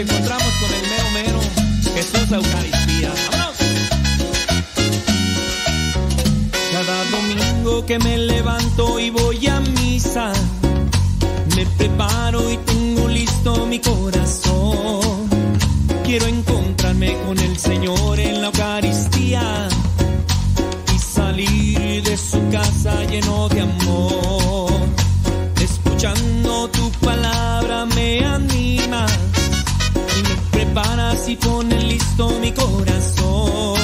encontramos 0.00 0.52
con 0.60 0.72
el 0.72 0.82
mero 0.82 1.10
mero, 1.12 1.40
Jesús 1.94 2.32
Eucaristía. 2.32 3.12
Cada 6.72 7.04
domingo 7.10 7.84
que 7.84 7.98
me 7.98 8.16
levanto 8.16 8.98
y 8.98 9.10
voy 9.10 9.46
a 9.46 9.60
misa, 9.60 10.32
me 11.54 11.66
preparo 11.66 12.50
y 12.50 12.56
tengo 12.58 13.08
listo 13.08 13.66
mi 13.66 13.78
corazón. 13.78 15.28
Quiero 16.04 16.26
encontrarme 16.26 17.16
con 17.26 17.38
el 17.38 17.58
Señor 17.58 18.18
en 18.18 18.40
la 18.40 18.46
Eucaristía 18.46 19.68
y 20.94 20.98
salir 20.98 22.02
de 22.02 22.16
su 22.16 22.40
casa 22.48 23.04
lleno 23.04 23.48
de 23.50 23.60
amor. 23.60 24.72
Escuchando 25.60 26.69
y 31.30 31.36
pones 31.36 31.84
listo 31.84 32.28
mi 32.40 32.50
corazón. 32.50 33.78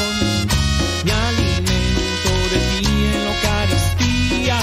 Me 1.04 1.12
alimento 1.12 2.32
de 2.52 2.58
ti 2.72 2.86
en 3.14 3.24
la 3.24 3.30
Eucaristía, 3.34 4.60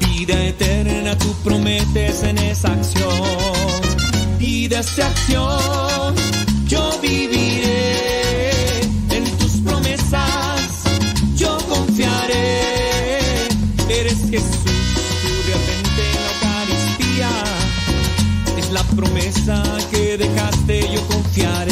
vida 0.00 0.44
eterna 0.44 1.16
tú 1.16 1.32
prometes 1.42 2.22
en 2.24 2.36
esa 2.38 2.72
acción. 2.72 3.08
Y 4.38 4.68
de 4.68 4.80
esa 4.80 5.06
acción 5.06 6.14
yo 6.66 6.98
viviré 7.00 8.80
en 9.10 9.24
tus 9.38 9.52
promesas, 9.62 10.84
yo 11.36 11.56
confiaré. 11.68 13.48
Eres 13.88 14.18
Jesús, 14.30 14.62
tú 15.22 15.32
realmente 15.46 16.02
en 16.10 16.20
la 16.24 16.32
Eucaristía. 16.34 17.30
Es 18.58 18.70
la 18.72 18.82
promesa 18.84 19.62
que 19.90 19.91
confiar 21.32 21.71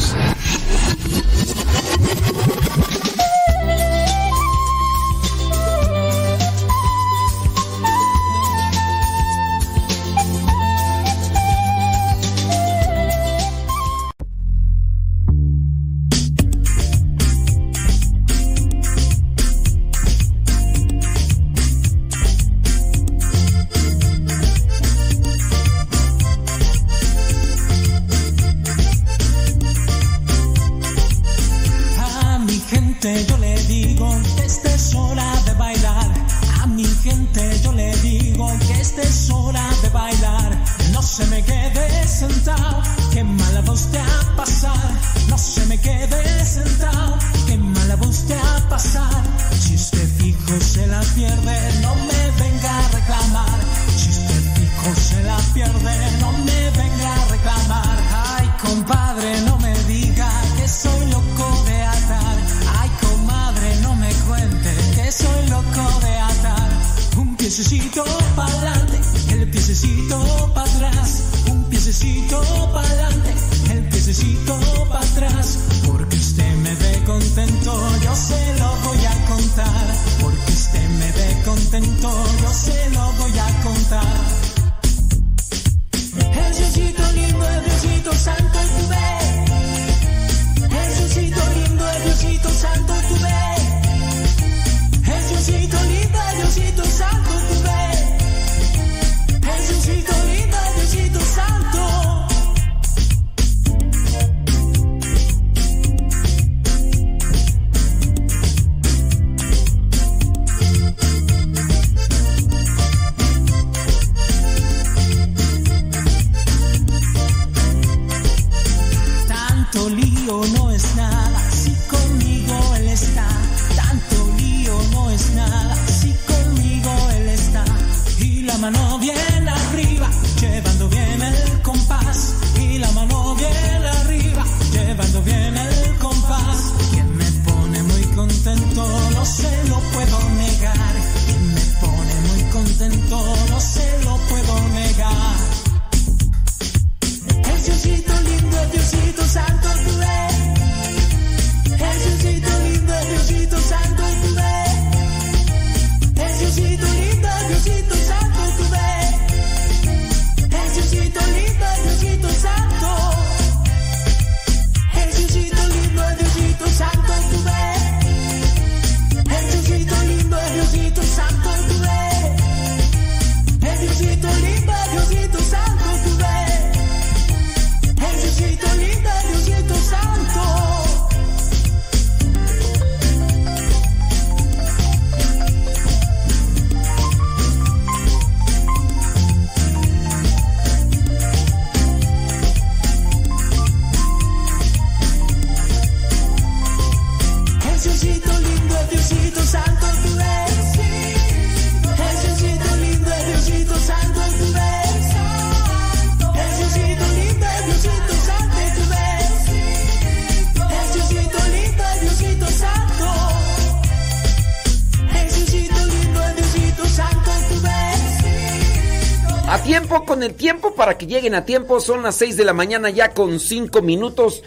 El 220.23 220.33
tiempo, 220.33 220.75
para 220.75 220.97
que 220.97 221.07
lleguen 221.07 221.35
a 221.35 221.45
tiempo, 221.45 221.79
son 221.79 222.03
las 222.03 222.15
6 222.15 222.37
de 222.37 222.45
la 222.45 222.53
mañana 222.53 222.89
ya 222.89 223.13
con 223.13 223.39
5 223.39 223.81
minutos. 223.81 224.43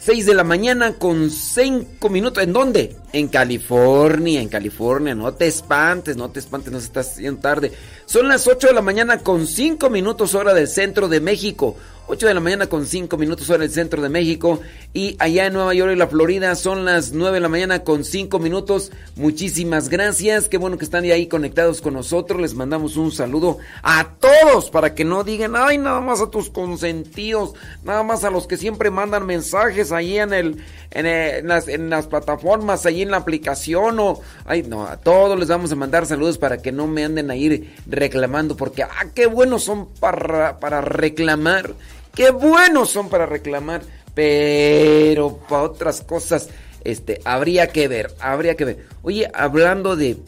6 0.00 0.24
de 0.24 0.34
la 0.34 0.44
mañana 0.44 0.94
con 0.94 1.30
5 1.30 2.08
minutos. 2.08 2.42
¿En 2.42 2.54
dónde? 2.54 2.96
En 3.12 3.28
California, 3.28 4.40
en 4.40 4.48
California. 4.48 5.14
No 5.14 5.34
te 5.34 5.46
espantes, 5.46 6.16
no 6.16 6.30
te 6.30 6.40
espantes, 6.40 6.72
no 6.72 6.80
se 6.80 6.86
está 6.86 7.00
haciendo 7.00 7.40
tarde. 7.40 7.72
Son 8.06 8.26
las 8.26 8.46
8 8.46 8.68
de 8.68 8.72
la 8.72 8.80
mañana 8.80 9.18
con 9.18 9.46
5 9.46 9.90
minutos 9.90 10.34
hora 10.34 10.54
del 10.54 10.68
centro 10.68 11.08
de 11.08 11.20
México. 11.20 11.76
8 12.10 12.26
de 12.26 12.34
la 12.34 12.40
mañana 12.40 12.66
con 12.66 12.86
5 12.86 13.16
minutos 13.18 13.48
hora 13.50 13.60
del 13.60 13.70
centro 13.70 14.02
de 14.02 14.08
México. 14.08 14.58
Y 14.92 15.14
allá 15.20 15.46
en 15.46 15.52
Nueva 15.52 15.74
York 15.74 15.92
y 15.92 15.96
la 15.96 16.08
Florida 16.08 16.56
son 16.56 16.84
las 16.84 17.12
9 17.12 17.34
de 17.36 17.40
la 17.40 17.48
mañana 17.48 17.84
con 17.84 18.02
5 18.02 18.40
minutos. 18.40 18.90
Muchísimas 19.14 19.88
gracias. 19.88 20.48
Qué 20.48 20.58
bueno 20.58 20.76
que 20.76 20.84
están 20.84 21.04
ahí 21.04 21.28
conectados 21.28 21.80
con 21.80 21.94
nosotros. 21.94 22.40
Les 22.40 22.54
mandamos 22.54 22.96
un 22.96 23.12
saludo 23.12 23.58
a 23.84 24.08
todos 24.18 24.70
para 24.70 24.92
que 24.92 25.04
no 25.04 25.22
digan, 25.22 25.54
ay, 25.54 25.78
nada 25.78 26.00
más 26.00 26.20
a 26.20 26.30
tus 26.30 26.50
consentidos, 26.50 27.54
nada 27.84 28.02
más 28.02 28.24
a 28.24 28.30
los 28.30 28.48
que 28.48 28.56
siempre 28.56 28.90
mandan 28.90 29.24
mensajes 29.24 29.92
ahí 29.92 30.18
en 30.18 30.32
el, 30.32 30.64
en, 30.90 31.06
eh, 31.06 31.42
las, 31.44 31.68
en 31.68 31.90
las 31.90 32.08
plataformas, 32.08 32.86
ahí 32.86 33.02
en 33.02 33.12
la 33.12 33.18
aplicación 33.18 34.00
o, 34.00 34.20
ay, 34.46 34.64
no, 34.64 34.84
a 34.84 34.96
todos 34.96 35.38
les 35.38 35.46
vamos 35.46 35.70
a 35.70 35.76
mandar 35.76 36.06
saludos 36.06 36.38
para 36.38 36.60
que 36.60 36.72
no 36.72 36.88
me 36.88 37.04
anden 37.04 37.30
ahí 37.30 37.72
reclamando 37.86 38.56
porque, 38.56 38.82
ah, 38.82 39.06
qué 39.14 39.26
buenos 39.26 39.62
son 39.62 39.86
para, 40.00 40.58
para 40.58 40.80
reclamar, 40.80 41.74
qué 42.14 42.30
buenos 42.30 42.90
son 42.90 43.08
para 43.08 43.26
reclamar, 43.26 43.82
pero 44.14 45.38
para 45.48 45.62
otras 45.62 46.00
cosas, 46.02 46.48
este, 46.84 47.20
habría 47.24 47.68
que 47.68 47.88
ver, 47.88 48.14
habría 48.20 48.56
que 48.56 48.64
ver. 48.64 48.86
Oye, 49.02 49.30
hablando 49.34 49.96
de 49.96 50.18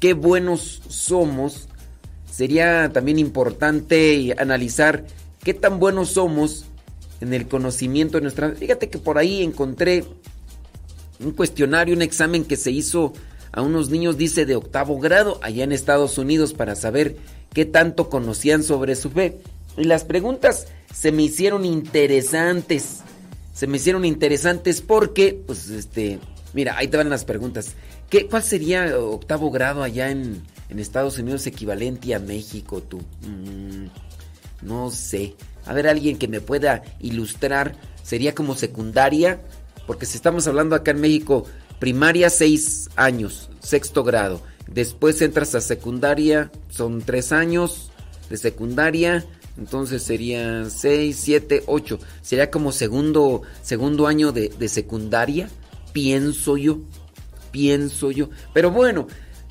qué 0.00 0.14
buenos 0.14 0.82
somos, 0.88 1.68
sería 2.30 2.90
también 2.92 3.18
importante 3.18 4.34
analizar 4.38 5.04
qué 5.42 5.54
tan 5.54 5.78
buenos 5.78 6.10
somos 6.10 6.66
en 7.20 7.32
el 7.32 7.48
conocimiento 7.48 8.18
de 8.18 8.22
nuestra... 8.22 8.50
Fíjate 8.50 8.88
que 8.88 8.98
por 8.98 9.18
ahí 9.18 9.42
encontré 9.42 10.04
un 11.20 11.32
cuestionario, 11.32 11.94
un 11.94 12.02
examen 12.02 12.44
que 12.44 12.56
se 12.56 12.70
hizo 12.70 13.12
a 13.52 13.62
unos 13.62 13.88
niños, 13.88 14.18
dice, 14.18 14.44
de 14.44 14.54
octavo 14.54 14.98
grado, 14.98 15.38
allá 15.42 15.64
en 15.64 15.72
Estados 15.72 16.18
Unidos, 16.18 16.52
para 16.52 16.76
saber 16.76 17.16
qué 17.54 17.64
tanto 17.64 18.10
conocían 18.10 18.62
sobre 18.62 18.96
su 18.96 19.10
fe. 19.10 19.38
Y 19.76 19.84
las 19.84 20.04
preguntas 20.04 20.66
se 20.92 21.12
me 21.12 21.22
hicieron 21.22 21.64
interesantes. 21.64 23.00
Se 23.52 23.66
me 23.66 23.76
hicieron 23.76 24.04
interesantes 24.04 24.80
porque, 24.80 25.40
pues, 25.46 25.70
este, 25.70 26.18
mira, 26.52 26.76
ahí 26.76 26.88
te 26.88 26.96
van 26.96 27.10
las 27.10 27.24
preguntas. 27.24 27.74
¿Qué, 28.10 28.26
¿Cuál 28.26 28.42
sería 28.42 28.98
octavo 28.98 29.50
grado 29.50 29.82
allá 29.82 30.10
en, 30.10 30.42
en 30.68 30.78
Estados 30.78 31.18
Unidos 31.18 31.46
equivalente 31.46 32.14
a 32.14 32.18
México, 32.18 32.82
tú? 32.82 32.98
Mm, 33.22 33.86
no 34.62 34.90
sé. 34.90 35.34
A 35.64 35.72
ver, 35.72 35.88
alguien 35.88 36.18
que 36.18 36.28
me 36.28 36.40
pueda 36.40 36.82
ilustrar. 37.00 37.74
¿Sería 38.02 38.34
como 38.34 38.54
secundaria? 38.54 39.40
Porque 39.86 40.06
si 40.06 40.16
estamos 40.16 40.46
hablando 40.46 40.76
acá 40.76 40.92
en 40.92 41.00
México, 41.00 41.44
primaria 41.78 42.30
seis 42.30 42.88
años, 42.96 43.50
sexto 43.60 44.04
grado. 44.04 44.40
Después 44.66 45.20
entras 45.22 45.54
a 45.54 45.60
secundaria, 45.60 46.50
son 46.68 47.02
tres 47.02 47.32
años 47.32 47.90
de 48.30 48.36
secundaria. 48.36 49.24
Entonces 49.58 50.02
sería 50.02 50.68
6, 50.68 51.16
7, 51.18 51.62
8. 51.66 51.98
Sería 52.22 52.50
como 52.50 52.72
segundo, 52.72 53.42
segundo 53.62 54.06
año 54.06 54.32
de, 54.32 54.48
de 54.50 54.68
secundaria. 54.68 55.48
Pienso 55.92 56.56
yo. 56.56 56.78
Pienso 57.50 58.10
yo. 58.10 58.28
Pero 58.52 58.70
bueno, 58.70 59.06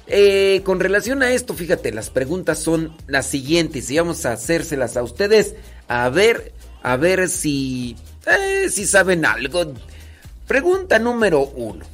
eh, 0.08 0.62
con 0.64 0.80
relación 0.80 1.24
a 1.24 1.32
esto, 1.32 1.54
fíjate, 1.56 1.92
las 1.92 2.10
preguntas 2.10 2.60
son 2.60 2.96
las 3.08 3.26
siguientes 3.26 3.90
y 3.90 3.98
vamos 3.98 4.26
a 4.26 4.34
hacérselas 4.34 4.98
a 4.98 5.04
ustedes 5.04 5.56
a 5.88 6.10
ver, 6.10 6.54
a 6.84 6.96
ver 6.96 7.28
si, 7.28 7.96
eh, 8.28 8.70
si 8.70 8.86
saben 8.86 9.26
algo. 9.26 9.74
Pregunta 10.48 11.00
número 11.00 11.42
uno. 11.42 11.86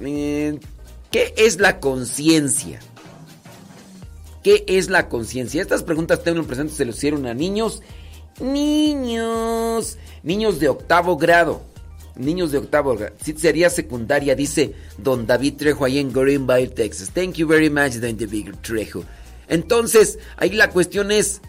Eh, 0.00 0.58
¿Qué 1.12 1.32
es 1.36 1.60
la 1.60 1.78
conciencia? 1.78 2.80
¿Qué 4.44 4.64
es 4.68 4.88
la 4.90 5.08
conciencia? 5.08 5.60
Estas 5.60 5.82
preguntas 5.82 6.22
tengo 6.22 6.44
presente, 6.44 6.74
se 6.74 6.84
lo 6.84 6.92
hicieron 6.92 7.26
a 7.26 7.34
niños. 7.34 7.82
Niños. 8.40 9.98
Niños 10.22 10.60
de 10.60 10.68
octavo 10.68 11.16
grado. 11.16 11.62
Niños 12.14 12.52
de 12.52 12.58
octavo 12.58 12.94
grado. 12.94 13.16
Sí, 13.20 13.34
sería 13.36 13.70
secundaria, 13.70 14.36
dice 14.36 14.74
don 14.98 15.26
David 15.26 15.54
Trejo 15.56 15.84
ahí 15.84 15.98
en 15.98 16.12
Greenville, 16.12 16.68
Texas. 16.68 17.10
Thank 17.10 17.32
you 17.34 17.48
very 17.48 17.70
much, 17.70 17.94
don 17.94 18.16
David 18.16 18.54
Trejo. 18.60 19.02
Entonces, 19.48 20.20
ahí 20.36 20.50
la 20.50 20.70
cuestión 20.70 21.10
es, 21.10 21.40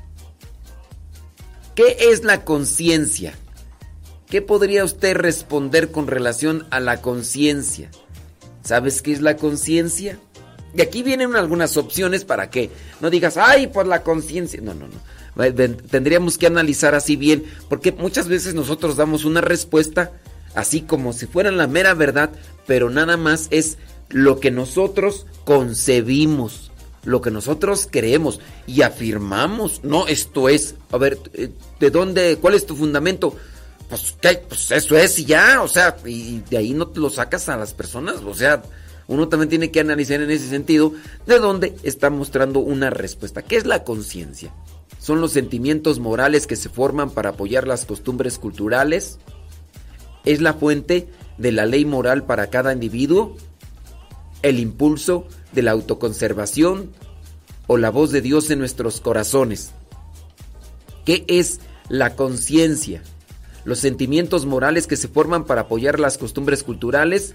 ¿Qué 1.76 1.98
es 2.00 2.24
la 2.24 2.46
conciencia? 2.46 3.34
¿Qué 4.28 4.42
podría 4.42 4.86
usted 4.86 5.18
responder 5.18 5.92
con 5.92 6.08
relación 6.08 6.66
a 6.70 6.80
la 6.80 7.02
conciencia? 7.02 7.92
¿Sabes 8.64 9.02
qué 9.02 9.12
es 9.12 9.22
la 9.22 9.36
conciencia? 9.36 10.18
Y 10.76 10.82
aquí 10.82 11.04
vienen 11.04 11.36
algunas 11.36 11.78
opciones 11.78 12.26
para 12.26 12.50
que 12.50 12.70
no 13.00 13.10
digas, 13.10 13.38
ay, 13.38 13.68
por 13.68 13.88
la 13.88 14.04
conciencia. 14.04 14.60
No, 14.62 14.74
no, 14.74 14.88
no. 14.88 15.00
Tendríamos 15.90 16.38
que 16.38 16.48
analizar 16.48 16.96
así 16.96 17.16
bien, 17.16 17.46
porque 17.70 17.92
muchas 17.92 18.28
veces 18.28 18.54
nosotros 18.54 18.96
damos 18.96 19.26
una 19.26 19.42
respuesta 19.42 20.12
así 20.54 20.82
como 20.82 21.14
si 21.14 21.28
fuera 21.28 21.52
la 21.52 21.68
mera 21.68 21.94
verdad, 21.94 22.32
pero 22.66 22.90
nada 22.90 23.18
más 23.18 23.48
es 23.52 23.78
lo 24.10 24.40
que 24.40 24.52
nosotros 24.52 25.26
concebimos, 25.44 26.72
lo 27.04 27.22
que 27.22 27.32
nosotros 27.32 27.88
creemos 27.90 28.40
y 28.66 28.82
afirmamos. 28.82 29.84
No, 29.84 30.08
esto 30.08 30.50
es, 30.50 30.76
a 30.92 30.98
ver, 30.98 31.20
eh, 31.34 31.52
¿de 31.80 31.90
dónde, 31.90 32.38
cuál 32.40 32.56
es 32.56 32.66
tu 32.66 32.76
fundamento? 32.76 33.36
Pues, 33.90 34.16
pues 34.50 34.72
eso 34.72 34.98
es 34.98 35.20
y 35.20 35.26
ya, 35.26 35.62
o 35.62 35.68
sea, 35.68 35.96
y 36.06 36.40
de 36.50 36.58
ahí 36.58 36.74
no 36.74 36.88
te 36.88 37.00
lo 37.00 37.10
sacas 37.10 37.50
a 37.50 37.58
las 37.58 37.74
personas, 37.74 38.16
o 38.26 38.34
sea, 38.34 38.64
uno 39.08 39.28
también 39.28 39.50
tiene 39.50 39.72
que 39.72 39.80
analizar 39.80 40.22
en 40.22 40.32
ese 40.32 40.50
sentido 40.50 40.94
de 41.26 41.40
dónde 41.40 41.76
está 41.84 42.10
mostrando 42.10 42.60
una 42.60 42.90
respuesta. 42.90 43.42
¿Qué 43.42 43.58
es 43.58 43.66
la 43.66 43.84
conciencia? 43.84 44.54
Son 45.00 45.22
los 45.22 45.32
sentimientos 45.32 46.00
morales 46.00 46.48
que 46.48 46.56
se 46.56 46.70
forman 46.70 47.12
para 47.12 47.32
apoyar 47.32 47.68
las 47.68 47.86
costumbres 47.86 48.40
culturales. 48.40 49.20
Es 50.24 50.42
la 50.42 50.54
fuente 50.54 51.08
de 51.38 51.52
la 51.52 51.66
ley 51.66 51.86
moral 51.86 52.26
para 52.26 52.48
cada 52.48 52.74
individuo 52.74 53.36
el 54.46 54.60
impulso 54.60 55.28
de 55.54 55.64
la 55.64 55.72
autoconservación 55.72 56.92
o 57.66 57.78
la 57.78 57.90
voz 57.90 58.12
de 58.12 58.22
Dios 58.22 58.52
en 58.52 58.60
nuestros 58.60 59.02
corazones. 59.02 59.72
¿Qué 61.04 61.26
es 61.28 61.62
la 61.90 62.16
conciencia? 62.16 63.02
Los 63.64 63.80
sentimientos 63.80 64.46
morales 64.46 64.86
que 64.86 64.98
se 64.98 65.08
forman 65.08 65.46
para 65.46 65.62
apoyar 65.62 66.00
las 66.00 66.20
costumbres 66.20 66.62
culturales, 66.62 67.34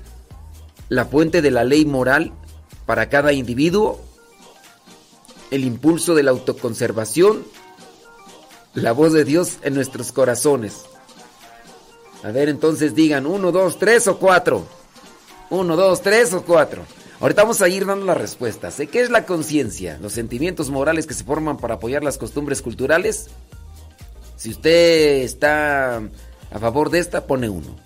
la 0.91 1.07
fuente 1.07 1.41
de 1.41 1.51
la 1.51 1.65
ley 1.65 1.87
moral 1.87 2.33
para 2.85 3.09
cada 3.09 3.33
individuo, 3.33 4.01
el 5.51 5.65
impulso 5.65 6.15
de 6.15 6.25
la 6.25 6.33
autoconservación, 6.33 7.45
la 8.75 8.93
voz 8.93 9.13
de 9.13 9.25
Dios 9.25 9.59
en 9.63 9.75
nuestros 9.75 10.13
corazones. 10.13 10.83
A 12.25 12.33
ver, 12.33 12.49
entonces 12.49 12.95
digan 12.95 13.25
uno, 13.25 13.53
dos, 13.53 13.79
tres 13.79 14.09
o 14.09 14.19
cuatro. 14.19 14.67
Uno, 15.49 15.77
dos, 15.77 16.03
tres 16.03 16.35
o 16.35 16.43
cuatro. 16.43 16.83
Ahorita 17.21 17.43
vamos 17.43 17.63
a 17.63 17.69
ir 17.69 17.87
dando 17.87 18.07
las 18.07 18.19
respuestas. 18.19 18.77
¿Qué 18.91 19.01
es 19.01 19.11
la 19.11 19.27
conciencia? 19.27 19.97
Los 20.03 20.13
sentimientos 20.13 20.71
morales 20.71 21.07
que 21.07 21.15
se 21.15 21.25
forman 21.25 21.57
para 21.57 21.75
apoyar 21.75 22.03
las 22.03 22.19
costumbres 22.19 22.63
culturales. 22.63 23.29
Si 24.37 24.51
usted 24.51 25.23
está 25.23 25.99
a 25.99 26.59
favor 26.59 26.91
de 26.91 26.99
esta, 26.99 27.27
pone 27.27 27.49
uno. 27.49 27.77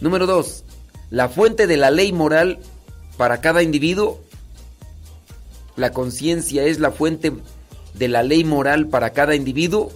Número 0.00 0.26
dos, 0.26 0.64
la 1.12 1.28
fuente 1.28 1.68
de 1.68 1.76
la 1.76 1.92
ley 1.92 2.12
moral 2.12 2.58
para 3.16 3.40
cada 3.40 3.62
individuo. 3.62 4.20
La 5.76 5.92
conciencia 5.92 6.64
es 6.64 6.80
la 6.80 6.90
fuente 6.90 7.32
de 7.94 8.08
la 8.08 8.24
ley 8.24 8.42
moral 8.42 8.88
para 8.88 9.10
cada 9.10 9.36
individuo. 9.36 9.92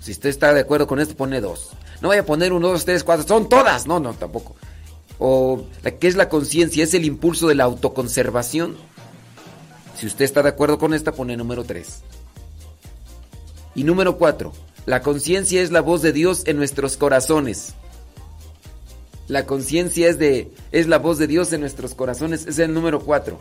Si 0.00 0.12
usted 0.12 0.28
está 0.28 0.54
de 0.54 0.60
acuerdo 0.60 0.86
con 0.86 1.00
esto, 1.00 1.16
pone 1.16 1.40
dos. 1.40 1.70
No 2.00 2.08
vaya 2.08 2.20
a 2.20 2.26
poner 2.26 2.52
uno, 2.52 2.68
dos, 2.68 2.84
tres, 2.84 3.02
cuatro. 3.02 3.26
Son 3.26 3.48
todas. 3.48 3.88
No, 3.88 3.98
no, 3.98 4.14
tampoco 4.14 4.54
o 5.24 5.66
qué 6.00 6.08
es 6.08 6.16
la 6.16 6.28
conciencia, 6.28 6.82
es 6.82 6.94
el 6.94 7.04
impulso 7.04 7.46
de 7.46 7.54
la 7.54 7.62
autoconservación. 7.62 8.76
Si 9.96 10.06
usted 10.06 10.24
está 10.24 10.42
de 10.42 10.48
acuerdo 10.48 10.78
con 10.78 10.94
esta, 10.94 11.12
pone 11.12 11.36
número 11.36 11.62
3. 11.62 12.00
Y 13.76 13.84
número 13.84 14.18
4. 14.18 14.52
La 14.86 15.00
conciencia 15.00 15.62
es 15.62 15.70
la 15.70 15.80
voz 15.80 16.02
de 16.02 16.12
Dios 16.12 16.42
en 16.46 16.56
nuestros 16.56 16.96
corazones. 16.96 17.74
La 19.28 19.46
conciencia 19.46 20.08
es 20.08 20.18
de 20.18 20.52
es 20.72 20.88
la 20.88 20.98
voz 20.98 21.18
de 21.18 21.26
Dios 21.26 21.52
en 21.52 21.60
nuestros 21.60 21.94
corazones, 21.94 22.46
es 22.46 22.58
el 22.58 22.74
número 22.74 23.00
4. 23.00 23.40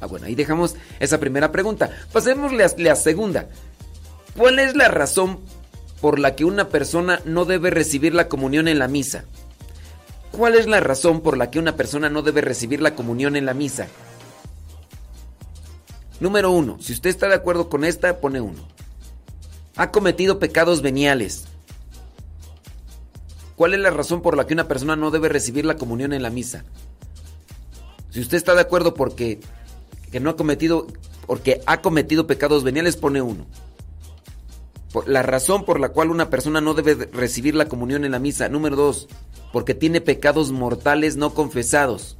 Ah, 0.00 0.06
bueno, 0.06 0.26
ahí 0.26 0.34
dejamos 0.36 0.76
esa 1.00 1.18
primera 1.18 1.50
pregunta. 1.50 1.90
Pasémosle 2.12 2.64
a 2.64 2.70
la 2.76 2.94
segunda. 2.94 3.48
¿Cuál 4.36 4.60
es 4.60 4.76
la 4.76 4.88
razón 4.88 5.40
por 6.00 6.20
la 6.20 6.36
que 6.36 6.44
una 6.44 6.68
persona 6.68 7.20
no 7.24 7.44
debe 7.44 7.70
recibir 7.70 8.14
la 8.14 8.28
comunión 8.28 8.68
en 8.68 8.78
la 8.78 8.86
misa? 8.86 9.24
¿Cuál 10.30 10.54
es 10.54 10.68
la 10.68 10.78
razón 10.78 11.20
por 11.20 11.36
la 11.36 11.50
que 11.50 11.58
una 11.58 11.74
persona 11.74 12.08
no 12.08 12.22
debe 12.22 12.40
recibir 12.40 12.80
la 12.80 12.94
comunión 12.94 13.34
en 13.34 13.46
la 13.46 13.54
misa? 13.54 13.88
Número 16.20 16.52
uno, 16.52 16.78
si 16.80 16.92
usted 16.92 17.10
está 17.10 17.28
de 17.28 17.34
acuerdo 17.34 17.68
con 17.68 17.84
esta, 17.84 18.20
pone 18.20 18.40
uno. 18.40 18.68
Ha 19.74 19.90
cometido 19.90 20.38
pecados 20.38 20.82
veniales. 20.82 21.46
¿Cuál 23.58 23.74
es 23.74 23.80
la 23.80 23.90
razón 23.90 24.22
por 24.22 24.36
la 24.36 24.46
que 24.46 24.54
una 24.54 24.68
persona 24.68 24.94
no 24.94 25.10
debe 25.10 25.28
recibir 25.28 25.64
la 25.64 25.76
comunión 25.76 26.12
en 26.12 26.22
la 26.22 26.30
misa? 26.30 26.64
Si 28.10 28.20
usted 28.20 28.36
está 28.36 28.54
de 28.54 28.60
acuerdo 28.60 28.94
porque 28.94 29.40
que 30.12 30.20
no 30.20 30.30
ha 30.30 30.36
cometido 30.36 30.86
porque 31.26 31.60
ha 31.66 31.82
cometido 31.82 32.28
pecados 32.28 32.62
veniales, 32.62 32.96
pone 32.96 33.20
uno 33.20 33.46
la 35.06 35.22
razón 35.22 35.64
por 35.64 35.80
la 35.80 35.88
cual 35.88 36.10
una 36.10 36.30
persona 36.30 36.60
no 36.60 36.72
debe 36.72 37.06
recibir 37.12 37.56
la 37.56 37.66
comunión 37.66 38.04
en 38.04 38.12
la 38.12 38.20
misa. 38.20 38.48
Número 38.48 38.76
dos, 38.76 39.08
porque 39.52 39.74
tiene 39.74 40.00
pecados 40.00 40.52
mortales 40.52 41.16
no 41.16 41.34
confesados. 41.34 42.16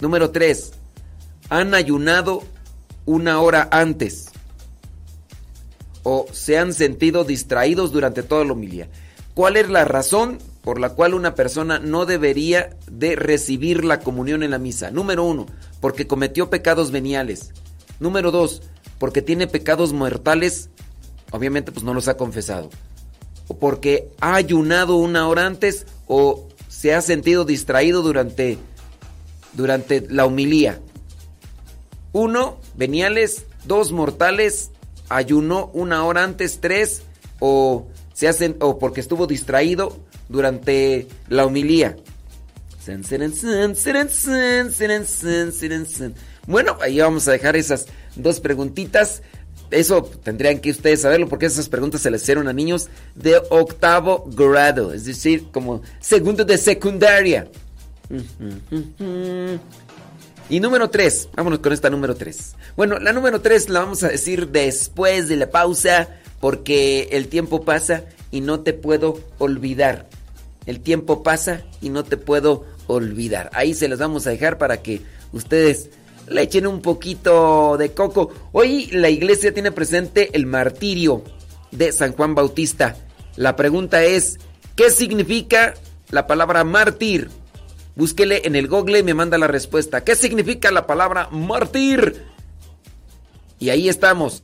Número 0.00 0.30
tres, 0.30 0.72
han 1.48 1.72
ayunado 1.72 2.42
una 3.06 3.40
hora 3.40 3.68
antes 3.70 4.32
o 6.08 6.24
se 6.30 6.56
han 6.56 6.72
sentido 6.72 7.24
distraídos 7.24 7.90
durante 7.90 8.22
toda 8.22 8.44
la 8.44 8.52
homilía. 8.52 8.88
¿Cuál 9.34 9.56
es 9.56 9.68
la 9.68 9.84
razón 9.84 10.38
por 10.62 10.78
la 10.78 10.90
cual 10.90 11.14
una 11.14 11.34
persona 11.34 11.80
no 11.80 12.06
debería 12.06 12.76
de 12.88 13.16
recibir 13.16 13.84
la 13.84 13.98
comunión 13.98 14.44
en 14.44 14.52
la 14.52 14.60
misa? 14.60 14.92
Número 14.92 15.24
uno, 15.24 15.46
porque 15.80 16.06
cometió 16.06 16.48
pecados 16.48 16.92
veniales. 16.92 17.50
Número 17.98 18.30
dos, 18.30 18.62
porque 19.00 19.20
tiene 19.20 19.48
pecados 19.48 19.92
mortales, 19.92 20.70
obviamente 21.32 21.72
pues 21.72 21.84
no 21.84 21.92
los 21.92 22.06
ha 22.06 22.16
confesado. 22.16 22.70
O 23.48 23.58
porque 23.58 24.08
ha 24.20 24.36
ayunado 24.36 24.94
una 24.94 25.26
hora 25.26 25.44
antes 25.44 25.86
o 26.06 26.46
se 26.68 26.94
ha 26.94 27.02
sentido 27.02 27.44
distraído 27.44 28.02
durante, 28.02 28.58
durante 29.54 30.06
la 30.08 30.24
humilía. 30.24 30.78
Uno, 32.12 32.58
veniales. 32.76 33.46
Dos, 33.64 33.90
mortales. 33.90 34.70
Ayunó 35.08 35.70
una 35.72 36.04
hora 36.04 36.24
antes. 36.24 36.60
Tres, 36.60 37.02
o, 37.38 37.86
se 38.12 38.28
hacen, 38.28 38.56
o 38.60 38.78
porque 38.78 39.00
estuvo 39.00 39.26
distraído 39.26 39.98
durante 40.28 41.06
la 41.28 41.46
humilía. 41.46 41.96
Bueno, 46.46 46.76
ahí 46.80 47.00
vamos 47.00 47.26
a 47.26 47.32
dejar 47.32 47.56
esas 47.56 47.86
dos 48.14 48.40
preguntitas. 48.40 49.22
Eso 49.70 50.04
tendrían 50.04 50.60
que 50.60 50.70
ustedes 50.70 51.00
saberlo 51.02 51.28
porque 51.28 51.46
esas 51.46 51.68
preguntas 51.68 52.00
se 52.00 52.10
les 52.10 52.22
hicieron 52.22 52.46
a 52.46 52.52
niños 52.52 52.88
de 53.16 53.42
octavo 53.50 54.24
grado, 54.28 54.92
es 54.92 55.04
decir, 55.04 55.48
como 55.50 55.82
segundo 55.98 56.44
de 56.44 56.56
secundaria. 56.56 57.48
Y 60.48 60.60
número 60.60 60.90
tres, 60.90 61.28
vámonos 61.34 61.58
con 61.58 61.72
esta 61.72 61.90
número 61.90 62.14
tres. 62.14 62.54
Bueno, 62.76 63.00
la 63.00 63.12
número 63.12 63.40
tres 63.40 63.68
la 63.68 63.80
vamos 63.80 64.04
a 64.04 64.08
decir 64.08 64.48
después 64.48 65.26
de 65.26 65.34
la 65.34 65.50
pausa 65.50 66.08
porque 66.38 67.08
el 67.10 67.26
tiempo 67.26 67.64
pasa 67.64 68.04
y 68.30 68.42
no 68.42 68.60
te 68.60 68.72
puedo 68.72 69.18
olvidar. 69.38 70.08
El 70.64 70.80
tiempo 70.80 71.24
pasa 71.24 71.62
y 71.80 71.90
no 71.90 72.04
te 72.04 72.16
puedo 72.16 72.64
olvidar. 72.86 73.50
Ahí 73.54 73.74
se 73.74 73.88
las 73.88 73.98
vamos 73.98 74.26
a 74.28 74.30
dejar 74.30 74.56
para 74.56 74.82
que 74.82 75.00
ustedes 75.32 75.90
le 76.28 76.42
echen 76.42 76.68
un 76.68 76.80
poquito 76.80 77.76
de 77.76 77.90
coco. 77.90 78.32
Hoy 78.52 78.86
la 78.92 79.10
iglesia 79.10 79.52
tiene 79.52 79.72
presente 79.72 80.30
el 80.32 80.46
martirio 80.46 81.24
de 81.72 81.90
San 81.90 82.12
Juan 82.12 82.36
Bautista. 82.36 82.96
La 83.34 83.56
pregunta 83.56 84.04
es, 84.04 84.38
¿qué 84.76 84.90
significa 84.90 85.74
la 86.10 86.28
palabra 86.28 86.62
mártir? 86.62 87.30
Búsquele 87.96 88.42
en 88.44 88.54
el 88.56 88.68
google 88.68 88.98
y 88.98 89.02
me 89.02 89.14
manda 89.14 89.38
la 89.38 89.46
respuesta. 89.46 90.04
¿Qué 90.04 90.14
significa 90.14 90.70
la 90.70 90.86
palabra 90.86 91.28
mártir? 91.32 92.26
Y 93.58 93.70
ahí 93.70 93.88
estamos. 93.88 94.42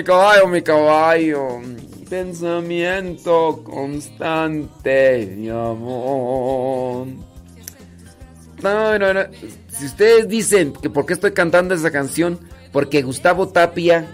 Mi 0.00 0.04
caballo, 0.04 0.46
mi 0.46 0.62
caballo. 0.62 1.60
pensamiento 2.08 3.62
constante, 3.62 5.26
mi 5.36 5.50
amor. 5.50 7.06
No, 8.62 8.98
no, 8.98 9.12
no. 9.12 9.20
Si 9.68 9.84
ustedes 9.84 10.26
dicen 10.26 10.72
que 10.72 10.88
por 10.88 11.04
qué 11.04 11.12
estoy 11.12 11.32
cantando 11.32 11.74
esa 11.74 11.90
canción, 11.90 12.40
porque 12.72 13.02
Gustavo 13.02 13.48
Tapia 13.48 14.08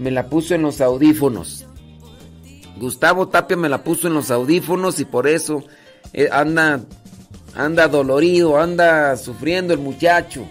me 0.00 0.10
la 0.10 0.26
puso 0.28 0.56
en 0.56 0.62
los 0.62 0.80
audífonos. 0.80 1.64
Gustavo 2.80 3.28
Tapia 3.28 3.56
me 3.56 3.68
la 3.68 3.84
puso 3.84 4.08
en 4.08 4.14
los 4.14 4.32
audífonos 4.32 4.98
y 4.98 5.04
por 5.04 5.28
eso 5.28 5.62
eh, 6.12 6.28
anda 6.32 6.80
anda 7.54 7.86
dolorido, 7.86 8.58
anda 8.58 9.16
sufriendo 9.16 9.72
el 9.72 9.78
muchacho. 9.78 10.44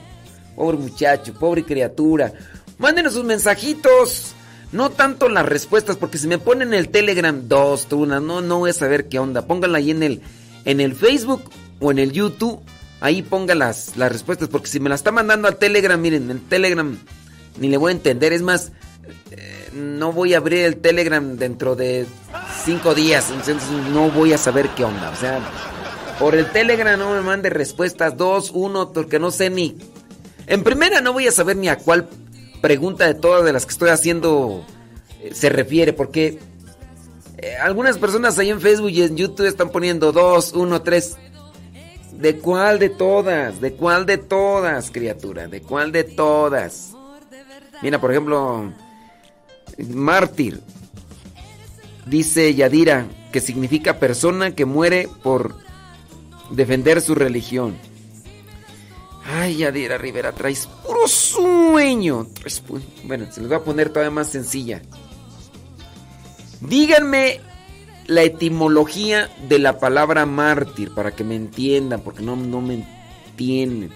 Pobre 0.55 0.77
muchacho, 0.77 1.33
pobre 1.33 1.65
criatura. 1.65 2.31
Mándenos 2.77 3.13
sus 3.13 3.25
mensajitos. 3.25 4.35
No 4.71 4.89
tanto 4.89 5.29
las 5.29 5.45
respuestas, 5.45 5.95
porque 5.95 6.17
si 6.17 6.27
me 6.27 6.39
ponen 6.39 6.73
el 6.73 6.89
Telegram 6.89 7.47
dos, 7.47 7.87
una, 7.91 8.19
no, 8.19 8.41
no 8.41 8.59
voy 8.59 8.71
a 8.71 8.73
saber 8.73 9.07
qué 9.07 9.19
onda. 9.19 9.47
Pónganla 9.47 9.77
ahí 9.77 9.91
en 9.91 10.03
el, 10.03 10.21
en 10.65 10.81
el 10.81 10.93
Facebook 10.93 11.49
o 11.79 11.91
en 11.91 11.99
el 11.99 12.11
YouTube. 12.11 12.59
Ahí 12.99 13.21
pongan 13.21 13.59
las, 13.59 13.95
las 13.95 14.11
respuestas, 14.11 14.49
porque 14.49 14.67
si 14.67 14.79
me 14.79 14.89
la 14.89 14.95
está 14.95 15.11
mandando 15.11 15.47
al 15.47 15.57
Telegram, 15.57 15.99
miren, 15.99 16.29
el 16.31 16.41
Telegram 16.41 16.97
ni 17.59 17.69
le 17.69 17.77
voy 17.77 17.91
a 17.91 17.95
entender. 17.95 18.33
Es 18.33 18.41
más, 18.41 18.71
eh, 19.31 19.69
no 19.73 20.11
voy 20.11 20.33
a 20.33 20.37
abrir 20.37 20.65
el 20.65 20.77
Telegram 20.77 21.37
dentro 21.37 21.75
de 21.75 22.05
cinco 22.65 22.93
días, 22.95 23.29
entonces 23.29 23.69
no 23.93 24.09
voy 24.11 24.33
a 24.33 24.37
saber 24.37 24.69
qué 24.69 24.83
onda. 24.83 25.11
O 25.11 25.15
sea, 25.15 25.39
por 26.19 26.35
el 26.35 26.51
Telegram 26.51 26.99
no 26.99 27.13
me 27.13 27.21
mande 27.21 27.49
respuestas 27.49 28.17
dos, 28.17 28.51
uno, 28.53 28.91
porque 28.91 29.19
no 29.19 29.31
sé 29.31 29.49
ni. 29.49 29.77
En 30.47 30.63
primera 30.63 31.01
no 31.01 31.13
voy 31.13 31.27
a 31.27 31.31
saber 31.31 31.55
ni 31.57 31.67
a 31.67 31.77
cuál 31.77 32.09
pregunta 32.61 33.05
de 33.05 33.13
todas 33.13 33.45
de 33.45 33.53
las 33.53 33.65
que 33.65 33.71
estoy 33.71 33.89
haciendo 33.89 34.65
eh, 35.21 35.31
se 35.33 35.49
refiere, 35.49 35.93
porque 35.93 36.39
eh, 37.37 37.55
algunas 37.61 37.97
personas 37.97 38.37
ahí 38.39 38.49
en 38.49 38.61
Facebook 38.61 38.89
y 38.89 39.03
en 39.03 39.15
YouTube 39.15 39.45
están 39.45 39.69
poniendo 39.69 40.11
dos, 40.11 40.53
uno, 40.53 40.81
tres. 40.81 41.17
¿De 42.13 42.37
cuál 42.37 42.79
de 42.79 42.89
todas? 42.89 43.61
¿De 43.61 43.73
cuál 43.73 44.05
de 44.07 44.17
todas, 44.17 44.89
criatura? 44.89 45.47
¿De 45.47 45.61
cuál 45.61 45.91
de 45.91 46.03
todas? 46.03 46.93
Mira, 47.83 48.01
por 48.01 48.11
ejemplo, 48.11 48.73
mártir. 49.89 50.61
Dice 52.07 52.55
Yadira 52.55 53.05
que 53.31 53.41
significa 53.41 53.99
persona 53.99 54.55
que 54.55 54.65
muere 54.65 55.09
por 55.21 55.55
defender 56.49 57.01
su 57.01 57.13
religión. 57.13 57.75
Ay, 59.29 59.57
Yadira 59.57 59.97
Rivera, 59.97 60.31
traes 60.31 60.67
puro 60.85 61.07
sueño. 61.07 62.27
Bueno, 63.03 63.27
se 63.29 63.41
los 63.41 63.49
voy 63.49 63.57
a 63.57 63.63
poner 63.63 63.89
todavía 63.89 64.11
más 64.11 64.29
sencilla. 64.29 64.81
Díganme 66.61 67.41
la 68.05 68.23
etimología 68.23 69.29
de 69.49 69.59
la 69.59 69.79
palabra 69.79 70.25
mártir 70.25 70.93
para 70.93 71.11
que 71.11 71.25
me 71.25 71.35
entiendan, 71.35 72.01
porque 72.01 72.23
no, 72.23 72.37
no 72.37 72.61
me 72.61 72.85
entienden. 73.29 73.91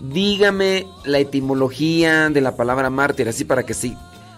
Dígame 0.00 0.86
la 1.04 1.18
etimología 1.18 2.30
de 2.30 2.40
la 2.40 2.56
palabra 2.56 2.88
mártir, 2.88 3.28
así 3.28 3.44
para 3.44 3.64
que 3.64 3.74
sí, 3.74 3.96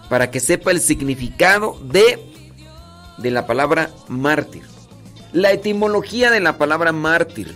para 0.09 0.29
que 0.29 0.41
sepa 0.41 0.71
el 0.71 0.81
significado 0.81 1.79
de 1.83 2.29
de 3.17 3.31
la 3.31 3.45
palabra 3.45 3.91
mártir. 4.07 4.63
La 5.31 5.51
etimología 5.51 6.31
de 6.31 6.39
la 6.39 6.57
palabra 6.57 6.91
mártir. 6.91 7.53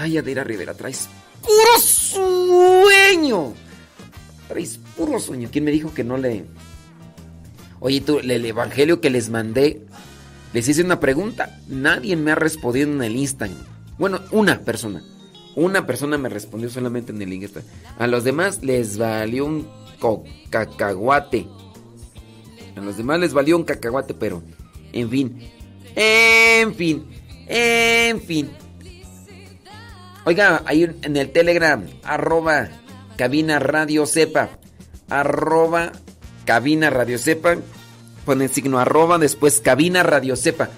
Ay, 0.00 0.16
Adira 0.16 0.44
Rivera, 0.44 0.72
traes 0.72 1.10
puro 1.42 1.78
sueño. 1.78 3.52
Traes 4.48 4.80
puro 4.96 5.20
sueño. 5.20 5.50
¿Quién 5.52 5.64
me 5.64 5.70
dijo 5.70 5.92
que 5.92 6.04
no 6.04 6.16
le... 6.16 6.46
Oye, 7.80 8.00
tú, 8.00 8.18
el 8.18 8.46
evangelio 8.46 9.02
que 9.02 9.10
les 9.10 9.28
mandé, 9.28 9.82
les 10.54 10.66
hice 10.66 10.82
una 10.82 11.00
pregunta. 11.00 11.60
Nadie 11.68 12.16
me 12.16 12.30
ha 12.30 12.34
respondido 12.34 12.90
en 12.90 13.02
el 13.02 13.14
Instagram. 13.14 13.58
Bueno, 13.98 14.20
una 14.30 14.60
persona. 14.60 15.02
Una 15.54 15.86
persona 15.86 16.16
me 16.16 16.30
respondió 16.30 16.70
solamente 16.70 17.12
en 17.12 17.20
el 17.20 17.34
Instagram. 17.34 17.70
A 17.98 18.06
los 18.06 18.24
demás 18.24 18.62
les 18.62 18.96
valió 18.96 19.44
un 19.44 19.68
cacahuate. 20.48 21.46
A 22.74 22.80
los 22.80 22.96
demás 22.96 23.20
les 23.20 23.34
valió 23.34 23.54
un 23.54 23.64
cacahuate, 23.64 24.14
pero, 24.14 24.42
en 24.94 25.10
fin. 25.10 25.50
En 25.94 26.74
fin, 26.74 27.04
en 27.46 28.22
fin. 28.22 28.50
Oiga, 30.24 30.62
ahí 30.66 30.84
en 30.84 31.16
el 31.16 31.30
Telegram, 31.30 31.82
arroba 32.04 32.68
cabina 33.16 33.58
radio 33.58 34.04
sepa, 34.04 34.50
arroba 35.08 35.92
cabina 36.44 36.90
radio 36.90 37.18
sepa, 37.18 37.56
pone 38.24 38.44
el 38.44 38.50
signo 38.50 38.78
arroba, 38.78 39.18
después 39.18 39.60
cabina 39.60 40.02
radio 40.02 40.36
sepa. 40.36 40.68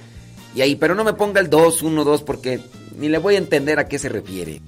Y 0.54 0.60
ahí, 0.60 0.76
pero 0.76 0.94
no 0.94 1.02
me 1.02 1.14
ponga 1.14 1.40
el 1.40 1.50
212 1.50 2.24
porque 2.24 2.60
ni 2.96 3.08
le 3.08 3.18
voy 3.18 3.34
a 3.34 3.38
entender 3.38 3.78
a 3.78 3.88
qué 3.88 3.98
se 3.98 4.08
refiere. 4.08 4.60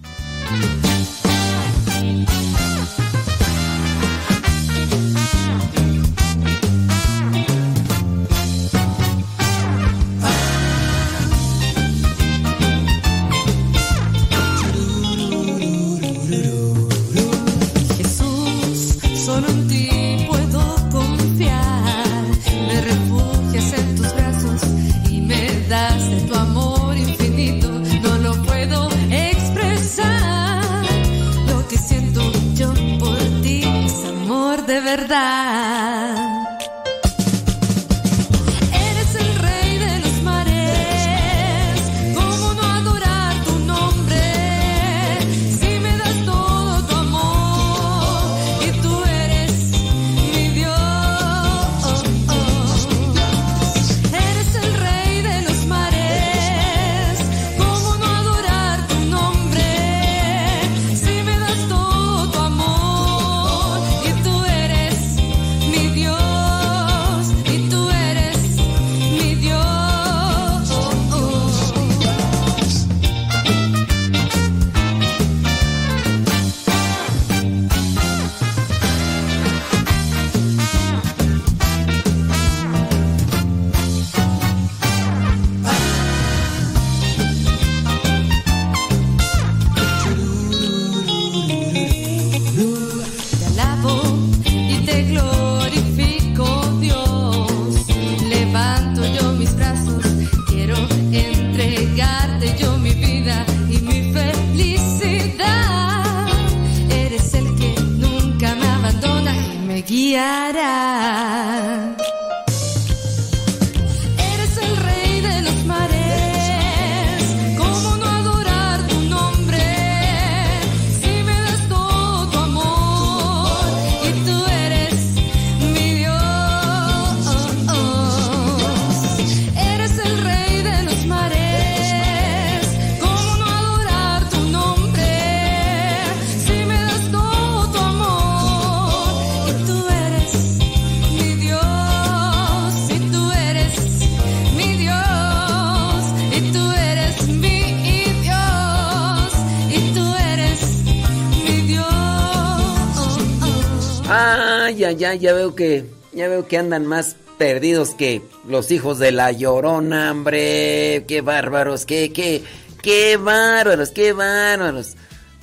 Ya 155.14 155.32
veo 155.32 155.54
que 155.54 155.84
ya 156.12 156.28
veo 156.28 156.46
que 156.46 156.58
andan 156.58 156.86
más 156.86 157.16
perdidos 157.38 157.94
que 157.94 158.22
los 158.46 158.70
hijos 158.70 158.98
de 158.98 159.12
la 159.12 159.32
Llorona, 159.32 160.10
hombre. 160.10 161.04
Qué 161.06 161.20
bárbaros, 161.20 161.86
qué 161.86 162.12
qué 162.12 162.42
qué 162.82 163.16
bárbaros, 163.16 163.90
qué 163.90 164.12
bárbaros. 164.12 164.96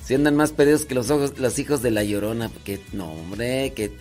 Si 0.04 0.14
andan 0.14 0.36
más 0.36 0.52
perdidos 0.52 0.84
que 0.84 0.94
los 0.94 1.10
ojos 1.10 1.38
los 1.38 1.58
hijos 1.58 1.82
de 1.82 1.90
la 1.90 2.02
Llorona, 2.04 2.48
porque 2.48 2.80
no, 2.92 3.12
hombre, 3.12 3.72
que 3.74 3.92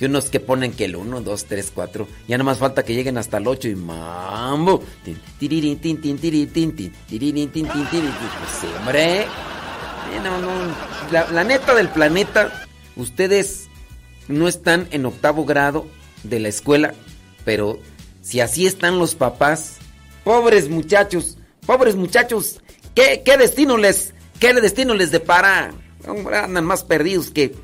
que 0.00 0.06
unos 0.06 0.30
que 0.30 0.40
ponen 0.40 0.72
que 0.72 0.86
el 0.86 0.96
1, 0.96 1.20
2, 1.20 1.44
3, 1.44 1.72
4. 1.74 2.08
Ya 2.26 2.38
no 2.38 2.44
más 2.44 2.56
falta 2.56 2.82
que 2.84 2.94
lleguen 2.94 3.18
hasta 3.18 3.36
el 3.36 3.46
8 3.46 3.68
y 3.68 3.74
mambo. 3.74 4.82
Pues 5.04 5.16
hombre. 8.80 9.26
No. 10.22 11.12
La, 11.12 11.30
la 11.30 11.44
neta 11.44 11.74
del 11.74 11.90
planeta, 11.90 12.66
ustedes 12.96 13.69
no 14.30 14.48
están 14.48 14.88
en 14.90 15.06
octavo 15.06 15.44
grado 15.44 15.86
de 16.22 16.40
la 16.40 16.48
escuela, 16.48 16.94
pero 17.44 17.78
si 18.22 18.40
así 18.40 18.66
están 18.66 18.98
los 18.98 19.14
papás, 19.14 19.76
pobres 20.24 20.68
muchachos, 20.68 21.38
pobres 21.66 21.96
muchachos, 21.96 22.60
¿qué, 22.94 23.22
qué 23.24 23.36
destino 23.36 23.76
les, 23.76 24.14
qué 24.38 24.54
destino 24.54 24.94
les 24.94 25.10
depara? 25.10 25.72
Andan 26.32 26.64
más 26.64 26.84
perdidos 26.84 27.30
que 27.30 27.54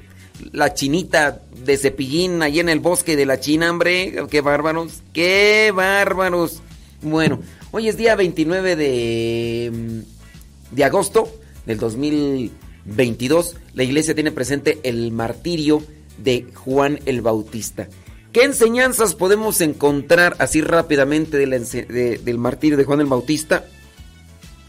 la 0.52 0.74
chinita 0.74 1.42
de 1.64 1.76
cepillín 1.76 2.42
ahí 2.42 2.60
en 2.60 2.68
el 2.68 2.80
bosque 2.80 3.16
de 3.16 3.26
la 3.26 3.40
China, 3.40 3.70
hombre. 3.70 4.14
Qué 4.30 4.40
bárbaros, 4.40 5.02
qué 5.12 5.72
bárbaros. 5.74 6.62
Bueno, 7.02 7.40
hoy 7.70 7.88
es 7.88 7.96
día 7.96 8.14
29 8.16 8.76
de, 8.76 9.70
mm, 9.72 10.74
de 10.74 10.84
agosto 10.84 11.32
del 11.64 11.78
2022. 11.78 13.56
La 13.74 13.82
iglesia 13.82 14.14
tiene 14.14 14.32
presente 14.32 14.78
el 14.82 15.12
martirio 15.12 15.82
de 16.18 16.46
Juan 16.54 17.00
el 17.06 17.20
Bautista. 17.20 17.88
¿Qué 18.32 18.44
enseñanzas 18.44 19.14
podemos 19.14 19.60
encontrar 19.60 20.36
así 20.38 20.60
rápidamente 20.60 21.38
del 21.38 22.38
martirio 22.38 22.76
de 22.76 22.84
Juan 22.84 23.00
el 23.00 23.06
Bautista? 23.06 23.64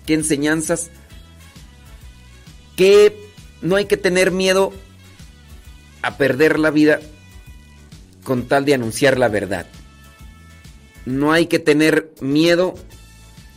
¿Qué 0.05 0.13
enseñanzas? 0.13 0.89
Que 2.77 3.13
no 3.61 3.75
hay 3.75 3.85
que 3.85 3.97
tener 3.97 4.31
miedo 4.31 4.71
a 6.01 6.17
perder 6.17 6.59
la 6.59 6.71
vida 6.71 6.99
con 8.23 8.47
tal 8.47 8.65
de 8.65 8.73
anunciar 8.73 9.17
la 9.17 9.27
verdad. 9.27 9.67
No 11.05 11.31
hay 11.31 11.47
que 11.47 11.59
tener 11.59 12.13
miedo 12.21 12.75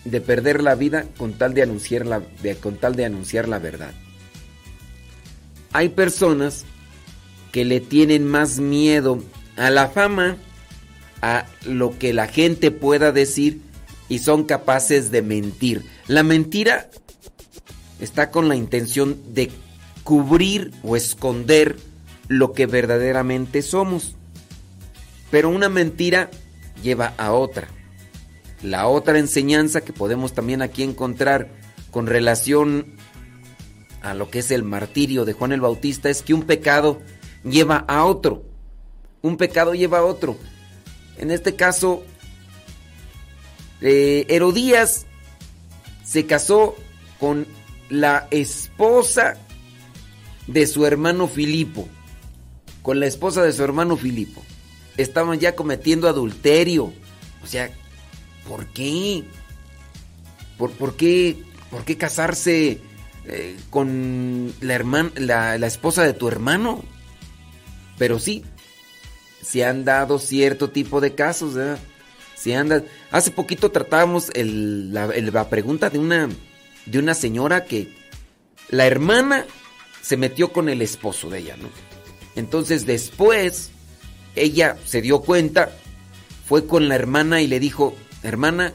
de 0.05 0.21
perder 0.21 0.63
la 0.63 0.75
vida 0.75 1.07
con 1.19 1.35
tal 1.35 1.55
de 1.55 1.63
anunciar 1.63 2.07
la, 2.07 2.23
con 2.61 2.77
tal 2.77 2.97
de 2.97 3.05
anunciar 3.05 3.49
la 3.49 3.59
verdad. 3.59 3.93
Hay 5.73 5.91
personas 5.91 6.65
que 7.53 7.65
le 7.65 7.81
tienen 7.81 8.27
más 8.27 8.59
miedo 8.59 9.23
a 9.57 9.71
la 9.71 9.89
fama, 9.89 10.37
a 11.23 11.47
lo 11.67 11.99
que 11.99 12.13
la 12.13 12.27
gente 12.27 12.71
pueda 12.71 13.13
decir 13.13 13.61
y 14.09 14.21
son 14.21 14.45
capaces 14.45 15.11
de 15.11 15.23
mentir. 15.23 15.85
La 16.07 16.23
mentira 16.23 16.91
está 18.01 18.31
con 18.31 18.49
la 18.49 18.57
intención 18.57 19.19
de 19.35 19.51
cubrir 20.05 20.73
o 20.83 20.97
esconder 20.97 21.77
lo 22.29 22.53
que 22.53 22.67
verdaderamente 22.67 23.63
somos. 23.63 24.15
Pero 25.31 25.49
una 25.49 25.69
mentira 25.69 26.31
lleva 26.83 27.15
a 27.19 27.33
otra. 27.33 27.69
La 28.63 28.89
otra 28.89 29.19
enseñanza 29.19 29.81
que 29.83 29.93
podemos 29.93 30.33
también 30.33 30.63
aquí 30.63 30.83
encontrar 30.83 31.49
con 31.91 32.07
relación 32.07 32.87
a 34.03 34.15
lo 34.15 34.31
que 34.31 34.41
es 34.41 34.51
el 34.51 34.63
martirio 34.63 35.25
de 35.25 35.33
Juan 35.33 35.53
el 35.53 35.61
Bautista 35.61 36.11
es 36.11 36.23
que 36.23 36.35
un 36.35 36.43
pecado 36.43 37.01
lleva 37.45 37.85
a 37.89 38.05
otro. 38.05 38.43
Un 39.23 39.37
pecado 39.37 39.75
lleva 39.75 39.99
a 39.99 40.05
otro. 40.05 40.37
En 41.19 41.31
este 41.31 41.55
caso, 41.57 42.03
eh, 43.81 44.27
Herodías 44.29 45.07
se 46.05 46.27
casó 46.27 46.75
con 47.19 47.47
la 47.89 48.27
esposa 48.31 49.37
de 50.47 50.67
su 50.67 50.87
hermano 50.87 51.29
Filipo 51.29 51.89
con 52.83 53.01
la 53.01 53.07
esposa 53.07 53.43
de 53.43 53.53
su 53.53 53.63
hermano 53.63 53.97
Filipo. 53.97 54.43
Estaban 54.97 55.39
ya 55.39 55.55
cometiendo 55.55 56.09
adulterio. 56.09 56.93
O 57.43 57.47
sea, 57.47 57.71
¿por 58.49 58.67
qué? 58.67 59.25
¿Por, 60.59 60.71
por 60.73 60.97
qué? 60.97 61.37
¿Por 61.71 61.85
qué 61.85 61.97
casarse 61.97 62.81
eh, 63.27 63.57
con 63.71 64.53
la, 64.61 64.75
hermana, 64.75 65.13
la, 65.17 65.67
esposa 65.67 66.03
de 66.03 66.15
tu 66.15 66.29
hermano? 66.29 66.83
Pero 68.01 68.19
sí, 68.19 68.43
se 69.43 69.63
han 69.63 69.85
dado 69.85 70.19
cierto 70.19 70.71
tipo 70.71 71.03
de 71.03 71.15
casos, 71.15 71.53
¿verdad? 71.53 71.79
Se 72.35 72.57
han 72.57 72.87
Hace 73.11 73.31
poquito 73.31 73.71
tratábamos 73.71 74.31
la, 74.35 75.09
la 75.09 75.51
pregunta 75.51 75.91
de 75.91 75.99
una, 75.99 76.31
de 76.87 76.99
una 76.99 77.13
señora 77.13 77.67
que 77.67 77.95
la 78.71 78.87
hermana 78.87 79.45
se 80.01 80.17
metió 80.17 80.51
con 80.51 80.71
el 80.71 80.81
esposo 80.81 81.29
de 81.29 81.41
ella, 81.41 81.59
¿no? 81.59 81.69
Entonces 82.37 82.87
después 82.87 83.69
ella 84.35 84.79
se 84.87 85.03
dio 85.03 85.21
cuenta, 85.21 85.71
fue 86.47 86.67
con 86.67 86.89
la 86.89 86.95
hermana 86.95 87.43
y 87.43 87.49
le 87.49 87.61
dijo, 87.61 87.95
hermana, 88.23 88.73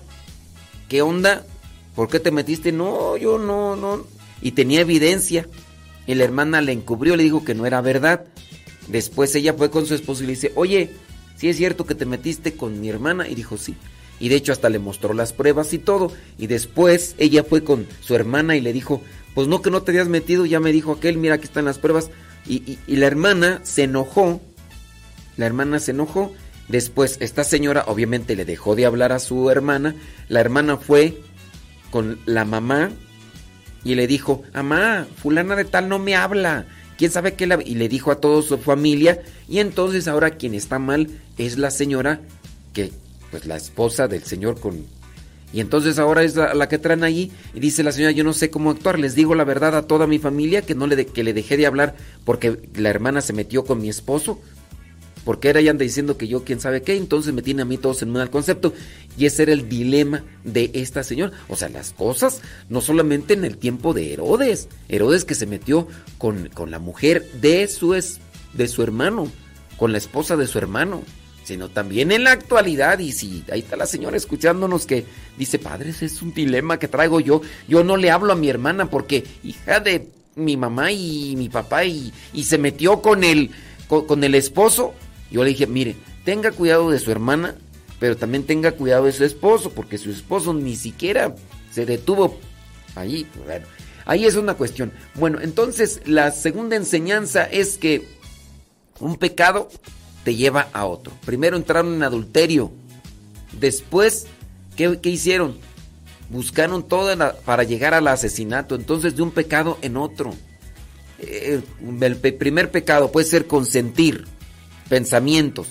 ¿qué 0.88 1.02
onda? 1.02 1.48
¿Por 1.96 2.10
qué 2.10 2.20
te 2.20 2.30
metiste? 2.30 2.72
No, 2.72 3.18
yo 3.18 3.40
no, 3.40 3.76
no. 3.76 4.06
Y 4.44 4.52
tenía 4.52 4.82
evidencia. 4.82 5.48
Y 6.06 6.14
la 6.14 6.26
hermana 6.26 6.62
le 6.62 6.74
encubrió, 6.74 7.16
le 7.16 7.24
dijo 7.24 7.44
que 7.44 7.56
no 7.56 7.66
era 7.66 7.82
verdad. 7.82 8.28
Después 8.88 9.34
ella 9.36 9.54
fue 9.54 9.70
con 9.70 9.86
su 9.86 9.96
esposo 9.96 10.24
y 10.24 10.28
le 10.28 10.34
dice, 10.34 10.52
oye, 10.56 10.92
¿sí 11.38 11.50
es 11.50 11.58
cierto 11.58 11.86
que 11.86 11.96
te 11.96 12.06
metiste 12.06 12.54
con 12.54 12.80
mi 12.80 12.90
hermana? 12.90 13.28
Y 13.28 13.36
dijo, 13.36 13.58
sí. 13.58 13.76
Y 14.20 14.30
de 14.30 14.36
hecho 14.36 14.52
hasta 14.52 14.70
le 14.70 14.80
mostró 14.80 15.14
las 15.14 15.34
pruebas 15.34 15.74
y 15.74 15.80
todo. 15.80 16.12
Y 16.38 16.48
después 16.48 17.16
ella 17.18 17.44
fue 17.44 17.64
con 17.64 17.88
su 18.02 18.16
hermana 18.16 18.56
y 18.56 18.62
le 18.62 18.74
dijo, 18.74 19.02
pues 19.34 19.48
no 19.48 19.62
que 19.62 19.72
no 19.72 19.84
te 19.84 19.92
habías 19.92 20.08
metido, 20.08 20.46
ya 20.46 20.60
me 20.60 20.72
dijo 20.72 20.94
aquel, 20.94 21.18
mira 21.18 21.36
aquí 21.36 21.46
están 21.46 21.66
las 21.66 21.80
pruebas. 21.80 22.10
Y, 22.48 22.78
la 22.88 23.08
hermana 23.08 23.60
se 23.64 23.84
enojó. 23.84 24.42
La 25.36 25.46
hermana 25.46 25.80
se 25.80 25.92
enojó. 25.92 26.32
Después, 26.68 27.18
esta 27.20 27.44
señora 27.44 27.84
obviamente 27.88 28.36
le 28.36 28.46
dejó 28.46 28.76
de 28.76 28.86
hablar 28.86 29.12
a 29.12 29.20
su 29.20 29.50
hermana. 29.50 29.96
La 30.30 30.40
hermana 30.40 30.78
fue 30.78 31.22
con 31.92 32.20
la 32.26 32.46
mamá 32.46 32.92
y 33.84 33.96
le 33.96 34.08
dijo, 34.08 34.44
mamá, 34.54 35.08
fulana 35.18 35.56
de 35.56 35.66
tal 35.66 35.90
no 35.90 36.00
me 36.00 36.16
habla. 36.16 36.66
¿Quién 36.98 37.12
sabe 37.12 37.34
qué? 37.34 37.48
La... 37.48 37.60
Y 37.64 37.76
le 37.76 37.90
dijo 37.90 38.12
a 38.12 38.20
toda 38.20 38.42
su 38.42 38.58
familia. 38.58 39.22
Y 39.48 39.60
entonces 39.60 40.08
ahora 40.08 40.32
quien 40.32 40.54
está 40.54 40.80
mal 40.80 41.10
es 41.38 41.58
la 41.58 41.72
señora 41.72 42.22
que, 42.74 42.92
pues 43.32 43.46
la 43.46 43.56
esposa 43.56 44.08
del 44.08 44.24
señor 44.24 44.60
con 44.60 44.86
y 45.56 45.62
entonces 45.62 46.00
ahora 46.00 46.24
es 46.24 46.36
la, 46.36 46.68
que 46.68 46.80
traen 46.80 47.06
allí 47.06 47.32
y 47.54 47.62
dice 47.62 47.82
la 47.82 47.94
señora, 47.94 48.12
yo 48.12 48.26
no 48.26 48.34
sé 48.34 48.50
cómo 48.50 48.72
actuar, 48.72 49.00
les 49.00 49.16
digo 49.16 49.36
la 49.36 49.46
verdad 49.46 49.74
a 49.78 49.84
toda 49.84 50.06
mi 50.06 50.20
familia 50.20 50.64
que 50.64 50.76
no 50.76 50.86
le 50.86 51.06
que 51.06 51.24
le 51.24 51.34
dejé 51.34 51.56
de 51.56 51.66
hablar 51.66 51.96
porque 52.26 52.60
la 52.76 52.90
hermana 52.90 53.22
se 53.22 53.32
metió 53.32 53.64
con 53.64 53.80
mi 53.80 53.88
esposo. 53.88 54.42
Porque 55.26 55.50
era 55.50 55.60
y 55.60 55.68
anda 55.68 55.84
diciendo 55.84 56.18
que 56.18 56.30
yo 56.30 56.46
quién 56.46 56.62
sabe 56.62 56.84
qué, 56.84 56.96
entonces 56.96 57.34
me 57.34 57.42
tiene 57.42 57.64
a 57.64 57.66
mí 57.66 57.78
todos 57.78 58.02
en 58.02 58.12
mal 58.12 58.30
concepto. 58.30 58.74
Y 59.18 59.26
ese 59.26 59.44
era 59.44 59.52
el 59.52 59.68
dilema 59.68 60.24
de 60.46 60.72
esta 60.74 61.04
señora. 61.04 61.34
O 61.50 61.58
sea, 61.58 61.68
las 61.68 61.92
cosas 61.92 62.42
no 62.70 62.80
solamente 62.80 63.34
en 63.34 63.44
el 63.44 63.58
tiempo 63.58 63.94
de 63.94 64.14
Herodes. 64.14 64.70
Herodes 64.88 65.26
que 65.26 65.36
se 65.36 65.48
metió 65.48 65.88
con, 66.18 66.50
con 66.54 66.72
la 66.72 66.80
mujer 66.80 67.30
de 67.42 67.68
su, 67.68 67.92
de 67.92 68.68
su 68.68 68.84
hermano, 68.84 69.30
con 69.76 69.92
la 69.92 69.98
esposa 69.98 70.38
de 70.38 70.48
su 70.48 70.58
hermano 70.60 71.04
sino 71.46 71.70
también 71.70 72.12
en 72.12 72.24
la 72.24 72.32
actualidad. 72.32 73.00
Y 73.00 73.12
si 73.12 73.44
ahí 73.52 73.60
está 73.60 73.78
la 73.78 73.86
señora 73.86 74.18
escuchándonos 74.18 74.86
que 74.86 75.06
dice, 75.38 75.60
padres, 75.60 76.02
es 76.02 76.22
un 76.22 76.34
dilema 76.34 76.80
que 76.80 76.88
traigo 76.88 77.20
yo. 77.20 77.42
Yo 77.68 77.84
no 77.84 77.98
le 77.98 78.12
hablo 78.12 78.34
a 78.34 78.36
mi 78.36 78.50
hermana 78.50 78.90
porque 78.90 79.24
hija 79.44 79.80
de 79.80 80.10
mi 80.36 80.58
mamá 80.58 80.92
y 80.92 81.36
mi 81.38 81.50
papá 81.50 81.86
y, 81.86 82.12
se 82.44 82.58
metió 82.58 83.02
con 83.02 83.24
el, 83.24 83.52
con, 83.88 84.24
el 84.24 84.36
esposo. 84.36 84.94
Yo 85.36 85.44
le 85.44 85.50
dije, 85.50 85.68
mire, 85.68 85.98
tenga 86.24 86.54
cuidado 86.54 86.90
de 86.90 86.98
su 86.98 87.12
hermana, 87.12 87.56
pero 88.00 88.16
también 88.16 88.46
tenga 88.46 88.72
cuidado 88.72 89.04
de 89.04 89.12
su 89.12 89.26
esposo, 89.26 89.70
porque 89.72 89.98
su 89.98 90.10
esposo 90.10 90.54
ni 90.54 90.78
siquiera 90.78 91.36
se 91.72 91.86
detuvo 91.86 92.40
allí. 92.96 93.28
Bueno, 93.46 93.66
ahí 94.06 94.24
es 94.24 94.36
una 94.36 94.54
cuestión. 94.54 94.94
Bueno, 95.16 95.42
entonces 95.42 96.00
la 96.06 96.32
segunda 96.32 96.78
enseñanza 96.78 97.44
es 97.44 97.78
que 97.78 98.08
un 99.02 99.18
pecado 99.18 99.68
te 100.24 100.36
lleva 100.36 100.70
a 100.72 100.86
otro. 100.86 101.12
Primero 101.26 101.58
entraron 101.58 101.96
en 101.96 102.04
adulterio. 102.04 102.72
Después, 103.60 104.28
¿qué, 104.78 104.98
hicieron? 105.04 105.58
Buscaron 106.30 106.88
todo 106.88 107.14
para 107.44 107.64
llegar 107.64 107.94
al 107.94 108.08
asesinato. 108.08 108.76
Entonces, 108.76 109.18
de 109.18 109.22
un 109.22 109.32
pecado 109.32 109.80
en 109.82 109.98
otro. 109.98 110.34
Eh, 111.20 111.62
el 112.02 112.16
primer 112.16 112.72
pecado 112.72 113.12
puede 113.12 113.28
ser 113.28 113.48
consentir 113.48 114.34
pensamientos. 114.90 115.68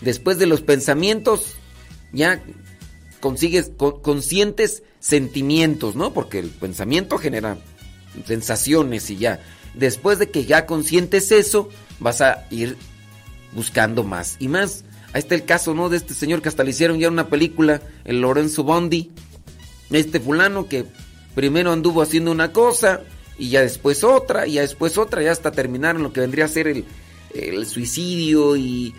Después 0.00 0.38
de 0.38 0.46
los 0.46 0.62
pensamientos, 0.62 1.54
ya 2.12 2.42
consigues 3.20 3.70
conscientes 4.02 4.82
sentimientos, 5.00 5.94
¿no? 5.96 6.12
Porque 6.12 6.38
el 6.38 6.50
pensamiento 6.50 7.18
genera 7.18 7.58
sensaciones 8.26 9.10
y 9.10 9.16
ya. 9.16 9.40
Después 9.74 10.18
de 10.18 10.30
que 10.30 10.44
ya 10.44 10.66
consientes 10.66 11.32
eso, 11.32 11.68
vas 11.98 12.20
a 12.20 12.46
ir 12.50 12.76
buscando 13.52 14.04
más 14.04 14.36
y 14.38 14.48
más. 14.48 14.84
Ahí 15.12 15.20
está 15.20 15.34
el 15.34 15.44
caso, 15.44 15.74
¿no? 15.74 15.88
De 15.88 15.96
este 15.96 16.14
señor 16.14 16.42
que 16.42 16.48
hasta 16.48 16.64
le 16.64 16.70
hicieron 16.70 16.98
ya 16.98 17.08
una 17.08 17.28
película, 17.28 17.80
el 18.04 18.20
Lorenzo 18.20 18.64
Bondi. 18.64 19.12
Este 19.90 20.20
fulano 20.20 20.68
que 20.68 20.84
primero 21.34 21.72
anduvo 21.72 22.02
haciendo 22.02 22.32
una 22.32 22.52
cosa 22.52 23.02
y 23.38 23.50
ya 23.50 23.60
después 23.62 24.02
otra 24.02 24.46
y 24.46 24.54
ya 24.54 24.62
después 24.62 24.98
otra 24.98 25.22
y 25.22 25.26
hasta 25.26 25.52
terminaron 25.52 26.02
lo 26.02 26.12
que 26.12 26.20
vendría 26.20 26.46
a 26.46 26.48
ser 26.48 26.66
el, 26.66 26.84
suicidio 27.66 28.56
y, 28.56 28.94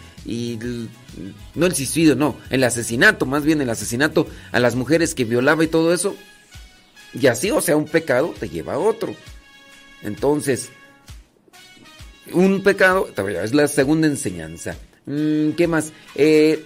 no 1.55 1.65
el 1.65 1.75
suicidio, 1.75 2.15
no, 2.15 2.37
el 2.49 2.63
asesinato, 2.63 3.25
más 3.25 3.43
bien 3.43 3.61
el 3.61 3.69
asesinato 3.69 4.27
a 4.51 4.59
las 4.59 4.75
mujeres 4.75 5.15
que 5.15 5.25
violaba 5.25 5.63
y 5.63 5.67
todo 5.67 5.93
eso. 5.93 6.15
Y 7.13 7.27
así, 7.27 7.51
o 7.51 7.61
sea, 7.61 7.77
un 7.77 7.85
pecado 7.85 8.33
te 8.39 8.49
lleva 8.49 8.73
a 8.73 8.79
otro. 8.79 9.15
Entonces, 10.03 10.69
un 12.33 12.61
pecado, 12.61 13.09
es 13.41 13.53
la 13.53 13.67
segunda 13.67 14.07
enseñanza. 14.07 14.75
Mm, 15.05 15.51
¿Qué 15.51 15.67
más? 15.67 15.93
Eh, 16.15 16.65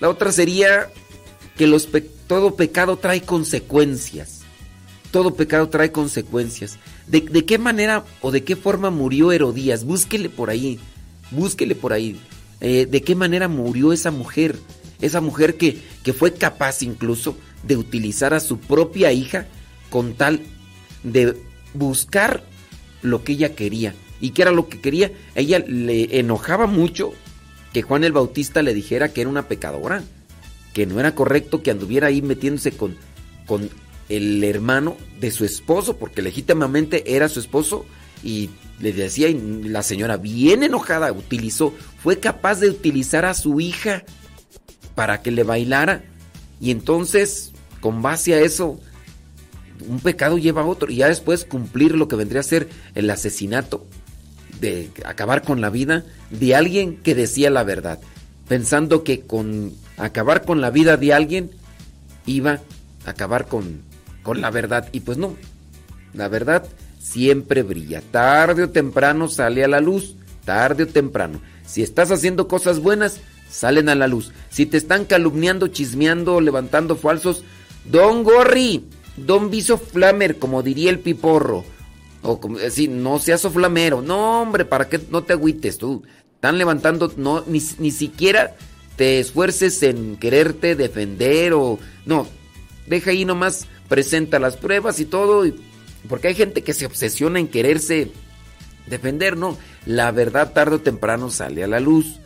la 0.00 0.08
otra 0.08 0.32
sería 0.32 0.90
que 1.56 1.66
los 1.66 1.88
todo 2.26 2.56
pecado 2.56 2.96
trae 2.96 3.22
consecuencias. 3.22 4.41
Todo 5.12 5.34
pecado 5.34 5.68
trae 5.68 5.92
consecuencias. 5.92 6.78
¿De, 7.06 7.22
qué 7.22 7.58
manera 7.58 8.04
o 8.22 8.30
de 8.30 8.42
qué 8.42 8.56
forma 8.56 8.90
murió 8.90 9.30
Herodías? 9.30 9.84
Búsquele 9.84 10.30
por 10.30 10.48
ahí. 10.48 10.80
Búsquele 11.30 11.74
por 11.74 11.92
ahí. 11.92 12.18
Eh, 12.60 12.86
¿De 12.90 13.02
qué 13.02 13.14
manera 13.14 13.46
murió 13.46 13.92
esa 13.92 14.10
mujer? 14.10 14.58
Esa 15.02 15.20
mujer 15.20 15.56
que, 15.56 15.78
que 16.02 16.14
fue 16.14 16.32
capaz 16.32 16.82
incluso 16.82 17.36
de 17.62 17.76
utilizar 17.76 18.32
a 18.32 18.40
su 18.40 18.58
propia 18.58 19.12
hija 19.12 19.46
con 19.90 20.14
tal 20.14 20.40
de 21.02 21.36
buscar 21.74 22.42
lo 23.02 23.22
que 23.22 23.32
ella 23.32 23.54
quería. 23.54 23.94
¿Y 24.18 24.30
qué 24.30 24.42
era 24.42 24.50
lo 24.50 24.68
que 24.68 24.80
quería? 24.80 25.12
Ella 25.34 25.58
le 25.58 26.18
enojaba 26.18 26.66
mucho 26.66 27.12
que 27.74 27.82
Juan 27.82 28.04
el 28.04 28.12
Bautista 28.12 28.62
le 28.62 28.72
dijera 28.72 29.12
que 29.12 29.20
era 29.20 29.30
una 29.30 29.48
pecadora, 29.48 30.02
que 30.72 30.86
no 30.86 31.00
era 31.00 31.14
correcto 31.14 31.62
que 31.62 31.70
anduviera 31.70 32.06
ahí 32.06 32.22
metiéndose 32.22 32.72
con, 32.72 32.96
con 33.46 33.68
el 34.08 34.42
hermano 34.44 34.96
de 35.20 35.30
su 35.30 35.44
esposo, 35.44 35.96
porque 35.96 36.22
legítimamente 36.22 37.14
era 37.16 37.28
su 37.28 37.40
esposo, 37.40 37.86
y 38.22 38.50
le 38.80 38.92
decía, 38.92 39.28
y 39.28 39.62
la 39.64 39.82
señora 39.82 40.16
bien 40.16 40.62
enojada 40.62 41.12
utilizó, 41.12 41.72
fue 42.02 42.18
capaz 42.18 42.60
de 42.60 42.70
utilizar 42.70 43.24
a 43.24 43.34
su 43.34 43.60
hija 43.60 44.04
para 44.94 45.22
que 45.22 45.30
le 45.30 45.44
bailara, 45.44 46.04
y 46.60 46.70
entonces, 46.70 47.52
con 47.80 48.02
base 48.02 48.34
a 48.34 48.40
eso, 48.40 48.78
un 49.88 50.00
pecado 50.00 50.38
lleva 50.38 50.62
a 50.62 50.66
otro, 50.66 50.90
y 50.90 50.96
ya 50.96 51.08
después 51.08 51.44
cumplir 51.44 51.96
lo 51.96 52.08
que 52.08 52.16
vendría 52.16 52.40
a 52.40 52.44
ser 52.44 52.68
el 52.94 53.10
asesinato 53.10 53.86
de 54.60 54.90
acabar 55.04 55.42
con 55.42 55.60
la 55.60 55.70
vida 55.70 56.04
de 56.30 56.54
alguien 56.54 56.96
que 56.96 57.14
decía 57.14 57.50
la 57.50 57.64
verdad, 57.64 57.98
pensando 58.48 59.02
que 59.02 59.22
con 59.22 59.72
acabar 59.96 60.44
con 60.44 60.60
la 60.60 60.70
vida 60.70 60.96
de 60.96 61.12
alguien 61.12 61.50
iba 62.26 62.60
a 63.04 63.10
acabar 63.10 63.46
con, 63.48 63.82
con 64.22 64.40
la 64.40 64.50
verdad. 64.50 64.88
Y 64.92 65.00
pues 65.00 65.18
no, 65.18 65.36
la 66.14 66.28
verdad 66.28 66.64
siempre 66.98 67.62
brilla. 67.62 68.02
Tarde 68.10 68.64
o 68.64 68.70
temprano 68.70 69.28
sale 69.28 69.64
a 69.64 69.68
la 69.68 69.80
luz, 69.80 70.16
tarde 70.44 70.84
o 70.84 70.86
temprano. 70.86 71.40
Si 71.66 71.82
estás 71.82 72.10
haciendo 72.10 72.48
cosas 72.48 72.80
buenas, 72.80 73.20
salen 73.50 73.88
a 73.88 73.94
la 73.94 74.06
luz. 74.06 74.32
Si 74.50 74.66
te 74.66 74.76
están 74.76 75.04
calumniando, 75.04 75.68
chismeando, 75.68 76.40
levantando 76.40 76.96
falsos, 76.96 77.44
Don 77.84 78.22
Gorri, 78.22 78.84
Don 79.16 79.50
Viso 79.50 79.78
Flamer, 79.78 80.38
como 80.38 80.62
diría 80.62 80.90
el 80.90 81.00
piporro. 81.00 81.64
O 82.22 82.40
como 82.40 82.58
decir, 82.58 82.88
no 82.88 83.18
seas 83.18 83.40
soflamero. 83.40 84.00
No, 84.00 84.42
hombre, 84.42 84.64
¿para 84.64 84.88
qué 84.88 85.00
no 85.10 85.24
te 85.24 85.32
agüites 85.32 85.78
tú? 85.78 86.04
Están 86.34 86.56
levantando, 86.56 87.12
no, 87.16 87.44
ni, 87.46 87.60
ni 87.78 87.90
siquiera 87.90 88.56
te 88.96 89.18
esfuerces 89.18 89.82
en 89.82 90.16
quererte 90.16 90.76
defender 90.76 91.52
o... 91.52 91.78
No, 92.06 92.26
deja 92.86 93.10
ahí 93.10 93.24
nomás, 93.24 93.66
presenta 93.88 94.38
las 94.38 94.56
pruebas 94.56 95.00
y 95.00 95.04
todo. 95.04 95.44
porque 96.08 96.28
hay 96.28 96.34
gente 96.34 96.62
que 96.62 96.74
se 96.74 96.86
obsesiona 96.86 97.38
en 97.38 97.48
quererse 97.48 98.10
defender, 98.86 99.36
¿no? 99.36 99.56
La 99.86 100.10
verdad 100.10 100.52
tarde 100.52 100.76
o 100.76 100.80
temprano 100.80 101.30
sale 101.30 101.62
a 101.64 101.68
la 101.68 101.80
luz. 101.80 102.18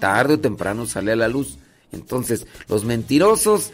Tarde 0.00 0.34
o 0.34 0.40
temprano 0.40 0.86
sale 0.86 1.12
a 1.12 1.16
la 1.16 1.28
luz. 1.28 1.58
Entonces, 1.92 2.46
los 2.68 2.84
mentirosos 2.84 3.72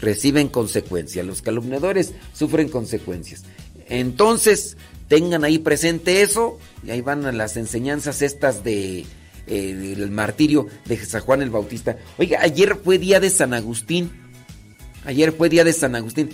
reciben 0.00 0.48
consecuencias, 0.48 1.26
los 1.26 1.42
calumniadores 1.42 2.12
sufren 2.32 2.68
consecuencias. 2.68 3.44
Entonces, 3.88 4.76
tengan 5.08 5.44
ahí 5.44 5.58
presente 5.58 6.22
eso 6.22 6.58
y 6.84 6.90
ahí 6.90 7.00
van 7.00 7.36
las 7.36 7.56
enseñanzas 7.56 8.22
estas 8.22 8.64
de 8.64 9.04
eh, 9.46 9.94
el 9.96 10.10
martirio 10.10 10.66
de 10.86 10.96
San 11.04 11.20
Juan 11.20 11.42
el 11.42 11.50
Bautista. 11.50 11.98
Oiga, 12.18 12.40
ayer 12.42 12.78
fue 12.82 12.98
día 12.98 13.20
de 13.20 13.30
San 13.30 13.54
Agustín. 13.54 14.10
Ayer 15.04 15.32
fue 15.32 15.48
día 15.48 15.64
de 15.64 15.72
San 15.72 15.94
Agustín. 15.94 16.30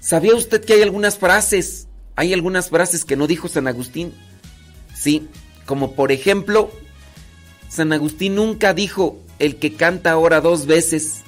¿Sabía 0.00 0.34
usted 0.34 0.64
que 0.64 0.74
hay 0.74 0.82
algunas 0.82 1.18
frases? 1.18 1.86
Hay 2.16 2.32
algunas 2.32 2.68
frases 2.68 3.04
que 3.04 3.16
no 3.16 3.26
dijo 3.26 3.48
San 3.48 3.68
Agustín. 3.68 4.12
Sí, 4.94 5.28
como 5.66 5.94
por 5.94 6.12
ejemplo, 6.12 6.70
San 7.68 7.92
Agustín 7.92 8.34
nunca 8.34 8.74
dijo 8.74 9.18
el 9.38 9.56
que 9.56 9.74
canta 9.74 10.12
ahora 10.12 10.40
dos 10.40 10.66
veces. 10.66 11.22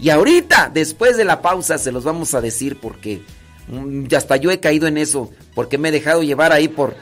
Y 0.00 0.10
ahorita, 0.10 0.70
después 0.72 1.16
de 1.16 1.24
la 1.24 1.40
pausa, 1.40 1.78
se 1.78 1.92
los 1.92 2.04
vamos 2.04 2.34
a 2.34 2.40
decir 2.40 2.78
porque 2.80 3.22
Mm, 3.68 4.06
ya 4.06 4.18
hasta 4.18 4.36
yo 4.36 4.50
he 4.50 4.60
caído 4.60 4.86
en 4.86 4.98
eso, 4.98 5.30
porque 5.54 5.78
me 5.78 5.88
he 5.88 5.92
dejado 5.92 6.22
llevar 6.22 6.52
ahí 6.52 6.68
por, 6.68 6.94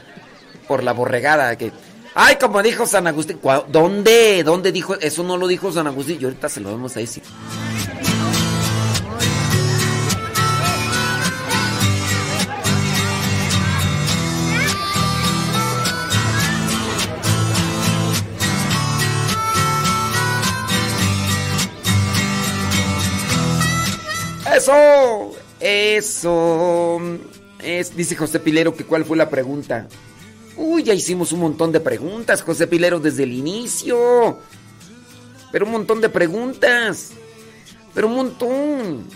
por 0.67 0.83
la 0.83 0.93
borregada. 0.93 1.55
Que, 1.57 1.71
ay, 2.15 2.37
como 2.39 2.61
dijo 2.61 2.85
San 2.85 3.07
Agustín, 3.07 3.39
¿dónde? 3.69 4.43
¿Dónde 4.43 4.71
dijo? 4.71 4.95
Eso 4.95 5.23
no 5.23 5.37
lo 5.37 5.47
dijo 5.47 5.71
San 5.71 5.87
Agustín, 5.87 6.17
y 6.21 6.23
ahorita 6.23 6.49
se 6.49 6.61
lo 6.61 6.71
vamos 6.71 6.95
a 6.95 6.99
decir. 6.99 7.23
Eso, 24.55 25.31
eso. 25.59 26.99
Es, 27.59 27.95
dice 27.95 28.15
José 28.15 28.39
Pilero 28.39 28.75
que 28.75 28.85
cuál 28.85 29.05
fue 29.05 29.17
la 29.17 29.29
pregunta. 29.29 29.87
Uy, 30.55 30.83
ya 30.83 30.93
hicimos 30.93 31.31
un 31.31 31.39
montón 31.39 31.71
de 31.71 31.79
preguntas, 31.79 32.43
José 32.43 32.67
Pilero, 32.67 32.99
desde 32.99 33.23
el 33.23 33.33
inicio. 33.33 34.39
Pero 35.51 35.65
un 35.65 35.71
montón 35.71 36.01
de 36.01 36.09
preguntas. 36.09 37.11
Pero 37.93 38.07
un 38.07 38.15
montón. 38.15 39.07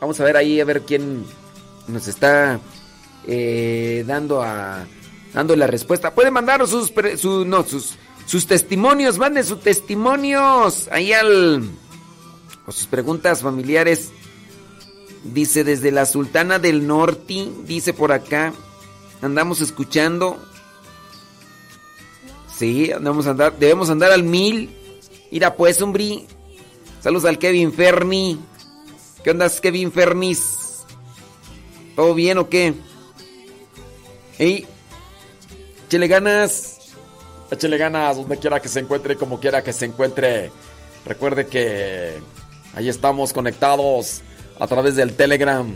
Vamos 0.00 0.18
a 0.18 0.24
ver 0.24 0.36
ahí 0.36 0.60
a 0.60 0.64
ver 0.64 0.82
quién 0.82 1.24
nos 1.86 2.08
está 2.08 2.58
eh, 3.26 4.02
dando 4.06 4.42
a 4.42 4.86
dando 5.32 5.54
la 5.56 5.66
respuesta. 5.66 6.14
Puede 6.14 6.30
mandarnos 6.30 6.70
sus, 6.70 6.92
no, 7.46 7.64
sus, 7.64 7.94
sus 8.26 8.46
testimonios, 8.46 9.18
manden 9.18 9.44
sus 9.44 9.60
testimonios 9.60 10.88
ahí 10.90 11.12
al 11.12 11.62
o 12.66 12.72
sus 12.72 12.86
preguntas 12.86 13.40
familiares 13.40 14.12
Dice 15.24 15.62
desde 15.62 15.92
la 15.92 16.04
Sultana 16.04 16.58
del 16.58 16.86
Norte, 16.86 17.48
dice 17.64 17.92
por 17.92 18.10
acá, 18.10 18.52
andamos 19.20 19.60
escuchando. 19.60 20.38
Sí, 22.56 22.90
andamos 22.90 23.26
a 23.26 23.30
andar, 23.30 23.56
debemos 23.58 23.88
andar 23.88 24.10
al 24.10 24.24
mil. 24.24 24.70
Mira 25.30 25.54
pues, 25.54 25.80
hombre. 25.80 26.26
Saludos 27.00 27.24
al 27.24 27.38
Kevin 27.38 27.72
Ferni. 27.72 28.38
¿Qué 29.22 29.30
onda, 29.30 29.48
Kevin 29.48 29.92
Fernis? 29.92 30.84
¿Todo 31.94 32.14
bien 32.14 32.38
o 32.38 32.48
qué? 32.48 32.74
Ey, 34.38 34.66
échale 35.86 36.08
ganas. 36.08 36.78
Échale 37.50 37.78
ganas 37.78 38.16
donde 38.16 38.38
quiera 38.38 38.60
que 38.60 38.68
se 38.68 38.80
encuentre, 38.80 39.16
como 39.16 39.38
quiera 39.38 39.62
que 39.62 39.72
se 39.72 39.84
encuentre. 39.84 40.50
Recuerde 41.06 41.46
que 41.46 42.18
ahí 42.74 42.88
estamos 42.88 43.32
conectados 43.32 44.22
a 44.62 44.66
través 44.68 44.94
del 44.94 45.14
Telegram. 45.14 45.68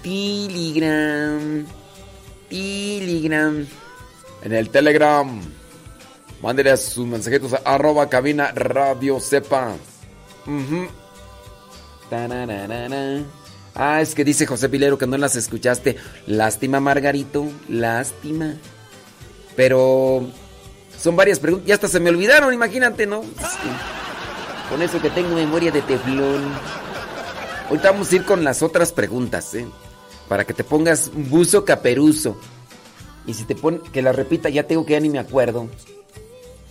Telegram. 0.00 1.66
Telegram. 2.48 3.66
En 4.42 4.52
el 4.52 4.70
Telegram. 4.70 5.40
Mándele 6.40 6.76
sus 6.76 7.04
mensajitos 7.04 7.52
a 7.52 7.56
arroba 7.64 8.08
cabina 8.08 8.52
radio 8.52 9.18
sepa. 9.18 9.74
Ah, 13.74 14.00
es 14.00 14.14
que 14.14 14.24
dice 14.24 14.46
José 14.46 14.68
Pilero 14.68 14.96
que 14.96 15.08
no 15.08 15.18
las 15.18 15.34
escuchaste. 15.34 15.96
Lástima, 16.28 16.78
Margarito. 16.78 17.48
Lástima. 17.68 18.54
Pero 19.56 20.30
son 20.96 21.16
varias 21.16 21.40
preguntas. 21.40 21.66
Ya 21.66 21.74
hasta 21.74 21.88
se 21.88 21.98
me 21.98 22.10
olvidaron, 22.10 22.54
imagínate, 22.54 23.04
¿no? 23.04 23.24
Con 24.68 24.80
eso 24.80 25.02
que 25.02 25.10
tengo 25.10 25.34
memoria 25.34 25.72
de 25.72 25.82
teflón. 25.82 26.89
Ahorita 27.70 27.92
vamos 27.92 28.10
a 28.10 28.16
ir 28.16 28.24
con 28.24 28.42
las 28.42 28.62
otras 28.62 28.90
preguntas, 28.90 29.54
¿eh? 29.54 29.64
Para 30.28 30.44
que 30.44 30.52
te 30.52 30.64
pongas 30.64 31.08
buzo 31.14 31.64
caperuso. 31.64 32.36
Y 33.26 33.34
si 33.34 33.44
te 33.44 33.54
pone, 33.54 33.78
que 33.92 34.02
la 34.02 34.10
repita, 34.10 34.48
ya 34.48 34.64
tengo 34.64 34.84
que 34.84 34.94
ya 34.94 35.00
ni 35.00 35.08
me 35.08 35.20
acuerdo. 35.20 35.68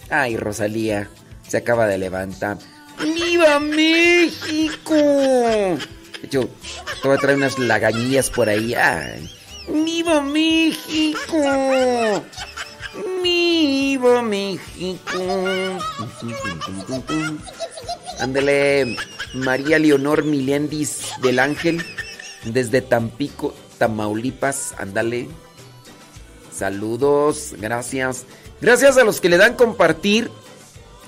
Ay, 0.10 0.36
Rosalía, 0.36 1.10
se 1.48 1.56
acaba 1.56 1.88
de 1.88 2.00
levantar. 2.00 2.58
¡Viva 3.02 3.62
México! 3.62 4.94
De 4.94 5.80
hecho, 6.24 6.50
te 7.02 7.08
voy 7.08 7.16
a 7.16 7.22
traer 7.22 7.38
unas 7.38 7.58
lagañillas 7.58 8.30
por 8.30 8.50
ahí. 8.50 8.74
Ay. 8.74 9.32
¡Viva 9.70 10.20
México! 10.20 11.38
¡Viva 13.24 14.22
México! 14.22 15.80
Ándele, 18.20 18.98
María 19.34 19.80
Leonor 19.80 20.24
Milendis 20.24 21.12
del 21.22 21.40
Ángel, 21.40 21.84
desde 22.46 22.82
Tampico, 22.82 23.54
Tamaulipas. 23.78 24.74
Ándale. 24.78 25.28
Saludos, 26.54 27.56
gracias. 27.60 28.26
Gracias 28.62 28.98
a 28.98 29.04
los 29.04 29.22
que 29.22 29.30
le 29.30 29.38
dan 29.38 29.56
compartir 29.56 30.30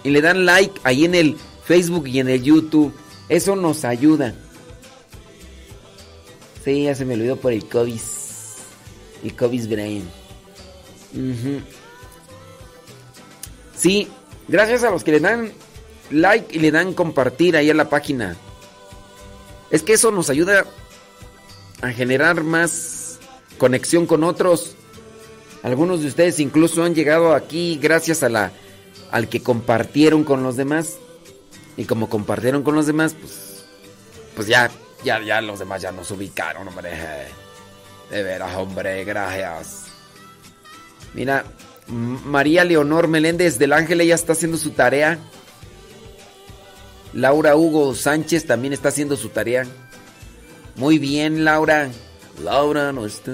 y 0.04 0.10
le 0.10 0.22
dan 0.22 0.46
like 0.46 0.80
ahí 0.84 1.06
en 1.06 1.16
el 1.16 1.38
Facebook 1.66 2.08
y 2.08 2.20
en 2.20 2.30
el 2.30 2.42
YouTube. 2.42 2.94
Eso 3.28 3.56
nos 3.56 3.86
ayuda. 3.86 4.34
Sí, 6.64 6.84
ya 6.84 6.96
se 6.96 7.06
me 7.06 7.16
olvidó 7.16 7.38
por 7.38 7.54
el 7.54 7.68
COVID. 7.68 8.00
El 9.24 9.36
COVID 9.36 9.70
Brain. 9.70 10.10
Sí, 13.76 14.08
gracias 14.48 14.84
a 14.84 14.92
los 14.92 15.04
que 15.04 15.12
le 15.12 15.20
dan 15.20 15.52
like 16.12 16.56
y 16.56 16.60
le 16.60 16.72
dan 16.72 16.94
compartir 16.94 17.56
ahí 17.56 17.70
a 17.70 17.74
la 17.74 17.90
página. 17.90 18.36
Es 19.70 19.84
que 19.84 19.94
eso 19.94 20.12
nos 20.12 20.30
ayuda 20.30 20.66
a 21.82 21.90
generar 21.90 22.44
más 22.44 23.20
conexión 23.58 24.06
con 24.06 24.24
otros. 24.24 24.76
Algunos 25.64 26.02
de 26.02 26.08
ustedes 26.08 26.40
incluso 26.40 26.84
han 26.84 26.96
llegado 26.96 27.34
aquí 27.34 27.80
gracias 27.82 28.24
a 28.24 28.30
la 28.30 28.52
al 29.12 29.28
que 29.28 29.44
compartieron 29.44 30.24
con 30.24 30.44
los 30.44 30.58
demás. 30.58 30.98
Y 31.78 31.86
como 31.86 32.10
compartieron 32.10 32.64
con 32.64 32.76
los 32.76 32.86
demás, 32.86 33.16
pues 33.20 33.66
pues 34.36 34.48
ya 34.48 34.70
ya 35.04 35.22
ya 35.22 35.42
los 35.42 35.60
demás 35.60 35.82
ya 35.82 35.92
nos 35.92 36.12
ubicaron, 36.12 36.68
hombre. 36.68 36.92
De 38.10 38.24
veras, 38.24 38.56
hombre, 38.58 39.04
gracias. 39.06 39.86
Mira, 41.14 41.46
María 41.88 42.64
Leonor 42.64 43.08
Meléndez 43.08 43.58
del 43.58 43.74
Ángel 43.74 44.02
ya 44.06 44.16
está 44.16 44.34
haciendo 44.34 44.58
su 44.58 44.72
tarea. 44.72 45.18
Laura 47.14 47.56
Hugo 47.56 47.94
Sánchez 47.94 48.46
también 48.46 48.74
está 48.74 48.90
haciendo 48.90 49.18
su 49.18 49.30
tarea. 49.30 49.66
Muy 50.76 50.98
bien, 50.98 51.44
Laura. 51.44 51.90
Laura 52.44 52.92
no 52.92 53.06
está. 53.06 53.34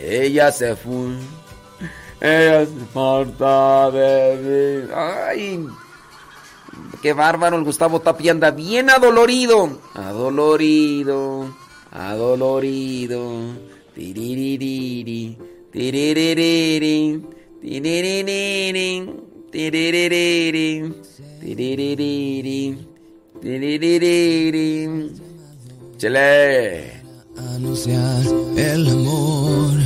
Ella 0.00 0.52
se 0.52 0.76
fue. 0.76 1.16
Ella 2.20 2.64
se 2.66 2.86
falta 2.92 3.90
de 3.90 4.88
Ay. 4.94 5.66
Qué 7.02 7.12
bárbaro, 7.12 7.58
el 7.58 7.64
Gustavo 7.64 8.00
Tapia 8.00 8.32
anda 8.32 8.50
bien 8.50 8.90
adolorido. 8.90 9.80
Adolorido. 9.94 11.54
Adolorido. 11.90 13.54
Tiriririri. 13.94 15.38
Tiririri. 15.70 17.22
Tiririri. 17.60 19.33
Chele. 25.96 26.92
Anunciar 27.36 28.22
el 28.56 28.88
amor 28.88 29.78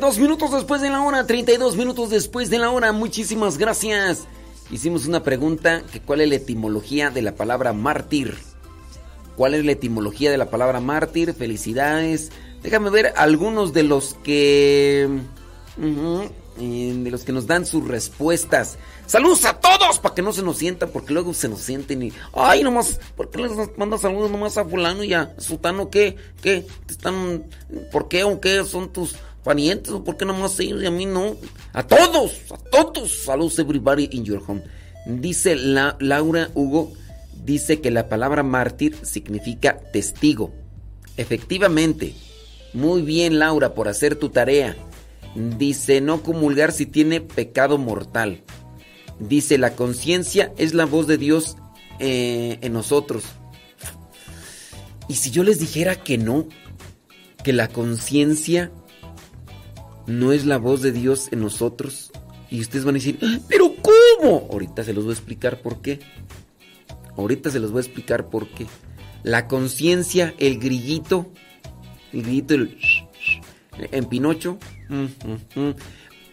32 0.00 0.18
minutos 0.18 0.52
después 0.52 0.80
de 0.80 0.88
la 0.88 1.02
hora. 1.02 1.26
32 1.26 1.76
minutos 1.76 2.08
después 2.08 2.48
de 2.48 2.58
la 2.58 2.70
hora. 2.70 2.90
Muchísimas 2.90 3.58
gracias. 3.58 4.24
Hicimos 4.70 5.04
una 5.04 5.22
pregunta 5.22 5.82
que 5.92 6.00
cuál 6.00 6.22
es 6.22 6.28
la 6.30 6.36
etimología 6.36 7.10
de 7.10 7.20
la 7.20 7.34
palabra 7.34 7.74
mártir. 7.74 8.34
¿Cuál 9.36 9.52
es 9.52 9.62
la 9.66 9.72
etimología 9.72 10.30
de 10.30 10.38
la 10.38 10.48
palabra 10.48 10.80
mártir? 10.80 11.34
Felicidades. 11.34 12.32
Déjame 12.62 12.88
ver 12.88 13.12
algunos 13.14 13.74
de 13.74 13.82
los 13.82 14.14
que 14.24 15.06
de 15.76 17.10
los 17.10 17.24
que 17.24 17.32
nos 17.32 17.46
dan 17.46 17.66
sus 17.66 17.86
respuestas. 17.86 18.78
Saludos 19.06 19.44
a 19.44 19.60
todos 19.60 19.98
para 19.98 20.14
que 20.14 20.22
no 20.22 20.32
se 20.32 20.42
nos 20.42 20.56
sientan, 20.56 20.90
porque 20.90 21.12
luego 21.12 21.34
se 21.34 21.48
nos 21.48 21.60
sienten 21.60 22.02
y. 22.04 22.12
Ay, 22.32 22.62
nomás, 22.62 23.00
¿por 23.16 23.28
qué 23.30 23.38
les 23.38 23.52
mandas 23.76 24.00
saludos 24.00 24.30
nomás 24.30 24.56
a 24.56 24.64
Fulano 24.64 25.04
y 25.04 25.12
a 25.12 25.34
Sutano? 25.38 25.90
¿Qué? 25.90 26.16
¿Qué? 26.40 26.66
están.? 26.88 27.44
¿Por 27.92 28.08
qué 28.08 28.24
o 28.24 28.40
qué? 28.40 28.64
¿Son 28.64 28.90
tus 28.90 29.16
parientes 29.42 29.92
por 30.04 30.16
qué 30.16 30.24
nomás 30.24 30.58
ellos 30.60 30.82
y 30.82 30.86
a 30.86 30.90
mí 30.90 31.06
no? 31.06 31.36
A 31.72 31.82
todos, 31.82 32.32
a 32.50 32.58
todos. 32.70 33.24
Saludos, 33.24 33.58
everybody 33.58 34.08
in 34.12 34.24
your 34.24 34.42
home. 34.46 34.62
Dice 35.06 35.56
la, 35.56 35.96
Laura 36.00 36.50
Hugo, 36.54 36.92
dice 37.44 37.80
que 37.80 37.90
la 37.90 38.08
palabra 38.08 38.42
mártir 38.42 38.96
significa 39.02 39.78
testigo. 39.92 40.52
Efectivamente. 41.16 42.14
Muy 42.72 43.02
bien, 43.02 43.38
Laura, 43.38 43.74
por 43.74 43.88
hacer 43.88 44.14
tu 44.16 44.28
tarea. 44.28 44.76
Dice, 45.34 46.00
no 46.00 46.22
comulgar 46.22 46.72
si 46.72 46.86
tiene 46.86 47.20
pecado 47.20 47.78
mortal. 47.78 48.42
Dice, 49.18 49.58
la 49.58 49.74
conciencia 49.74 50.52
es 50.56 50.72
la 50.72 50.84
voz 50.84 51.06
de 51.06 51.18
Dios 51.18 51.56
eh, 51.98 52.58
en 52.60 52.72
nosotros. 52.72 53.24
Y 55.08 55.14
si 55.14 55.30
yo 55.30 55.42
les 55.42 55.58
dijera 55.58 55.96
que 55.96 56.18
no, 56.18 56.46
que 57.42 57.52
la 57.52 57.68
conciencia 57.68 58.70
no 60.10 60.32
es 60.32 60.46
la 60.46 60.58
voz 60.58 60.82
de 60.82 60.92
Dios 60.92 61.28
en 61.32 61.40
nosotros, 61.40 62.10
y 62.50 62.60
ustedes 62.60 62.84
van 62.84 62.96
a 62.96 62.98
decir, 62.98 63.18
ah, 63.22 63.38
pero 63.48 63.74
¿cómo? 63.76 64.48
Ahorita 64.50 64.84
se 64.84 64.92
los 64.92 65.04
voy 65.04 65.12
a 65.12 65.16
explicar 65.16 65.62
por 65.62 65.80
qué. 65.80 66.00
Ahorita 67.16 67.50
se 67.50 67.60
los 67.60 67.70
voy 67.70 67.78
a 67.78 67.84
explicar 67.84 68.28
por 68.28 68.48
qué. 68.48 68.66
La 69.22 69.46
conciencia, 69.46 70.34
el 70.38 70.58
grillito, 70.58 71.30
el 72.12 72.22
grillito 72.22 72.54
en 73.92 74.04
Pinocho, 74.06 74.58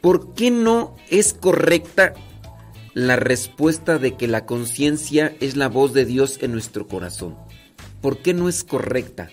¿por 0.02 0.34
qué 0.34 0.50
no 0.50 0.96
es 1.10 1.34
correcta 1.34 2.14
la 2.98 3.16
respuesta 3.16 4.00
de 4.00 4.16
que 4.16 4.28
la 4.28 4.48
conciencia 4.48 5.36
es 5.40 5.56
la 5.56 5.70
voz 5.70 5.94
de 5.94 6.04
Dios 6.04 6.40
en 6.42 6.52
nuestro 6.52 6.88
corazón. 6.88 7.36
¿Por 8.02 8.18
qué 8.24 8.34
no 8.34 8.50
es 8.50 8.64
correcta? 8.64 9.30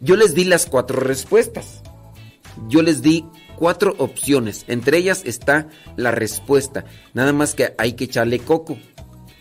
Yo 0.00 0.16
les 0.16 0.34
di 0.34 0.44
las 0.44 0.64
cuatro 0.64 0.98
respuestas. 0.98 1.82
Yo 2.70 2.80
les 2.80 3.02
di 3.02 3.26
cuatro 3.58 3.94
opciones. 3.98 4.64
Entre 4.68 4.98
ellas 4.98 5.22
está 5.24 5.68
la 5.96 6.10
respuesta. 6.10 6.84
Nada 7.14 7.32
más 7.32 7.54
que 7.54 7.74
hay 7.78 7.94
que 7.94 8.04
echarle 8.04 8.38
coco. 8.38 8.78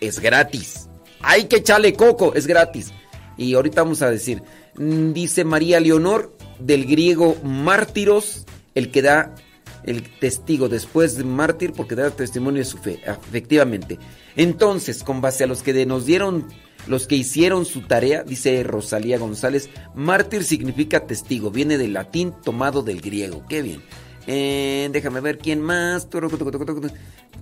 Es 0.02 0.20
gratis. 0.20 0.90
Hay 1.22 1.46
que 1.46 1.58
echarle 1.58 1.94
coco. 1.94 2.34
Es 2.34 2.48
gratis. 2.48 2.92
Y 3.38 3.54
ahorita 3.54 3.84
vamos 3.84 4.02
a 4.02 4.10
decir. 4.10 4.42
Mm, 4.78 5.14
dice 5.14 5.44
María 5.44 5.80
Leonor 5.80 6.36
del 6.60 6.86
griego 6.86 7.38
mártiros, 7.44 8.46
el 8.76 8.92
que 8.92 9.02
da 9.02 9.36
el 9.84 10.04
testigo 10.20 10.70
después 10.70 11.18
de 11.18 11.24
mártir 11.24 11.72
porque 11.72 11.96
da 11.96 12.12
testimonio 12.12 12.60
de 12.60 12.66
su 12.66 12.78
fe, 12.78 13.00
efectivamente. 13.06 13.98
Entonces, 14.36 15.04
con 15.04 15.22
base 15.22 15.46
a 15.46 15.48
los 15.48 15.64
que 15.64 15.86
nos 15.86 16.06
dieron, 16.06 16.48
los 16.88 17.08
que 17.08 17.16
hicieron 17.16 17.66
su 17.66 17.82
tarea, 17.82 18.24
dice 18.24 18.62
Rosalía 18.64 19.18
González, 19.18 19.70
mártir 19.96 20.44
significa 20.44 21.08
testigo, 21.08 21.52
viene 21.52 21.78
del 21.78 21.94
latín 21.94 22.34
tomado 22.44 22.84
del 22.84 23.02
griego. 23.02 23.46
Qué 23.48 23.62
bien. 23.62 23.82
Eh, 24.28 24.90
déjame 24.92 25.22
ver 25.22 25.40
quién 25.40 25.62
más. 25.62 26.08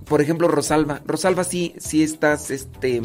Por 0.04 0.22
ejemplo, 0.22 0.48
Rosalba. 0.48 1.02
Rosalba 1.04 1.44
sí, 1.44 1.74
sí 1.78 2.02
estás 2.02 2.50
este, 2.50 3.02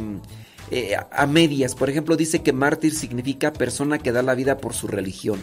eh, 0.70 0.96
a 1.12 1.26
medias. 1.26 1.76
Por 1.76 1.90
ejemplo, 1.90 2.16
dice 2.16 2.42
que 2.44 2.54
mártir 2.54 2.96
significa 2.96 3.52
persona 3.52 3.98
que 3.98 4.12
da 4.12 4.22
la 4.22 4.36
vida 4.36 4.58
por 4.58 4.74
su 4.74 4.88
religión. 4.88 5.42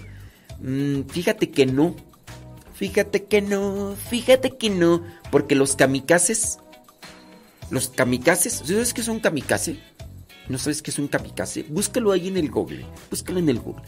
Mm, 0.61 1.03
fíjate 1.09 1.51
que 1.51 1.67
no. 1.67 1.95
Fíjate 2.79 3.25
que 3.25 3.43
no, 3.43 3.97
fíjate 4.09 4.57
que 4.57 4.71
no, 4.71 5.03
porque 5.33 5.57
los 5.57 5.75
kamikazes, 5.75 6.61
los 7.71 7.89
kamikazes, 7.89 8.63
¿sabes 8.65 8.95
qué 8.95 9.01
es 9.01 9.09
un 9.09 9.19
kamikaze? 9.19 9.81
¿No 10.49 10.59
sabes 10.59 10.81
qué 10.81 10.93
es 10.93 10.99
un 11.01 11.09
kamikaze? 11.09 11.65
Búscalo 11.65 12.13
ahí 12.13 12.29
en 12.29 12.37
el 12.37 12.53
Google, 12.53 12.87
búscalo 13.11 13.41
en 13.41 13.49
el 13.49 13.59
Google. 13.59 13.83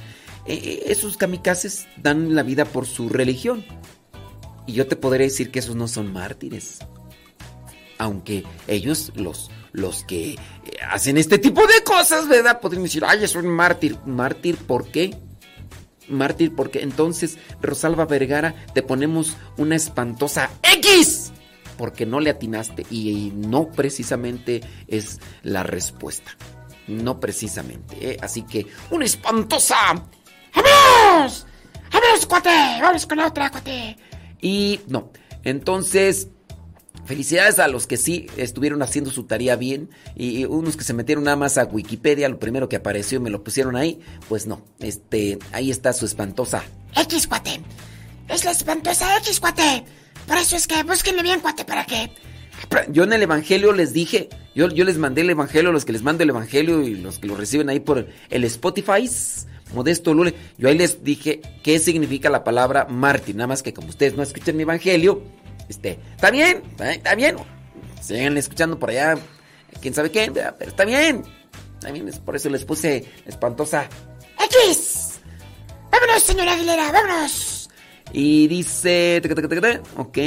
Eh, 0.44 0.86
esos 0.86 1.16
kamikazes 1.16 1.86
dan 2.02 2.34
la 2.34 2.42
vida 2.42 2.64
por 2.64 2.84
su 2.84 3.08
religión. 3.08 3.64
Y 4.66 4.72
yo 4.74 4.86
te 4.86 4.96
podré 4.96 5.24
decir 5.24 5.50
que 5.50 5.58
esos 5.58 5.76
no 5.76 5.88
son 5.88 6.12
mártires. 6.12 6.78
Aunque 7.98 8.44
ellos, 8.66 9.12
los, 9.14 9.50
los 9.72 10.04
que 10.04 10.32
eh, 10.32 10.38
hacen 10.88 11.18
este 11.18 11.38
tipo 11.38 11.66
de 11.66 11.82
cosas, 11.84 12.28
¿verdad? 12.28 12.60
Podrían 12.60 12.84
decir, 12.84 13.04
ay, 13.06 13.24
es 13.24 13.34
un 13.34 13.46
mártir. 13.46 13.98
¿Mártir 14.06 14.56
por 14.56 14.90
qué? 14.90 15.16
mártir 16.10 16.54
porque 16.54 16.82
entonces, 16.82 17.38
Rosalba 17.60 18.04
Vergara, 18.04 18.54
te 18.74 18.82
ponemos 18.82 19.36
una 19.56 19.76
espantosa 19.76 20.50
X. 20.62 21.32
Porque 21.78 22.04
no 22.04 22.20
le 22.20 22.30
atinaste 22.30 22.84
y 22.90 23.32
no 23.34 23.70
precisamente 23.70 24.60
es 24.86 25.18
la 25.42 25.62
respuesta. 25.62 26.36
No 26.86 27.20
precisamente. 27.20 27.96
¿eh? 28.00 28.16
Así 28.20 28.42
que, 28.42 28.66
una 28.90 29.06
espantosa. 29.06 29.76
¡Vamos! 30.54 31.46
¡Vamos, 31.92 32.26
cuate! 32.26 32.50
¡Vamos 32.82 33.06
con 33.06 33.18
la 33.18 33.28
otra, 33.28 33.50
cuate! 33.50 33.96
Y 34.40 34.80
no. 34.88 35.10
Entonces, 35.44 36.28
Felicidades 37.06 37.58
a 37.58 37.66
los 37.66 37.86
que 37.86 37.96
sí 37.96 38.26
estuvieron 38.36 38.82
haciendo 38.82 39.10
su 39.10 39.24
tarea 39.24 39.56
bien 39.56 39.90
y 40.14 40.44
unos 40.44 40.76
que 40.76 40.84
se 40.84 40.92
metieron 40.92 41.24
nada 41.24 41.36
más 41.36 41.58
a 41.58 41.64
Wikipedia, 41.64 42.28
lo 42.28 42.38
primero 42.38 42.68
que 42.68 42.76
apareció 42.76 43.18
y 43.18 43.22
me 43.22 43.30
lo 43.30 43.42
pusieron 43.42 43.74
ahí, 43.74 44.00
pues 44.28 44.46
no, 44.46 44.62
este, 44.78 45.38
ahí 45.50 45.70
está 45.70 45.92
su 45.92 46.04
espantosa. 46.04 46.62
X 46.94 47.26
cuate. 47.26 47.60
Es 48.28 48.44
la 48.44 48.52
espantosa 48.52 49.16
X 49.18 49.40
cuate. 49.40 49.84
Por 50.28 50.36
eso 50.36 50.54
es 50.54 50.68
que 50.68 50.82
búsquenle 50.84 51.22
bien 51.22 51.40
cuate 51.40 51.64
para 51.64 51.84
que 51.84 52.12
yo 52.90 53.04
en 53.04 53.12
el 53.12 53.22
Evangelio 53.22 53.72
les 53.72 53.92
dije, 53.92 54.28
yo, 54.54 54.68
yo 54.68 54.84
les 54.84 54.98
mandé 54.98 55.22
el 55.22 55.30
Evangelio, 55.30 55.72
los 55.72 55.84
que 55.84 55.92
les 55.92 56.02
mando 56.02 56.22
el 56.22 56.30
Evangelio 56.30 56.82
y 56.82 56.94
los 56.94 57.18
que 57.18 57.26
lo 57.26 57.34
reciben 57.34 57.68
ahí 57.68 57.80
por 57.80 58.06
el 58.28 58.44
Spotify, 58.44 59.10
Modesto 59.74 60.14
Lule, 60.14 60.34
yo 60.58 60.68
ahí 60.68 60.76
les 60.76 61.04
dije 61.04 61.40
qué 61.62 61.78
significa 61.78 62.30
la 62.30 62.44
palabra 62.44 62.86
mártir, 62.88 63.36
nada 63.36 63.46
más 63.46 63.62
que 63.62 63.72
como 63.72 63.88
ustedes 63.88 64.16
no 64.16 64.22
escuchan 64.22 64.56
mi 64.56 64.62
Evangelio, 64.62 65.22
este, 65.68 65.98
está 66.14 66.30
bien, 66.30 66.62
está 66.78 67.14
bien. 67.14 67.36
Sigan 68.00 68.36
escuchando 68.36 68.78
por 68.78 68.90
allá, 68.90 69.16
quién 69.80 69.94
sabe 69.94 70.10
qué, 70.10 70.30
pero 70.32 70.70
está 70.70 70.84
bien. 70.84 71.22
También 71.80 72.10
por 72.24 72.36
eso 72.36 72.50
les 72.50 72.64
puse 72.64 73.04
espantosa. 73.26 73.88
¡X! 74.66 75.20
¡Vámonos, 75.90 76.22
señora 76.22 76.52
Aguilera! 76.52 76.92
¡Vámonos! 76.92 77.68
Y 78.12 78.48
dice. 78.48 79.22
Ok. 79.96 80.18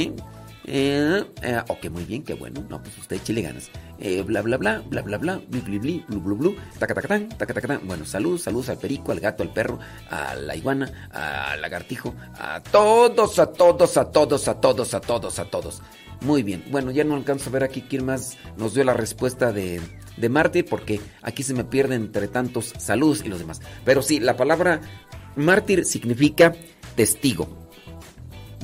Eh, 0.66 1.24
eh, 1.42 1.60
ok, 1.68 1.90
muy 1.90 2.04
bien, 2.04 2.22
qué 2.22 2.34
bueno. 2.34 2.64
No, 2.68 2.82
pues 2.82 2.96
usted 2.98 3.22
chile 3.22 3.42
ganas. 3.42 3.70
Eh, 3.98 4.22
bla, 4.22 4.42
bla, 4.42 4.56
bla, 4.56 4.82
bla, 4.86 5.02
bla, 5.02 5.18
bla, 5.18 5.40
bli, 5.48 5.60
bli, 5.60 5.78
bli, 5.78 6.04
blu, 6.08 6.20
blu, 6.20 6.36
blu, 6.36 6.56
taca, 6.78 6.94
taca, 6.94 7.08
tan, 7.08 7.28
taca, 7.28 7.52
taca, 7.54 7.68
tan. 7.68 7.86
Bueno, 7.86 8.04
saludos, 8.04 8.42
saludos 8.42 8.70
al 8.70 8.78
perico, 8.78 9.12
al 9.12 9.20
gato, 9.20 9.42
al 9.42 9.52
perro, 9.52 9.78
a 10.10 10.34
la 10.34 10.56
iguana, 10.56 11.08
al 11.10 11.60
lagartijo, 11.60 12.14
a 12.38 12.62
todos, 12.62 13.38
a 13.38 13.52
todos, 13.52 13.96
a 13.96 14.10
todos, 14.10 14.48
a 14.48 14.60
todos, 14.60 14.94
a 14.94 15.00
todos, 15.00 15.38
a 15.38 15.44
todos. 15.44 15.82
Muy 16.22 16.42
bien, 16.42 16.64
bueno, 16.70 16.90
ya 16.90 17.04
no 17.04 17.16
alcanzo 17.16 17.50
a 17.50 17.52
ver 17.52 17.64
aquí 17.64 17.82
quién 17.82 18.06
más 18.06 18.38
nos 18.56 18.72
dio 18.74 18.84
la 18.84 18.94
respuesta 18.94 19.52
de, 19.52 19.80
de 20.16 20.28
mártir, 20.28 20.64
porque 20.64 21.00
aquí 21.22 21.42
se 21.42 21.52
me 21.52 21.64
pierden 21.64 22.02
entre 22.02 22.28
tantos 22.28 22.72
saludos 22.78 23.22
y 23.24 23.28
los 23.28 23.38
demás. 23.38 23.60
Pero 23.84 24.00
sí, 24.00 24.20
la 24.20 24.36
palabra 24.36 24.80
mártir 25.36 25.84
significa 25.84 26.54
testigo. 26.96 27.63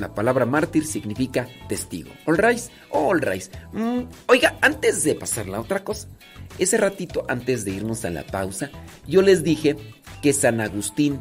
La 0.00 0.14
palabra 0.14 0.46
mártir 0.46 0.86
significa 0.86 1.46
testigo. 1.68 2.10
All 2.26 2.38
right, 2.38 2.60
all 2.90 3.20
right. 3.20 3.44
Mm, 3.72 4.04
oiga, 4.28 4.56
antes 4.62 5.04
de 5.04 5.14
pasar 5.14 5.46
la 5.46 5.60
otra 5.60 5.84
cosa, 5.84 6.08
ese 6.58 6.78
ratito 6.78 7.26
antes 7.28 7.66
de 7.66 7.72
irnos 7.72 8.06
a 8.06 8.10
la 8.10 8.24
pausa, 8.24 8.70
yo 9.06 9.20
les 9.20 9.44
dije 9.44 9.76
que 10.22 10.32
San 10.32 10.62
Agustín 10.62 11.20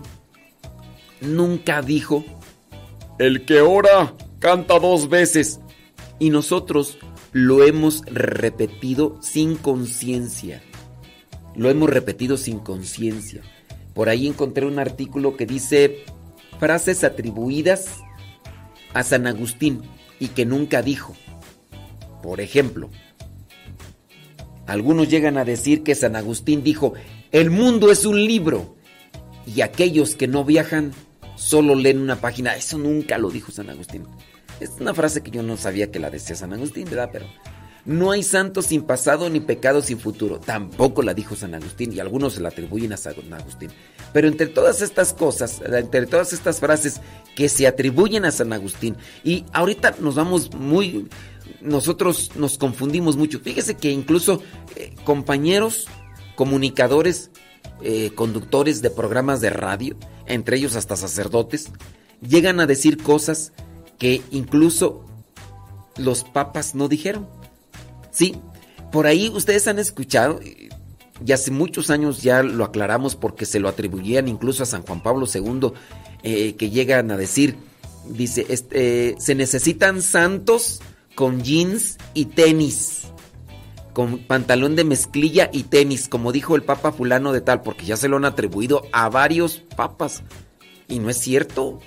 nunca 1.19 1.81
dijo, 1.81 2.23
el 3.17 3.43
que 3.43 3.59
ora 3.59 4.15
canta 4.39 4.79
dos 4.79 5.09
veces. 5.09 5.59
Y 6.17 6.29
nosotros 6.29 6.97
lo 7.33 7.63
hemos 7.63 8.03
repetido 8.05 9.17
sin 9.21 9.55
conciencia. 9.55 10.61
Lo 11.55 11.69
hemos 11.69 11.89
repetido 11.89 12.37
sin 12.37 12.59
conciencia. 12.59 13.41
Por 13.93 14.07
ahí 14.07 14.27
encontré 14.27 14.65
un 14.65 14.79
artículo 14.79 15.35
que 15.35 15.45
dice 15.45 16.05
frases 16.59 17.03
atribuidas 17.03 17.99
a 18.93 19.03
San 19.03 19.27
Agustín 19.27 19.81
y 20.19 20.29
que 20.29 20.45
nunca 20.45 20.81
dijo. 20.81 21.15
Por 22.21 22.41
ejemplo, 22.41 22.89
algunos 24.67 25.09
llegan 25.09 25.37
a 25.37 25.45
decir 25.45 25.83
que 25.83 25.95
San 25.95 26.15
Agustín 26.15 26.63
dijo, 26.63 26.93
el 27.31 27.49
mundo 27.49 27.91
es 27.91 28.05
un 28.05 28.23
libro 28.25 28.75
y 29.45 29.61
aquellos 29.61 30.15
que 30.15 30.27
no 30.27 30.43
viajan 30.43 30.91
solo 31.35 31.75
leen 31.75 31.99
una 31.99 32.17
página. 32.17 32.55
Eso 32.55 32.77
nunca 32.77 33.17
lo 33.17 33.31
dijo 33.31 33.51
San 33.51 33.69
Agustín. 33.69 34.05
Es 34.59 34.71
una 34.79 34.93
frase 34.93 35.21
que 35.21 35.31
yo 35.31 35.41
no 35.41 35.57
sabía 35.57 35.89
que 35.89 35.99
la 35.99 36.09
decía 36.09 36.35
San 36.35 36.53
Agustín, 36.53 36.85
¿verdad? 36.85 37.09
Pero 37.11 37.25
no 37.89 38.11
hay 38.11 38.21
santo 38.21 38.61
sin 38.61 38.83
pasado 38.83 39.31
ni 39.31 39.39
pecado 39.39 39.81
sin 39.81 39.97
futuro. 39.97 40.39
Tampoco 40.39 41.01
la 41.01 41.15
dijo 41.15 41.35
San 41.35 41.55
Agustín 41.55 41.91
y 41.91 41.99
algunos 41.99 42.33
se 42.33 42.41
la 42.41 42.49
atribuyen 42.49 42.93
a 42.93 42.97
San 42.97 43.33
Agustín. 43.33 43.71
Pero 44.13 44.27
entre 44.27 44.45
todas 44.45 44.83
estas 44.83 45.11
cosas, 45.11 45.59
entre 45.65 46.05
todas 46.05 46.31
estas 46.31 46.59
frases 46.59 47.01
que 47.35 47.49
se 47.49 47.65
atribuyen 47.65 48.25
a 48.25 48.31
San 48.31 48.53
Agustín, 48.53 48.95
y 49.23 49.43
ahorita 49.53 49.95
nos 50.01 50.13
vamos 50.13 50.53
muy, 50.53 51.07
nosotros 51.61 52.29
nos 52.35 52.59
confundimos 52.59 53.17
mucho. 53.17 53.39
Fíjese 53.39 53.75
que 53.75 53.89
incluso 53.89 54.43
eh, 54.75 54.93
compañeros, 55.03 55.87
comunicadores, 56.35 57.31
eh, 57.81 58.11
conductores 58.13 58.83
de 58.83 58.91
programas 58.91 59.41
de 59.41 59.49
radio, 59.49 59.97
entre 60.27 60.57
ellos 60.57 60.75
hasta 60.75 60.95
sacerdotes, 60.95 61.71
llegan 62.21 62.59
a 62.59 62.67
decir 62.67 63.01
cosas 63.01 63.51
que 63.97 64.21
incluso 64.29 65.07
los 65.97 66.23
papas 66.23 66.75
no 66.75 66.87
dijeron. 66.87 67.38
Sí, 68.19 68.35
por 68.91 69.07
ahí 69.07 69.29
ustedes 69.29 69.65
han 69.69 69.79
escuchado, 69.79 70.41
y 71.25 71.31
hace 71.31 71.51
muchos 71.51 71.89
años 71.89 72.21
ya 72.21 72.43
lo 72.43 72.65
aclaramos 72.65 73.15
porque 73.15 73.45
se 73.45 73.61
lo 73.61 73.69
atribuían 73.69 74.27
incluso 74.27 74.63
a 74.63 74.65
San 74.65 74.81
Juan 74.81 75.01
Pablo 75.01 75.25
II, 75.33 75.71
eh, 76.23 76.53
que 76.57 76.69
llegan 76.69 77.11
a 77.11 77.15
decir, 77.15 77.55
dice, 78.09 78.45
este, 78.49 79.15
se 79.19 79.35
necesitan 79.35 80.01
santos 80.01 80.81
con 81.15 81.43
jeans 81.43 81.97
y 82.13 82.25
tenis, 82.25 83.03
con 83.93 84.17
pantalón 84.17 84.75
de 84.75 84.83
mezclilla 84.83 85.49
y 85.53 85.63
tenis, 85.63 86.09
como 86.09 86.33
dijo 86.33 86.57
el 86.57 86.63
Papa 86.63 86.91
fulano 86.91 87.31
de 87.31 87.39
tal, 87.39 87.61
porque 87.61 87.85
ya 87.85 87.95
se 87.95 88.09
lo 88.09 88.17
han 88.17 88.25
atribuido 88.25 88.81
a 88.91 89.07
varios 89.07 89.59
papas. 89.77 90.23
Y 90.89 90.99
no 90.99 91.09
es 91.09 91.19
cierto. 91.19 91.79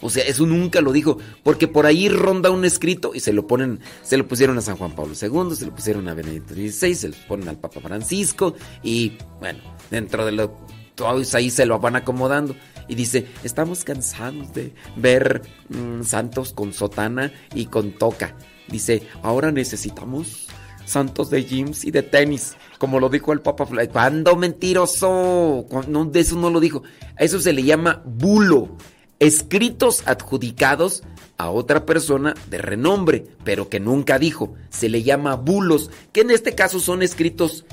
O 0.00 0.10
sea, 0.10 0.24
eso 0.24 0.46
nunca 0.46 0.80
lo 0.80 0.92
dijo, 0.92 1.18
porque 1.42 1.68
por 1.68 1.86
ahí 1.86 2.08
ronda 2.08 2.50
un 2.50 2.64
escrito 2.64 3.12
y 3.14 3.20
se 3.20 3.32
lo 3.32 3.46
ponen, 3.46 3.80
se 4.02 4.16
lo 4.16 4.26
pusieron 4.26 4.56
a 4.58 4.62
San 4.62 4.76
Juan 4.76 4.94
Pablo 4.94 5.14
II, 5.20 5.54
se 5.54 5.66
lo 5.66 5.74
pusieron 5.74 6.08
a 6.08 6.14
Benedicto 6.14 6.54
XVI, 6.54 6.94
se 6.94 7.08
lo 7.08 7.16
ponen 7.28 7.48
al 7.48 7.58
Papa 7.58 7.80
Francisco 7.80 8.54
y 8.82 9.12
bueno, 9.40 9.60
dentro 9.90 10.24
de 10.24 10.32
lo 10.32 10.56
todos 10.94 11.34
ahí 11.34 11.48
se 11.48 11.64
lo 11.64 11.78
van 11.78 11.96
acomodando 11.96 12.54
y 12.86 12.94
dice, 12.94 13.26
estamos 13.42 13.84
cansados 13.84 14.52
de 14.52 14.74
ver 14.96 15.42
mm, 15.68 16.02
santos 16.02 16.52
con 16.52 16.72
sotana 16.72 17.32
y 17.54 17.66
con 17.66 17.92
toca. 17.92 18.36
Dice, 18.68 19.02
ahora 19.22 19.50
necesitamos 19.50 20.48
santos 20.84 21.30
de 21.30 21.44
jeans 21.44 21.84
y 21.84 21.90
de 21.90 22.02
tenis, 22.02 22.56
como 22.78 23.00
lo 23.00 23.08
dijo 23.08 23.32
el 23.32 23.40
Papa. 23.40 23.66
¿Cuándo 23.90 24.36
mentiroso? 24.36 25.66
No, 25.88 26.04
de 26.04 26.20
eso 26.20 26.36
no 26.36 26.50
lo 26.50 26.60
dijo. 26.60 26.82
A 27.16 27.24
eso 27.24 27.40
se 27.40 27.52
le 27.52 27.62
llama 27.62 28.02
bulo 28.04 28.76
escritos 29.20 30.02
adjudicados 30.06 31.02
a 31.36 31.50
otra 31.50 31.86
persona 31.86 32.34
de 32.48 32.58
renombre, 32.58 33.24
pero 33.44 33.68
que 33.68 33.78
nunca 33.78 34.18
dijo. 34.18 34.54
Se 34.70 34.88
le 34.88 35.02
llama 35.02 35.36
bulos, 35.36 35.90
que 36.12 36.22
en 36.22 36.30
este 36.30 36.54
caso 36.54 36.80
son 36.80 37.02
escritos, 37.02 37.64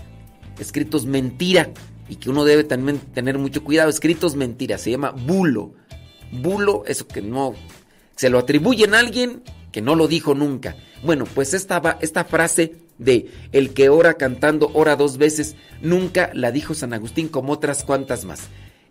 escritos 0.59 1.05
mentira, 1.05 1.71
y 2.09 2.17
que 2.17 2.29
uno 2.29 2.45
debe 2.45 2.63
también 2.63 2.99
tener 2.99 3.37
mucho 3.37 3.63
cuidado. 3.63 3.89
Escritos 3.89 4.35
mentira, 4.35 4.77
se 4.77 4.91
llama 4.91 5.11
bulo. 5.11 5.73
Bulo, 6.31 6.83
eso 6.85 7.07
que 7.07 7.21
no, 7.21 7.55
se 8.15 8.29
lo 8.29 8.39
atribuyen 8.39 8.93
a 8.93 8.99
alguien 8.99 9.41
que 9.71 9.81
no 9.81 9.95
lo 9.95 10.07
dijo 10.07 10.33
nunca. 10.33 10.75
Bueno, 11.03 11.25
pues 11.25 11.53
esta, 11.53 11.97
esta 12.01 12.23
frase 12.25 12.75
de 12.97 13.31
el 13.51 13.73
que 13.73 13.89
ora 13.89 14.15
cantando 14.15 14.71
ora 14.73 14.95
dos 14.95 15.17
veces, 15.17 15.55
nunca 15.81 16.31
la 16.33 16.51
dijo 16.51 16.73
San 16.73 16.93
Agustín 16.93 17.29
como 17.29 17.53
otras 17.53 17.83
cuantas 17.83 18.25
más. 18.25 18.49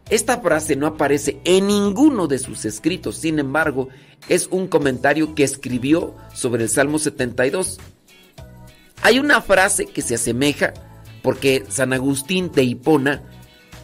Esta 0.08 0.40
frase 0.40 0.76
no 0.76 0.86
aparece 0.86 1.40
en 1.44 1.66
ninguno 1.66 2.28
de 2.28 2.38
sus 2.38 2.64
escritos, 2.64 3.16
sin 3.16 3.40
embargo, 3.40 3.88
es 4.28 4.46
un 4.52 4.68
comentario 4.68 5.34
que 5.34 5.42
escribió 5.42 6.14
sobre 6.32 6.64
el 6.64 6.68
Salmo 6.68 7.00
72. 7.00 7.78
Hay 9.02 9.18
una 9.18 9.42
frase 9.42 9.86
que 9.86 10.02
se 10.02 10.14
asemeja 10.14 10.74
porque 11.22 11.64
San 11.68 11.92
Agustín 11.92 12.52
de 12.52 12.62
Hipona 12.62 13.24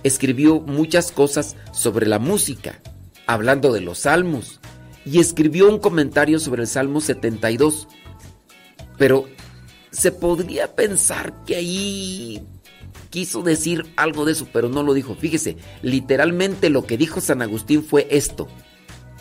escribió 0.05 0.61
muchas 0.61 1.11
cosas 1.11 1.57
sobre 1.73 2.07
la 2.07 2.21
música, 2.21 2.81
hablando 3.27 3.73
de 3.73 3.81
los 3.81 4.01
salmos, 4.01 4.61
y 5.05 5.19
escribió 5.19 5.69
un 5.69 5.81
comentario 5.81 6.39
sobre 6.39 6.63
el 6.63 6.69
Salmo 6.69 7.01
72. 7.01 7.89
Pero 8.97 9.27
se 9.91 10.13
podría 10.13 10.77
pensar 10.77 11.35
que 11.45 11.57
ahí 11.57 12.47
quiso 13.13 13.43
decir 13.43 13.85
algo 13.97 14.25
de 14.25 14.33
eso, 14.33 14.49
pero 14.53 14.71
no 14.71 14.83
lo 14.83 14.95
dijo. 14.95 15.15
Fíjese, 15.15 15.57
literalmente 15.83 16.71
lo 16.71 16.87
que 16.87 16.97
dijo 16.97 17.21
San 17.21 17.43
Agustín 17.43 17.85
fue 17.85 18.09
esto. 18.11 18.49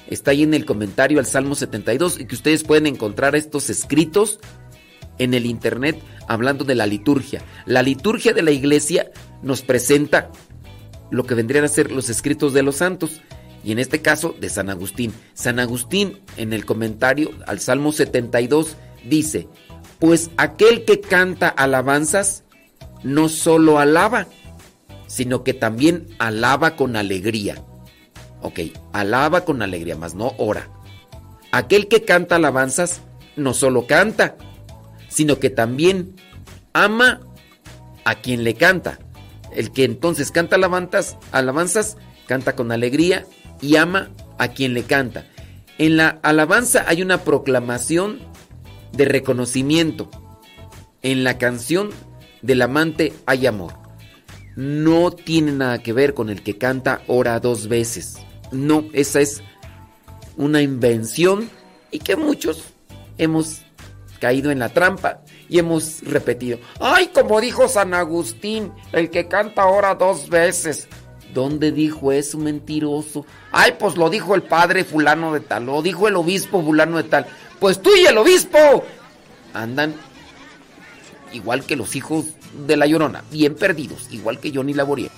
Está 0.08 0.32
ahí 0.32 0.44
en 0.44 0.54
el 0.54 0.66
comentario 0.66 1.20
al 1.20 1.26
Salmo 1.26 1.56
72 1.56 2.20
y 2.20 2.26
que 2.26 2.36
ustedes 2.36 2.64
pueden 2.64 2.88
encontrar 2.88 3.36
estos 3.36 3.70
escritos 3.70 4.40
en 5.20 5.34
el 5.34 5.46
internet 5.46 6.02
hablando 6.28 6.64
de 6.64 6.74
la 6.74 6.88
liturgia. 6.88 7.44
La 7.66 7.84
liturgia 7.84 8.34
de 8.34 8.42
la 8.42 8.52
iglesia 8.52 9.12
nos 9.44 9.62
presenta 9.62 10.32
lo 11.12 11.26
que 11.26 11.36
vendrían 11.36 11.66
a 11.66 11.68
ser 11.68 11.92
los 11.92 12.10
escritos 12.10 12.54
de 12.54 12.64
los 12.64 12.78
santos 12.78 13.22
y 13.62 13.74
en 13.74 13.80
este 13.80 14.02
caso 14.02 14.34
de 14.40 14.50
San 14.50 14.70
Agustín. 14.70 15.14
San 15.34 15.60
Agustín 15.60 16.22
en 16.38 16.54
el 16.54 16.66
comentario 16.66 17.32
al 17.46 17.60
Salmo 17.60 17.92
72 17.92 18.78
dice, 19.04 19.50
pues 20.00 20.32
aquel 20.38 20.86
que 20.86 21.02
canta 21.02 21.50
alabanzas 21.50 22.46
no 23.04 23.30
solo 23.30 23.80
alaba, 23.80 24.28
sino 25.08 25.44
que 25.44 25.54
también 25.54 26.08
alaba 26.20 26.76
con 26.76 26.96
alegría. 26.96 27.64
Ok, 28.42 28.60
alaba 28.94 29.46
con 29.46 29.62
alegría, 29.62 29.96
más 29.96 30.16
no 30.16 30.34
ora. 30.38 30.70
Aquel 31.52 31.88
que 31.88 32.04
canta 32.04 32.38
alabanzas 32.38 33.02
no 33.36 33.54
solo 33.54 33.88
canta, 33.88 34.36
sino 35.10 35.40
que 35.40 35.50
también 35.50 36.16
ama 36.74 37.22
a 38.06 38.16
quien 38.16 38.44
le 38.44 38.56
canta. 38.56 39.00
El 39.54 39.72
que 39.72 39.84
entonces 39.84 40.32
canta 40.32 40.56
alabanzas, 40.56 41.18
alabanzas 41.32 41.98
canta 42.26 42.56
con 42.56 42.72
alegría 42.72 43.26
y 43.62 43.76
ama 43.76 44.10
a 44.38 44.50
quien 44.50 44.74
le 44.74 44.84
canta. 44.84 45.26
En 45.78 45.98
la 45.98 46.20
alabanza 46.24 46.86
hay 46.88 47.02
una 47.02 47.24
proclamación 47.24 48.20
de 48.94 49.06
reconocimiento. 49.06 50.10
En 51.02 51.24
la 51.24 51.38
canción 51.38 51.90
del 52.42 52.62
amante 52.62 53.14
hay 53.26 53.48
amor. 53.48 53.74
No 54.56 55.12
tiene 55.12 55.52
nada 55.52 55.82
que 55.82 55.94
ver 55.94 56.14
con 56.14 56.30
el 56.30 56.44
que 56.44 56.58
canta 56.58 57.02
ora 57.08 57.40
dos 57.40 57.68
veces. 57.68 58.18
No, 58.52 58.86
esa 58.94 59.22
es 59.22 59.42
una 60.38 60.62
invención 60.62 61.50
y 61.90 62.00
que 62.00 62.16
muchos 62.16 62.64
hemos 63.18 63.62
caído 64.20 64.52
en 64.52 64.60
la 64.60 64.70
trampa 64.70 65.22
y 65.50 65.60
hemos 65.60 66.02
repetido. 66.04 66.60
Ay, 66.80 67.08
como 67.08 67.42
dijo 67.42 67.68
San 67.68 67.94
Agustín, 67.94 68.72
el 68.92 69.10
que 69.10 69.28
canta 69.28 69.66
ora 69.66 69.96
dos 69.96 70.30
veces. 70.30 70.88
¿Dónde 71.34 71.72
dijo 71.72 72.12
eso, 72.12 72.38
mentiroso? 72.38 73.26
Ay, 73.52 73.76
pues 73.80 73.96
lo 73.96 74.10
dijo 74.10 74.36
el 74.36 74.44
padre 74.44 74.84
fulano 74.84 75.34
de 75.34 75.40
tal, 75.40 75.66
lo 75.66 75.82
dijo 75.82 76.08
el 76.08 76.18
obispo 76.18 76.62
fulano 76.62 76.98
de 76.98 77.04
tal. 77.04 77.26
Pues 77.60 77.82
tú 77.82 77.90
y 77.96 78.06
el 78.06 78.18
obispo 78.18 78.58
andan 79.54 79.96
igual 81.34 81.66
que 81.66 81.76
los 81.76 81.96
hijos 81.96 82.26
de 82.68 82.78
la 82.78 82.88
Llorona, 82.88 83.24
bien 83.32 83.56
perdidos, 83.56 84.08
igual 84.12 84.40
que 84.40 84.52
Johnny 84.54 84.74
Laboriel. 84.74 85.12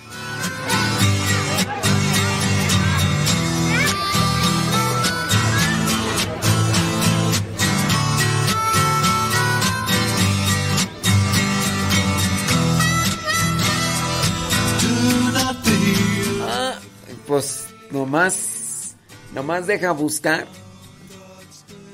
Ah, 16.47 16.79
pues 17.27 17.67
nomás, 17.91 18.95
nomás 19.33 19.67
deja 19.67 19.91
buscar. 19.91 20.47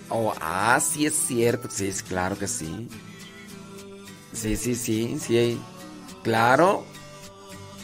Oh, 0.09 0.33
ah, 0.41 0.79
sí 0.81 1.05
es 1.05 1.13
cierto, 1.13 1.69
sí, 1.69 1.87
es 1.87 2.01
claro 2.01 2.37
que 2.37 2.47
sí. 2.47 2.89
Sí, 4.39 4.55
sí, 4.55 4.73
sí, 4.73 5.19
sí. 5.19 5.59
Claro. 6.23 6.85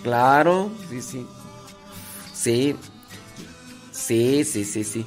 Claro, 0.04 0.72
sí, 0.90 1.02
sí. 1.02 1.28
Sí. 2.34 2.76
Sí, 3.92 4.44
sí, 4.46 4.64
sí, 4.64 4.84
sí. 4.86 5.06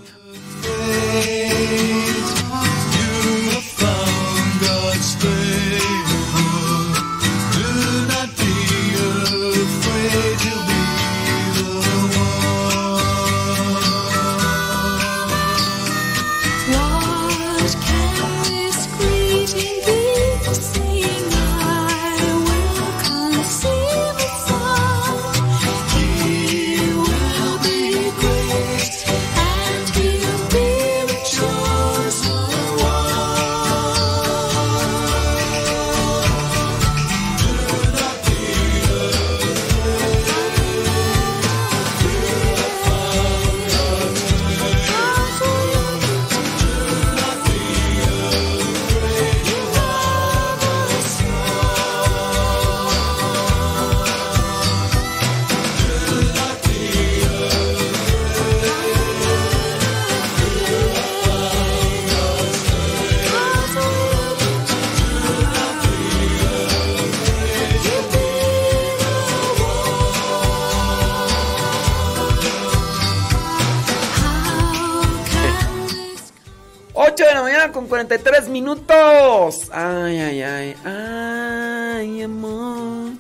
Minutos. 78.61 79.71
Ay, 79.73 80.19
ay, 80.19 80.43
ay. 80.43 80.75
Ay, 80.85 82.23
amor. 82.23 83.13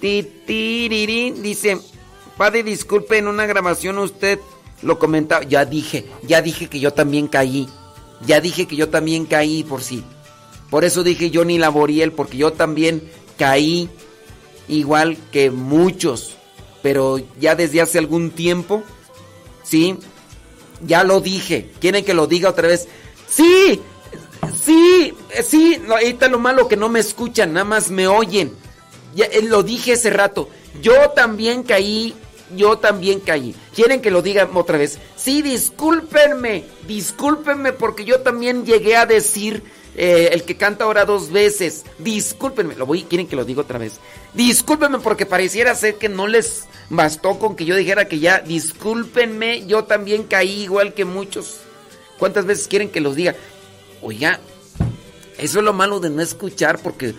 Dice, 0.00 1.78
padre, 2.36 2.62
disculpe, 2.62 3.18
en 3.18 3.26
una 3.26 3.46
grabación 3.46 3.98
usted 3.98 4.38
lo 4.82 4.98
comentaba. 5.00 5.42
Ya 5.44 5.64
dije, 5.64 6.06
ya 6.22 6.40
dije 6.40 6.68
que 6.68 6.78
yo 6.78 6.92
también 6.92 7.26
caí. 7.26 7.68
Ya 8.24 8.40
dije 8.40 8.66
que 8.66 8.76
yo 8.76 8.88
también 8.88 9.26
caí 9.26 9.64
por 9.64 9.82
sí. 9.82 10.04
Por 10.70 10.84
eso 10.84 11.02
dije 11.02 11.30
yo 11.30 11.44
ni 11.44 11.58
Laboriel, 11.58 12.12
porque 12.12 12.36
yo 12.36 12.52
también 12.52 13.02
caí 13.36 13.90
igual 14.68 15.16
que 15.32 15.50
muchos. 15.50 16.36
Pero 16.80 17.18
ya 17.40 17.56
desde 17.56 17.80
hace 17.80 17.98
algún 17.98 18.30
tiempo, 18.30 18.84
¿sí? 19.64 19.96
Ya 20.86 21.02
lo 21.02 21.20
dije. 21.20 21.72
¿Quieren 21.80 22.04
que 22.04 22.14
lo 22.14 22.28
diga 22.28 22.50
otra 22.50 22.68
vez? 22.68 22.86
Sí, 23.28 23.80
sí, 24.54 25.14
sí. 25.42 25.80
ahorita 25.88 26.28
lo 26.28 26.38
malo 26.38 26.68
que 26.68 26.76
no 26.76 26.88
me 26.88 27.00
escuchan, 27.00 27.52
nada 27.52 27.64
más 27.64 27.90
me 27.90 28.06
oyen. 28.08 28.52
Ya 29.14 29.26
eh, 29.26 29.42
lo 29.42 29.62
dije 29.62 29.92
hace 29.92 30.10
rato. 30.10 30.48
Yo 30.82 31.10
también 31.10 31.62
caí, 31.62 32.14
yo 32.54 32.78
también 32.78 33.20
caí. 33.20 33.54
¿Quieren 33.74 34.00
que 34.00 34.10
lo 34.10 34.22
diga 34.22 34.48
otra 34.52 34.78
vez? 34.78 34.98
Sí, 35.16 35.42
discúlpenme, 35.42 36.64
discúlpenme 36.86 37.72
porque 37.72 38.04
yo 38.04 38.20
también 38.20 38.64
llegué 38.64 38.96
a 38.96 39.06
decir 39.06 39.62
eh, 39.96 40.28
el 40.32 40.44
que 40.44 40.56
canta 40.56 40.84
ahora 40.84 41.04
dos 41.04 41.32
veces. 41.32 41.84
Discúlpenme, 41.98 42.74
lo 42.74 42.86
voy, 42.86 43.04
quieren 43.04 43.26
que 43.26 43.36
lo 43.36 43.44
diga 43.44 43.62
otra 43.62 43.78
vez. 43.78 44.00
Discúlpenme 44.34 44.98
porque 44.98 45.24
pareciera 45.24 45.74
ser 45.74 45.96
que 45.96 46.08
no 46.08 46.26
les 46.26 46.64
bastó 46.90 47.38
con 47.38 47.56
que 47.56 47.64
yo 47.64 47.74
dijera 47.74 48.06
que 48.06 48.18
ya, 48.18 48.40
discúlpenme, 48.40 49.66
yo 49.66 49.84
también 49.84 50.24
caí 50.24 50.62
igual 50.62 50.92
que 50.92 51.04
muchos. 51.04 51.60
¿Cuántas 52.18 52.46
veces 52.46 52.68
quieren 52.68 52.90
que 52.90 53.00
los 53.00 53.16
diga? 53.16 53.34
Oiga, 54.02 54.40
eso 55.38 55.58
es 55.58 55.64
lo 55.64 55.72
malo 55.72 56.00
de 56.00 56.10
no 56.10 56.22
escuchar 56.22 56.78
porque 56.78 57.14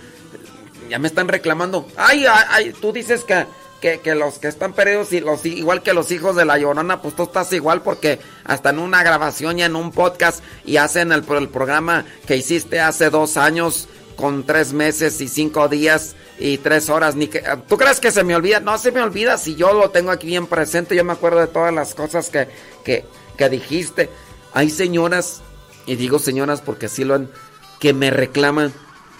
ya 0.89 0.99
me 0.99 1.07
están 1.07 1.27
reclamando. 1.27 1.87
Ay, 1.95 2.25
ay, 2.27 2.73
tú 2.79 2.91
dices 2.93 3.23
que, 3.23 3.99
que, 3.99 4.15
los 4.15 4.39
que 4.39 4.47
están 4.47 4.73
perdidos, 4.73 5.13
y 5.13 5.19
los, 5.19 5.45
igual 5.45 5.83
que 5.83 5.93
los 5.93 6.11
hijos 6.11 6.35
de 6.35 6.45
la 6.45 6.57
llorona, 6.57 7.01
pues 7.01 7.15
tú 7.15 7.23
estás 7.23 7.51
igual 7.53 7.81
porque 7.81 8.19
hasta 8.43 8.69
en 8.69 8.79
una 8.79 9.03
grabación 9.03 9.59
y 9.59 9.63
en 9.63 9.75
un 9.75 9.91
podcast 9.91 10.43
y 10.65 10.77
hacen 10.77 11.11
el, 11.11 11.23
el 11.29 11.49
programa 11.49 12.05
que 12.25 12.37
hiciste 12.37 12.79
hace 12.79 13.09
dos 13.09 13.37
años 13.37 13.87
con 14.15 14.43
tres 14.45 14.73
meses 14.73 15.21
y 15.21 15.27
cinco 15.27 15.67
días 15.67 16.15
y 16.39 16.57
tres 16.57 16.89
horas. 16.89 17.15
Ni 17.15 17.27
que, 17.27 17.43
¿Tú 17.67 17.77
crees 17.77 17.99
que 17.99 18.11
se 18.11 18.23
me 18.23 18.35
olvida? 18.35 18.59
No 18.59 18.77
se 18.77 18.91
me 18.91 19.01
olvida 19.01 19.37
si 19.37 19.55
yo 19.55 19.73
lo 19.73 19.91
tengo 19.91 20.11
aquí 20.11 20.27
bien 20.27 20.47
presente. 20.47 20.95
Yo 20.95 21.05
me 21.05 21.13
acuerdo 21.13 21.39
de 21.39 21.47
todas 21.47 21.73
las 21.73 21.93
cosas 21.95 22.29
que, 22.29 22.47
que, 22.83 23.05
que 23.37 23.49
dijiste. 23.49 24.09
Hay 24.53 24.69
señoras, 24.69 25.41
y 25.87 25.95
digo 25.95 26.19
señoras 26.19 26.61
porque 26.61 26.85
así 26.85 27.03
lo 27.03 27.15
han, 27.15 27.29
que 27.79 27.93
me 27.93 28.11
reclaman 28.11 28.71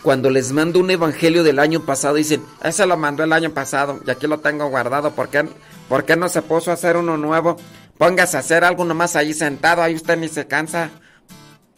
cuando 0.03 0.29
les 0.29 0.51
mando 0.51 0.79
un 0.79 0.91
evangelio 0.91 1.43
del 1.43 1.57
año 1.59 1.81
pasado, 1.81 2.15
dicen, 2.15 2.43
ese 2.63 2.85
lo 2.85 2.95
mandó 2.95 3.23
el 3.23 3.33
año 3.33 3.49
pasado 3.49 3.99
y 4.05 4.11
aquí 4.11 4.27
lo 4.27 4.39
tengo 4.39 4.69
guardado, 4.69 5.11
¿por 5.11 5.29
qué, 5.29 5.49
¿por 5.89 6.05
qué 6.05 6.15
no 6.15 6.29
se 6.29 6.43
puso 6.43 6.69
a 6.69 6.75
hacer 6.75 6.95
uno 6.95 7.17
nuevo? 7.17 7.57
Póngase 7.97 8.37
a 8.37 8.41
hacer 8.41 8.63
algo 8.63 8.85
nomás 8.85 9.15
ahí 9.15 9.33
sentado, 9.33 9.81
ahí 9.81 9.95
usted 9.95 10.17
ni 10.17 10.27
se 10.27 10.45
cansa. 10.45 10.91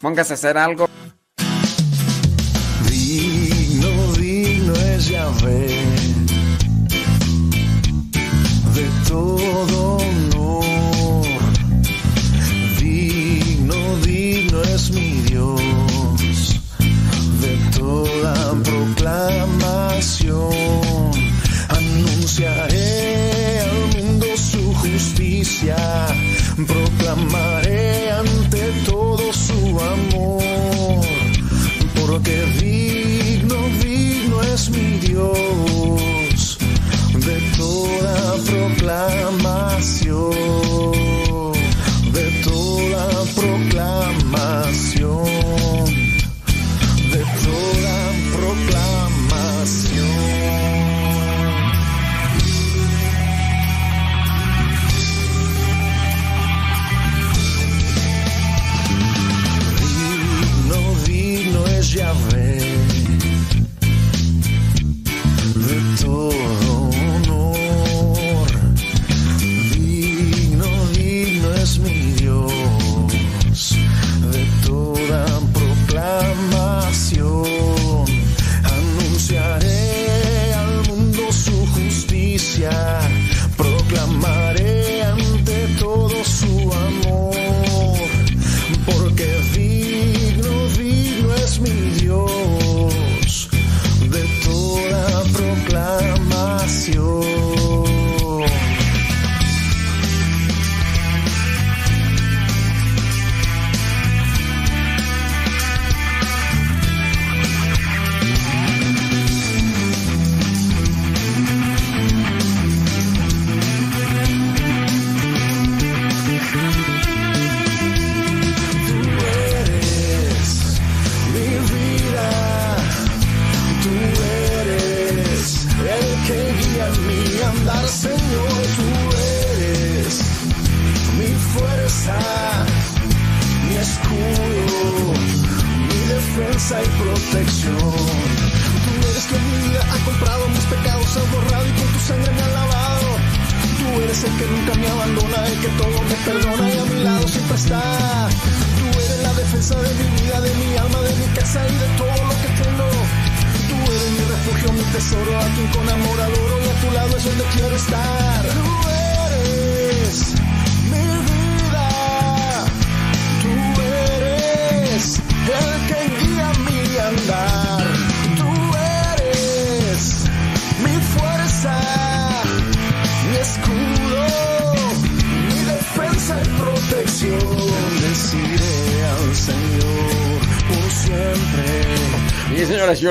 Póngase 0.00 0.32
a 0.32 0.34
hacer 0.34 0.58
algo. 0.58 0.88
Proclamaré 26.66 28.09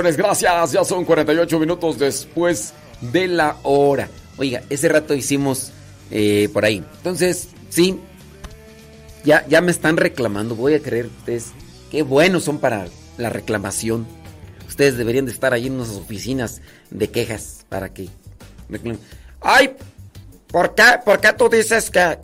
gracias. 0.03 0.71
Ya 0.71 0.83
son 0.83 1.05
48 1.05 1.59
minutos 1.59 1.97
después 1.99 2.73
de 3.01 3.27
la 3.27 3.57
hora. 3.63 4.09
Oiga, 4.37 4.63
ese 4.69 4.89
rato 4.89 5.13
hicimos 5.13 5.71
eh, 6.11 6.49
por 6.53 6.65
ahí. 6.65 6.83
Entonces, 6.97 7.49
sí, 7.69 7.99
ya, 9.23 9.45
ya 9.47 9.61
me 9.61 9.71
están 9.71 9.97
reclamando. 9.97 10.55
Voy 10.55 10.73
a 10.73 10.81
creer 10.81 11.07
ustedes. 11.07 11.47
Qué 11.91 12.03
buenos 12.03 12.43
son 12.43 12.59
para 12.59 12.87
la 13.17 13.29
reclamación. 13.29 14.07
Ustedes 14.67 14.97
deberían 14.97 15.25
de 15.25 15.31
estar 15.31 15.53
ahí 15.53 15.67
en 15.67 15.73
unas 15.73 15.89
oficinas 15.89 16.61
de 16.89 17.09
quejas 17.09 17.65
para 17.69 17.89
que 17.93 18.09
reclamen. 18.69 18.99
Ay, 19.41 19.75
¿por 20.47 20.75
qué, 20.75 20.83
por 21.03 21.19
qué 21.19 21.33
tú 21.33 21.49
dices 21.49 21.89
que, 21.89 22.17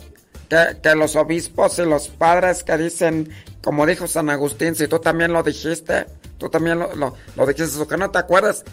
que 0.82 0.94
los 0.94 1.16
obispos 1.16 1.78
y 1.78 1.82
los 1.82 2.08
padres 2.08 2.62
que 2.62 2.78
dicen, 2.78 3.28
como 3.62 3.84
dijo 3.84 4.06
San 4.06 4.30
Agustín, 4.30 4.74
si 4.74 4.86
tú 4.86 5.00
también 5.00 5.32
lo 5.32 5.42
dijiste, 5.42 6.06
tú 6.38 6.48
también 6.48 6.78
lo, 6.78 6.94
lo, 6.94 7.14
lo 7.36 7.46
dijiste, 7.46 7.96
no 7.96 8.10
te 8.10 8.18
acuerdas? 8.18 8.64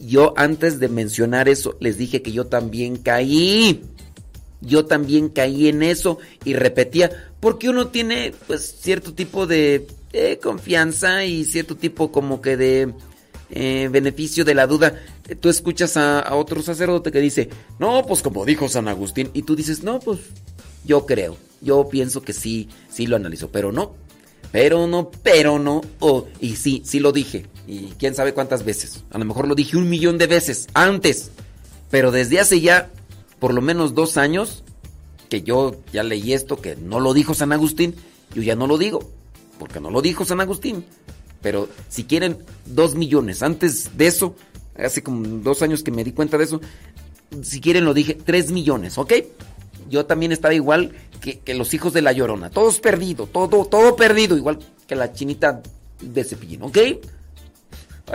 Yo 0.00 0.34
antes 0.36 0.80
de 0.80 0.88
mencionar 0.88 1.48
eso 1.48 1.76
les 1.80 1.98
dije 1.98 2.22
que 2.22 2.32
yo 2.32 2.46
también 2.46 2.96
caí. 2.96 3.82
Yo 4.60 4.86
también 4.86 5.28
caí 5.28 5.68
en 5.68 5.84
eso 5.84 6.18
y 6.44 6.54
repetía, 6.54 7.30
porque 7.38 7.68
uno 7.68 7.88
tiene 7.88 8.34
pues 8.48 8.76
cierto 8.80 9.14
tipo 9.14 9.46
de 9.46 9.86
confianza 10.42 11.24
y 11.24 11.44
cierto 11.44 11.76
tipo 11.76 12.10
como 12.10 12.40
que 12.40 12.56
de 12.56 12.92
eh, 13.50 13.88
beneficio 13.90 14.44
de 14.44 14.54
la 14.54 14.66
duda. 14.66 15.00
Tú 15.40 15.48
escuchas 15.48 15.96
a, 15.96 16.20
a, 16.20 16.34
otro 16.34 16.62
sacerdote 16.62 17.10
que 17.10 17.20
dice, 17.20 17.48
no, 17.78 18.04
pues 18.06 18.22
como 18.22 18.44
dijo 18.44 18.68
San 18.68 18.88
Agustín, 18.88 19.30
y 19.32 19.42
tú 19.42 19.56
dices, 19.56 19.82
no, 19.82 20.00
pues 20.00 20.18
yo 20.84 21.06
creo, 21.06 21.36
yo 21.62 21.88
pienso 21.88 22.20
que 22.20 22.34
sí, 22.34 22.68
sí 22.90 23.06
lo 23.06 23.16
analizo, 23.16 23.50
pero 23.50 23.72
no, 23.72 23.94
pero 24.52 24.86
no, 24.86 25.10
pero 25.22 25.58
no, 25.58 25.82
oh, 26.00 26.26
y 26.40 26.56
sí, 26.56 26.82
sí 26.84 27.00
lo 27.00 27.12
dije, 27.12 27.46
y 27.66 27.92
quién 27.98 28.14
sabe 28.14 28.34
cuántas 28.34 28.64
veces, 28.64 29.04
a 29.10 29.18
lo 29.18 29.24
mejor 29.24 29.46
lo 29.46 29.54
dije 29.54 29.76
un 29.76 29.88
millón 29.88 30.18
de 30.18 30.26
veces 30.26 30.68
antes, 30.74 31.30
pero 31.90 32.10
desde 32.10 32.40
hace 32.40 32.60
ya 32.60 32.90
por 33.38 33.54
lo 33.54 33.60
menos 33.60 33.94
dos 33.94 34.16
años 34.16 34.64
que 35.28 35.42
yo 35.42 35.76
ya 35.92 36.02
leí 36.02 36.32
esto, 36.32 36.56
que 36.56 36.76
no 36.76 37.00
lo 37.00 37.14
dijo 37.14 37.34
San 37.34 37.52
Agustín, 37.52 37.94
yo 38.34 38.42
ya 38.42 38.56
no 38.56 38.66
lo 38.66 38.78
digo, 38.78 39.10
porque 39.58 39.80
no 39.80 39.90
lo 39.90 40.02
dijo 40.02 40.24
San 40.24 40.40
Agustín. 40.40 40.84
Pero 41.40 41.68
si 41.88 42.04
quieren 42.04 42.38
dos 42.66 42.94
millones, 42.94 43.42
antes 43.42 43.96
de 43.96 44.06
eso, 44.06 44.34
hace 44.76 45.02
como 45.02 45.26
dos 45.38 45.62
años 45.62 45.82
que 45.82 45.90
me 45.90 46.02
di 46.02 46.12
cuenta 46.12 46.38
de 46.38 46.44
eso, 46.44 46.60
si 47.42 47.60
quieren 47.60 47.84
lo 47.84 47.94
dije, 47.94 48.14
tres 48.14 48.50
millones, 48.50 48.98
¿ok? 48.98 49.12
Yo 49.88 50.06
también 50.06 50.32
estaba 50.32 50.54
igual 50.54 50.92
que, 51.20 51.38
que 51.40 51.54
los 51.54 51.74
hijos 51.74 51.92
de 51.92 52.02
la 52.02 52.12
llorona, 52.12 52.50
todos 52.50 52.80
perdidos, 52.80 53.30
todo, 53.32 53.64
todo 53.64 53.96
perdido, 53.96 54.36
igual 54.36 54.58
que 54.86 54.96
la 54.96 55.12
chinita 55.12 55.62
de 56.00 56.24
cepillín, 56.24 56.62
¿ok? 56.62 56.76
Ay, 56.76 56.98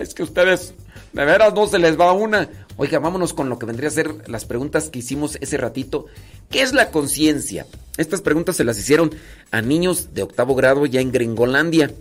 es 0.02 0.14
que 0.14 0.24
ustedes, 0.24 0.74
de 1.14 1.26
veras 1.26 1.54
no 1.54 1.68
se 1.68 1.80
les 1.80 2.00
va 2.00 2.14
una. 2.14 2.50
Oiga, 2.78 2.98
vámonos 2.98 3.34
con 3.34 3.50
lo 3.50 3.60
que 3.60 3.68
vendría 3.68 3.90
a 3.90 3.92
ser 3.92 4.28
las 4.28 4.46
preguntas 4.46 4.90
que 4.90 5.00
hicimos 5.00 5.38
ese 5.42 5.58
ratito. 5.58 6.08
¿Qué 6.50 6.62
es 6.62 6.74
la 6.74 6.90
conciencia? 6.90 7.68
Estas 7.98 8.22
preguntas 8.22 8.56
se 8.56 8.64
las 8.64 8.80
hicieron 8.80 9.12
a 9.52 9.62
niños 9.62 10.14
de 10.16 10.24
octavo 10.24 10.56
grado 10.56 10.86
ya 10.88 11.00
en 11.00 11.12
Gringolandia. 11.12 11.92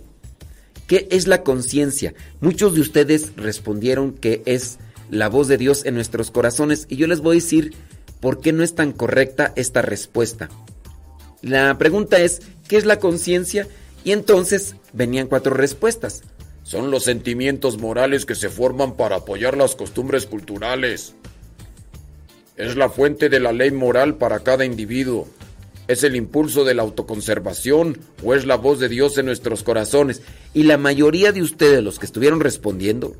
¿Qué 0.87 1.07
es 1.11 1.27
la 1.27 1.43
conciencia? 1.43 2.13
Muchos 2.41 2.73
de 2.73 2.81
ustedes 2.81 3.35
respondieron 3.35 4.13
que 4.13 4.41
es 4.45 4.79
la 5.11 5.29
voz 5.29 5.47
de 5.47 5.57
Dios 5.57 5.85
en 5.85 5.93
nuestros 5.93 6.31
corazones 6.31 6.87
y 6.89 6.95
yo 6.95 7.07
les 7.07 7.21
voy 7.21 7.37
a 7.37 7.41
decir 7.41 7.73
por 8.23 8.39
qué 8.39 8.53
no 8.53 8.63
es 8.63 8.73
tan 8.73 8.93
correcta 8.93 9.51
esta 9.57 9.81
respuesta. 9.81 10.49
La 11.41 11.77
pregunta 11.77 12.21
es, 12.21 12.41
¿qué 12.69 12.77
es 12.77 12.85
la 12.85 12.97
conciencia? 12.97 13.67
Y 14.05 14.13
entonces 14.13 14.77
venían 14.93 15.27
cuatro 15.27 15.53
respuestas. 15.53 16.23
Son 16.63 16.89
los 16.89 17.03
sentimientos 17.03 17.79
morales 17.79 18.25
que 18.25 18.35
se 18.35 18.47
forman 18.47 18.95
para 18.95 19.17
apoyar 19.17 19.57
las 19.57 19.75
costumbres 19.75 20.25
culturales. 20.25 21.15
Es 22.55 22.77
la 22.77 22.87
fuente 22.87 23.27
de 23.27 23.41
la 23.41 23.51
ley 23.51 23.71
moral 23.71 24.15
para 24.15 24.39
cada 24.39 24.63
individuo. 24.63 25.27
¿Es 25.89 26.05
el 26.05 26.15
impulso 26.15 26.63
de 26.63 26.75
la 26.75 26.83
autoconservación 26.83 27.97
o 28.23 28.35
es 28.35 28.45
la 28.45 28.55
voz 28.55 28.79
de 28.79 28.87
Dios 28.87 29.17
en 29.17 29.25
nuestros 29.25 29.63
corazones? 29.63 30.21
Y 30.53 30.63
la 30.63 30.77
mayoría 30.77 31.33
de 31.33 31.41
ustedes, 31.41 31.83
los 31.83 31.99
que 31.99 32.05
estuvieron 32.05 32.39
respondiendo, 32.39 33.17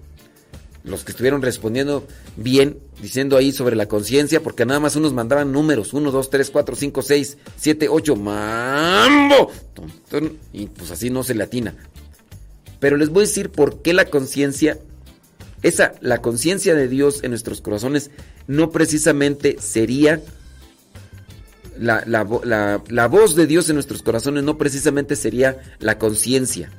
los 0.83 1.03
que 1.03 1.11
estuvieron 1.11 1.41
respondiendo 1.41 2.05
bien, 2.35 2.77
diciendo 3.01 3.37
ahí 3.37 3.51
sobre 3.51 3.75
la 3.75 3.87
conciencia, 3.87 4.43
porque 4.43 4.65
nada 4.65 4.79
más 4.79 4.95
unos 4.95 5.13
mandaban 5.13 5.51
números, 5.51 5.93
1, 5.93 6.11
2, 6.11 6.29
3, 6.29 6.49
4, 6.51 6.75
5, 6.75 7.01
6, 7.01 7.37
7, 7.57 7.87
8, 7.89 8.15
mambo. 8.15 9.51
Y 10.51 10.67
pues 10.67 10.91
así 10.91 11.09
no 11.09 11.23
se 11.23 11.35
le 11.35 11.43
atina. 11.43 11.73
Pero 12.79 12.97
les 12.97 13.09
voy 13.09 13.23
a 13.23 13.27
decir 13.27 13.49
por 13.49 13.81
qué 13.81 13.93
la 13.93 14.05
conciencia, 14.05 14.77
esa, 15.61 15.93
la 16.01 16.21
conciencia 16.21 16.75
de 16.75 16.89
Dios 16.89 17.23
en 17.23 17.31
nuestros 17.31 17.61
corazones, 17.61 18.11
no 18.47 18.71
precisamente 18.71 19.55
sería 19.59 20.21
la, 21.79 22.03
la, 22.05 22.27
la, 22.43 22.83
la, 22.89 23.07
voz 23.07 23.35
de 23.35 23.47
Dios 23.47 23.69
en 23.69 23.75
nuestros 23.75 24.03
corazones, 24.03 24.43
no 24.43 24.57
precisamente 24.57 25.15
sería 25.15 25.57
la 25.79 25.97
conciencia. 25.97 26.69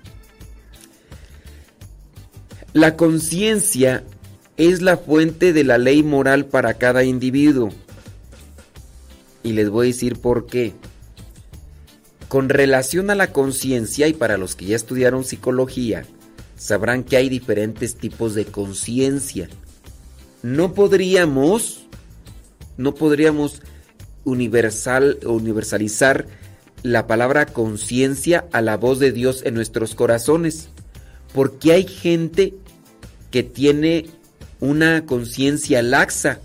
La 2.75 2.97
conciencia 2.97 4.03
es 4.57 4.83
la 4.83 4.97
fuente 4.97 5.53
de 5.53 5.63
la 5.63 5.79
ley 5.79 6.03
moral 6.03 6.47
para 6.47 6.75
cada 6.75 7.05
individuo. 7.05 7.71
Y 9.45 9.53
les 9.53 9.71
voy 9.71 9.87
a 9.87 9.93
decir 9.93 10.19
por 10.19 10.47
qué. 10.47 10.73
Con 12.27 12.49
relación 12.49 13.11
a 13.11 13.15
la 13.15 13.31
conciencia, 13.31 14.09
y 14.09 14.13
para 14.13 14.39
los 14.39 14.57
que 14.57 14.65
ya 14.65 14.75
estudiaron 14.75 15.23
psicología, 15.23 16.05
sabrán 16.57 17.05
que 17.05 17.17
hay 17.17 17.29
diferentes 17.29 17.95
tipos 17.95 18.35
de 18.35 18.45
conciencia. 18.45 19.49
No 20.43 20.75
podríamos, 20.75 21.87
no 22.77 22.97
podríamos 22.97 23.63
universal, 24.25 25.21
universalizar 25.25 26.27
la 26.83 27.07
palabra 27.07 27.47
conciencia 27.47 28.47
a 28.51 28.61
la 28.63 28.77
voz 28.79 28.99
de 28.99 29.13
Dios 29.13 29.43
en 29.45 29.55
nuestros 29.55 29.95
corazones, 29.95 30.71
porque 31.33 31.73
hay 31.73 31.87
gente 31.87 32.55
que 33.35 33.43
tiene 33.43 34.07
una 34.61 35.07
conciencia 35.07 35.83
laxa, 35.83 36.39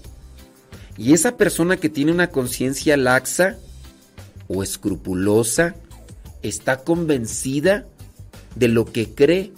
y 0.98 1.14
esa 1.14 1.38
persona 1.38 1.78
que 1.78 1.88
tiene 1.88 2.12
una 2.12 2.32
conciencia 2.32 2.98
laxa, 2.98 3.60
o 4.48 4.64
escrupulosa, 4.64 5.76
está 6.42 6.84
convencida 6.84 7.86
de 8.56 8.70
lo 8.70 8.86
que 8.86 9.08
cree. 9.14 9.52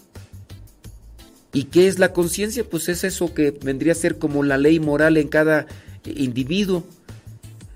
¿Y 1.53 1.63
qué 1.63 1.87
es 1.87 1.99
la 1.99 2.11
conciencia? 2.11 2.65
Pues 2.65 2.89
es 2.89 3.05
eso 3.05 3.33
que 3.33 3.51
vendría 3.51 3.93
a 3.93 3.95
ser 3.95 4.17
como 4.17 4.43
la 4.43 4.57
ley 4.57 4.81
moral 4.81 5.15
en 5.15 5.29
cada 5.29 5.67
individuo. 6.03 6.83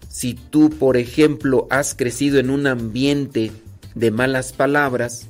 Si 0.10 0.34
tú, 0.34 0.70
por 0.70 0.98
ejemplo, 0.98 1.66
has 1.70 1.96
crecido 1.96 2.40
en 2.40 2.50
un 2.50 2.68
ambiente 2.68 3.54
de 3.94 4.12
malas 4.12 4.52
palabras, 4.52 5.28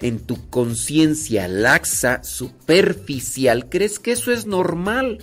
en 0.00 0.18
tu 0.20 0.48
conciencia 0.48 1.48
laxa, 1.48 2.22
superficial, 2.24 3.68
crees 3.68 3.98
que 3.98 4.12
eso 4.12 4.32
es 4.32 4.46
normal. 4.46 5.18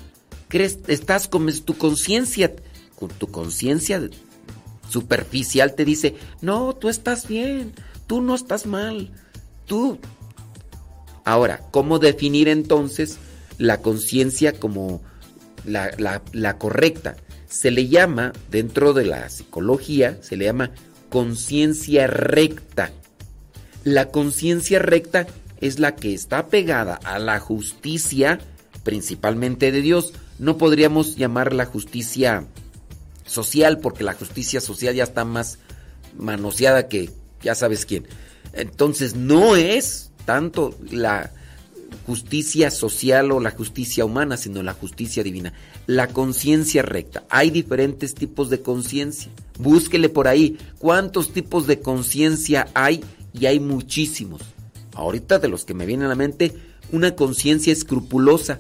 Crees, 0.48 0.80
estás 0.88 1.28
con 1.28 1.52
tu 1.62 1.78
conciencia, 1.78 2.56
con 2.96 3.10
tu 3.10 3.28
conciencia 3.28 4.10
superficial 4.90 5.74
te 5.76 5.86
dice, 5.86 6.16
no, 6.42 6.74
tú 6.76 6.90
estás 6.90 7.28
bien, 7.28 7.74
tú 8.08 8.22
no 8.22 8.36
estás 8.36 8.66
mal, 8.66 9.12
tú... 9.66 10.00
Ahora, 11.26 11.62
¿cómo 11.72 12.00
definir 12.00 12.48
entonces 12.48 13.18
la 13.58 13.82
conciencia 13.82 14.54
como 14.54 15.02
la, 15.66 15.92
la, 15.98 16.22
la, 16.32 16.58
correcta? 16.58 17.18
Se 17.50 17.70
le 17.70 17.90
llama, 17.90 18.32
dentro 18.50 18.94
de 18.94 19.04
la 19.04 19.28
psicología, 19.28 20.18
se 20.22 20.38
le 20.38 20.46
llama 20.46 20.72
conciencia 21.10 22.08
recta. 22.08 22.94
La 23.88 24.10
conciencia 24.10 24.80
recta 24.80 25.28
es 25.62 25.80
la 25.80 25.96
que 25.96 26.14
está 26.14 26.48
pegada 26.48 26.96
a 27.06 27.20
la 27.20 27.40
justicia, 27.40 28.38
principalmente 28.84 29.72
de 29.72 29.82
Dios. 29.82 30.12
No 30.40 30.58
podríamos 30.58 31.16
llamar 31.16 31.54
la 31.54 31.64
justicia 31.64 32.44
social, 33.26 33.80
porque 33.80 34.04
la 34.04 34.14
justicia 34.14 34.60
social 34.60 34.94
ya 34.94 35.06
está 35.06 35.24
más 35.24 35.60
manoseada 36.18 36.90
que 36.90 37.12
ya 37.42 37.56
sabes 37.56 37.86
quién. 37.86 38.06
Entonces 38.52 39.16
no 39.16 39.56
es 39.56 40.12
tanto 40.26 40.78
la 40.92 41.32
justicia 42.06 42.72
social 42.72 43.32
o 43.32 43.40
la 43.40 43.52
justicia 43.52 44.04
humana, 44.04 44.36
sino 44.36 44.64
la 44.64 44.74
justicia 44.74 45.24
divina. 45.24 45.54
La 45.86 46.08
conciencia 46.08 46.82
recta. 46.82 47.24
Hay 47.30 47.52
diferentes 47.52 48.16
tipos 48.16 48.50
de 48.50 48.62
conciencia. 48.62 49.32
Búsquele 49.58 50.10
por 50.10 50.28
ahí 50.28 50.58
cuántos 50.78 51.32
tipos 51.32 51.68
de 51.68 51.80
conciencia 51.80 52.68
hay 52.74 53.02
y 53.40 53.46
hay 53.46 53.60
muchísimos. 53.60 54.42
Ahorita 54.94 55.40
de 55.40 55.48
los 55.48 55.66
que 55.66 55.74
me 55.74 55.86
vienen 55.86 56.08
a 56.08 56.10
la 56.10 56.16
mente, 56.16 56.54
una 56.92 57.16
conciencia 57.16 57.72
escrupulosa. 57.74 58.60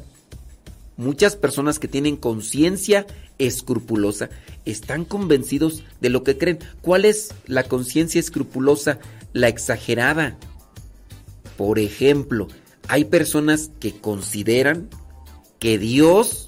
Muchas 0.97 1.35
personas 1.35 1.79
que 1.79 1.87
tienen 1.87 2.17
conciencia 2.17 3.05
escrupulosa 3.37 4.29
están 4.65 5.05
convencidos 5.05 5.83
de 6.01 6.09
lo 6.09 6.23
que 6.23 6.37
creen. 6.37 6.59
¿Cuál 6.81 7.05
es 7.05 7.29
la 7.45 7.63
conciencia 7.63 8.19
escrupulosa? 8.19 8.99
La 9.33 9.47
exagerada. 9.47 10.37
Por 11.55 11.79
ejemplo, 11.79 12.47
hay 12.87 13.05
personas 13.05 13.71
que 13.79 13.99
consideran 13.99 14.89
que 15.59 15.77
Dios 15.77 16.47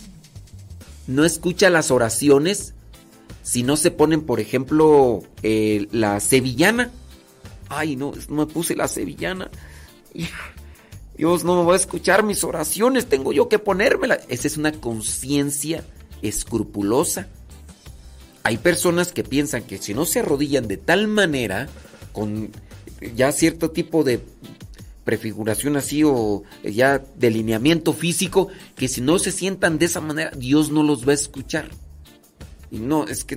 no 1.07 1.25
escucha 1.25 1.69
las 1.69 1.91
oraciones 1.91 2.73
si 3.41 3.63
no 3.63 3.77
se 3.77 3.89
ponen, 3.89 4.21
por 4.21 4.39
ejemplo, 4.39 5.23
eh, 5.41 5.88
la 5.91 6.19
sevillana. 6.19 6.91
Ay, 7.70 7.95
no, 7.95 8.13
me 8.30 8.45
puse 8.47 8.76
la 8.76 8.88
sevillana. 8.88 9.49
Dios 11.17 11.43
no 11.43 11.61
me 11.61 11.67
va 11.67 11.74
a 11.74 11.78
escuchar 11.78 12.24
mis 12.24 12.43
oraciones, 12.43 13.07
tengo 13.07 13.32
yo 13.32 13.47
que 13.47 13.59
ponérmela. 13.59 14.20
Esa 14.28 14.47
es 14.47 14.57
una 14.57 14.72
conciencia 14.72 15.84
escrupulosa. 16.22 17.28
Hay 18.43 18.57
personas 18.57 19.11
que 19.11 19.24
piensan 19.24 19.63
que 19.63 19.78
si 19.78 19.93
no 19.93 20.05
se 20.05 20.20
arrodillan 20.20 20.67
de 20.67 20.78
tal 20.78 21.07
manera, 21.07 21.67
con 22.13 22.49
ya 23.15 23.32
cierto 23.32 23.72
tipo 23.72 24.03
de 24.03 24.22
prefiguración 25.03 25.76
así 25.76 26.03
o 26.03 26.43
ya 26.63 27.03
delineamiento 27.15 27.93
físico, 27.93 28.47
que 28.76 28.88
si 28.88 29.01
no 29.01 29.20
se 29.20 29.32
sientan 29.32 29.78
de 29.78 29.86
esa 29.86 30.01
manera, 30.01 30.32
Dios 30.36 30.72
no 30.72 30.84
los 30.84 31.07
va 31.07 31.11
a 31.11 31.15
escuchar. 31.15 31.70
Y 32.72 32.80
no, 32.80 33.05
es 33.05 33.24
que 33.24 33.36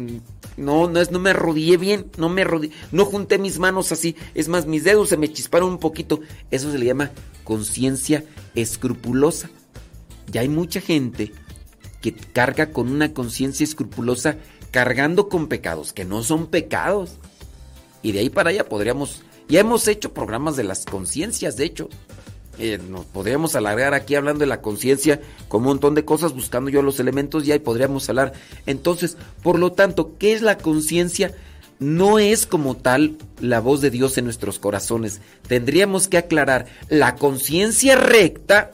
no, 0.57 0.89
no, 0.89 1.01
es, 1.01 1.11
no 1.11 1.18
me 1.18 1.30
arrodillé 1.30 1.76
bien, 1.78 2.11
no 2.18 2.28
me 2.28 2.43
arrodillé, 2.43 2.74
no 2.91 3.05
junté 3.05 3.39
mis 3.39 3.59
manos 3.59 3.93
así. 3.93 4.16
Es 4.35 4.49
más, 4.49 4.66
mis 4.66 4.85
dedos 4.85 5.09
se 5.09 5.16
me 5.16 5.33
chisparon 5.33 5.70
un 5.70 5.78
poquito. 5.78 6.20
Eso 6.51 6.70
se 6.70 6.78
le 6.78 6.87
llama 6.87 7.11
conciencia 7.45 8.24
escrupulosa. 8.55 9.51
Ya 10.30 10.43
hay 10.43 10.49
mucha 10.49 10.80
gente 10.80 11.33
que 12.01 12.12
carga 12.12 12.72
con 12.72 12.91
una 12.91 13.14
conciencia 13.14 13.64
escrupulosa, 13.64 14.37
cargando 14.70 15.28
con 15.28 15.49
pecados, 15.49 15.93
que 15.93 16.05
no 16.05 16.22
son 16.22 16.49
pecados. 16.49 17.18
Y 18.03 18.12
de 18.12 18.20
ahí 18.20 18.30
para 18.30 18.51
allá 18.51 18.68
podríamos, 18.68 19.22
ya 19.49 19.61
hemos 19.61 19.89
hecho 19.89 20.12
programas 20.12 20.57
de 20.57 20.64
las 20.64 20.85
conciencias, 20.85 21.57
de 21.57 21.64
hecho. 21.64 21.89
Eh, 22.59 22.79
nos 22.89 23.07
podríamos 23.07 23.57
alargar 23.57 23.95
aquí 23.95 24.15
hablando 24.15 24.41
de 24.41 24.47
la 24.47 24.61
conciencia 24.61 25.21
con 25.49 25.63
un 25.63 25.69
montón 25.69 25.95
de 25.95 26.05
cosas, 26.05 26.35
buscando 26.35 26.71
yo 26.71 26.83
los 26.83 27.01
elementos 27.01 27.47
ya 27.47 27.55
y 27.55 27.61
podríamos 27.61 28.09
hablar. 28.09 28.35
Entonces, 28.67 29.17
por 29.43 29.59
lo 29.59 29.73
tanto, 29.73 30.17
¿qué 30.19 30.35
es 30.35 30.43
la 30.43 30.59
conciencia? 30.59 31.35
No 31.79 32.19
es 32.19 32.47
como 32.47 32.77
tal 32.77 33.17
la 33.41 33.61
voz 33.61 33.81
de 33.81 33.91
Dios 33.91 34.19
en 34.19 34.27
nuestros 34.27 34.59
corazones. 34.59 35.21
Tendríamos 35.49 36.09
que 36.09 36.19
aclarar 36.19 36.67
la 36.89 37.17
conciencia 37.17 37.97
recta, 37.97 38.71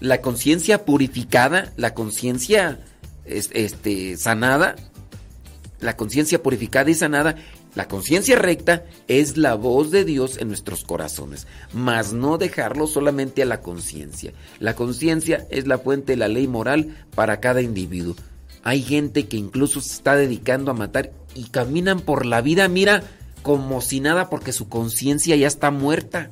la 0.00 0.20
conciencia 0.20 0.84
purificada, 0.84 1.72
la 1.76 1.94
conciencia 1.94 2.80
este, 3.26 4.16
sanada, 4.16 4.76
la 5.80 5.96
conciencia 5.96 6.42
purificada 6.42 6.90
y 6.90 6.94
sanada 6.94 7.36
la 7.74 7.86
conciencia 7.86 8.36
recta 8.36 8.84
es 9.06 9.36
la 9.36 9.54
voz 9.54 9.90
de 9.90 10.04
Dios 10.04 10.38
en 10.38 10.48
nuestros 10.48 10.84
corazones, 10.84 11.46
mas 11.72 12.12
no 12.12 12.38
dejarlo 12.38 12.86
solamente 12.86 13.42
a 13.42 13.46
la 13.46 13.60
conciencia. 13.60 14.32
La 14.58 14.74
conciencia 14.74 15.46
es 15.50 15.66
la 15.66 15.78
fuente 15.78 16.12
de 16.12 16.16
la 16.16 16.28
ley 16.28 16.48
moral 16.48 16.96
para 17.14 17.40
cada 17.40 17.62
individuo. 17.62 18.16
Hay 18.62 18.82
gente 18.82 19.28
que 19.28 19.36
incluso 19.36 19.80
se 19.80 19.92
está 19.94 20.16
dedicando 20.16 20.70
a 20.70 20.74
matar 20.74 21.12
y 21.34 21.44
caminan 21.44 22.00
por 22.00 22.26
la 22.26 22.40
vida, 22.40 22.66
mira, 22.68 23.02
como 23.42 23.80
si 23.80 24.00
nada 24.00 24.28
porque 24.28 24.52
su 24.52 24.68
conciencia 24.68 25.36
ya 25.36 25.46
está 25.46 25.70
muerta. 25.70 26.30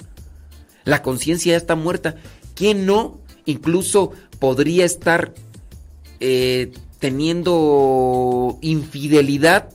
La 0.84 1.03
conciencia 1.03 1.53
ya 1.53 1.59
está 1.59 1.76
muerta. 1.76 2.16
¿Quién 2.55 2.87
no? 2.87 3.20
Incluso 3.45 4.12
podría 4.39 4.84
estar 4.84 5.32
eh, 6.18 6.72
teniendo 6.99 8.59
infidelidad 8.62 9.70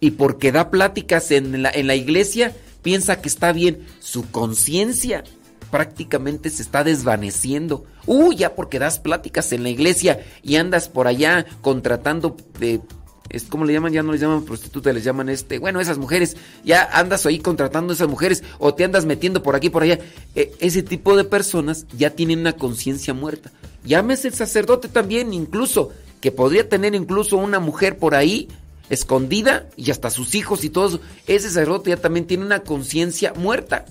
y 0.00 0.12
porque 0.12 0.52
da 0.52 0.70
pláticas 0.70 1.30
en 1.30 1.62
la, 1.62 1.70
en 1.70 1.86
la 1.86 1.94
iglesia, 1.94 2.54
piensa 2.82 3.20
que 3.20 3.28
está 3.28 3.52
bien. 3.52 3.86
Su 4.00 4.30
conciencia 4.30 5.24
prácticamente 5.70 6.50
se 6.50 6.62
está 6.62 6.84
desvaneciendo. 6.84 7.84
Uy, 8.06 8.36
ya 8.36 8.54
porque 8.54 8.78
das 8.78 8.98
pláticas 8.98 9.52
en 9.52 9.62
la 9.62 9.70
iglesia 9.70 10.24
y 10.42 10.56
andas 10.56 10.88
por 10.88 11.06
allá 11.06 11.46
contratando 11.60 12.36
de 12.58 12.80
es 13.28 13.44
como 13.44 13.64
le 13.64 13.72
llaman, 13.72 13.92
ya 13.92 14.02
no 14.02 14.12
les 14.12 14.20
llaman 14.20 14.44
prostitutas, 14.44 14.94
les 14.94 15.04
llaman 15.04 15.28
este, 15.28 15.58
bueno, 15.58 15.80
esas 15.80 15.98
mujeres, 15.98 16.36
ya 16.64 16.88
andas 16.92 17.26
ahí 17.26 17.38
contratando 17.38 17.92
esas 17.92 18.08
mujeres 18.08 18.44
o 18.58 18.74
te 18.74 18.84
andas 18.84 19.04
metiendo 19.04 19.42
por 19.42 19.56
aquí 19.56 19.68
por 19.68 19.82
allá. 19.82 19.98
E, 20.34 20.52
ese 20.60 20.82
tipo 20.82 21.16
de 21.16 21.24
personas 21.24 21.86
ya 21.96 22.10
tienen 22.10 22.40
una 22.40 22.52
conciencia 22.52 23.14
muerta. 23.14 23.50
Llámese 23.84 24.28
el 24.28 24.34
sacerdote 24.34 24.88
también, 24.88 25.32
incluso, 25.32 25.90
que 26.20 26.32
podría 26.32 26.68
tener 26.68 26.94
incluso 26.94 27.36
una 27.36 27.58
mujer 27.58 27.98
por 27.98 28.14
ahí 28.14 28.48
escondida 28.90 29.68
y 29.76 29.90
hasta 29.90 30.10
sus 30.10 30.34
hijos 30.34 30.64
y 30.64 30.70
todos, 30.70 31.00
ese 31.26 31.48
sacerdote 31.48 31.90
ya 31.90 31.96
también 31.96 32.26
tiene 32.26 32.44
una 32.44 32.60
conciencia 32.60 33.32
muerta. 33.34 33.84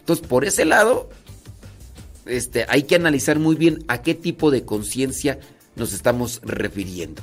Entonces, 0.00 0.26
por 0.26 0.44
ese 0.44 0.64
lado, 0.64 1.08
este, 2.26 2.66
hay 2.68 2.84
que 2.84 2.96
analizar 2.96 3.38
muy 3.38 3.56
bien 3.56 3.84
a 3.88 4.02
qué 4.02 4.14
tipo 4.14 4.50
de 4.50 4.64
conciencia 4.64 5.38
nos 5.74 5.92
estamos 5.92 6.40
refiriendo. 6.42 7.22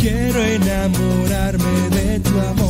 Quiero 0.00 0.42
enamorarme 0.42 1.90
de 1.90 2.20
tu 2.20 2.40
amor. 2.40 2.69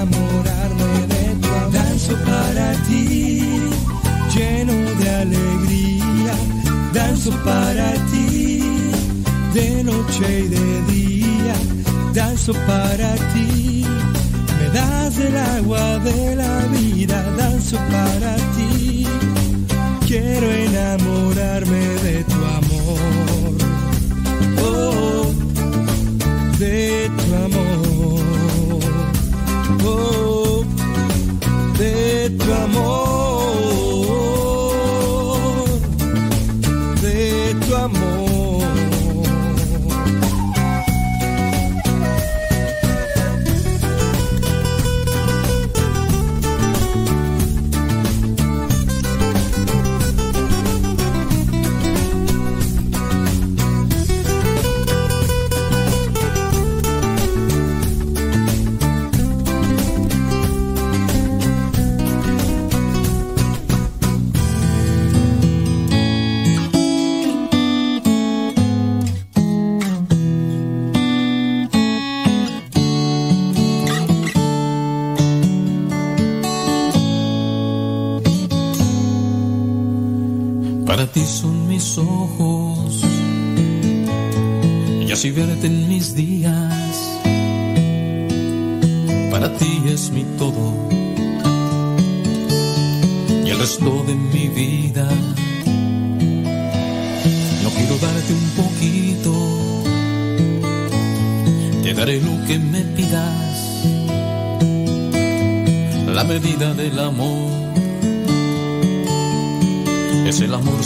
Danzo 2.11 2.25
para 2.25 2.73
ti, 2.87 3.41
lleno 4.35 4.73
de 4.99 5.09
alegría. 5.09 6.33
Danzo 6.93 7.31
para 7.45 7.93
ti, 8.11 8.59
de 9.53 9.81
noche 9.85 10.41
y 10.41 10.47
de 10.49 10.81
día. 10.91 11.55
Danzo 12.13 12.51
para 12.67 13.15
ti. 13.33 13.85
Me 14.59 14.69
das 14.77 15.17
el 15.19 15.37
agua 15.37 15.99
de 15.99 16.35
la 16.35 16.59
vida, 16.75 17.23
danzo 17.37 17.77
para 17.77 18.35
ti. 18.57 19.07
Quiero 20.05 20.51
enamorarme 20.51 21.79
de 22.03 22.25
tu 22.25 22.39
amor. 22.59 23.53
Oh, 24.61 25.31
de 26.59 27.09
tu 27.17 27.35
amor. 27.35 27.70
Amor. 32.51 33.00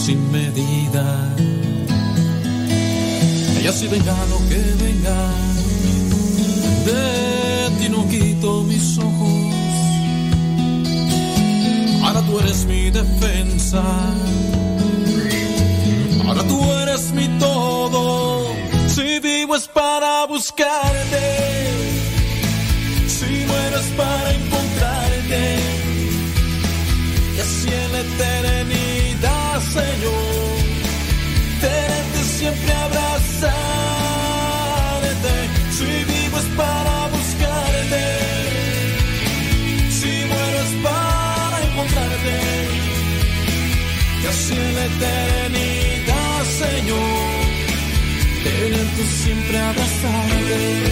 Sin 0.05 0.31
medida. 0.31 1.35
Y 3.59 3.65
así 3.65 3.87
venga 3.87 4.13
siempre 49.55 49.59
abrazarte. 49.59 50.85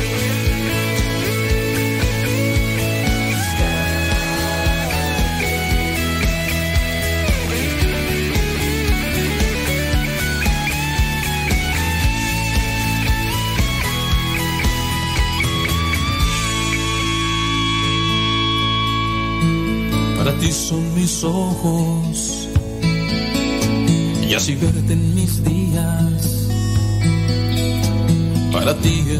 Para 20.18 20.34
ti 20.40 20.52
son 20.52 20.94
mis 20.96 21.24
ojos 21.24 22.03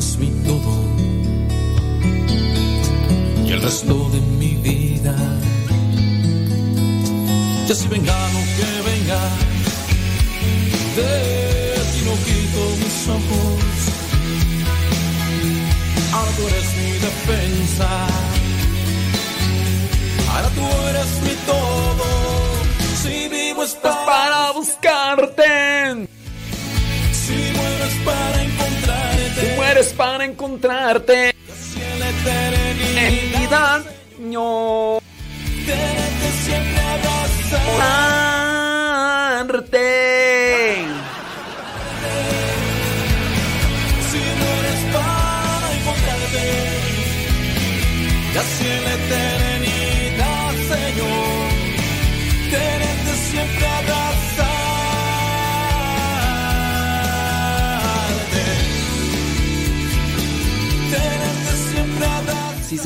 Para 0.04 0.43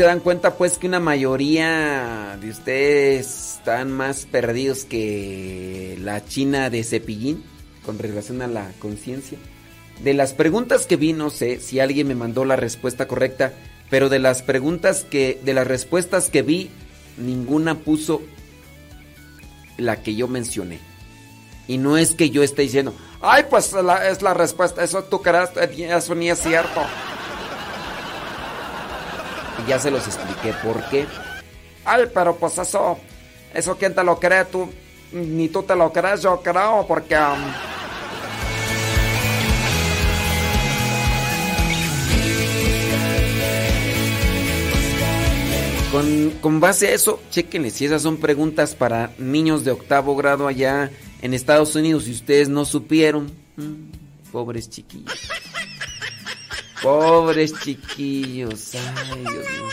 dan 0.08 0.20
cuenta 0.22 0.56
pues 0.56 0.78
que 0.78 0.88
una 0.88 1.00
mayoría 1.00 2.38
de 2.42 2.50
ustedes 2.50 3.56
están 3.58 3.92
más 3.92 4.26
perdidos 4.26 4.86
que 4.86 5.98
la 6.02 6.26
china 6.26 6.70
de 6.70 6.84
cepillín 6.84 7.44
con 7.86 8.00
relación 8.00 8.42
a 8.42 8.48
la 8.48 8.72
conciencia. 8.80 9.38
De 10.04 10.14
las 10.14 10.34
preguntas 10.34 10.86
que 10.86 10.96
vi, 10.96 11.14
no 11.14 11.30
sé 11.30 11.60
si 11.60 11.80
alguien 11.80 12.08
me 12.08 12.16
mandó 12.16 12.46
la 12.46 12.56
respuesta 12.56 13.08
correcta, 13.08 13.54
pero 13.90 14.10
de 14.10 14.20
las 14.20 14.42
preguntas 14.44 15.04
que, 15.10 15.40
de 15.44 15.54
las 15.54 15.66
respuestas 15.68 16.30
que 16.30 16.42
vi, 16.42 16.70
ninguna 17.18 17.76
puso 17.80 18.22
la 19.78 20.02
que 20.04 20.16
yo 20.16 20.28
mencioné. 20.28 20.80
Y 21.68 21.78
no 21.78 21.98
es 21.98 22.16
que 22.16 22.30
yo 22.30 22.44
esté 22.44 22.62
diciendo, 22.64 22.94
ay, 23.22 23.46
pues 23.50 23.74
la- 23.74 24.08
es 24.10 24.22
la 24.22 24.34
respuesta, 24.34 24.84
eso 24.84 25.04
tú 25.04 25.22
creas, 25.22 25.52
eso 25.58 26.16
ni 26.16 26.30
es 26.30 26.40
cierto. 26.40 26.82
Y 29.64 29.70
ya 29.70 29.80
se 29.80 29.92
los 29.92 30.06
expliqué 30.06 30.54
por 30.64 30.84
qué. 30.90 31.06
Ay, 31.86 32.06
pero 32.14 32.36
pues 32.36 32.58
eso, 32.58 32.98
eso 33.54 33.78
quién 33.78 33.96
te 33.96 34.04
lo 34.04 34.20
cree, 34.20 34.46
tú, 34.46 34.70
ni 35.12 35.48
tú 35.50 35.64
te 35.64 35.76
lo 35.76 35.92
crees, 35.92 36.22
yo 36.22 36.42
creo, 36.42 36.86
porque... 36.88 37.16
um, 37.16 37.52
Con, 45.92 46.32
con 46.42 46.60
base 46.60 46.90
a 46.90 46.92
eso, 46.92 47.22
chequenle 47.32 47.72
si 47.72 47.86
esas 47.86 48.02
son 48.02 48.18
preguntas 48.18 48.76
para 48.76 49.12
niños 49.18 49.64
de 49.64 49.72
octavo 49.72 50.18
grado 50.18 50.46
allá 50.46 50.92
en 51.22 51.34
Estados 51.34 51.76
Unidos 51.76 52.08
y 52.08 52.12
ustedes 52.12 52.50
no 52.50 52.66
supieron. 52.66 53.32
Mm, 53.56 54.32
pobres 54.32 54.70
chiquillos. 54.70 55.30
Pobres 56.88 57.54
chiquillos. 57.60 58.74
Ay, 58.76 59.20
Dios 59.20 59.46
mío. 59.52 59.68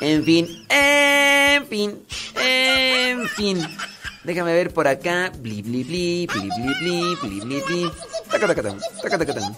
En 0.00 0.24
fin, 0.24 0.64
en 0.70 1.66
fin, 1.66 2.02
en 2.36 3.28
fin. 3.28 3.58
Déjame 4.24 4.54
ver 4.54 4.72
por 4.72 4.88
acá. 4.88 5.30
Bli, 5.38 5.60
bli, 5.60 5.84
bli, 5.84 6.26
bli, 6.26 6.48
bli, 6.48 6.74
bli, 6.80 7.16
bli, 7.20 7.40
bli, 7.40 7.60
bli. 7.60 7.90
Taca, 8.30 8.46
taca, 8.46 8.62
tan, 8.62 8.78
taca, 9.02 9.18
taca, 9.18 9.34
tan. 9.34 9.56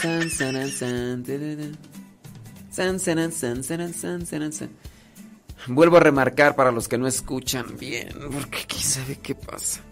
San, 0.00 0.30
san, 0.30 0.70
san. 0.70 1.24
San, 2.70 2.98
san, 2.98 3.32
san, 3.32 3.62
san, 3.62 3.92
san, 3.92 4.26
san, 4.26 4.52
san. 4.52 4.70
Vuelvo 5.66 5.98
a 5.98 6.00
remarcar 6.00 6.56
para 6.56 6.72
los 6.72 6.88
que 6.88 6.96
no 6.96 7.06
escuchan 7.06 7.76
bien, 7.78 8.14
porque 8.32 8.64
quién 8.66 8.82
sabe 8.82 9.18
qué 9.18 9.34
pasa. 9.34 9.82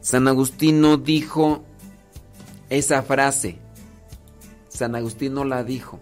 San 0.00 0.26
Agustín 0.26 0.80
no 0.80 0.96
dijo 0.96 1.64
esa 2.70 3.02
frase. 3.02 3.58
San 4.68 4.94
Agustín 4.94 5.34
no 5.34 5.44
la 5.44 5.64
dijo. 5.64 6.00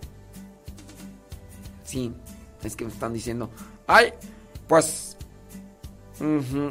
Sí, 1.84 2.12
es 2.62 2.76
que 2.76 2.84
me 2.84 2.90
están 2.90 3.12
diciendo, 3.12 3.50
ay, 3.86 4.12
pues, 4.66 5.16
eh, 6.20 6.70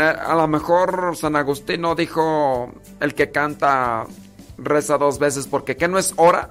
a 0.00 0.34
lo 0.34 0.48
mejor 0.48 1.16
San 1.16 1.36
Agustín 1.36 1.82
no 1.82 1.94
dijo 1.94 2.72
el 3.00 3.14
que 3.14 3.30
canta 3.30 4.06
reza 4.56 4.98
dos 4.98 5.18
veces 5.18 5.46
porque 5.46 5.76
¿qué 5.76 5.88
no 5.88 5.98
es 5.98 6.14
hora? 6.16 6.50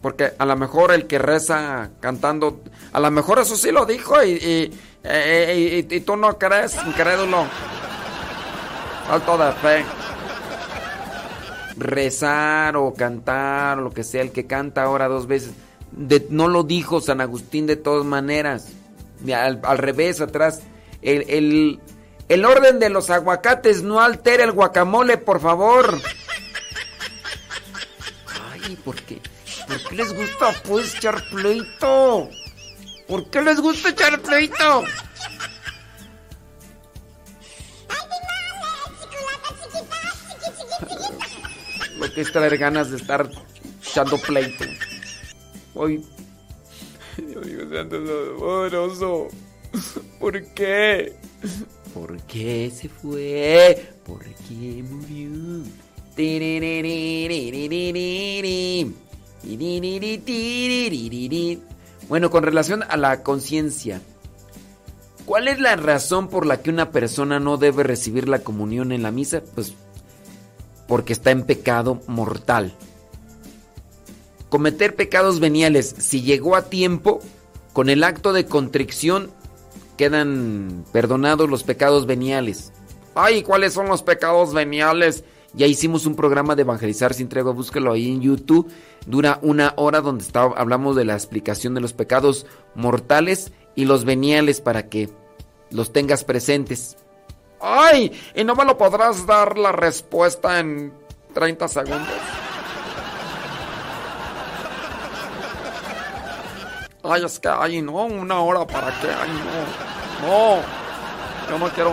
Porque 0.00 0.32
a 0.36 0.44
lo 0.44 0.56
mejor 0.56 0.92
el 0.92 1.06
que 1.06 1.18
reza 1.18 1.90
cantando, 2.00 2.62
a 2.92 3.00
lo 3.00 3.10
mejor 3.10 3.38
eso 3.38 3.56
sí 3.56 3.70
lo 3.70 3.86
dijo 3.86 4.22
y, 4.22 4.30
y, 4.30 4.80
eh, 5.04 5.86
y 5.88 6.00
tú 6.00 6.16
no 6.16 6.38
crees, 6.38 6.76
incrédulo. 6.86 7.44
Falto 9.08 9.38
de 9.38 9.52
fe. 9.52 9.84
Rezar 11.76 12.76
o 12.76 12.92
cantar 12.94 13.78
o 13.78 13.82
lo 13.82 13.90
que 13.90 14.04
sea, 14.04 14.22
el 14.22 14.32
que 14.32 14.46
canta 14.46 14.82
ahora 14.82 15.08
dos 15.08 15.26
veces. 15.26 15.52
De- 15.90 16.26
no 16.30 16.48
lo 16.48 16.62
dijo 16.62 17.00
San 17.00 17.20
Agustín 17.20 17.66
de 17.66 17.76
todas 17.76 18.04
maneras. 18.04 18.68
Al 19.34 19.78
revés, 19.78 20.20
atrás. 20.20 20.62
El, 21.02 21.24
el- 21.28 21.80
el 22.28 22.44
orden 22.44 22.78
de 22.78 22.88
los 22.88 23.10
aguacates 23.10 23.82
no 23.82 24.00
altera 24.00 24.44
el 24.44 24.52
guacamole, 24.52 25.18
por 25.18 25.40
favor. 25.40 25.98
Ay, 28.52 28.76
¿por 28.84 28.96
qué? 29.02 29.20
¿Por 29.66 29.88
qué 29.88 29.94
les 29.96 30.14
gusta 30.16 30.52
pues 30.64 30.94
echar 30.94 31.22
pleito? 31.30 32.28
¿Por 33.08 33.28
qué 33.30 33.42
les 33.42 33.60
gusta 33.60 33.90
echar 33.90 34.20
pleito? 34.20 34.84
Lo 42.02 42.12
que 42.12 42.22
es 42.22 42.32
traer 42.32 42.58
ganas 42.58 42.90
de 42.90 42.96
estar 42.96 43.30
echando 43.80 44.18
pleito. 44.18 44.64
Hoy. 45.72 46.04
Dios 47.16 47.46
mío, 47.46 47.60
santo 47.72 47.96
poderoso. 48.38 49.28
¿Por 50.18 50.42
qué? 50.46 51.12
¿Por 51.94 52.20
qué 52.22 52.72
se 52.74 52.88
fue? 52.88 53.92
¿Por 54.04 54.24
qué 54.24 54.82
murió? 54.82 55.62
Bueno, 62.08 62.30
con 62.30 62.42
relación 62.42 62.82
a 62.82 62.96
la 62.96 63.22
conciencia, 63.22 64.00
¿cuál 65.24 65.46
es 65.46 65.60
la 65.60 65.76
razón 65.76 66.28
por 66.28 66.46
la 66.46 66.62
que 66.62 66.70
una 66.70 66.90
persona 66.90 67.38
no 67.38 67.58
debe 67.58 67.84
recibir 67.84 68.28
la 68.28 68.40
comunión 68.40 68.90
en 68.90 69.04
la 69.04 69.12
misa? 69.12 69.40
Pues 69.54 69.74
porque 70.92 71.14
está 71.14 71.30
en 71.30 71.44
pecado 71.44 72.02
mortal. 72.06 72.74
Cometer 74.50 74.94
pecados 74.94 75.40
veniales, 75.40 75.94
si 75.96 76.20
llegó 76.20 76.54
a 76.54 76.68
tiempo, 76.68 77.20
con 77.72 77.88
el 77.88 78.04
acto 78.04 78.34
de 78.34 78.44
contrición 78.44 79.30
quedan 79.96 80.84
perdonados 80.92 81.48
los 81.48 81.62
pecados 81.62 82.04
veniales. 82.04 82.74
Ay, 83.14 83.42
¿cuáles 83.42 83.72
son 83.72 83.88
los 83.88 84.02
pecados 84.02 84.52
veniales? 84.52 85.24
Ya 85.54 85.64
hicimos 85.64 86.04
un 86.04 86.14
programa 86.14 86.56
de 86.56 86.60
evangelizar 86.60 87.14
sin 87.14 87.30
tregua, 87.30 87.54
búsquelo 87.54 87.92
ahí 87.92 88.10
en 88.10 88.20
YouTube. 88.20 88.70
Dura 89.06 89.38
una 89.40 89.72
hora 89.78 90.02
donde 90.02 90.24
está, 90.24 90.42
hablamos 90.42 90.94
de 90.94 91.06
la 91.06 91.14
explicación 91.14 91.72
de 91.72 91.80
los 91.80 91.94
pecados 91.94 92.44
mortales 92.74 93.50
y 93.74 93.86
los 93.86 94.04
veniales 94.04 94.60
para 94.60 94.90
que 94.90 95.08
los 95.70 95.90
tengas 95.90 96.22
presentes. 96.22 96.98
Ay, 97.62 98.10
y 98.34 98.42
no 98.44 98.54
me 98.56 98.64
lo 98.64 98.76
podrás 98.76 99.24
dar 99.24 99.56
la 99.56 99.70
respuesta 99.72 100.58
en 100.58 100.92
30 101.32 101.68
segundos. 101.68 102.08
Ay, 107.04 107.24
es 107.24 107.38
que, 107.40 107.48
ay, 107.48 107.82
no, 107.82 107.92
una 108.04 108.40
hora 108.40 108.66
para 108.66 108.88
qué, 109.00 109.08
ay, 109.08 109.30
no, 110.22 110.28
no, 110.28 110.62
yo 111.50 111.58
no 111.58 111.68
quiero, 111.70 111.92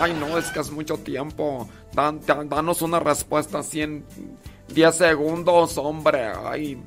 ay, 0.00 0.12
no, 0.14 0.38
es 0.38 0.46
que 0.52 0.60
es 0.60 0.70
mucho 0.70 0.96
tiempo, 0.98 1.68
Dan- 1.92 2.20
dan- 2.24 2.48
danos 2.48 2.82
una 2.82 3.00
respuesta 3.00 3.58
así 3.58 3.82
en 3.82 4.04
10 4.68 4.94
segundos, 4.94 5.76
hombre, 5.76 6.30
ay, 6.46 6.80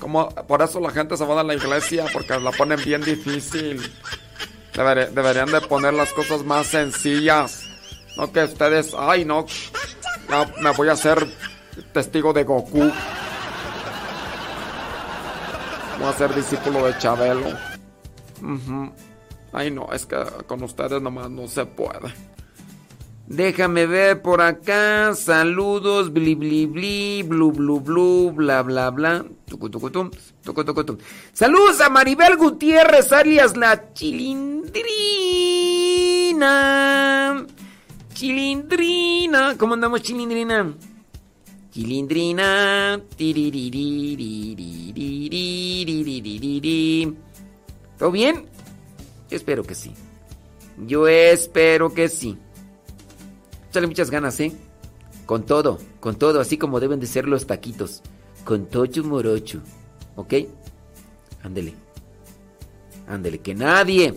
como, 0.00 0.28
por 0.28 0.60
eso 0.62 0.80
la 0.80 0.90
gente 0.90 1.16
se 1.16 1.24
va 1.24 1.36
de 1.36 1.44
la 1.44 1.54
iglesia, 1.54 2.06
porque 2.12 2.36
la 2.40 2.50
ponen 2.50 2.82
bien 2.84 3.02
difícil, 3.02 3.80
Deber- 4.78 5.10
deberían 5.10 5.50
de 5.50 5.60
poner 5.62 5.92
las 5.92 6.12
cosas 6.12 6.44
más 6.44 6.68
sencillas, 6.68 7.64
no 8.16 8.30
que 8.32 8.44
ustedes, 8.44 8.94
ay, 8.96 9.24
no, 9.24 9.44
me 10.60 10.70
voy 10.70 10.88
a 10.88 10.92
hacer 10.92 11.26
testigo 11.92 12.32
de 12.32 12.44
Goku. 12.44 12.90
Voy 15.98 16.08
a 16.08 16.12
ser 16.12 16.32
discípulo 16.34 16.86
de 16.86 16.96
Chabelo. 16.98 17.48
Ay, 19.52 19.70
no, 19.72 19.88
es 19.92 20.06
que 20.06 20.16
con 20.46 20.62
ustedes 20.62 21.02
nomás 21.02 21.28
no 21.28 21.48
se 21.48 21.66
puede. 21.66 22.12
Déjame 23.28 23.84
ver 23.84 24.22
por 24.22 24.40
acá. 24.40 25.14
Saludos, 25.14 26.10
bli 26.10 26.34
bli 26.34 26.64
bli, 26.64 27.22
blu 27.22 27.52
blu 27.52 27.78
blu, 27.78 28.32
bla 28.32 28.62
bla 28.62 28.90
bla. 28.90 29.22
Tucu, 29.44 29.68
tucu, 29.68 29.90
tum, 29.90 30.10
tucu, 30.42 30.96
Saludos 31.34 31.82
a 31.82 31.90
Maribel 31.90 32.38
Gutiérrez, 32.38 33.12
alias 33.12 33.54
la 33.54 33.92
Chilindrina. 33.92 34.56
Chilindrina. 38.14 39.58
¿Cómo 39.58 39.74
andamos, 39.74 40.00
Chilindrina? 40.00 40.74
Chilindrina. 41.70 42.98
¿Todo 47.98 48.10
bien? 48.10 48.46
Yo 49.30 49.36
espero 49.36 49.62
que 49.64 49.74
sí. 49.74 49.92
Yo 50.86 51.06
espero 51.06 51.92
que 51.92 52.08
sí. 52.08 52.38
Muchas 53.86 54.10
ganas, 54.10 54.38
¿eh? 54.40 54.52
Con 55.26 55.44
todo, 55.44 55.78
con 56.00 56.16
todo, 56.16 56.40
así 56.40 56.56
como 56.58 56.80
deben 56.80 57.00
de 57.00 57.06
ser 57.06 57.26
los 57.28 57.46
taquitos. 57.46 58.02
Con 58.44 58.66
tocho 58.66 59.04
morocho. 59.04 59.60
¿Ok? 60.16 60.34
Ándele. 61.42 61.74
Ándele, 63.06 63.38
que 63.38 63.54
nadie. 63.54 64.14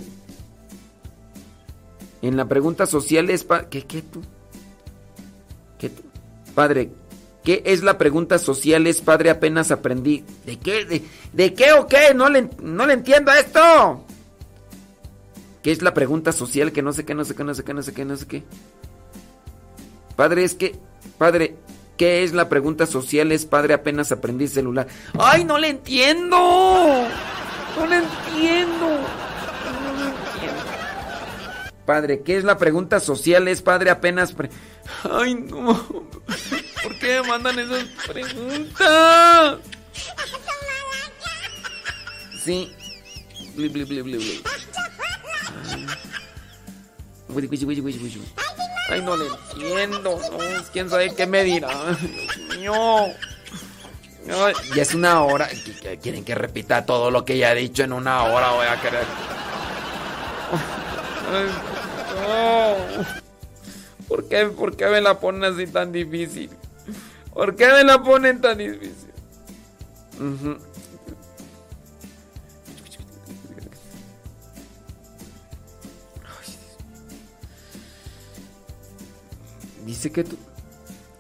En 2.22 2.38
la 2.38 2.48
pregunta 2.48 2.86
social 2.86 3.30
es... 3.30 3.44
pa- 3.44 3.68
¿Qué, 3.70 3.84
qué 3.86 4.02
tú? 4.02 4.22
¿Qué 5.80 5.90
tú? 5.90 6.04
Padre, 6.56 6.92
¿qué 7.44 7.62
es 7.66 7.84
la 7.84 7.98
pregunta 7.98 8.38
social? 8.38 8.86
Es 8.88 9.02
padre, 9.02 9.30
apenas 9.30 9.72
aprendí. 9.72 10.24
¿De 10.46 10.58
qué? 10.58 10.86
¿De, 10.86 11.04
de 11.34 11.54
qué 11.54 11.74
o 11.74 11.88
qué? 11.88 12.14
No 12.14 12.30
le, 12.30 12.50
no 12.62 12.86
le 12.86 12.94
entiendo 12.94 13.32
a 13.32 13.40
esto. 13.40 14.06
¿Qué 15.64 15.72
es 15.72 15.82
la 15.82 15.94
pregunta 15.94 16.32
social? 16.32 16.72
Que 16.72 16.82
no 16.82 16.94
sé 16.94 17.06
qué, 17.06 17.14
no 17.16 17.24
sé 17.26 17.36
qué, 17.36 17.44
no 17.44 17.54
sé 17.54 17.64
qué, 17.64 17.74
no 17.74 17.84
sé 17.84 17.94
qué, 17.94 18.06
no 18.06 18.18
sé 18.18 18.26
qué. 18.28 18.44
Padre, 20.16 20.44
es 20.44 20.56
que... 20.56 20.76
Padre, 21.18 21.56
¿qué 21.98 22.24
es 22.24 22.34
la 22.34 22.50
pregunta 22.50 22.86
social? 22.86 23.32
Es 23.32 23.46
padre, 23.46 23.74
apenas 23.74 24.12
aprendí 24.12 24.48
celular. 24.48 24.88
¡Ay, 25.20 25.44
no 25.46 25.58
le 25.58 25.70
entiendo! 25.70 27.08
No 27.78 27.86
le 27.88 27.98
entiendo. 27.98 29.00
Padre, 31.86 32.22
¿qué 32.22 32.38
es 32.38 32.44
la 32.44 32.58
pregunta 32.58 33.00
social? 33.00 33.48
Es 33.48 33.62
padre, 33.62 33.90
apenas... 33.90 34.36
¡Ay, 35.04 35.36
no! 35.36 35.74
¿Por 36.84 37.00
qué 37.00 37.22
me 37.22 37.28
mandan 37.28 37.60
esas 37.60 37.86
preguntas? 38.08 39.58
Sí. 42.44 42.76
Bli, 43.56 43.70
bli, 43.70 43.84
bli, 43.84 44.02
bli, 44.02 44.18
bli. 44.18 44.44
Ay. 48.36 48.61
Ay, 48.90 49.02
no 49.02 49.16
le 49.16 49.28
entiendo. 49.28 50.20
No, 50.32 50.38
quién 50.72 50.90
sabe 50.90 51.14
qué 51.16 51.26
me 51.28 51.44
dirá. 51.44 51.70
Dios 52.58 52.58
mío. 52.58 52.74
ya 54.76 54.82
es 54.82 54.94
una 54.94 55.24
hora. 55.24 55.48
Quieren 56.02 56.24
que 56.24 56.36
repita 56.36 56.86
todo 56.86 57.12
lo 57.12 57.24
que 57.26 57.38
ya 57.38 57.52
he 57.52 57.56
dicho 57.56 57.84
en 57.84 57.94
una 57.94 58.24
hora. 58.24 58.52
Voy 58.52 58.68
a 58.68 58.82
querer. 58.82 59.06
¿Por 64.08 64.28
qué, 64.28 64.46
¿Por 64.48 64.76
qué 64.76 64.88
me 64.88 65.02
la 65.02 65.20
ponen 65.20 65.46
así 65.46 65.68
tan 65.68 65.92
difícil? 65.92 66.50
¿Por 67.34 67.56
qué 67.56 67.68
me 67.68 67.84
la 67.84 68.04
ponen 68.04 68.42
tan 68.42 68.58
difícil? 68.58 69.12
Dice 79.92 80.10
que 80.10 80.24
tú... 80.24 80.38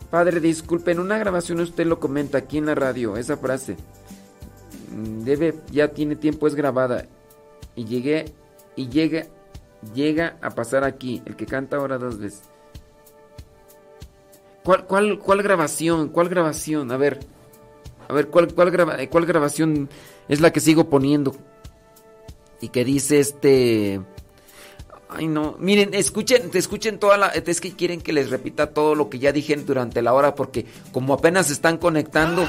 Padre, 0.10 0.39
disculpe, 0.39 0.91
en 0.91 1.02
una 1.02 1.18
grabación 1.18 1.60
usted 1.60 1.85
lo 1.85 1.99
comenta 1.99 2.38
aquí 2.38 2.57
en 2.57 2.68
la 2.68 2.73
radio, 2.73 3.18
esa 3.18 3.35
frase. 3.35 3.76
Mm, 4.95 5.23
debe, 5.26 5.56
ya 5.72 5.89
tiene 5.89 6.15
tiempo, 6.15 6.48
es 6.48 6.56
grabada. 6.56 7.06
Y 7.76 7.84
llegué, 7.84 8.34
y 8.77 8.88
llega, 8.88 9.27
llega 9.93 10.38
a 10.41 10.52
pasar 10.52 10.85
aquí, 10.85 11.22
el 11.26 11.35
que 11.35 11.45
canta 11.45 11.76
ahora 11.76 11.98
dos 11.98 12.18
veces. 12.18 12.43
¿Cuál, 14.64 14.85
cuál, 14.85 15.19
cuál 15.19 15.43
grabación? 15.43 16.07
¿Cuál 16.07 16.30
grabación? 16.30 16.93
A 16.93 16.98
ver. 16.98 17.19
A 18.07 18.14
ver, 18.14 18.30
¿cuál, 18.30 18.53
cuál, 18.53 19.10
¿cuál 19.10 19.26
grabación 19.26 19.89
es 20.30 20.39
la 20.39 20.53
que 20.53 20.61
sigo 20.61 20.89
poniendo? 20.89 21.35
Y 22.61 22.69
que 22.69 22.85
dice 22.85 23.19
este... 23.19 23.99
Ay, 25.14 25.28
no. 25.28 25.56
Miren, 25.60 25.94
escuchen, 25.94 26.50
escuchen 26.54 26.98
toda 26.98 27.18
la. 27.18 27.28
Es 27.28 27.60
que 27.60 27.74
quieren 27.74 28.02
que 28.02 28.14
les 28.14 28.30
repita 28.30 28.74
todo 28.74 28.96
lo 28.96 29.10
que 29.10 29.20
ya 29.20 29.32
dije 29.32 29.56
durante 29.58 30.02
la 30.02 30.14
hora, 30.14 30.36
porque 30.36 30.66
como 30.94 31.14
apenas 31.14 31.48
se 31.48 31.54
están 31.54 31.78
conectando. 31.78 32.48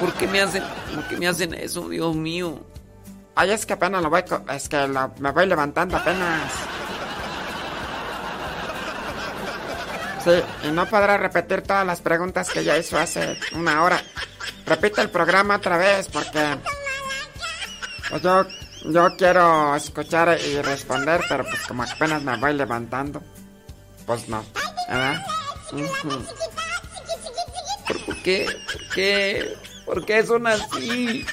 ¿Por 0.00 0.12
qué, 0.14 0.26
me 0.26 0.40
hacen, 0.40 0.64
por 0.94 1.18
me 1.18 1.28
hacen 1.28 1.54
eso, 1.54 1.88
Dios 1.88 2.16
mío? 2.16 2.60
Ay, 3.36 3.50
es 3.50 3.66
que 3.66 3.74
apenas 3.74 4.02
lo 4.02 4.10
voy. 4.10 4.24
Es 4.52 4.68
que 4.68 4.88
me 5.18 5.30
voy 5.30 5.46
levantando 5.46 5.96
apenas. 5.96 6.52
Sí, 10.24 10.42
y 10.68 10.70
no 10.72 10.86
podrá 10.86 11.16
repetir 11.16 11.62
todas 11.62 11.86
las 11.86 12.00
preguntas 12.00 12.50
que 12.50 12.62
ya 12.62 12.76
hizo 12.76 12.98
hace 12.98 13.38
una 13.54 13.82
hora. 13.82 14.02
Repite 14.66 15.00
el 15.00 15.10
programa 15.10 15.56
otra 15.56 15.78
vez, 15.78 16.08
porque. 16.08 16.58
Pues 18.10 18.22
yo 18.22 18.44
yo 18.84 19.16
quiero 19.16 19.74
escuchar 19.76 20.38
y 20.40 20.60
responder, 20.62 21.20
pero 21.28 21.44
pues 21.44 21.66
como 21.66 21.82
apenas 21.82 22.22
me 22.22 22.36
voy 22.36 22.54
levantando, 22.54 23.22
pues 24.06 24.28
no. 24.28 24.44
¿Por 28.06 28.22
qué? 28.22 28.46
¿Por 28.72 28.88
qué? 28.94 29.54
¿Por 29.84 30.06
qué 30.06 30.26
son 30.26 30.46
así? 30.46 31.24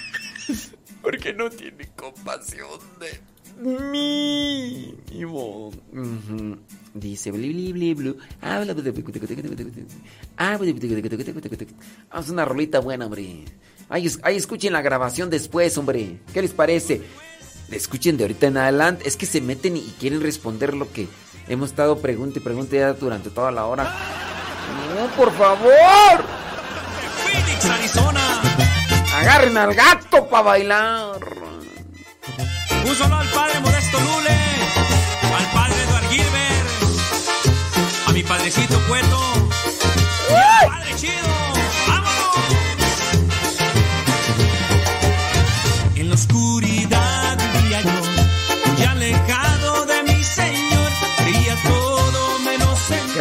¿Por 1.01 1.17
qué 1.17 1.33
no 1.33 1.49
tienen 1.49 1.89
compasión 1.95 2.79
de 2.99 3.21
mí? 3.61 4.95
Dice 6.93 7.31
bli 7.31 7.71
bli 7.71 7.93
blu. 7.93 8.17
Vamos 12.09 12.29
una 12.29 12.45
rolita 12.45 12.79
buena, 12.79 13.05
hombre. 13.05 13.45
Ahí, 13.89 14.11
ahí 14.23 14.35
escuchen 14.35 14.73
la 14.73 14.81
grabación 14.81 15.29
después, 15.29 15.77
hombre. 15.77 16.19
¿Qué 16.33 16.41
les 16.41 16.53
parece? 16.53 17.01
Escuchen 17.71 18.17
de 18.17 18.23
ahorita 18.23 18.47
en 18.47 18.57
adelante. 18.57 19.07
Es 19.07 19.17
que 19.17 19.25
se 19.25 19.41
meten 19.41 19.77
y 19.77 19.93
quieren 19.99 20.21
responder 20.21 20.73
lo 20.73 20.91
que 20.91 21.07
hemos 21.47 21.69
estado 21.69 21.99
pregunta 21.99 22.39
y 22.39 22.41
pregunta 22.41 22.75
ya 22.75 22.93
durante 22.93 23.29
toda 23.29 23.51
la 23.51 23.65
hora. 23.65 23.83
No, 24.95 25.07
por 25.15 25.31
favor. 25.33 26.25
Phoenix, 27.25 27.65
Arizona. 27.65 28.41
Agarren 29.15 29.57
al 29.57 29.73
gato 29.73 30.27
para 30.29 30.43
bailar. 30.43 31.19
Un 32.85 32.95
solo 32.95 33.15
al 33.17 33.27
padre 33.29 33.59
Modesto 33.59 33.99
Lule, 33.99 34.37
al 35.37 35.51
padre 35.51 35.83
Eduard 35.83 36.09
Gilbert, 36.09 36.69
a 38.07 38.11
mi 38.13 38.23
padrecito 38.23 38.79
Cueto, 38.87 39.19
y 40.29 40.33
al 40.33 40.69
padre 40.69 40.95
Chido. 40.95 41.46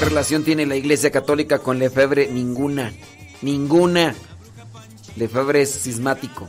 Relación 0.07 0.45
tiene 0.45 0.67
la 0.67 0.77
Iglesia 0.77 1.11
Católica 1.11 1.59
con 1.59 1.81
Lefebvre? 1.81 2.29
Ninguna. 2.29 2.93
Ninguna. 3.43 4.15
Lefebvre 5.17 5.63
es 5.63 5.71
sismático. 5.71 6.49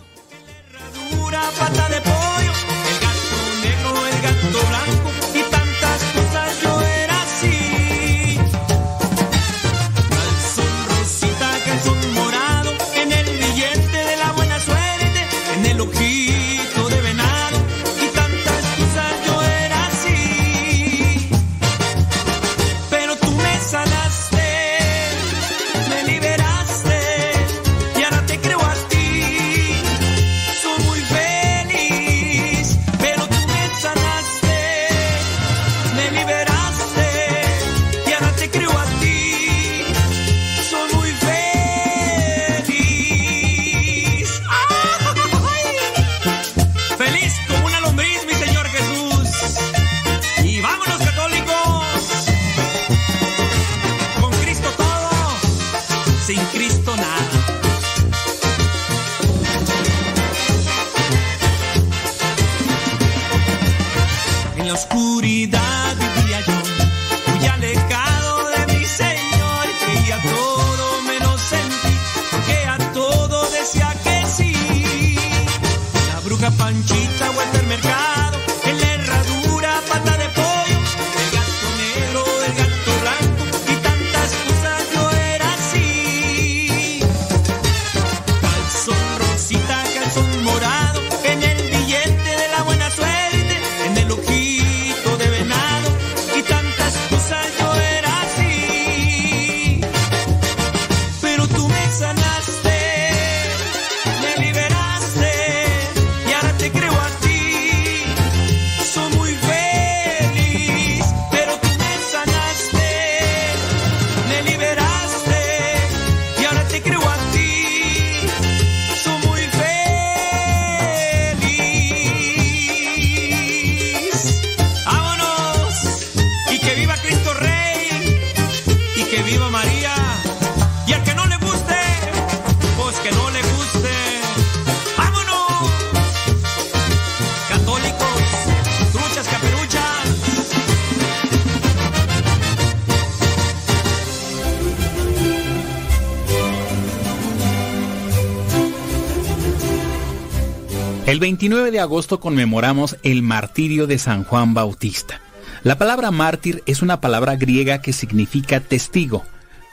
29 151.48 151.72
de 151.72 151.80
agosto 151.80 152.19
conmemoramos 152.19 152.98
el 153.03 153.22
martirio 153.22 153.88
de 153.88 153.99
San 153.99 154.26
Juan 154.26 154.53
Bautista. 154.53 155.22
La 155.64 155.78
palabra 155.78 156.11
mártir 156.11 156.61
es 156.65 156.82
una 156.82 156.99
palabra 156.99 157.38
griega 157.38 157.80
que 157.82 157.94
significa 157.94 158.60
testigo. 158.60 159.24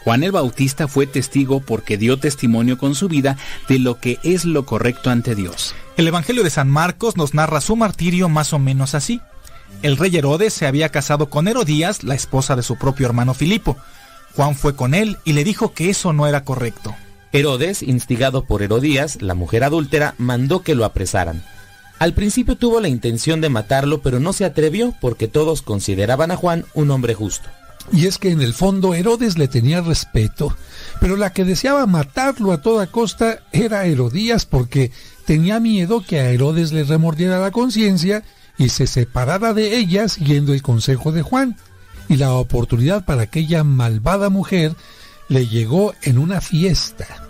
Juan 0.05 0.23
el 0.23 0.31
Bautista 0.31 0.87
fue 0.87 1.09
testigo 1.09 1.59
porque 1.59 1.99
dio 1.99 2.17
testimonio 2.17 2.79
con 2.79 2.95
su 2.95 3.09
vida 3.09 3.37
de 3.69 3.81
lo 3.81 3.99
que 3.99 4.21
es 4.23 4.45
lo 4.45 4.65
correcto 4.65 5.11
ante 5.11 5.35
Dios. 5.35 5.75
El 5.97 6.07
Evangelio 6.07 6.45
de 6.45 6.51
San 6.51 6.71
Marcos 6.71 7.17
nos 7.17 7.35
narra 7.35 7.61
su 7.61 7.75
martirio 7.75 8.29
más 8.29 8.53
o 8.53 8.61
menos 8.61 8.95
así. 8.95 9.21
El 9.83 9.97
rey 9.97 10.17
Herodes 10.17 10.55
se 10.55 10.69
había 10.69 10.91
casado 10.91 11.29
con 11.29 11.49
Herodías, 11.49 12.05
la 12.05 12.15
esposa 12.15 12.55
de 12.55 12.63
su 12.63 12.77
propio 12.77 13.07
hermano 13.07 13.35
Filipo. 13.35 13.77
Juan 14.37 14.55
fue 14.55 14.77
con 14.77 14.95
él 14.95 15.19
y 15.25 15.33
le 15.33 15.43
dijo 15.43 15.75
que 15.75 15.91
eso 15.91 16.13
no 16.13 16.29
era 16.29 16.45
correcto. 16.45 16.95
Herodes, 17.33 17.83
instigado 17.83 18.45
por 18.45 18.63
Herodías, 18.63 19.21
la 19.21 19.35
mujer 19.35 19.65
adúltera, 19.65 20.15
mandó 20.19 20.63
que 20.63 20.77
lo 20.77 20.85
apresaran. 20.85 21.43
Al 21.99 22.13
principio 22.13 22.57
tuvo 22.57 22.81
la 22.81 22.89
intención 22.89 23.41
de 23.41 23.49
matarlo, 23.49 24.03
pero 24.03 24.21
no 24.21 24.33
se 24.33 24.45
atrevió 24.45 24.95
porque 25.01 25.29
todos 25.29 25.63
consideraban 25.63 26.31
a 26.31 26.37
Juan 26.37 26.65
un 26.75 26.91
hombre 26.91 27.15
justo. 27.15 27.49
Y 27.93 28.07
es 28.07 28.19
que 28.19 28.31
en 28.31 28.41
el 28.41 28.55
fondo 28.55 28.95
Herodes 28.95 29.37
le 29.37 29.47
tenía 29.47 29.81
respeto, 29.81 30.57
pero 31.01 31.17
la 31.17 31.33
que 31.33 31.45
deseaba 31.45 31.87
matarlo 31.87 32.53
a 32.53 32.63
toda 32.63 32.87
costa 32.87 33.41
era 33.53 33.85
Herodías 33.85 34.47
porque 34.47 34.91
tenía 35.27 35.61
miedo 35.61 36.03
que 36.07 36.19
a 36.19 36.31
Herodes 36.31 36.73
le 36.73 36.85
remordiera 36.85 37.39
la 37.39 37.51
conciencia 37.51 38.23
y 38.57 38.71
se 38.71 38.87
separara 38.87 39.53
de 39.53 39.77
ella 39.77 40.09
siguiendo 40.09 40.55
el 40.55 40.63
consejo 40.63 41.13
de 41.13 41.23
Juan. 41.23 41.57
Y 42.09 42.17
la 42.17 42.33
oportunidad 42.33 43.05
para 43.05 43.23
aquella 43.23 43.65
malvada 43.65 44.31
mujer 44.31 44.75
le 45.29 45.47
llegó 45.47 45.95
en 46.03 46.19
una 46.19 46.41
fiesta. 46.41 47.24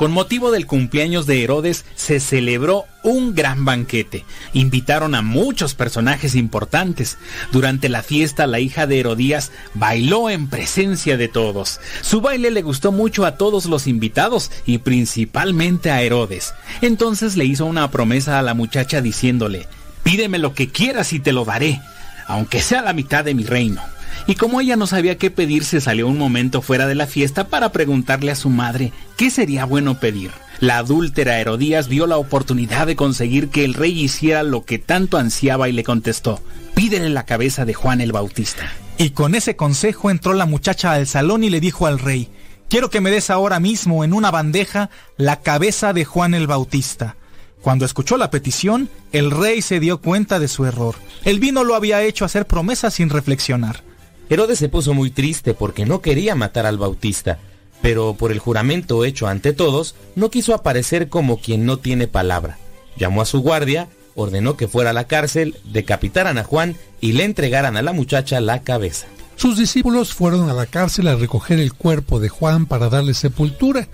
Con 0.00 0.12
motivo 0.12 0.50
del 0.50 0.64
cumpleaños 0.64 1.26
de 1.26 1.44
Herodes 1.44 1.84
se 1.94 2.20
celebró 2.20 2.86
un 3.02 3.34
gran 3.34 3.66
banquete. 3.66 4.24
Invitaron 4.54 5.14
a 5.14 5.20
muchos 5.20 5.74
personajes 5.74 6.36
importantes. 6.36 7.18
Durante 7.52 7.90
la 7.90 8.02
fiesta 8.02 8.46
la 8.46 8.60
hija 8.60 8.86
de 8.86 8.98
Herodías 8.98 9.52
bailó 9.74 10.30
en 10.30 10.48
presencia 10.48 11.18
de 11.18 11.28
todos. 11.28 11.82
Su 12.00 12.22
baile 12.22 12.50
le 12.50 12.62
gustó 12.62 12.92
mucho 12.92 13.26
a 13.26 13.36
todos 13.36 13.66
los 13.66 13.86
invitados 13.86 14.50
y 14.64 14.78
principalmente 14.78 15.90
a 15.90 16.00
Herodes. 16.00 16.54
Entonces 16.80 17.36
le 17.36 17.44
hizo 17.44 17.66
una 17.66 17.90
promesa 17.90 18.38
a 18.38 18.42
la 18.42 18.54
muchacha 18.54 19.02
diciéndole, 19.02 19.66
pídeme 20.02 20.38
lo 20.38 20.54
que 20.54 20.70
quieras 20.70 21.12
y 21.12 21.20
te 21.20 21.34
lo 21.34 21.44
daré, 21.44 21.78
aunque 22.26 22.62
sea 22.62 22.80
la 22.80 22.94
mitad 22.94 23.22
de 23.22 23.34
mi 23.34 23.44
reino. 23.44 23.82
Y 24.26 24.34
como 24.34 24.60
ella 24.60 24.76
no 24.76 24.86
sabía 24.86 25.18
qué 25.18 25.30
pedir, 25.30 25.64
se 25.64 25.80
salió 25.80 26.06
un 26.06 26.18
momento 26.18 26.62
fuera 26.62 26.86
de 26.86 26.94
la 26.94 27.06
fiesta 27.06 27.48
para 27.48 27.72
preguntarle 27.72 28.30
a 28.30 28.36
su 28.36 28.48
madre 28.48 28.92
qué 29.16 29.30
sería 29.30 29.64
bueno 29.64 29.98
pedir. 29.98 30.30
La 30.60 30.78
adúltera 30.78 31.40
Herodías 31.40 31.88
vio 31.88 32.06
la 32.06 32.18
oportunidad 32.18 32.86
de 32.86 32.94
conseguir 32.94 33.48
que 33.48 33.64
el 33.64 33.74
rey 33.74 33.98
hiciera 33.98 34.42
lo 34.42 34.64
que 34.64 34.78
tanto 34.78 35.16
ansiaba 35.16 35.68
y 35.68 35.72
le 35.72 35.84
contestó, 35.84 36.40
pídele 36.74 37.08
la 37.08 37.24
cabeza 37.24 37.64
de 37.64 37.74
Juan 37.74 38.00
el 38.00 38.12
Bautista. 38.12 38.70
Y 38.98 39.10
con 39.10 39.34
ese 39.34 39.56
consejo 39.56 40.10
entró 40.10 40.34
la 40.34 40.44
muchacha 40.44 40.92
al 40.92 41.06
salón 41.06 41.42
y 41.44 41.48
le 41.48 41.60
dijo 41.60 41.86
al 41.86 41.98
rey, 41.98 42.28
quiero 42.68 42.90
que 42.90 43.00
me 43.00 43.10
des 43.10 43.30
ahora 43.30 43.58
mismo 43.58 44.04
en 44.04 44.12
una 44.12 44.30
bandeja 44.30 44.90
la 45.16 45.40
cabeza 45.40 45.94
de 45.94 46.04
Juan 46.04 46.34
el 46.34 46.46
Bautista. 46.46 47.16
Cuando 47.62 47.86
escuchó 47.86 48.18
la 48.18 48.30
petición, 48.30 48.90
el 49.12 49.30
rey 49.30 49.62
se 49.62 49.80
dio 49.80 49.98
cuenta 50.02 50.38
de 50.38 50.48
su 50.48 50.66
error. 50.66 50.96
El 51.24 51.40
vino 51.40 51.64
lo 51.64 51.74
había 51.74 52.02
hecho 52.02 52.26
hacer 52.26 52.46
promesas 52.46 52.94
sin 52.94 53.08
reflexionar. 53.08 53.82
Herodes 54.30 54.60
se 54.60 54.68
puso 54.68 54.94
muy 54.94 55.10
triste 55.10 55.54
porque 55.54 55.84
no 55.84 56.00
quería 56.00 56.36
matar 56.36 56.64
al 56.64 56.78
Bautista, 56.78 57.40
pero 57.82 58.14
por 58.14 58.30
el 58.30 58.38
juramento 58.38 59.04
hecho 59.04 59.26
ante 59.26 59.52
todos, 59.52 59.96
no 60.14 60.30
quiso 60.30 60.54
aparecer 60.54 61.08
como 61.08 61.40
quien 61.40 61.66
no 61.66 61.78
tiene 61.78 62.06
palabra. 62.06 62.56
Llamó 62.96 63.22
a 63.22 63.26
su 63.26 63.40
guardia, 63.40 63.88
ordenó 64.14 64.56
que 64.56 64.68
fuera 64.68 64.90
a 64.90 64.92
la 64.92 65.08
cárcel, 65.08 65.56
decapitaran 65.64 66.38
a 66.38 66.44
Juan 66.44 66.76
y 67.00 67.12
le 67.12 67.24
entregaran 67.24 67.76
a 67.76 67.82
la 67.82 67.92
muchacha 67.92 68.40
la 68.40 68.62
cabeza. 68.62 69.08
Sus 69.34 69.58
discípulos 69.58 70.14
fueron 70.14 70.48
a 70.48 70.54
la 70.54 70.66
cárcel 70.66 71.08
a 71.08 71.16
recoger 71.16 71.58
el 71.58 71.72
cuerpo 71.74 72.20
de 72.20 72.28
Juan 72.28 72.66
para 72.66 72.88
darle 72.88 73.14
sepultura. 73.14 73.88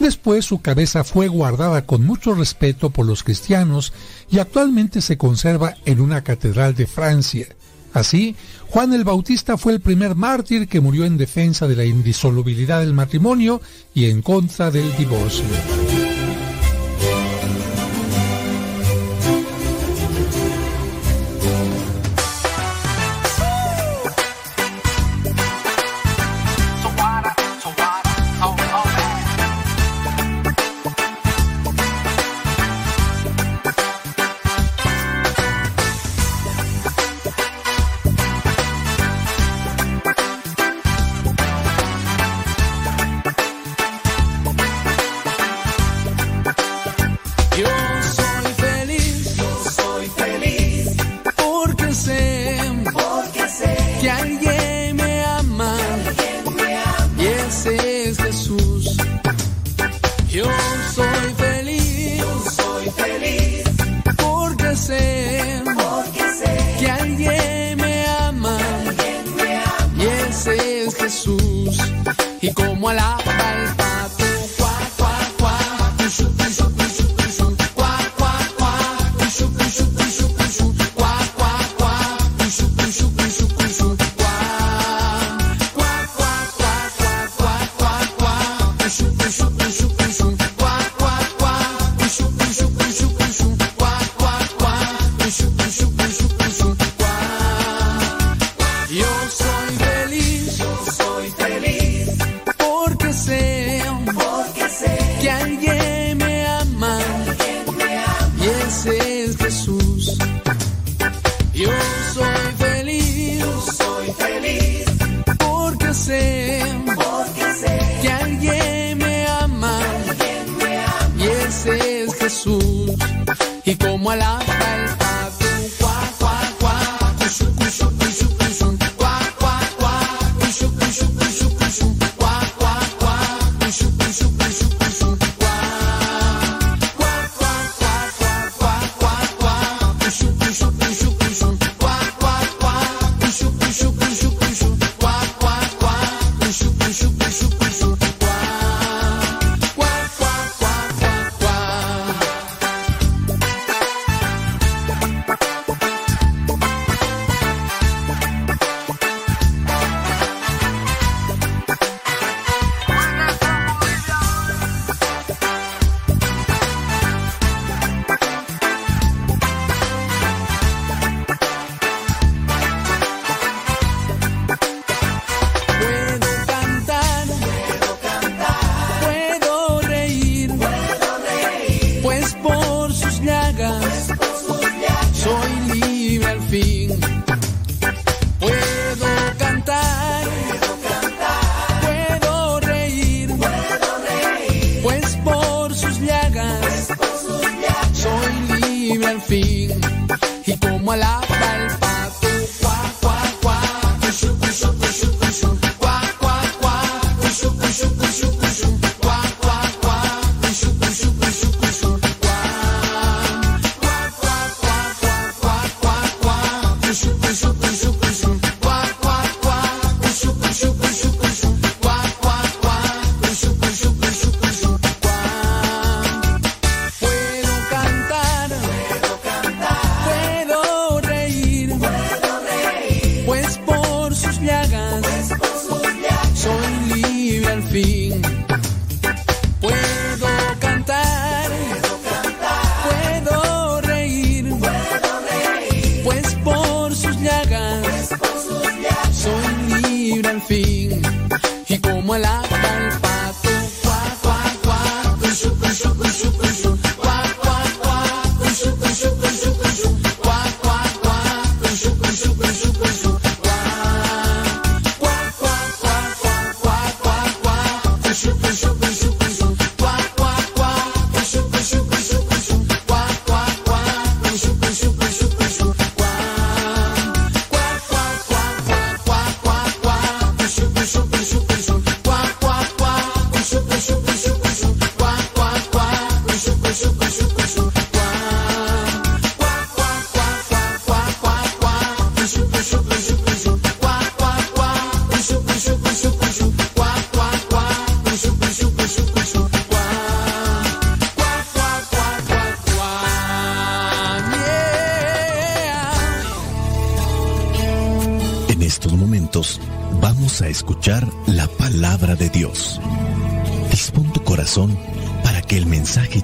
Después 0.00 0.44
su 0.44 0.60
cabeza 0.60 1.02
fue 1.02 1.28
guardada 1.28 1.86
con 1.86 2.04
mucho 2.04 2.34
respeto 2.34 2.90
por 2.90 3.06
los 3.06 3.22
cristianos 3.22 3.94
y 4.30 4.38
actualmente 4.38 5.00
se 5.00 5.16
conserva 5.16 5.76
en 5.86 6.02
una 6.02 6.22
catedral 6.24 6.74
de 6.74 6.86
Francia. 6.86 7.46
Así, 7.92 8.36
Juan 8.68 8.92
el 8.92 9.04
Bautista 9.04 9.56
fue 9.56 9.72
el 9.72 9.80
primer 9.80 10.14
mártir 10.14 10.68
que 10.68 10.80
murió 10.80 11.04
en 11.04 11.16
defensa 11.16 11.66
de 11.66 11.76
la 11.76 11.84
indisolubilidad 11.84 12.80
del 12.80 12.94
matrimonio 12.94 13.60
y 13.94 14.06
en 14.06 14.22
contra 14.22 14.70
del 14.70 14.94
divorcio. 14.96 15.44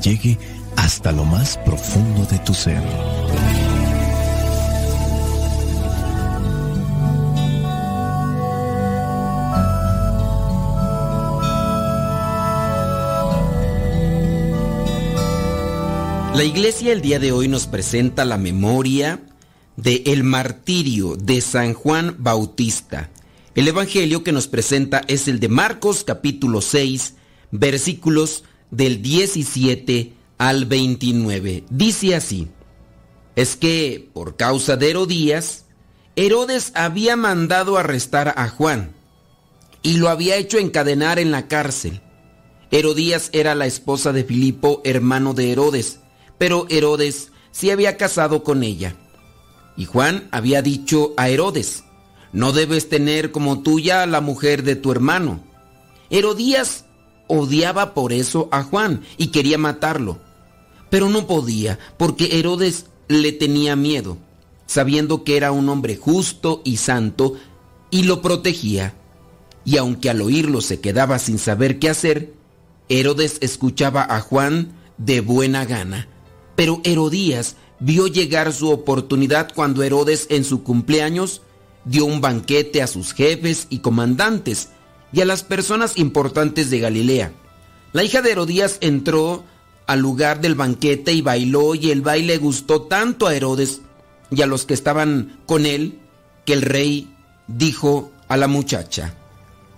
Llegue 0.04 0.38
hasta 0.76 1.12
lo 1.12 1.24
más 1.24 1.56
profundo 1.58 2.26
de 2.26 2.38
tu 2.40 2.52
ser. 2.52 2.82
La 16.34 16.42
iglesia 16.42 16.92
el 16.92 17.00
día 17.00 17.18
de 17.18 17.32
hoy 17.32 17.48
nos 17.48 17.66
presenta 17.66 18.24
la 18.24 18.36
memoria 18.36 19.20
de 19.76 20.02
el 20.06 20.24
martirio 20.24 21.16
de 21.16 21.40
San 21.40 21.72
Juan 21.72 22.16
Bautista. 22.18 23.08
El 23.54 23.68
evangelio 23.68 24.24
que 24.24 24.32
nos 24.32 24.48
presenta 24.48 25.02
es 25.06 25.28
el 25.28 25.38
de 25.40 25.48
Marcos 25.48 26.04
capítulo 26.04 26.60
6, 26.60 27.14
versículos 27.52 28.42
del 28.76 29.02
17 29.02 30.12
al 30.38 30.66
29. 30.66 31.64
Dice 31.70 32.14
así: 32.14 32.48
Es 33.36 33.56
que 33.56 34.08
por 34.12 34.36
causa 34.36 34.76
de 34.76 34.90
Herodías, 34.90 35.64
Herodes 36.16 36.72
había 36.74 37.16
mandado 37.16 37.76
arrestar 37.76 38.34
a 38.36 38.48
Juan 38.48 38.92
y 39.82 39.98
lo 39.98 40.08
había 40.08 40.36
hecho 40.36 40.58
encadenar 40.58 41.18
en 41.18 41.30
la 41.30 41.48
cárcel. 41.48 42.00
Herodías 42.70 43.30
era 43.32 43.54
la 43.54 43.66
esposa 43.66 44.12
de 44.12 44.24
Filipo, 44.24 44.80
hermano 44.84 45.34
de 45.34 45.52
Herodes, 45.52 46.00
pero 46.38 46.66
Herodes 46.70 47.30
se 47.52 47.70
había 47.70 47.96
casado 47.96 48.42
con 48.42 48.62
ella. 48.62 48.96
Y 49.76 49.84
Juan 49.84 50.28
había 50.32 50.62
dicho 50.62 51.14
a 51.16 51.28
Herodes, 51.28 51.84
no 52.32 52.52
debes 52.52 52.88
tener 52.88 53.30
como 53.30 53.62
tuya 53.62 54.02
a 54.02 54.06
la 54.06 54.20
mujer 54.20 54.62
de 54.64 54.74
tu 54.74 54.90
hermano. 54.90 55.40
Herodías 56.10 56.83
odiaba 57.26 57.94
por 57.94 58.12
eso 58.12 58.48
a 58.52 58.62
Juan 58.62 59.02
y 59.16 59.28
quería 59.28 59.58
matarlo, 59.58 60.18
pero 60.90 61.08
no 61.08 61.26
podía 61.26 61.78
porque 61.96 62.38
Herodes 62.38 62.86
le 63.08 63.32
tenía 63.32 63.76
miedo, 63.76 64.18
sabiendo 64.66 65.24
que 65.24 65.36
era 65.36 65.52
un 65.52 65.68
hombre 65.68 65.96
justo 65.96 66.62
y 66.64 66.78
santo 66.78 67.34
y 67.90 68.04
lo 68.04 68.22
protegía. 68.22 68.94
Y 69.64 69.78
aunque 69.78 70.10
al 70.10 70.20
oírlo 70.20 70.60
se 70.60 70.80
quedaba 70.80 71.18
sin 71.18 71.38
saber 71.38 71.78
qué 71.78 71.88
hacer, 71.88 72.34
Herodes 72.88 73.38
escuchaba 73.40 74.06
a 74.08 74.20
Juan 74.20 74.72
de 74.98 75.20
buena 75.20 75.64
gana. 75.64 76.08
Pero 76.54 76.80
Herodías 76.84 77.56
vio 77.80 78.06
llegar 78.06 78.52
su 78.52 78.70
oportunidad 78.70 79.50
cuando 79.54 79.82
Herodes 79.82 80.26
en 80.30 80.44
su 80.44 80.62
cumpleaños 80.62 81.42
dio 81.84 82.04
un 82.04 82.20
banquete 82.20 82.82
a 82.82 82.86
sus 82.86 83.12
jefes 83.12 83.66
y 83.70 83.78
comandantes 83.78 84.70
y 85.14 85.20
a 85.20 85.24
las 85.24 85.44
personas 85.44 85.96
importantes 85.96 86.70
de 86.70 86.80
Galilea. 86.80 87.32
La 87.92 88.02
hija 88.02 88.20
de 88.20 88.32
Herodías 88.32 88.78
entró 88.80 89.44
al 89.86 90.00
lugar 90.00 90.40
del 90.40 90.56
banquete 90.56 91.12
y 91.12 91.22
bailó 91.22 91.76
y 91.76 91.92
el 91.92 92.02
baile 92.02 92.36
gustó 92.38 92.82
tanto 92.82 93.28
a 93.28 93.34
Herodes 93.36 93.82
y 94.30 94.42
a 94.42 94.46
los 94.46 94.66
que 94.66 94.74
estaban 94.74 95.38
con 95.46 95.66
él 95.66 96.00
que 96.44 96.54
el 96.54 96.62
rey 96.62 97.14
dijo 97.46 98.10
a 98.26 98.36
la 98.36 98.48
muchacha, 98.48 99.14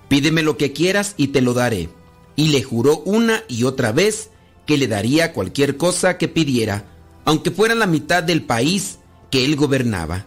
pídeme 0.09 0.43
lo 0.43 0.57
que 0.57 0.73
quieras 0.73 1.15
y 1.19 1.29
te 1.29 1.43
lo 1.43 1.53
daré. 1.53 1.91
Y 2.35 2.49
le 2.49 2.63
juró 2.63 2.99
una 3.01 3.43
y 3.49 3.65
otra 3.65 3.93
vez 3.93 4.31
que 4.67 4.79
le 4.79 4.89
daría 4.89 5.33
cualquier 5.33 5.77
cosa 5.77 6.17
que 6.17 6.29
pidiera, 6.29 6.85
aunque 7.25 7.51
fuera 7.51 7.75
la 7.75 7.87
mitad 7.87 8.23
del 8.23 8.43
país 8.43 8.99
que 9.31 9.45
él 9.45 9.57
gobernaba. 9.57 10.25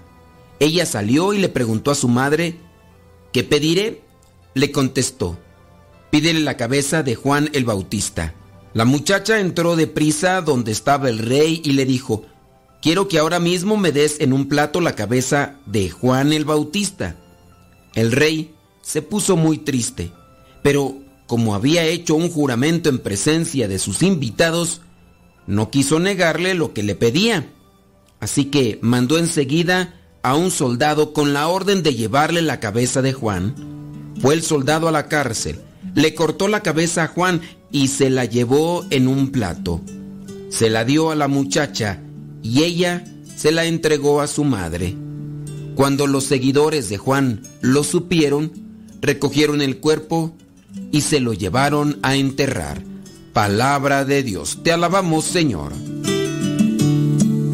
Ella 0.60 0.86
salió 0.86 1.34
y 1.34 1.40
le 1.40 1.50
preguntó 1.50 1.90
a 1.92 1.96
su 1.96 2.08
madre, 2.08 2.60
¿qué 3.32 3.44
pediré? 3.44 4.09
Le 4.54 4.72
contestó, 4.72 5.38
pídele 6.12 6.40
la 6.40 6.58
cabeza 6.58 7.04
de 7.04 7.16
Juan 7.16 7.50
el 7.54 7.66
Bautista. 7.66 8.34
La 8.74 8.86
muchacha 8.86 9.40
entró 9.40 9.76
deprisa 9.76 10.42
donde 10.42 10.72
estaba 10.72 11.10
el 11.10 11.20
rey 11.20 11.62
y 11.64 11.74
le 11.74 11.86
dijo, 11.86 12.26
quiero 12.82 13.08
que 13.08 13.20
ahora 13.20 13.40
mismo 13.40 13.78
me 13.78 13.92
des 13.92 14.20
en 14.20 14.34
un 14.34 14.48
plato 14.48 14.82
la 14.82 14.96
cabeza 14.96 15.56
de 15.66 15.90
Juan 15.90 16.34
el 16.34 16.46
Bautista. 16.46 17.16
El 17.96 18.12
rey 18.12 18.54
se 18.82 19.02
puso 19.02 19.36
muy 19.36 19.58
triste, 19.58 20.12
pero 20.64 20.96
como 21.28 21.54
había 21.54 21.86
hecho 21.86 22.16
un 22.16 22.30
juramento 22.30 22.90
en 22.90 23.00
presencia 23.00 23.68
de 23.68 23.78
sus 23.78 24.02
invitados, 24.02 24.82
no 25.46 25.70
quiso 25.70 26.00
negarle 26.00 26.54
lo 26.54 26.74
que 26.74 26.84
le 26.84 26.96
pedía. 26.96 27.52
Así 28.20 28.46
que 28.46 28.80
mandó 28.82 29.18
enseguida 29.18 29.96
a 30.24 30.36
un 30.36 30.52
soldado 30.52 31.14
con 31.14 31.34
la 31.34 31.48
orden 31.48 31.84
de 31.84 31.96
llevarle 31.96 32.42
la 32.42 32.60
cabeza 32.60 33.02
de 33.02 33.14
Juan. 33.14 33.56
Fue 34.20 34.34
el 34.34 34.44
soldado 34.44 34.88
a 34.88 34.92
la 34.92 35.08
cárcel, 35.08 35.60
le 35.96 36.14
cortó 36.14 36.48
la 36.48 36.62
cabeza 36.62 37.04
a 37.04 37.08
Juan 37.08 37.42
y 37.72 37.88
se 37.88 38.10
la 38.10 38.26
llevó 38.26 38.86
en 38.90 39.08
un 39.08 39.32
plato. 39.32 39.82
Se 40.50 40.70
la 40.70 40.84
dio 40.86 41.12
a 41.12 41.16
la 41.16 41.28
muchacha 41.28 42.02
y 42.42 42.64
ella 42.64 43.04
se 43.36 43.52
la 43.52 43.66
entregó 43.66 44.22
a 44.22 44.28
su 44.28 44.44
madre. 44.44 44.96
Cuando 45.76 46.08
los 46.08 46.26
seguidores 46.26 46.90
de 46.90 46.98
Juan 46.98 47.44
lo 47.62 47.84
supieron, 47.84 48.52
recogieron 49.02 49.62
el 49.62 49.78
cuerpo 49.78 50.36
y 50.92 51.02
se 51.02 51.20
lo 51.20 51.34
llevaron 51.34 52.00
a 52.02 52.16
enterrar. 52.16 52.84
Palabra 53.34 54.04
de 54.04 54.24
Dios. 54.24 54.60
Te 54.64 54.72
alabamos, 54.74 55.24
Señor. 55.24 55.72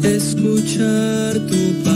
Escuchar 0.02 1.34
tu 1.46 1.95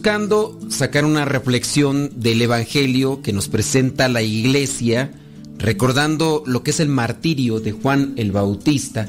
Buscando 0.00 0.58
sacar 0.70 1.04
una 1.04 1.26
reflexión 1.26 2.22
del 2.22 2.40
Evangelio 2.40 3.20
que 3.20 3.34
nos 3.34 3.48
presenta 3.48 4.08
la 4.08 4.22
iglesia, 4.22 5.10
recordando 5.58 6.42
lo 6.46 6.62
que 6.62 6.70
es 6.70 6.80
el 6.80 6.88
martirio 6.88 7.60
de 7.60 7.72
Juan 7.72 8.14
el 8.16 8.32
Bautista, 8.32 9.06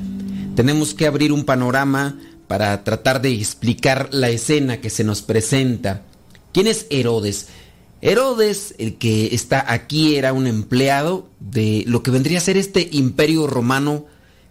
tenemos 0.53 0.93
que 0.93 1.07
abrir 1.07 1.31
un 1.31 1.45
panorama 1.45 2.19
para 2.49 2.83
tratar 2.83 3.21
de 3.21 3.31
explicar 3.31 4.09
la 4.11 4.31
escena 4.31 4.81
que 4.81 4.89
se 4.89 5.05
nos 5.05 5.21
presenta. 5.21 6.01
¿Quién 6.51 6.67
es 6.67 6.87
Herodes? 6.89 7.47
Herodes, 8.01 8.75
el 8.77 8.97
que 8.97 9.33
está 9.33 9.71
aquí, 9.71 10.17
era 10.17 10.33
un 10.33 10.45
empleado 10.45 11.29
de 11.39 11.85
lo 11.87 12.03
que 12.03 12.11
vendría 12.11 12.39
a 12.39 12.41
ser 12.41 12.57
este 12.57 12.89
imperio 12.91 13.47
romano 13.47 14.07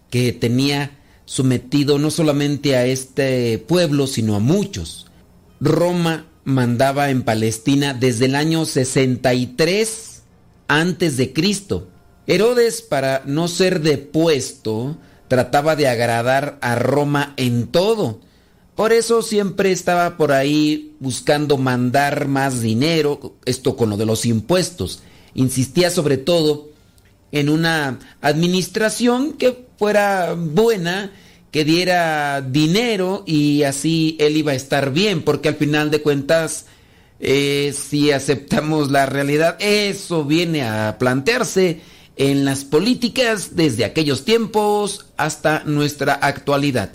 que 0.09 0.33
tenía 0.33 0.97
sometido 1.25 1.99
no 1.99 2.09
solamente 2.09 2.75
a 2.75 2.87
este 2.87 3.59
pueblo, 3.59 4.07
sino 4.07 4.35
a 4.35 4.39
muchos. 4.39 5.05
Roma 5.59 6.25
mandaba 6.43 7.09
en 7.09 7.23
Palestina 7.23 7.93
desde 7.93 8.25
el 8.25 8.35
año 8.35 8.65
63 8.65 10.21
antes 10.67 11.17
de 11.17 11.33
Cristo. 11.33 11.87
Herodes, 12.27 12.81
para 12.81 13.23
no 13.25 13.47
ser 13.47 13.81
depuesto, 13.81 14.97
trataba 15.27 15.75
de 15.75 15.87
agradar 15.87 16.57
a 16.61 16.75
Roma 16.75 17.33
en 17.37 17.67
todo. 17.67 18.19
Por 18.75 18.93
eso 18.93 19.21
siempre 19.21 19.71
estaba 19.71 20.17
por 20.17 20.31
ahí 20.31 20.95
buscando 20.99 21.57
mandar 21.57 22.27
más 22.27 22.61
dinero, 22.61 23.35
esto 23.45 23.75
con 23.75 23.89
lo 23.89 23.97
de 23.97 24.05
los 24.05 24.25
impuestos. 24.25 25.03
Insistía 25.33 25.89
sobre 25.89 26.17
todo 26.17 26.69
en 27.31 27.49
una 27.49 27.99
administración 28.21 29.33
que 29.33 29.65
fuera 29.77 30.35
buena, 30.37 31.11
que 31.51 31.65
diera 31.65 32.41
dinero 32.41 33.23
y 33.27 33.63
así 33.63 34.15
él 34.19 34.37
iba 34.37 34.53
a 34.53 34.55
estar 34.55 34.91
bien, 34.91 35.21
porque 35.21 35.49
al 35.49 35.55
final 35.55 35.91
de 35.91 36.01
cuentas, 36.01 36.65
eh, 37.19 37.75
si 37.77 38.11
aceptamos 38.11 38.89
la 38.89 39.05
realidad, 39.05 39.57
eso 39.59 40.23
viene 40.23 40.63
a 40.63 40.97
plantearse 40.97 41.81
en 42.15 42.45
las 42.45 42.63
políticas 42.63 43.55
desde 43.55 43.83
aquellos 43.83 44.23
tiempos 44.23 45.07
hasta 45.17 45.63
nuestra 45.65 46.13
actualidad. 46.13 46.93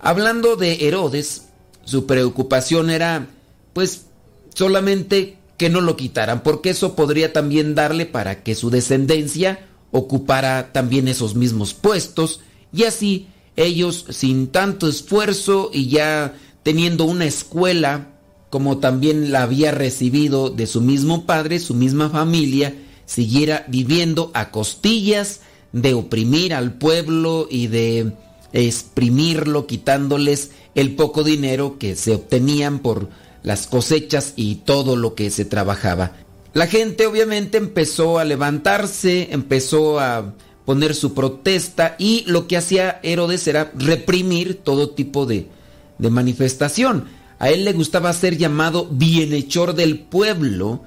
Hablando 0.00 0.56
de 0.56 0.86
Herodes, 0.86 1.48
su 1.84 2.06
preocupación 2.06 2.88
era, 2.88 3.26
pues, 3.74 4.06
solamente 4.54 5.38
que 5.58 5.68
no 5.68 5.80
lo 5.80 5.96
quitaran, 5.96 6.42
porque 6.42 6.70
eso 6.70 6.94
podría 6.94 7.32
también 7.32 7.74
darle 7.74 8.06
para 8.06 8.42
que 8.42 8.54
su 8.54 8.70
descendencia 8.70 9.66
ocupara 9.90 10.72
también 10.72 11.08
esos 11.08 11.34
mismos 11.34 11.74
puestos 11.74 12.40
y 12.72 12.84
así 12.84 13.28
ellos 13.58 14.06
sin 14.10 14.48
tanto 14.48 14.88
esfuerzo 14.88 15.70
y 15.72 15.88
ya 15.88 16.34
teniendo 16.62 17.04
una 17.04 17.24
escuela 17.24 18.08
como 18.50 18.78
también 18.78 19.32
la 19.32 19.42
había 19.42 19.72
recibido 19.72 20.48
de 20.48 20.66
su 20.66 20.80
mismo 20.80 21.26
padre, 21.26 21.58
su 21.58 21.74
misma 21.74 22.08
familia, 22.08 22.74
siguiera 23.04 23.64
viviendo 23.68 24.30
a 24.32 24.50
costillas 24.50 25.40
de 25.72 25.94
oprimir 25.94 26.54
al 26.54 26.74
pueblo 26.74 27.46
y 27.50 27.66
de 27.66 28.12
exprimirlo 28.52 29.66
quitándoles 29.66 30.52
el 30.74 30.94
poco 30.94 31.24
dinero 31.24 31.78
que 31.78 31.96
se 31.96 32.14
obtenían 32.14 32.78
por 32.78 33.08
las 33.42 33.66
cosechas 33.66 34.32
y 34.36 34.56
todo 34.56 34.96
lo 34.96 35.14
que 35.14 35.30
se 35.30 35.44
trabajaba. 35.44 36.12
La 36.54 36.66
gente 36.66 37.06
obviamente 37.06 37.58
empezó 37.58 38.18
a 38.18 38.24
levantarse, 38.24 39.28
empezó 39.30 40.00
a 40.00 40.34
poner 40.68 40.94
su 40.94 41.14
protesta 41.14 41.96
y 41.98 42.24
lo 42.26 42.46
que 42.46 42.58
hacía 42.58 43.00
Herodes 43.02 43.48
era 43.48 43.72
reprimir 43.74 44.56
todo 44.56 44.90
tipo 44.90 45.24
de, 45.24 45.48
de 45.96 46.10
manifestación. 46.10 47.06
A 47.38 47.48
él 47.48 47.64
le 47.64 47.72
gustaba 47.72 48.12
ser 48.12 48.36
llamado 48.36 48.86
bienhechor 48.90 49.74
del 49.74 49.98
pueblo, 49.98 50.82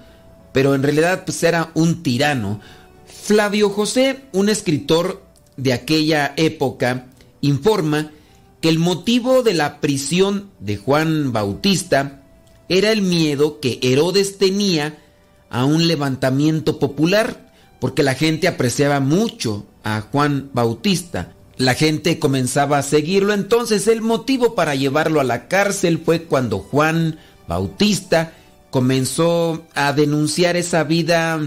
pero 0.53 0.75
en 0.75 0.83
realidad 0.83 1.23
pues 1.25 1.41
era 1.41 1.71
un 1.73 2.03
tirano. 2.03 2.61
Flavio 3.07 3.71
José, 3.71 4.19
un 4.33 4.49
escritor 4.49 5.23
de 5.57 5.73
aquella 5.73 6.35
época, 6.37 7.07
informa 7.41 8.11
que 8.61 8.69
el 8.69 8.77
motivo 8.77 9.41
de 9.41 9.55
la 9.55 9.81
prisión 9.81 10.51
de 10.59 10.77
Juan 10.77 11.33
Bautista 11.33 12.21
era 12.69 12.91
el 12.91 13.01
miedo 13.01 13.59
que 13.59 13.79
Herodes 13.81 14.37
tenía 14.37 14.99
a 15.49 15.65
un 15.65 15.87
levantamiento 15.87 16.77
popular, 16.77 17.51
porque 17.79 18.03
la 18.03 18.13
gente 18.13 18.47
apreciaba 18.47 18.99
mucho 18.99 19.65
a 19.83 20.01
Juan 20.01 20.49
Bautista. 20.53 21.33
La 21.57 21.75
gente 21.75 22.19
comenzaba 22.19 22.79
a 22.79 22.83
seguirlo, 22.83 23.33
entonces 23.33 23.87
el 23.87 24.01
motivo 24.01 24.55
para 24.55 24.75
llevarlo 24.75 25.19
a 25.19 25.23
la 25.25 25.47
cárcel 25.47 26.01
fue 26.03 26.23
cuando 26.23 26.59
Juan 26.59 27.19
Bautista 27.47 28.33
comenzó 28.71 29.65
a 29.75 29.93
denunciar 29.93 30.55
esa 30.55 30.83
vida 30.83 31.39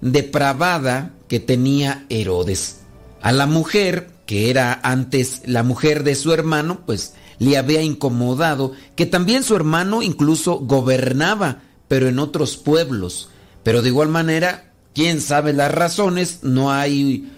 depravada 0.00 1.12
que 1.28 1.38
tenía 1.38 2.06
Herodes. 2.08 2.80
A 3.22 3.32
la 3.32 3.46
mujer, 3.46 4.10
que 4.26 4.50
era 4.50 4.80
antes 4.82 5.42
la 5.44 5.62
mujer 5.62 6.02
de 6.04 6.14
su 6.14 6.32
hermano, 6.32 6.80
pues 6.86 7.14
le 7.38 7.56
había 7.56 7.82
incomodado 7.82 8.72
que 8.96 9.06
también 9.06 9.44
su 9.44 9.54
hermano 9.54 10.02
incluso 10.02 10.58
gobernaba, 10.58 11.62
pero 11.86 12.08
en 12.08 12.18
otros 12.18 12.56
pueblos. 12.56 13.28
Pero 13.62 13.82
de 13.82 13.88
igual 13.88 14.08
manera, 14.08 14.72
quién 14.94 15.20
sabe 15.20 15.52
las 15.52 15.72
razones, 15.72 16.40
no 16.42 16.72
hay 16.72 17.30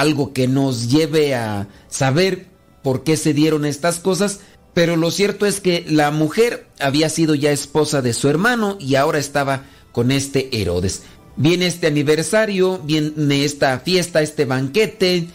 algo 0.00 0.32
que 0.32 0.48
nos 0.48 0.88
lleve 0.88 1.34
a 1.34 1.68
saber 1.88 2.46
por 2.82 3.04
qué 3.04 3.16
se 3.16 3.32
dieron 3.32 3.64
estas 3.64 4.00
cosas, 4.00 4.40
pero 4.74 4.96
lo 4.96 5.10
cierto 5.10 5.46
es 5.46 5.60
que 5.60 5.86
la 5.88 6.10
mujer 6.10 6.66
había 6.80 7.08
sido 7.08 7.34
ya 7.34 7.52
esposa 7.52 8.02
de 8.02 8.12
su 8.12 8.28
hermano 8.28 8.76
y 8.80 8.96
ahora 8.96 9.18
estaba 9.18 9.64
con 9.92 10.10
este 10.10 10.60
Herodes. 10.60 11.02
Viene 11.36 11.66
este 11.66 11.86
aniversario, 11.86 12.78
viene 12.78 13.44
esta 13.44 13.78
fiesta, 13.80 14.20
este 14.20 14.44
banquete, 14.44 15.28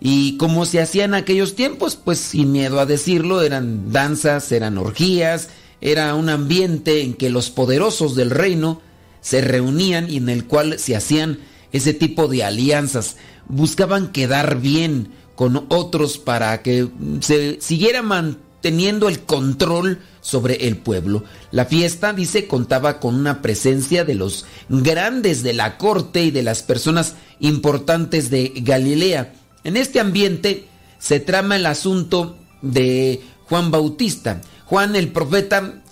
y 0.00 0.36
como 0.36 0.66
se 0.66 0.80
hacía 0.80 1.04
en 1.04 1.14
aquellos 1.14 1.54
tiempos, 1.54 1.96
pues 1.96 2.18
sin 2.18 2.52
miedo 2.52 2.80
a 2.80 2.86
decirlo, 2.86 3.42
eran 3.42 3.92
danzas, 3.92 4.50
eran 4.52 4.78
orgías, 4.78 5.48
era 5.80 6.14
un 6.14 6.28
ambiente 6.28 7.02
en 7.02 7.14
que 7.14 7.30
los 7.30 7.50
poderosos 7.50 8.14
del 8.14 8.30
reino 8.30 8.80
se 9.20 9.40
reunían 9.40 10.10
y 10.10 10.18
en 10.18 10.28
el 10.28 10.44
cual 10.44 10.78
se 10.78 10.96
hacían 10.96 11.40
ese 11.72 11.94
tipo 11.94 12.28
de 12.28 12.44
alianzas 12.44 13.16
buscaban 13.48 14.12
quedar 14.12 14.60
bien 14.60 15.12
con 15.34 15.66
otros 15.68 16.18
para 16.18 16.62
que 16.62 16.88
se 17.20 17.60
siguiera 17.60 18.02
manteniendo 18.02 19.08
el 19.08 19.20
control 19.20 20.00
sobre 20.20 20.66
el 20.66 20.78
pueblo. 20.78 21.24
La 21.52 21.66
fiesta, 21.66 22.12
dice, 22.12 22.48
contaba 22.48 22.98
con 22.98 23.14
una 23.14 23.42
presencia 23.42 24.04
de 24.04 24.14
los 24.14 24.46
grandes 24.68 25.42
de 25.42 25.52
la 25.52 25.78
corte 25.78 26.24
y 26.24 26.30
de 26.30 26.42
las 26.42 26.62
personas 26.62 27.14
importantes 27.38 28.30
de 28.30 28.52
Galilea. 28.56 29.34
En 29.62 29.76
este 29.76 30.00
ambiente 30.00 30.66
se 30.98 31.20
trama 31.20 31.56
el 31.56 31.66
asunto 31.66 32.36
de 32.62 33.22
Juan 33.44 33.70
Bautista. 33.70 34.40
Juan 34.64 34.96
el 34.96 35.08
profeta 35.12 35.82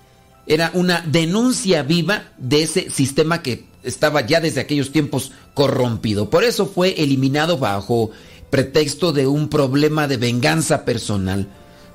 era 0.46 0.70
una 0.74 1.00
denuncia 1.02 1.82
viva 1.82 2.32
de 2.38 2.62
ese 2.62 2.90
sistema 2.90 3.42
que 3.42 3.66
estaba 3.84 4.26
ya 4.26 4.40
desde 4.40 4.60
aquellos 4.60 4.92
tiempos 4.92 5.32
corrompido. 5.54 6.30
Por 6.30 6.44
eso 6.44 6.66
fue 6.66 7.02
eliminado 7.02 7.58
bajo 7.58 8.10
pretexto 8.50 9.12
de 9.12 9.26
un 9.26 9.48
problema 9.48 10.06
de 10.08 10.16
venganza 10.16 10.84
personal. 10.84 11.48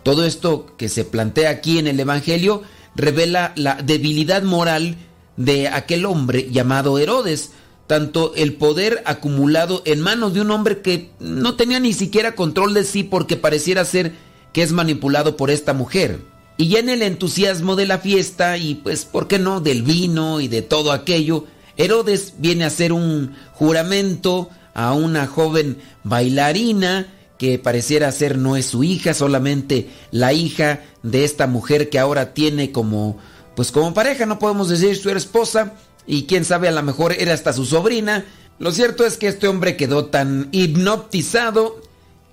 Todo 0.03 0.25
esto 0.25 0.67
que 0.77 0.89
se 0.89 1.05
plantea 1.05 1.49
aquí 1.49 1.79
en 1.79 1.87
el 1.87 1.99
Evangelio 1.99 2.63
revela 2.95 3.53
la 3.55 3.75
debilidad 3.75 4.43
moral 4.43 4.97
de 5.37 5.67
aquel 5.67 6.05
hombre 6.05 6.49
llamado 6.51 6.99
Herodes, 6.99 7.51
tanto 7.87 8.33
el 8.35 8.53
poder 8.53 9.01
acumulado 9.05 9.81
en 9.85 10.01
manos 10.01 10.33
de 10.33 10.41
un 10.41 10.51
hombre 10.51 10.81
que 10.81 11.11
no 11.19 11.55
tenía 11.55 11.79
ni 11.79 11.93
siquiera 11.93 12.35
control 12.35 12.73
de 12.73 12.83
sí 12.83 13.03
porque 13.03 13.35
pareciera 13.35 13.85
ser 13.85 14.13
que 14.53 14.61
es 14.61 14.71
manipulado 14.71 15.37
por 15.37 15.49
esta 15.49 15.73
mujer. 15.73 16.19
Y 16.57 16.67
ya 16.67 16.79
en 16.79 16.89
el 16.89 17.01
entusiasmo 17.01 17.77
de 17.77 17.85
la 17.85 17.99
fiesta 17.99 18.57
y 18.57 18.75
pues, 18.75 19.05
¿por 19.05 19.27
qué 19.29 19.39
no?, 19.39 19.61
del 19.61 19.81
vino 19.81 20.41
y 20.41 20.49
de 20.49 20.61
todo 20.61 20.91
aquello, 20.91 21.45
Herodes 21.79 22.33
viene 22.37 22.65
a 22.65 22.67
hacer 22.67 22.91
un 22.91 23.33
juramento 23.53 24.49
a 24.73 24.91
una 24.91 25.27
joven 25.27 25.77
bailarina 26.03 27.07
que 27.37 27.57
pareciera 27.57 28.11
ser 28.11 28.37
no 28.37 28.57
es 28.57 28.65
su 28.65 28.83
hija, 28.83 29.13
solamente 29.13 29.89
la 30.11 30.33
hija 30.33 30.81
de 31.03 31.23
esta 31.23 31.47
mujer 31.47 31.89
que 31.89 31.97
ahora 31.97 32.33
tiene 32.33 32.73
como 32.73 33.17
pues 33.55 33.71
como 33.71 33.93
pareja, 33.93 34.25
no 34.25 34.39
podemos 34.39 34.67
decir 34.67 34.97
su 34.97 35.09
esposa 35.09 35.73
y 36.05 36.23
quién 36.23 36.43
sabe 36.43 36.67
a 36.67 36.71
lo 36.71 36.83
mejor 36.83 37.13
era 37.17 37.33
hasta 37.33 37.53
su 37.53 37.65
sobrina. 37.65 38.25
Lo 38.59 38.73
cierto 38.73 39.05
es 39.05 39.17
que 39.17 39.29
este 39.29 39.47
hombre 39.47 39.77
quedó 39.77 40.07
tan 40.07 40.49
hipnotizado 40.51 41.81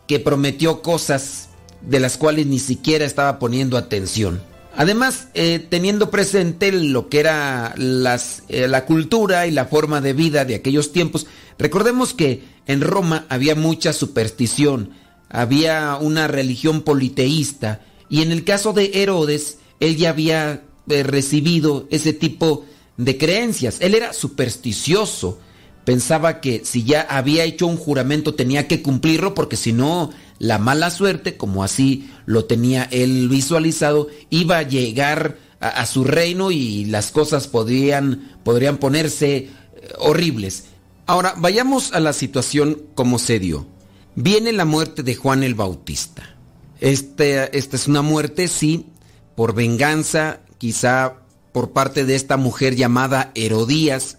que 0.08 0.18
prometió 0.18 0.82
cosas 0.82 1.50
de 1.82 2.00
las 2.00 2.16
cuales 2.16 2.46
ni 2.46 2.58
siquiera 2.58 3.04
estaba 3.04 3.38
poniendo 3.38 3.76
atención. 3.76 4.42
Además, 4.76 5.28
eh, 5.34 5.64
teniendo 5.68 6.10
presente 6.10 6.70
lo 6.70 7.08
que 7.08 7.20
era 7.20 7.74
las, 7.76 8.42
eh, 8.48 8.68
la 8.68 8.84
cultura 8.84 9.46
y 9.46 9.50
la 9.50 9.66
forma 9.66 10.00
de 10.00 10.12
vida 10.12 10.44
de 10.44 10.54
aquellos 10.54 10.92
tiempos, 10.92 11.26
recordemos 11.58 12.12
que 12.12 12.42
en 12.66 12.82
Roma 12.82 13.24
había 13.28 13.54
mucha 13.54 13.92
superstición, 13.92 14.90
había 15.30 15.96
una 16.00 16.28
religión 16.28 16.82
politeísta, 16.82 17.80
y 18.08 18.22
en 18.22 18.32
el 18.32 18.44
caso 18.44 18.72
de 18.72 18.90
Herodes, 18.94 19.58
él 19.80 19.96
ya 19.96 20.10
había 20.10 20.62
eh, 20.88 21.02
recibido 21.02 21.86
ese 21.90 22.12
tipo 22.12 22.64
de 22.96 23.18
creencias. 23.18 23.78
Él 23.80 23.94
era 23.94 24.12
supersticioso. 24.12 25.38
Pensaba 25.84 26.40
que 26.40 26.64
si 26.64 26.84
ya 26.84 27.02
había 27.02 27.44
hecho 27.44 27.66
un 27.66 27.76
juramento 27.76 28.34
tenía 28.34 28.66
que 28.66 28.82
cumplirlo 28.82 29.34
porque 29.34 29.56
si 29.56 29.72
no, 29.72 30.10
la 30.38 30.58
mala 30.58 30.90
suerte, 30.90 31.36
como 31.36 31.64
así 31.64 32.10
lo 32.26 32.44
tenía 32.44 32.84
él 32.84 33.28
visualizado, 33.28 34.08
iba 34.30 34.58
a 34.58 34.62
llegar 34.62 35.38
a, 35.60 35.86
su 35.86 36.04
reino 36.04 36.50
y 36.50 36.84
las 36.84 37.10
cosas 37.10 37.48
podrían, 37.48 38.38
podrían 38.44 38.76
ponerse 38.76 39.36
eh, 39.36 39.50
horribles. 39.98 40.64
Ahora, 41.06 41.34
vayamos 41.36 41.92
a 41.92 42.00
la 42.00 42.12
situación 42.12 42.82
como 42.94 43.18
se 43.18 43.38
dio. 43.38 43.66
Viene 44.14 44.52
la 44.52 44.64
muerte 44.64 45.02
de 45.02 45.14
Juan 45.14 45.42
el 45.42 45.54
Bautista. 45.54 46.36
Este, 46.80 47.56
esta 47.56 47.76
es 47.76 47.88
una 47.88 48.02
muerte, 48.02 48.48
sí, 48.48 48.86
por 49.34 49.54
venganza, 49.54 50.40
quizá 50.58 51.14
por 51.52 51.70
parte 51.70 52.04
de 52.04 52.16
esta 52.16 52.36
mujer 52.36 52.76
llamada 52.76 53.30
Herodías, 53.34 54.18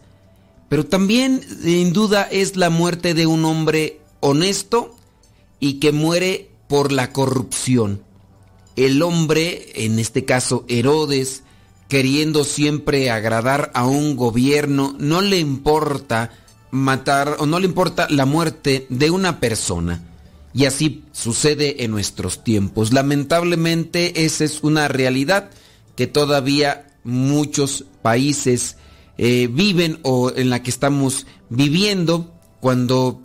pero 0.69 0.85
también, 0.85 1.41
sin 1.63 1.93
duda, 1.93 2.23
es 2.23 2.55
la 2.55 2.69
muerte 2.69 3.13
de 3.13 3.25
un 3.25 3.45
hombre 3.45 4.01
honesto 4.19 4.96
y 5.59 5.75
que 5.75 5.91
muere 5.91 6.49
por 6.67 6.91
la 6.91 7.11
corrupción. 7.11 8.01
El 8.75 9.01
hombre, 9.01 9.71
en 9.75 9.99
este 9.99 10.25
caso 10.25 10.65
Herodes, 10.67 11.43
queriendo 11.87 12.43
siempre 12.43 13.09
agradar 13.09 13.71
a 13.73 13.85
un 13.85 14.15
gobierno, 14.15 14.95
no 14.99 15.21
le 15.21 15.39
importa 15.39 16.31
matar 16.71 17.37
o 17.39 17.45
no 17.45 17.59
le 17.59 17.65
importa 17.65 18.07
la 18.09 18.25
muerte 18.25 18.85
de 18.89 19.09
una 19.09 19.39
persona. 19.39 20.03
Y 20.53 20.65
así 20.65 21.03
sucede 21.11 21.83
en 21.83 21.91
nuestros 21.91 22.43
tiempos. 22.43 22.93
Lamentablemente 22.93 24.25
esa 24.25 24.43
es 24.43 24.63
una 24.63 24.87
realidad 24.87 25.51
que 25.95 26.07
todavía 26.07 26.87
muchos 27.03 27.85
países 28.01 28.77
eh, 29.17 29.47
viven 29.51 29.99
o 30.03 30.31
en 30.35 30.49
la 30.49 30.61
que 30.61 30.69
estamos 30.69 31.25
viviendo 31.49 32.33
cuando 32.59 33.21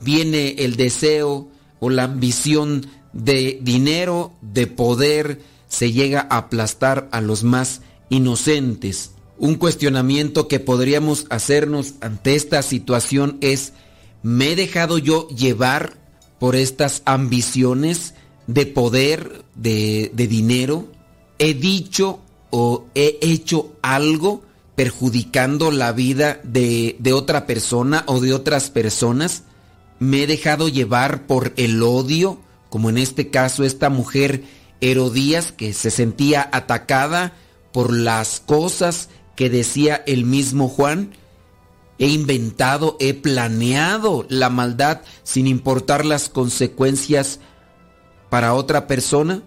viene 0.00 0.56
el 0.58 0.76
deseo 0.76 1.48
la 1.90 2.04
ambición 2.04 2.86
de 3.12 3.58
dinero, 3.62 4.32
de 4.42 4.66
poder, 4.66 5.40
se 5.68 5.92
llega 5.92 6.26
a 6.30 6.38
aplastar 6.38 7.08
a 7.12 7.20
los 7.20 7.44
más 7.44 7.80
inocentes. 8.08 9.12
Un 9.38 9.56
cuestionamiento 9.56 10.48
que 10.48 10.60
podríamos 10.60 11.26
hacernos 11.28 11.94
ante 12.00 12.34
esta 12.34 12.62
situación 12.62 13.38
es, 13.40 13.72
¿me 14.22 14.52
he 14.52 14.56
dejado 14.56 14.98
yo 14.98 15.28
llevar 15.28 15.94
por 16.38 16.56
estas 16.56 17.02
ambiciones 17.04 18.14
de 18.46 18.66
poder, 18.66 19.44
de, 19.54 20.10
de 20.14 20.26
dinero? 20.26 20.86
¿He 21.38 21.54
dicho 21.54 22.20
o 22.50 22.86
he 22.94 23.18
hecho 23.20 23.72
algo 23.82 24.42
perjudicando 24.74 25.70
la 25.70 25.92
vida 25.92 26.40
de, 26.44 26.96
de 26.98 27.12
otra 27.12 27.46
persona 27.46 28.04
o 28.06 28.20
de 28.20 28.32
otras 28.32 28.70
personas? 28.70 29.42
¿Me 29.98 30.22
he 30.22 30.26
dejado 30.26 30.68
llevar 30.68 31.26
por 31.26 31.52
el 31.56 31.82
odio, 31.82 32.38
como 32.68 32.90
en 32.90 32.98
este 32.98 33.30
caso 33.30 33.64
esta 33.64 33.88
mujer 33.88 34.44
Herodías 34.80 35.52
que 35.52 35.72
se 35.72 35.90
sentía 35.90 36.48
atacada 36.52 37.32
por 37.72 37.92
las 37.92 38.40
cosas 38.40 39.08
que 39.36 39.48
decía 39.48 40.02
el 40.06 40.24
mismo 40.24 40.68
Juan? 40.68 41.12
He 41.98 42.08
inventado, 42.08 42.96
he 43.00 43.14
planeado 43.14 44.26
la 44.28 44.50
maldad 44.50 45.00
sin 45.22 45.46
importar 45.46 46.04
las 46.04 46.28
consecuencias 46.28 47.40
para 48.28 48.52
otra 48.52 48.86
persona. 48.86 49.42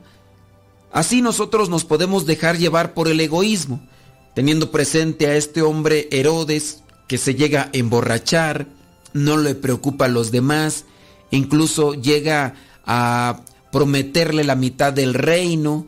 Así 0.91 1.21
nosotros 1.21 1.69
nos 1.69 1.85
podemos 1.85 2.25
dejar 2.25 2.57
llevar 2.57 2.95
por 2.95 3.07
el 3.07 3.19
egoísmo, 3.19 3.87
teniendo 4.33 4.71
presente 4.71 5.27
a 5.27 5.35
este 5.35 5.61
hombre 5.61 6.07
Herodes 6.11 6.83
que 7.07 7.19
se 7.19 7.35
llega 7.35 7.63
a 7.63 7.69
emborrachar, 7.73 8.67
no 9.13 9.37
le 9.37 9.55
preocupa 9.55 10.05
a 10.05 10.09
los 10.09 10.31
demás, 10.31 10.85
incluso 11.31 11.93
llega 11.93 12.55
a 12.85 13.41
prometerle 13.71 14.43
la 14.43 14.55
mitad 14.55 14.93
del 14.93 15.13
reino. 15.13 15.85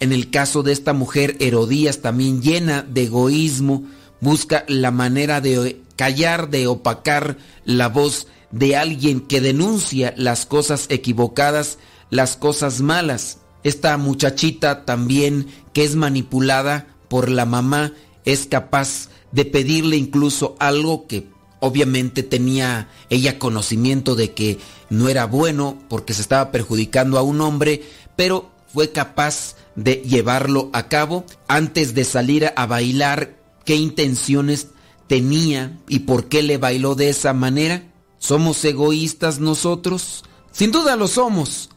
En 0.00 0.12
el 0.12 0.30
caso 0.30 0.62
de 0.62 0.72
esta 0.72 0.92
mujer 0.92 1.36
Herodías 1.40 2.00
también 2.00 2.42
llena 2.42 2.82
de 2.82 3.04
egoísmo, 3.04 3.84
busca 4.20 4.64
la 4.68 4.90
manera 4.90 5.40
de 5.40 5.80
callar, 5.96 6.50
de 6.50 6.66
opacar 6.66 7.38
la 7.64 7.88
voz 7.88 8.26
de 8.50 8.76
alguien 8.76 9.20
que 9.20 9.40
denuncia 9.40 10.14
las 10.16 10.46
cosas 10.46 10.86
equivocadas, 10.88 11.78
las 12.10 12.36
cosas 12.36 12.80
malas. 12.80 13.38
Esta 13.64 13.96
muchachita 13.96 14.84
también 14.84 15.46
que 15.72 15.84
es 15.84 15.96
manipulada 15.96 16.86
por 17.08 17.28
la 17.30 17.46
mamá 17.46 17.92
es 18.24 18.46
capaz 18.46 19.08
de 19.32 19.44
pedirle 19.44 19.96
incluso 19.96 20.56
algo 20.58 21.06
que 21.06 21.28
obviamente 21.60 22.22
tenía 22.22 22.88
ella 23.10 23.38
conocimiento 23.38 24.14
de 24.14 24.32
que 24.32 24.58
no 24.90 25.08
era 25.08 25.26
bueno 25.26 25.78
porque 25.88 26.14
se 26.14 26.22
estaba 26.22 26.50
perjudicando 26.52 27.18
a 27.18 27.22
un 27.22 27.40
hombre, 27.40 27.82
pero 28.16 28.50
fue 28.72 28.92
capaz 28.92 29.56
de 29.74 29.96
llevarlo 29.96 30.70
a 30.72 30.88
cabo 30.88 31.24
antes 31.48 31.94
de 31.94 32.04
salir 32.04 32.52
a 32.54 32.66
bailar. 32.66 33.36
¿Qué 33.64 33.74
intenciones 33.74 34.68
tenía 35.06 35.78
y 35.88 36.00
por 36.00 36.28
qué 36.28 36.42
le 36.42 36.58
bailó 36.58 36.94
de 36.94 37.08
esa 37.08 37.32
manera? 37.32 37.82
¿Somos 38.18 38.64
egoístas 38.64 39.40
nosotros? 39.40 40.24
Sin 40.52 40.72
duda 40.72 40.96
lo 40.96 41.08
somos, 41.08 41.70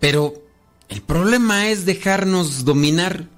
pero 0.00 0.34
el 0.88 1.02
problema 1.02 1.68
es 1.68 1.84
dejarnos 1.84 2.64
dominar 2.64 3.28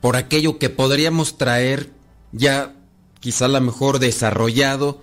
por 0.00 0.16
aquello 0.16 0.58
que 0.58 0.70
podríamos 0.70 1.38
traer 1.38 1.92
ya 2.32 2.74
quizá 3.20 3.48
la 3.48 3.60
mejor 3.60 3.98
desarrollado, 3.98 5.02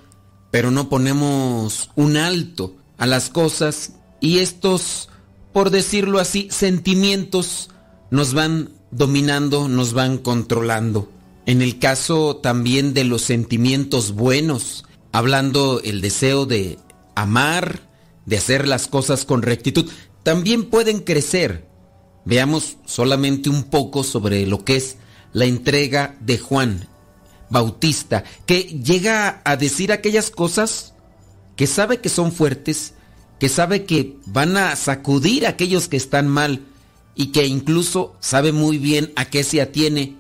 pero 0.54 0.70
no 0.70 0.88
ponemos 0.88 1.90
un 1.96 2.16
alto 2.16 2.76
a 3.00 3.08
las 3.08 3.32
cosas 3.32 3.94
y 4.20 4.38
estos, 4.38 5.10
por 5.52 5.72
decirlo 5.72 6.20
así, 6.20 6.48
sentimientos 6.52 7.72
nos 8.12 8.36
van 8.36 8.70
dominando, 8.92 9.68
nos 9.68 9.94
van 9.94 10.20
controlando. 10.20 11.10
En 11.48 11.64
el 11.64 11.80
caso 11.80 12.36
también 12.36 12.94
de 12.94 13.04
los 13.04 13.24
sentimientos 13.24 14.12
buenos, 14.12 14.86
hablando 15.12 15.82
el 15.84 16.02
deseo 16.02 16.46
de 16.46 16.78
amar, 17.16 17.90
de 18.28 18.38
hacer 18.38 18.68
las 18.68 18.88
cosas 18.88 19.26
con 19.26 19.42
rectitud, 19.42 19.90
también 20.22 20.66
pueden 20.66 21.00
crecer. 21.00 21.68
Veamos 22.26 22.78
solamente 22.86 23.50
un 23.50 23.64
poco 23.64 24.04
sobre 24.04 24.46
lo 24.46 24.64
que 24.64 24.76
es 24.76 24.98
la 25.32 25.46
entrega 25.46 26.16
de 26.20 26.38
Juan 26.38 26.93
Bautista, 27.54 28.24
que 28.48 28.64
llega 28.64 29.42
a 29.46 29.56
decir 29.56 29.92
aquellas 29.92 30.32
cosas 30.32 30.96
que 31.56 31.68
sabe 31.68 32.00
que 32.02 32.10
son 32.10 32.32
fuertes, 32.32 32.96
que 33.40 33.48
sabe 33.48 33.86
que 33.86 34.18
van 34.26 34.58
a 34.58 34.76
sacudir 34.76 35.46
a 35.46 35.50
aquellos 35.50 35.88
que 35.88 35.98
están 35.98 36.28
mal 36.28 36.66
y 37.16 37.28
que 37.28 37.46
incluso 37.46 38.16
sabe 38.20 38.52
muy 38.52 38.80
bien 38.80 39.14
a 39.16 39.26
qué 39.26 39.44
se 39.44 39.62
atiene, 39.62 40.18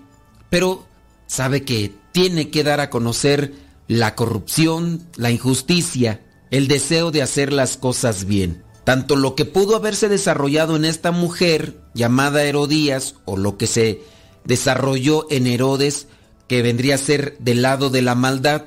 pero 0.51 0.85
sabe 1.25 1.63
que 1.63 1.91
tiene 2.11 2.51
que 2.51 2.63
dar 2.63 2.79
a 2.79 2.91
conocer 2.91 3.55
la 3.87 4.13
corrupción, 4.13 5.01
la 5.15 5.31
injusticia, 5.31 6.21
el 6.51 6.67
deseo 6.67 7.09
de 7.09 7.23
hacer 7.23 7.51
las 7.51 7.77
cosas 7.77 8.25
bien. 8.25 8.63
Tanto 8.83 9.15
lo 9.15 9.33
que 9.33 9.45
pudo 9.45 9.75
haberse 9.75 10.07
desarrollado 10.07 10.75
en 10.75 10.85
esta 10.85 11.11
mujer 11.11 11.81
llamada 11.95 12.43
Herodías 12.43 13.15
o 13.25 13.37
lo 13.37 13.57
que 13.57 13.65
se 13.65 14.01
desarrolló 14.43 15.25
en 15.31 15.47
Herodes, 15.47 16.07
que 16.53 16.61
vendría 16.61 16.93
a 16.93 16.99
ser 16.99 17.35
del 17.39 17.63
lado 17.63 17.89
de 17.89 18.03
la 18.03 18.13
maldad, 18.13 18.65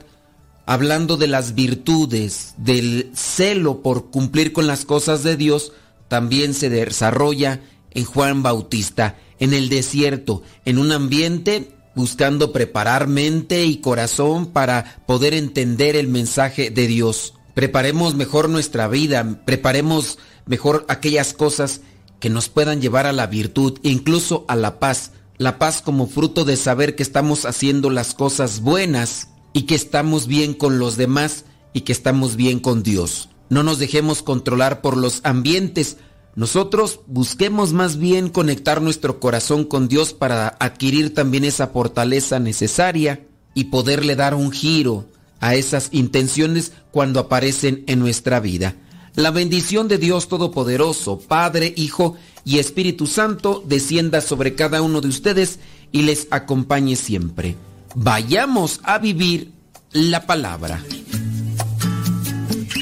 hablando 0.66 1.16
de 1.16 1.28
las 1.28 1.54
virtudes, 1.54 2.56
del 2.56 3.12
celo 3.14 3.80
por 3.80 4.10
cumplir 4.10 4.52
con 4.52 4.66
las 4.66 4.84
cosas 4.84 5.22
de 5.22 5.36
Dios, 5.36 5.70
también 6.08 6.52
se 6.52 6.68
desarrolla 6.68 7.60
en 7.92 8.04
Juan 8.04 8.42
Bautista, 8.42 9.18
en 9.38 9.54
el 9.54 9.68
desierto, 9.68 10.42
en 10.64 10.78
un 10.78 10.90
ambiente 10.90 11.76
buscando 11.94 12.52
preparar 12.52 13.06
mente 13.06 13.64
y 13.66 13.76
corazón 13.76 14.46
para 14.46 15.04
poder 15.06 15.32
entender 15.32 15.94
el 15.94 16.08
mensaje 16.08 16.70
de 16.70 16.88
Dios. 16.88 17.34
Preparemos 17.54 18.16
mejor 18.16 18.48
nuestra 18.48 18.88
vida, 18.88 19.42
preparemos 19.44 20.18
mejor 20.44 20.84
aquellas 20.88 21.34
cosas 21.34 21.82
que 22.18 22.30
nos 22.30 22.48
puedan 22.48 22.80
llevar 22.80 23.06
a 23.06 23.12
la 23.12 23.28
virtud, 23.28 23.78
incluso 23.84 24.44
a 24.48 24.56
la 24.56 24.80
paz. 24.80 25.12
La 25.38 25.58
paz 25.58 25.82
como 25.82 26.06
fruto 26.06 26.44
de 26.44 26.56
saber 26.56 26.96
que 26.96 27.02
estamos 27.02 27.44
haciendo 27.44 27.90
las 27.90 28.14
cosas 28.14 28.60
buenas 28.60 29.28
y 29.52 29.62
que 29.62 29.74
estamos 29.74 30.26
bien 30.26 30.54
con 30.54 30.78
los 30.78 30.96
demás 30.96 31.44
y 31.72 31.82
que 31.82 31.92
estamos 31.92 32.36
bien 32.36 32.58
con 32.60 32.82
Dios. 32.82 33.28
No 33.48 33.62
nos 33.62 33.78
dejemos 33.78 34.22
controlar 34.22 34.80
por 34.80 34.96
los 34.96 35.20
ambientes, 35.24 35.98
nosotros 36.36 37.00
busquemos 37.06 37.72
más 37.72 37.96
bien 37.96 38.28
conectar 38.28 38.82
nuestro 38.82 39.20
corazón 39.20 39.64
con 39.64 39.88
Dios 39.88 40.12
para 40.12 40.48
adquirir 40.60 41.14
también 41.14 41.44
esa 41.44 41.68
fortaleza 41.68 42.38
necesaria 42.38 43.26
y 43.54 43.64
poderle 43.64 44.16
dar 44.16 44.34
un 44.34 44.52
giro 44.52 45.08
a 45.40 45.54
esas 45.54 45.88
intenciones 45.92 46.72
cuando 46.90 47.20
aparecen 47.20 47.84
en 47.86 48.00
nuestra 48.00 48.40
vida. 48.40 48.76
La 49.14 49.30
bendición 49.30 49.88
de 49.88 49.96
Dios 49.96 50.28
Todopoderoso, 50.28 51.18
Padre, 51.18 51.72
Hijo 51.74 52.16
y 52.46 52.60
Espíritu 52.60 53.08
Santo, 53.08 53.62
descienda 53.66 54.20
sobre 54.20 54.54
cada 54.54 54.80
uno 54.80 55.00
de 55.00 55.08
ustedes 55.08 55.58
y 55.90 56.02
les 56.02 56.28
acompañe 56.30 56.94
siempre. 56.94 57.56
Vayamos 57.96 58.80
a 58.84 58.98
vivir 58.98 59.50
la 59.90 60.26
palabra. 60.26 60.80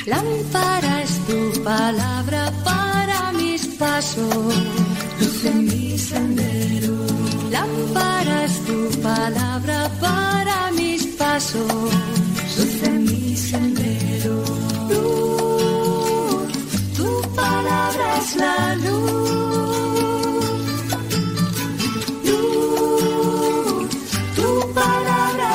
Lámpara 0.07 1.03
es 1.03 1.19
tu 1.27 1.63
palabra 1.63 2.53
para 2.63 3.33
mis 3.33 3.65
pasos, 3.79 4.55
luz 5.19 5.45
en 5.47 5.65
mi 5.65 5.99
sendero. 5.99 7.07
Lámpara 7.51 8.45
es 8.45 8.67
tu 8.67 9.01
palabra 9.01 9.91
para 9.99 10.73
mis 10.73 11.07
pasos, 11.17 11.73
luz 12.59 12.83
en 12.83 13.05
mi 13.05 13.35
sendero. 13.35 14.45
Luz, 14.91 16.53
tu 16.95 17.35
palabra 17.35 18.19
es 18.19 18.37
la 18.37 18.75
luz. 18.77 19.44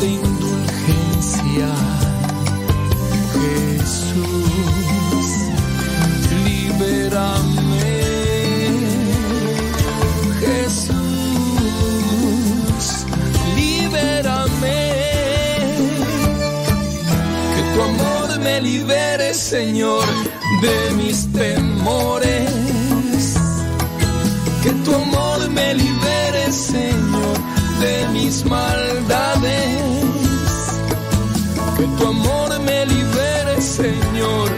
de 0.00 0.06
indulgencia. 0.06 1.68
Jesús, 3.34 5.30
libérame. 6.44 7.90
Jesús, 10.40 10.96
libérame. 13.56 14.80
Que 17.54 17.62
tu 17.74 17.78
amor 17.82 18.28
me 18.40 18.56
libere, 18.62 19.34
Señor, 19.34 20.06
de 20.62 20.76
mis 20.96 21.30
temores. 21.32 22.50
Que 24.62 24.72
tu 24.84 24.94
amor 24.94 25.50
me 25.50 25.74
libere, 25.74 26.52
Señor, 26.52 27.36
de 27.80 28.08
mis 28.12 28.44
maldades 28.46 29.39
tu 31.98 32.06
amor 32.06 32.58
me 32.60 32.86
libere, 32.86 33.60
Señor, 33.60 34.48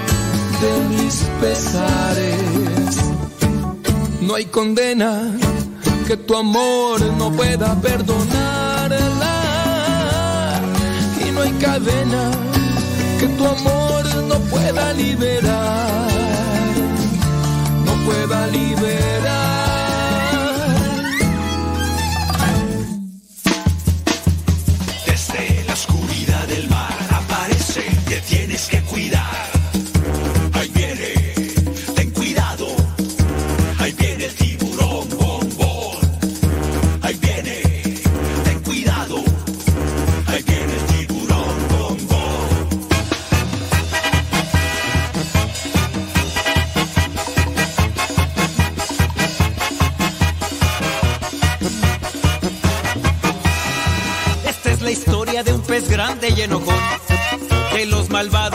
de 0.60 0.72
mis 0.90 1.14
pesares. 1.40 2.96
No 4.20 4.34
hay 4.34 4.46
condena 4.46 5.32
que 6.06 6.16
tu 6.16 6.36
amor 6.36 7.00
no 7.18 7.30
pueda 7.32 7.74
perdonarla. 7.80 9.34
Y 11.26 11.30
no 11.32 11.42
hay 11.42 11.52
cadena 11.52 12.30
que 13.18 13.26
tu 13.28 13.44
amor 13.46 14.04
no 14.28 14.38
pueda 14.52 14.92
liberar. 14.92 16.08
No 17.84 17.92
pueda 18.04 18.46
liberar. 18.48 19.51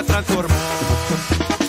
transformar. 0.00 1.61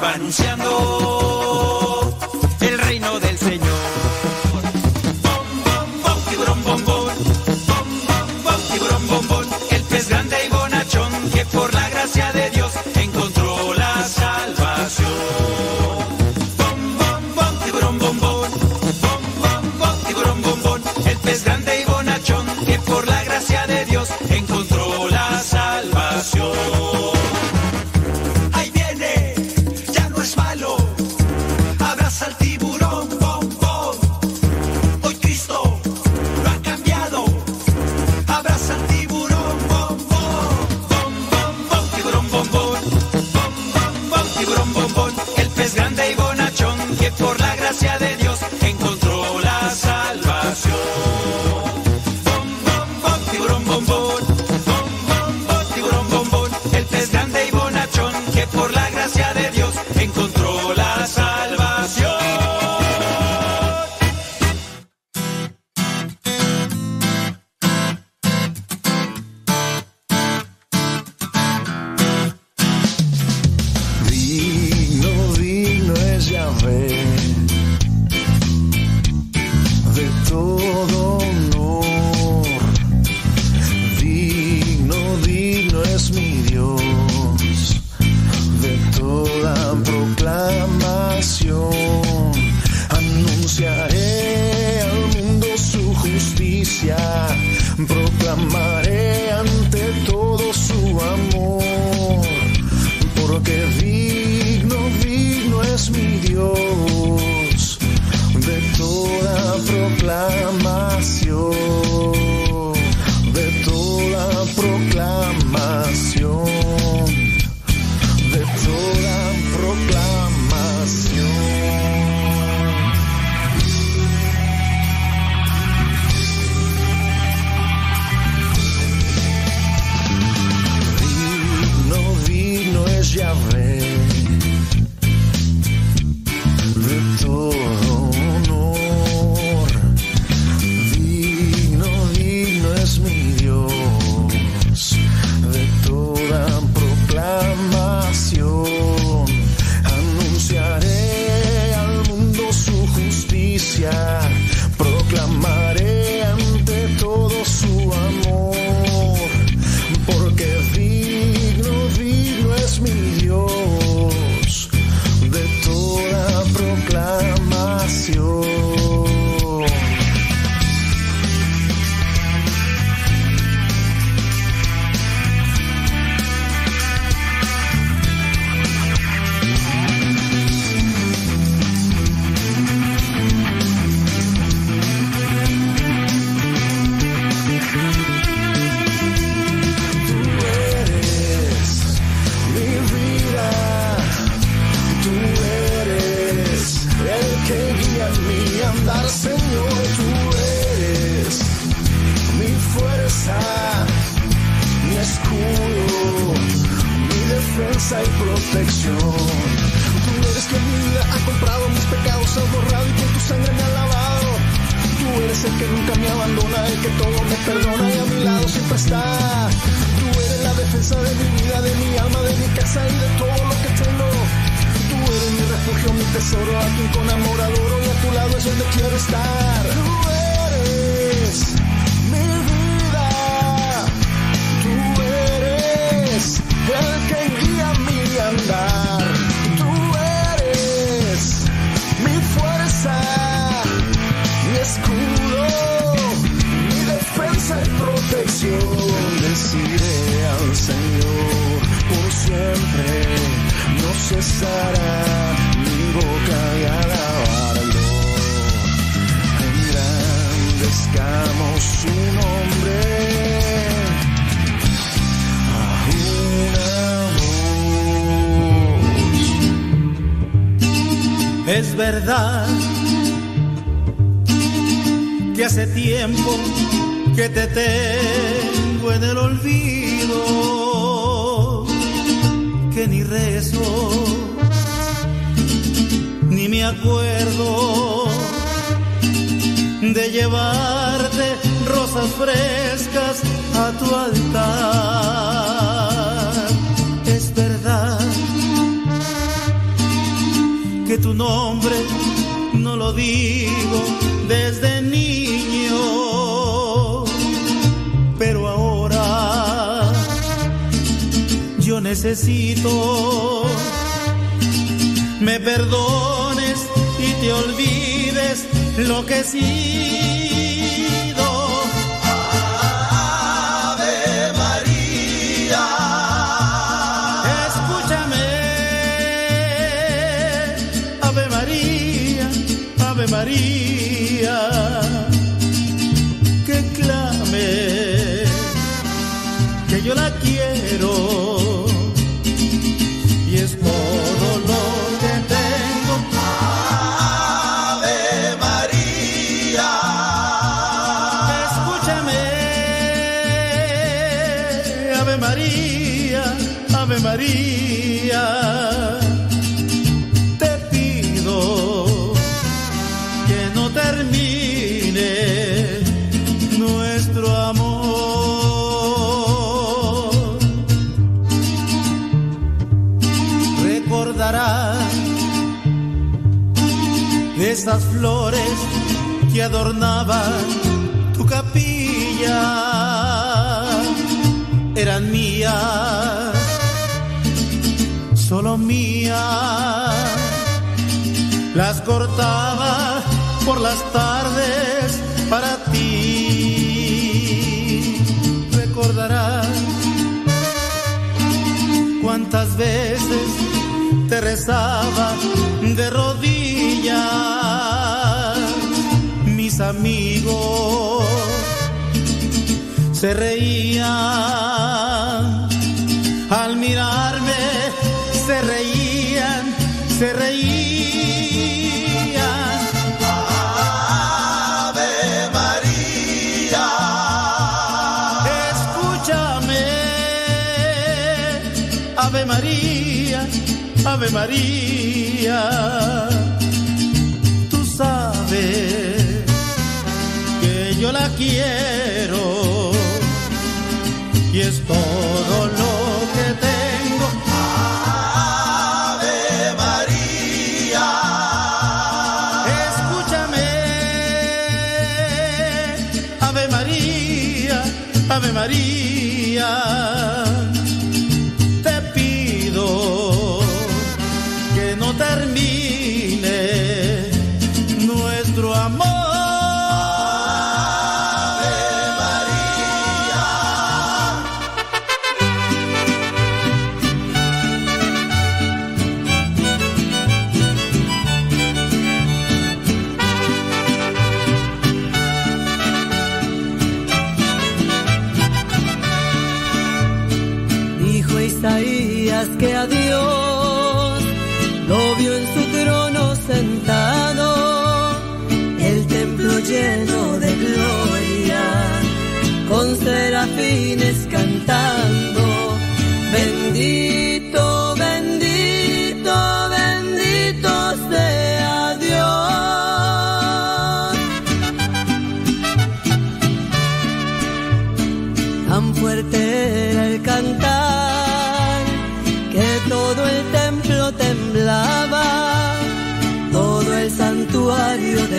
va 0.00 0.14
anunciando. 0.14 1.19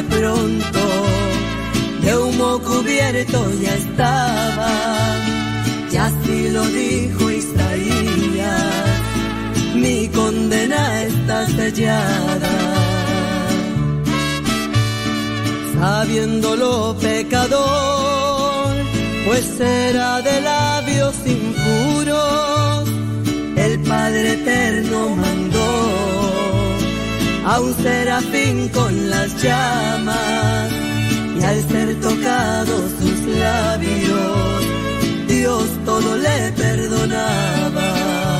Pronto 0.03 0.79
de 2.01 2.17
humo 2.17 2.59
cubierto 2.59 3.51
ya 3.61 3.75
estaba, 3.75 4.71
y 5.91 5.97
así 5.97 6.49
lo 6.49 6.63
dijo 6.65 7.29
Isaías, 7.29 8.89
mi 9.75 10.07
condena 10.09 11.03
está 11.03 11.45
sellada. 11.47 12.49
Sabiéndolo 15.79 16.95
pecador, 16.99 18.75
pues 19.25 19.59
era 19.59 20.21
de 20.21 20.41
labios 20.41 21.15
impuros, 21.25 22.89
el 23.55 23.79
Padre 23.81 24.33
Eterno 24.33 25.09
mandó 25.15 26.00
a 27.45 27.59
un 27.59 27.73
serafín 27.75 28.69
con 28.69 29.09
las 29.09 29.41
llamas 29.41 30.71
y 31.39 31.43
al 31.43 31.67
ser 31.69 31.99
tocados 31.99 32.91
sus 32.99 33.19
labios, 33.37 34.63
Dios 35.27 35.65
todo 35.85 36.17
le 36.17 36.51
perdonaba. 36.51 38.30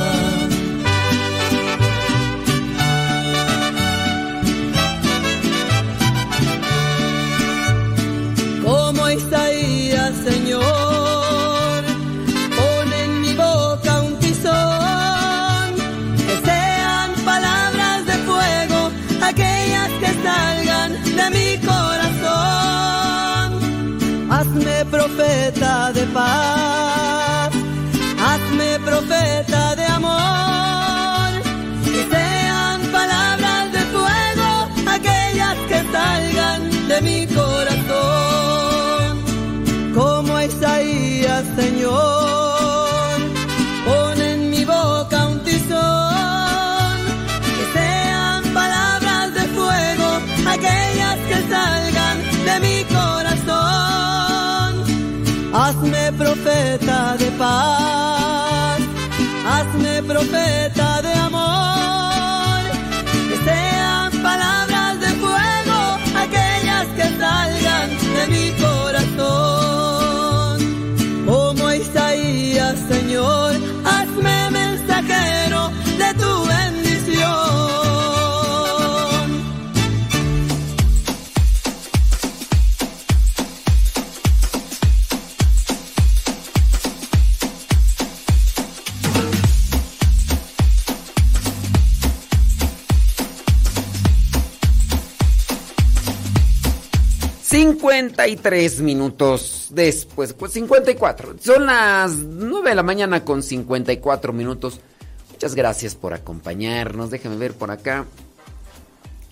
trompeta. 60.22 60.81
53 97.82 98.80
minutos 98.80 99.66
después, 99.70 100.32
pues, 100.34 100.52
54. 100.52 101.34
Son 101.40 101.66
las 101.66 102.12
9 102.12 102.70
de 102.70 102.76
la 102.76 102.84
mañana 102.84 103.24
con 103.24 103.42
54 103.42 104.32
minutos. 104.32 104.78
Muchas 105.32 105.56
gracias 105.56 105.96
por 105.96 106.14
acompañarnos. 106.14 107.10
Déjame 107.10 107.36
ver 107.36 107.54
por 107.54 107.72
acá. 107.72 108.06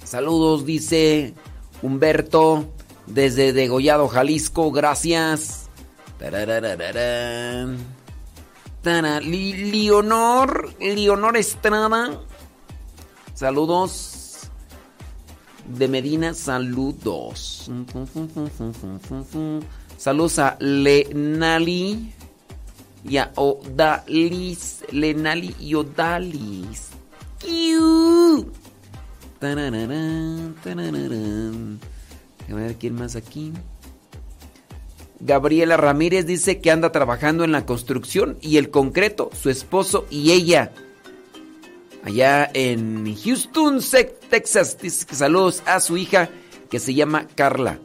Saludos, 0.02 0.66
dice 0.66 1.34
Humberto, 1.80 2.64
desde 3.06 3.52
Degollado, 3.52 4.08
Jalisco. 4.08 4.72
Gracias. 4.72 5.68
Leonor, 9.22 10.74
Leonor 10.80 11.36
Estrada. 11.36 12.20
Saludos. 13.34 14.09
De 15.76 15.88
Medina, 15.88 16.34
saludos. 16.34 17.70
Saludos 19.96 20.38
a 20.38 20.56
Lenali 20.60 22.12
y 23.04 23.16
a 23.16 23.32
Odalis. 23.36 24.84
Lenali 24.90 25.54
y 25.60 25.74
Odalis. 25.74 26.88
Déjame 32.44 32.64
ver 32.64 32.74
quién 32.76 32.94
más 32.94 33.16
aquí. 33.16 33.52
Gabriela 35.20 35.76
Ramírez 35.76 36.26
dice 36.26 36.60
que 36.60 36.70
anda 36.70 36.92
trabajando 36.92 37.44
en 37.44 37.52
la 37.52 37.66
construcción 37.66 38.38
y 38.40 38.56
el 38.56 38.70
concreto, 38.70 39.30
su 39.40 39.50
esposo 39.50 40.06
y 40.10 40.32
ella. 40.32 40.72
Allá 42.04 42.50
en 42.54 43.14
Houston, 43.16 43.80
Texas. 44.30 44.78
Dice 44.80 45.06
que 45.06 45.14
saludos 45.14 45.62
a 45.66 45.80
su 45.80 45.96
hija 45.96 46.30
que 46.70 46.78
se 46.78 46.94
llama 46.94 47.26
Carla. 47.34 47.78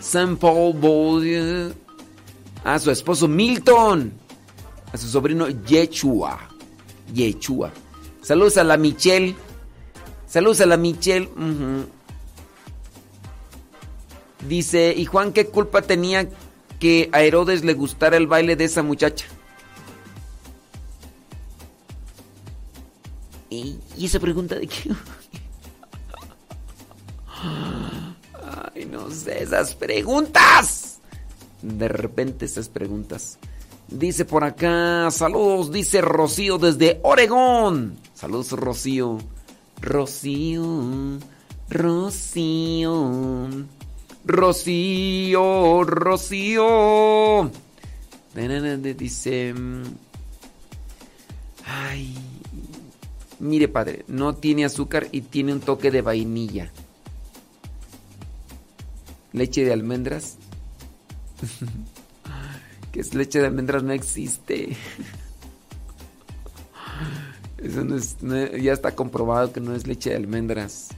St. 0.00 0.36
Paul. 0.36 1.74
A 2.64 2.78
su 2.78 2.90
esposo 2.90 3.28
Milton. 3.28 4.12
A 4.92 4.96
su 4.96 5.08
sobrino 5.08 5.48
Yechua. 5.48 6.48
Yechua. 7.12 7.72
Saludos 8.22 8.56
a 8.56 8.64
la 8.64 8.76
Michelle. 8.76 9.36
Saludos 10.26 10.60
a 10.62 10.66
la 10.66 10.76
Michelle. 10.76 11.28
Dice, 14.48 14.94
¿y 14.96 15.04
Juan 15.04 15.32
qué 15.32 15.46
culpa 15.46 15.82
tenía 15.82 16.28
que 16.78 17.08
a 17.12 17.22
Herodes 17.22 17.64
le 17.64 17.74
gustara 17.74 18.16
el 18.16 18.26
baile 18.26 18.56
de 18.56 18.64
esa 18.64 18.82
muchacha? 18.82 19.26
¿Y, 23.56 24.04
esa 24.04 24.20
pregunta 24.20 24.54
de 24.56 24.66
qué? 24.66 24.90
Ay, 28.74 28.84
no 28.86 29.10
sé, 29.10 29.42
esas 29.42 29.74
preguntas. 29.74 30.98
De 31.62 31.88
repente 31.88 32.44
esas 32.44 32.68
preguntas. 32.68 33.38
Dice 33.88 34.24
por 34.24 34.44
acá, 34.44 35.10
saludos, 35.10 35.70
dice 35.70 36.00
Rocío 36.00 36.58
desde 36.58 37.00
Oregón. 37.02 37.96
Saludos, 38.14 38.52
Rocío. 38.52 39.18
Rocío, 39.80 41.18
Rocío, 41.68 43.48
Rocío, 44.24 45.84
Rocío. 45.84 47.50
Dice, 48.96 49.54
mm, 49.54 49.82
ay, 51.66 52.14
mire 53.38 53.68
padre, 53.68 54.04
no 54.08 54.34
tiene 54.34 54.64
azúcar 54.64 55.08
y 55.12 55.20
tiene 55.22 55.52
un 55.52 55.60
toque 55.60 55.90
de 55.90 56.02
vainilla. 56.02 56.70
Leche 59.32 59.64
de 59.64 59.72
almendras. 59.72 60.36
que 62.92 63.00
es 63.00 63.14
leche 63.14 63.40
de 63.40 63.46
almendras 63.46 63.82
no 63.82 63.92
existe. 63.92 64.76
Eso 67.58 67.84
no 67.84 67.96
es, 67.96 68.16
ya 68.62 68.72
está 68.72 68.94
comprobado 68.94 69.52
que 69.52 69.60
no 69.60 69.74
es 69.74 69.86
leche 69.86 70.10
de 70.10 70.16
almendras. 70.16 70.88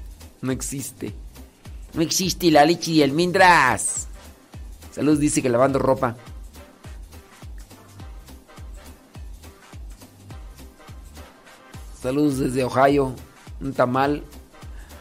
No 0.42 0.52
existe. 0.52 1.12
No 1.94 2.02
existe 2.02 2.50
la 2.50 2.64
leche 2.64 2.92
de 2.92 3.04
almendras. 3.04 4.06
Saludos 4.92 5.20
dice 5.20 5.42
que 5.42 5.48
lavando 5.48 5.78
ropa. 5.78 6.16
Saludos 12.08 12.38
desde 12.38 12.64
Ohio. 12.64 13.14
Un 13.60 13.74
tamal. 13.74 14.22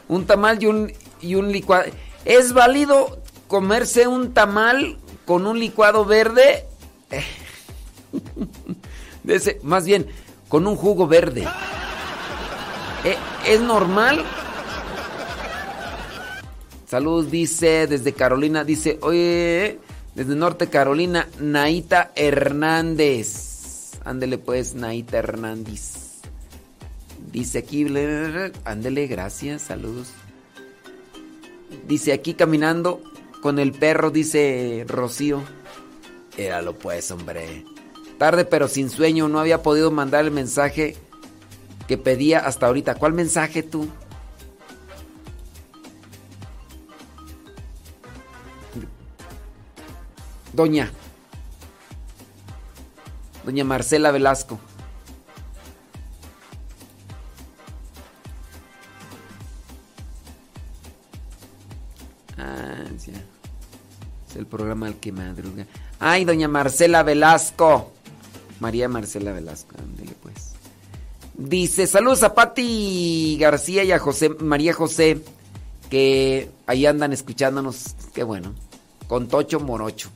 Un 0.10 0.26
tamal 0.26 0.62
y 0.62 0.66
un, 0.66 0.92
y 1.22 1.36
un 1.36 1.54
licuado. 1.54 1.86
¿Es 2.26 2.52
válido 2.52 3.22
comerse 3.48 4.08
un 4.08 4.34
tamal 4.34 4.98
con 5.26 5.48
un 5.48 5.58
licuado 5.58 6.04
verde? 6.04 6.66
De 9.24 9.60
más 9.64 9.86
bien, 9.86 10.08
con 10.50 10.68
un 10.68 10.76
jugo 10.76 11.08
verde. 11.08 11.48
Eh, 13.06 13.16
¿Es 13.46 13.62
normal? 13.62 14.26
Saludos, 16.90 17.32
dice 17.32 17.88
desde 17.88 18.12
Carolina. 18.12 18.66
Dice, 18.66 19.00
oye, 19.02 19.80
desde 20.14 20.36
Norte 20.36 20.68
Carolina, 20.68 21.30
Naita 21.40 22.12
Hernández. 22.16 23.94
Ándele 24.04 24.38
pues, 24.38 24.76
Naita 24.76 25.20
Hernández. 25.20 26.07
Dice 27.38 27.60
aquí, 27.60 27.86
ándele, 28.66 29.06
gracias, 29.06 29.62
saludos. 29.62 30.08
Dice 31.88 32.12
aquí 32.12 32.34
caminando 32.34 33.04
con 33.44 33.60
el 33.60 33.74
perro, 33.74 34.10
dice 34.10 34.84
Rocío. 34.88 35.44
Éralo 36.36 36.74
pues, 36.74 37.12
hombre. 37.12 37.64
Tarde 38.18 38.44
pero 38.44 38.68
sin 38.68 38.90
sueño, 38.90 39.28
no 39.30 39.40
había 39.40 39.62
podido 39.62 39.92
mandar 39.92 40.26
el 40.26 40.32
mensaje 40.32 40.98
que 41.88 42.00
pedía 42.00 42.40
hasta 42.40 42.66
ahorita. 42.66 42.96
¿Cuál 42.96 43.14
mensaje 43.14 43.62
tú? 43.62 43.88
Doña. 50.54 50.92
Doña 53.46 53.64
Marcela 53.64 54.10
Velasco. 54.10 54.60
Es 64.30 64.36
el 64.36 64.46
programa 64.46 64.88
al 64.88 64.96
que 64.96 65.12
madruga. 65.12 65.66
Ay, 66.00 66.26
doña 66.26 66.48
Marcela 66.48 67.04
Velasco. 67.04 67.92
María 68.60 68.90
Marcela 68.90 69.32
Velasco, 69.32 69.76
ándele 69.78 70.14
pues. 70.22 70.54
Dice, 71.36 71.86
saludos 71.86 72.24
a 72.24 72.34
Pati 72.34 73.38
García 73.40 73.84
y 73.84 73.92
a 73.92 74.00
José, 74.00 74.30
María 74.30 74.74
José, 74.74 75.22
que 75.90 76.50
ahí 76.66 76.86
andan 76.86 77.14
escuchándonos. 77.14 77.96
Qué 78.14 78.24
bueno. 78.24 78.56
Con 79.08 79.28
Tocho 79.28 79.60
Morocho. 79.60 80.10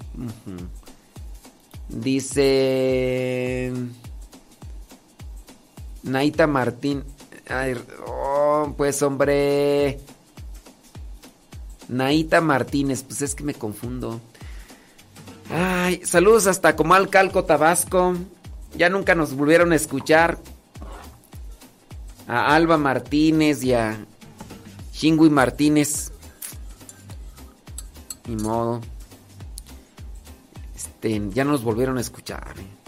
Dice... 1.89 3.71
Naita 6.03 6.47
Martín. 6.47 7.03
Ay, 7.47 7.75
oh, 8.07 8.73
pues 8.75 9.01
hombre. 9.03 9.99
Naita 11.91 12.41
Martínez. 12.41 13.03
Pues 13.03 13.21
es 13.21 13.35
que 13.35 13.43
me 13.43 13.53
confundo. 13.53 14.19
Ay, 15.53 16.01
saludos 16.05 16.47
hasta 16.47 16.75
Comal 16.75 17.09
Calco, 17.09 17.43
Tabasco. 17.43 18.15
Ya 18.75 18.89
nunca 18.89 19.13
nos 19.13 19.33
volvieron 19.35 19.73
a 19.73 19.75
escuchar. 19.75 20.39
A 22.27 22.55
Alba 22.55 22.77
Martínez 22.77 23.63
y 23.63 23.73
a 23.73 24.05
Shingui 24.93 25.29
Martínez. 25.29 26.11
Ni 28.27 28.37
modo. 28.37 28.81
Este, 30.75 31.21
ya 31.33 31.43
no 31.43 31.51
nos 31.51 31.63
volvieron 31.63 31.97
a 31.97 32.01
escuchar. 32.01 32.55
eh. 32.57 32.81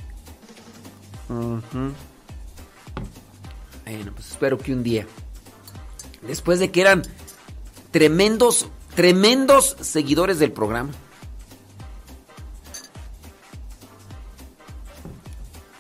Bueno, 3.86 4.12
pues 4.14 4.32
espero 4.32 4.58
que 4.58 4.72
un 4.72 4.84
día. 4.84 5.06
Después 6.22 6.60
de 6.60 6.72
que 6.72 6.82
eran 6.82 7.04
tremendos, 7.92 8.70
tremendos 8.96 9.76
seguidores 9.82 10.40
del 10.40 10.52
programa. 10.52 10.92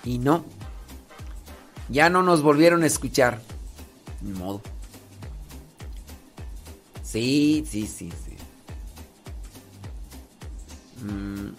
Y 0.04 0.18
no. 0.18 0.46
Ya 1.90 2.10
no 2.10 2.24
nos 2.24 2.42
volvieron 2.42 2.84
a 2.84 2.88
escuchar. 2.88 3.42
Ni 4.22 4.32
modo. 4.32 4.62
Sí, 7.04 7.66
sí, 7.70 7.88
sí, 7.88 8.12
sí. 8.12 8.36
Mm. 11.06 11.56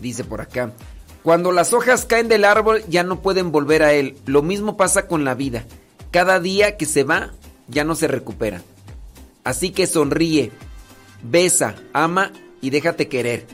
Dice 0.00 0.24
por 0.24 0.40
acá. 0.40 0.72
Cuando 1.22 1.52
las 1.52 1.72
hojas 1.72 2.04
caen 2.04 2.28
del 2.28 2.44
árbol 2.44 2.84
ya 2.88 3.02
no 3.02 3.20
pueden 3.20 3.50
volver 3.50 3.82
a 3.82 3.92
él. 3.92 4.16
Lo 4.26 4.42
mismo 4.42 4.76
pasa 4.76 5.06
con 5.06 5.24
la 5.24 5.34
vida. 5.34 5.64
Cada 6.10 6.40
día 6.40 6.76
que 6.76 6.86
se 6.86 7.04
va 7.04 7.30
ya 7.66 7.84
no 7.84 7.94
se 7.94 8.08
recupera. 8.08 8.62
Así 9.44 9.70
que 9.70 9.86
sonríe, 9.86 10.52
besa, 11.22 11.74
ama 11.92 12.32
y 12.60 12.70
déjate 12.70 13.08
querer. 13.08 13.46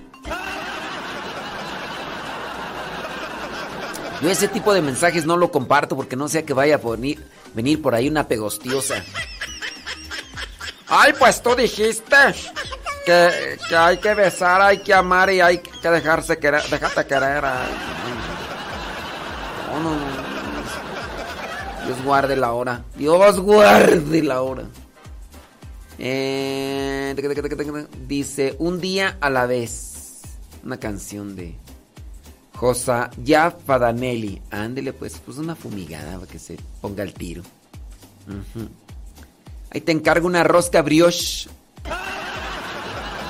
Yo 4.22 4.30
ese 4.30 4.48
tipo 4.48 4.72
de 4.72 4.80
mensajes 4.80 5.26
no 5.26 5.36
lo 5.36 5.50
comparto 5.50 5.96
porque 5.96 6.16
no 6.16 6.28
sea 6.28 6.46
que 6.46 6.54
vaya 6.54 6.76
a 6.76 6.78
venir, 6.78 7.22
venir 7.54 7.82
por 7.82 7.94
ahí 7.94 8.08
una 8.08 8.26
pegostiosa. 8.26 9.04
Ay, 10.88 11.12
pues 11.18 11.42
tú 11.42 11.54
dijiste 11.54 12.16
que, 13.04 13.58
que 13.68 13.76
hay 13.76 13.98
que 13.98 14.14
besar, 14.14 14.62
hay 14.62 14.78
que 14.78 14.94
amar 14.94 15.30
y 15.30 15.40
hay 15.40 15.58
que 15.58 15.90
dejarse 15.90 16.38
querer. 16.38 16.62
Déjate 16.70 17.06
querer. 17.06 17.42
No, 19.70 19.80
no, 19.80 19.90
no. 19.90 20.33
Dios 21.86 22.02
guarde 22.04 22.36
la 22.36 22.52
hora. 22.52 22.84
Dios 22.96 23.40
guarde 23.40 24.22
la 24.22 24.42
hora. 24.42 24.64
Eh, 25.98 27.14
dice, 28.08 28.56
un 28.58 28.80
día 28.80 29.18
a 29.20 29.30
la 29.30 29.46
vez. 29.46 30.22
Una 30.64 30.78
canción 30.78 31.36
de 31.36 31.56
Josa 32.54 33.10
Fadanelli. 33.66 34.40
Ándele 34.50 34.92
pues, 34.92 35.20
pues 35.24 35.38
una 35.38 35.54
fumigada 35.54 36.18
para 36.18 36.30
que 36.30 36.38
se 36.38 36.58
ponga 36.80 37.02
el 37.02 37.12
tiro. 37.12 37.42
Ahí 39.70 39.80
te 39.80 39.92
encargo 39.92 40.26
una 40.26 40.42
rosca 40.42 40.80
brioche. 40.82 41.48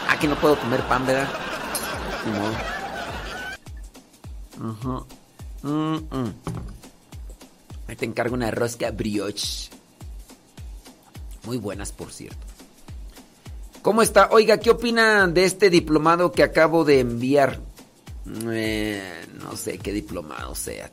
Aquí 0.08 0.28
no 0.28 0.36
puedo 0.36 0.56
comer 0.58 0.82
pan, 0.82 1.06
¿verdad? 1.06 1.28
Ujú. 4.60 5.06
Mm, 5.62 5.96
mm. 5.96 6.73
Ahí 7.86 7.96
te 7.96 8.04
encargo 8.04 8.34
una 8.34 8.50
rosca 8.50 8.90
brioche. 8.90 9.70
Muy 11.44 11.58
buenas, 11.58 11.92
por 11.92 12.10
cierto. 12.10 12.46
¿Cómo 13.82 14.00
está? 14.00 14.30
Oiga, 14.30 14.58
¿qué 14.58 14.70
opina 14.70 15.26
de 15.26 15.44
este 15.44 15.68
diplomado 15.68 16.32
que 16.32 16.42
acabo 16.42 16.84
de 16.84 17.00
enviar? 17.00 17.60
Eh, 18.26 19.26
no 19.42 19.54
sé 19.56 19.76
qué 19.76 19.92
diplomado 19.92 20.54
sea. 20.54 20.90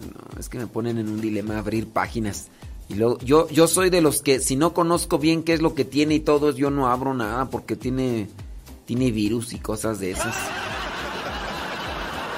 No, 0.00 0.38
es 0.38 0.50
que 0.50 0.58
me 0.58 0.66
ponen 0.66 0.98
en 0.98 1.08
un 1.08 1.20
dilema 1.20 1.58
abrir 1.58 1.88
páginas. 1.88 2.48
Y 2.90 2.94
luego, 2.94 3.18
yo, 3.20 3.48
yo 3.48 3.66
soy 3.66 3.88
de 3.88 4.02
los 4.02 4.20
que 4.20 4.40
si 4.40 4.56
no 4.56 4.74
conozco 4.74 5.18
bien 5.18 5.42
qué 5.42 5.54
es 5.54 5.62
lo 5.62 5.74
que 5.74 5.86
tiene 5.86 6.16
y 6.16 6.20
todo, 6.20 6.52
yo 6.52 6.70
no 6.70 6.88
abro 6.88 7.14
nada 7.14 7.50
porque 7.50 7.76
tiene, 7.76 8.28
tiene 8.88 9.10
virus 9.10 9.52
y 9.52 9.58
cosas 9.58 10.00
de 10.00 10.12
esas. 10.12 10.34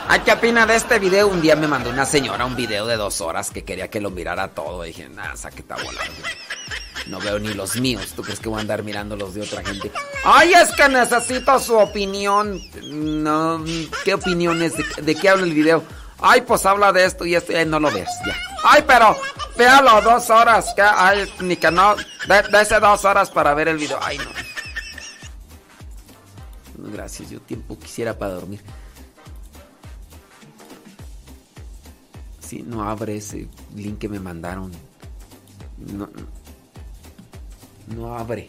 Ay, 0.08 0.18
¿qué 0.24 0.32
opina 0.32 0.66
de 0.66 0.74
este 0.74 0.98
video? 0.98 1.28
Un 1.28 1.40
día 1.40 1.54
me 1.54 1.68
mandó 1.68 1.90
una 1.90 2.04
señora 2.04 2.44
un 2.44 2.56
video 2.56 2.88
de 2.88 2.96
dos 2.96 3.20
horas 3.20 3.50
que 3.50 3.62
quería 3.62 3.88
que 3.88 4.00
lo 4.00 4.10
mirara 4.10 4.48
todo. 4.48 4.84
Y 4.84 4.88
dije, 4.88 5.08
nada, 5.08 5.36
saqueta 5.36 5.76
volando. 5.76 6.12
No 7.06 7.20
veo 7.20 7.38
ni 7.38 7.54
los 7.54 7.76
míos. 7.76 8.12
¿Tú 8.16 8.22
crees 8.24 8.40
que 8.40 8.48
voy 8.48 8.58
a 8.58 8.62
andar 8.62 8.82
mirando 8.82 9.14
los 9.14 9.32
de 9.32 9.42
otra 9.42 9.62
gente? 9.64 9.92
Ay, 10.24 10.52
es 10.52 10.72
que 10.72 10.88
necesito 10.88 11.60
su 11.60 11.76
opinión. 11.78 12.60
No, 12.82 13.64
¿qué 14.04 14.14
opinión 14.14 14.60
es? 14.60 14.72
¿De, 15.00 15.14
qué 15.14 15.28
habla 15.28 15.44
el 15.44 15.54
video? 15.54 15.84
Ay, 16.20 16.40
pues 16.40 16.66
habla 16.66 16.90
de 16.92 17.04
esto 17.04 17.24
y 17.26 17.36
esto. 17.36 17.52
Ay, 17.56 17.64
no 17.66 17.78
lo 17.78 17.92
ves. 17.92 18.08
Ay, 18.64 18.82
pero 18.88 19.16
véalo 19.56 20.02
dos 20.02 20.28
horas. 20.30 20.72
Que, 20.74 20.82
ay, 20.82 21.32
ni 21.38 21.54
que 21.56 21.70
no. 21.70 21.94
de- 21.94 22.42
Dese 22.50 22.80
dos 22.80 23.04
horas 23.04 23.30
para 23.30 23.54
ver 23.54 23.68
el 23.68 23.76
video. 23.76 24.00
Ay, 24.02 24.18
no. 24.18 24.49
Gracias, 26.88 27.30
yo 27.30 27.40
tiempo 27.40 27.78
quisiera 27.78 28.18
para 28.18 28.34
dormir. 28.34 28.60
Sí, 32.40 32.64
no 32.66 32.82
abre 32.82 33.16
ese 33.16 33.48
link 33.76 33.98
que 33.98 34.08
me 34.08 34.18
mandaron. 34.18 34.72
No, 35.78 36.08
no 37.94 38.16
abre. 38.16 38.46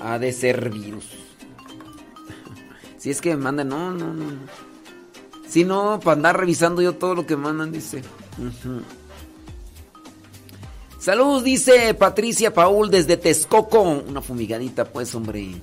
Ha 0.00 0.18
de 0.18 0.32
ser 0.32 0.70
virus. 0.70 1.06
Si 2.98 3.10
es 3.10 3.20
que 3.20 3.30
me 3.30 3.36
mandan, 3.36 3.68
no, 3.68 3.92
no, 3.92 4.12
no. 4.12 4.26
Si 5.48 5.62
no, 5.62 6.00
para 6.00 6.16
andar 6.16 6.36
revisando 6.36 6.82
yo 6.82 6.96
todo 6.96 7.14
lo 7.14 7.26
que 7.26 7.36
mandan, 7.36 7.70
dice. 7.70 8.02
Saludos, 11.08 11.42
dice 11.42 11.94
Patricia 11.94 12.52
Paul 12.52 12.90
desde 12.90 13.16
Texcoco. 13.16 13.80
Una 13.80 14.20
fumigadita, 14.20 14.84
pues, 14.84 15.14
hombre. 15.14 15.54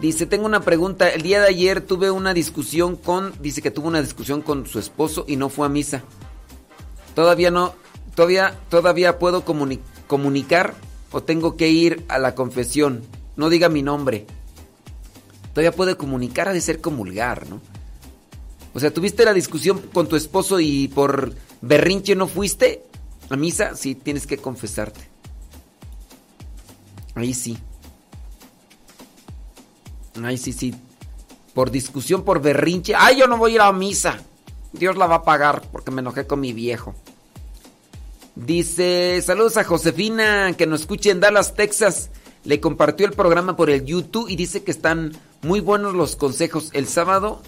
Dice, 0.00 0.24
tengo 0.24 0.46
una 0.46 0.60
pregunta. 0.62 1.10
El 1.10 1.20
día 1.20 1.42
de 1.42 1.48
ayer 1.48 1.82
tuve 1.82 2.10
una 2.10 2.32
discusión 2.32 2.96
con... 2.96 3.34
Dice 3.42 3.60
que 3.60 3.70
tuvo 3.70 3.88
una 3.88 4.00
discusión 4.00 4.40
con 4.40 4.66
su 4.66 4.78
esposo 4.78 5.26
y 5.28 5.36
no 5.36 5.50
fue 5.50 5.66
a 5.66 5.68
misa. 5.68 6.02
Todavía 7.14 7.50
no... 7.50 7.74
Todavía, 8.14 8.58
todavía 8.70 9.18
puedo 9.18 9.44
comuni- 9.44 9.80
comunicar 10.06 10.72
o 11.12 11.22
tengo 11.22 11.58
que 11.58 11.68
ir 11.68 12.06
a 12.08 12.18
la 12.18 12.34
confesión. 12.34 13.02
No 13.36 13.50
diga 13.50 13.68
mi 13.68 13.82
nombre. 13.82 14.24
todavía 15.52 15.72
puede 15.72 15.94
comunicar, 15.94 16.48
ha 16.48 16.54
de 16.54 16.62
ser 16.62 16.80
comulgar, 16.80 17.46
¿no? 17.50 17.60
O 18.72 18.80
sea, 18.80 18.94
¿tuviste 18.94 19.26
la 19.26 19.34
discusión 19.34 19.82
con 19.92 20.08
tu 20.08 20.16
esposo 20.16 20.58
y 20.58 20.88
por 20.88 21.34
berrinche 21.60 22.16
no 22.16 22.28
fuiste 22.28 22.87
a 23.30 23.36
misa? 23.36 23.74
Sí, 23.74 23.94
tienes 23.94 24.26
que 24.26 24.38
confesarte. 24.38 25.00
Ahí 27.14 27.34
sí. 27.34 27.58
Ahí 30.22 30.38
sí, 30.38 30.52
sí. 30.52 30.74
Por 31.54 31.70
discusión, 31.70 32.24
por 32.24 32.40
berrinche. 32.40 32.94
¡Ay, 32.96 33.18
yo 33.18 33.26
no 33.26 33.36
voy 33.36 33.52
a 33.52 33.54
ir 33.54 33.60
a 33.60 33.72
misa! 33.72 34.18
Dios 34.72 34.96
la 34.96 35.06
va 35.06 35.16
a 35.16 35.22
pagar 35.22 35.62
porque 35.72 35.90
me 35.90 36.00
enojé 36.00 36.26
con 36.26 36.40
mi 36.40 36.52
viejo. 36.52 36.94
Dice, 38.36 39.20
saludos 39.24 39.56
a 39.56 39.64
Josefina, 39.64 40.54
que 40.56 40.66
nos 40.66 40.82
escuche 40.82 41.10
en 41.10 41.20
Dallas, 41.20 41.54
Texas. 41.54 42.10
Le 42.44 42.60
compartió 42.60 43.04
el 43.04 43.12
programa 43.12 43.56
por 43.56 43.68
el 43.68 43.84
YouTube 43.84 44.28
y 44.28 44.36
dice 44.36 44.62
que 44.62 44.70
están 44.70 45.16
muy 45.42 45.60
buenos 45.60 45.94
los 45.94 46.14
consejos. 46.14 46.70
El 46.72 46.86
sábado 46.86 47.42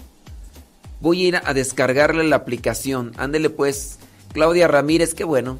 voy 0.99 1.23
a 1.23 1.27
ir 1.27 1.41
a 1.43 1.53
descargarle 1.53 2.25
la 2.25 2.35
aplicación. 2.35 3.13
Ándele 3.17 3.49
pues, 3.49 3.99
Claudia 4.33 4.67
Ramírez, 4.67 5.13
qué 5.13 5.23
bueno. 5.23 5.59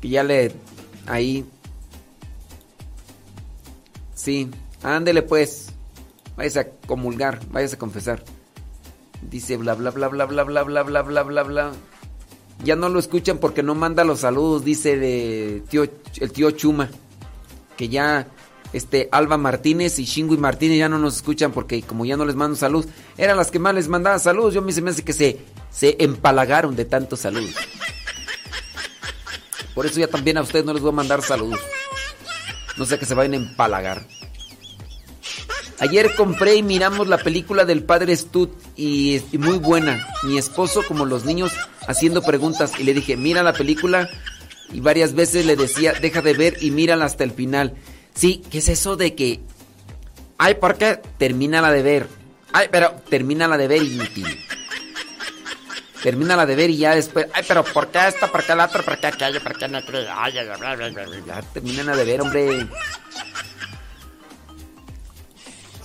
Que 0.00 0.08
ya 0.08 0.22
le... 0.22 0.52
Ahí. 1.06 1.44
Sí, 4.14 4.50
ándele 4.82 5.22
pues. 5.22 5.68
Váyase 6.36 6.60
a 6.60 6.70
comulgar, 6.86 7.40
váyase 7.50 7.76
a 7.76 7.78
confesar. 7.78 8.22
Dice 9.22 9.56
bla 9.56 9.74
bla 9.74 9.90
bla 9.90 10.08
bla 10.08 10.26
bla 10.26 10.44
bla 10.44 10.62
bla 10.62 10.82
bla 10.82 11.02
bla 11.02 11.22
bla 11.22 11.42
bla. 11.42 11.72
Ya 12.64 12.76
no 12.76 12.88
lo 12.88 12.98
escuchan 12.98 13.38
porque 13.38 13.62
no 13.62 13.74
manda 13.74 14.04
los 14.04 14.20
saludos, 14.20 14.64
dice 14.64 14.96
de 14.96 15.62
tío, 15.68 15.84
el 16.20 16.32
tío 16.32 16.50
Chuma. 16.50 16.90
Que 17.76 17.88
ya 17.88 18.26
este 18.72 19.08
Alba 19.12 19.36
Martínez 19.36 19.98
y 19.98 20.04
Shingui 20.04 20.36
Martínez 20.36 20.78
ya 20.78 20.88
no 20.88 20.98
nos 20.98 21.16
escuchan 21.16 21.52
porque 21.52 21.82
como 21.82 22.04
ya 22.04 22.16
no 22.16 22.24
les 22.24 22.36
mando 22.36 22.56
saludos, 22.56 22.88
eran 23.16 23.36
las 23.36 23.50
que 23.50 23.58
más 23.58 23.74
les 23.74 23.88
mandaba 23.88 24.18
saludos. 24.18 24.54
Yo 24.54 24.60
a 24.60 24.64
mí 24.64 24.72
se 24.72 24.82
me 24.82 24.90
hace 24.90 25.04
que 25.04 25.12
se, 25.12 25.38
se 25.70 25.96
empalagaron 25.98 26.76
de 26.76 26.84
tantos 26.84 27.20
saludos. 27.20 27.54
Por 29.76 29.84
eso 29.84 30.00
ya 30.00 30.08
también 30.08 30.38
a 30.38 30.40
ustedes 30.40 30.64
no 30.64 30.72
les 30.72 30.80
voy 30.80 30.88
a 30.88 30.94
mandar 30.94 31.20
saludos. 31.20 31.60
No 32.78 32.86
sé 32.86 32.98
que 32.98 33.04
se 33.04 33.14
vayan 33.14 33.34
a 33.34 33.36
empalagar. 33.36 34.06
Ayer 35.78 36.14
compré 36.14 36.56
y 36.56 36.62
miramos 36.62 37.08
la 37.08 37.18
película 37.18 37.66
del 37.66 37.84
padre 37.84 38.16
Stud 38.16 38.48
y, 38.74 39.20
muy 39.34 39.58
buena. 39.58 40.08
Mi 40.22 40.38
esposo 40.38 40.82
como 40.88 41.04
los 41.04 41.26
niños 41.26 41.52
haciendo 41.86 42.22
preguntas 42.22 42.72
y 42.78 42.84
le 42.84 42.94
dije, 42.94 43.18
mira 43.18 43.42
la 43.42 43.52
película 43.52 44.08
y 44.72 44.80
varias 44.80 45.12
veces 45.12 45.44
le 45.44 45.56
decía, 45.56 45.92
deja 45.92 46.22
de 46.22 46.32
ver 46.32 46.56
y 46.62 46.70
mírala 46.70 47.04
hasta 47.04 47.24
el 47.24 47.32
final. 47.32 47.74
Sí, 48.14 48.42
¿qué 48.50 48.58
es 48.58 48.70
eso 48.70 48.96
de 48.96 49.14
que, 49.14 49.40
ay, 50.38 50.54
¿por 50.54 50.76
qué? 50.76 51.02
Termínala 51.18 51.70
de 51.70 51.82
ver. 51.82 52.06
Ay, 52.54 52.68
pero 52.72 52.92
termínala 53.10 53.58
de 53.58 53.68
ver 53.68 53.82
inútil. 53.82 54.26
Termínala 56.02 56.46
de 56.46 56.54
ver 56.54 56.70
y 56.70 56.78
ya 56.78 56.94
después, 56.94 57.26
ay, 57.32 57.44
pero 57.48 57.64
¿por 57.64 57.88
qué 57.88 58.06
esta? 58.06 58.30
¿Por 58.30 58.44
qué 58.44 58.54
la 58.54 58.66
otra? 58.66 58.82
¿Por 58.82 58.98
qué 58.98 59.06
aquello? 59.06 59.42
¿Por 59.42 59.58
qué 59.58 59.66
no? 59.66 59.78
Ay, 59.78 60.38
ay, 60.38 61.24
ya 61.26 61.42
termínala 61.52 61.96
de 61.96 62.04
ver, 62.04 62.20
hombre. 62.20 62.68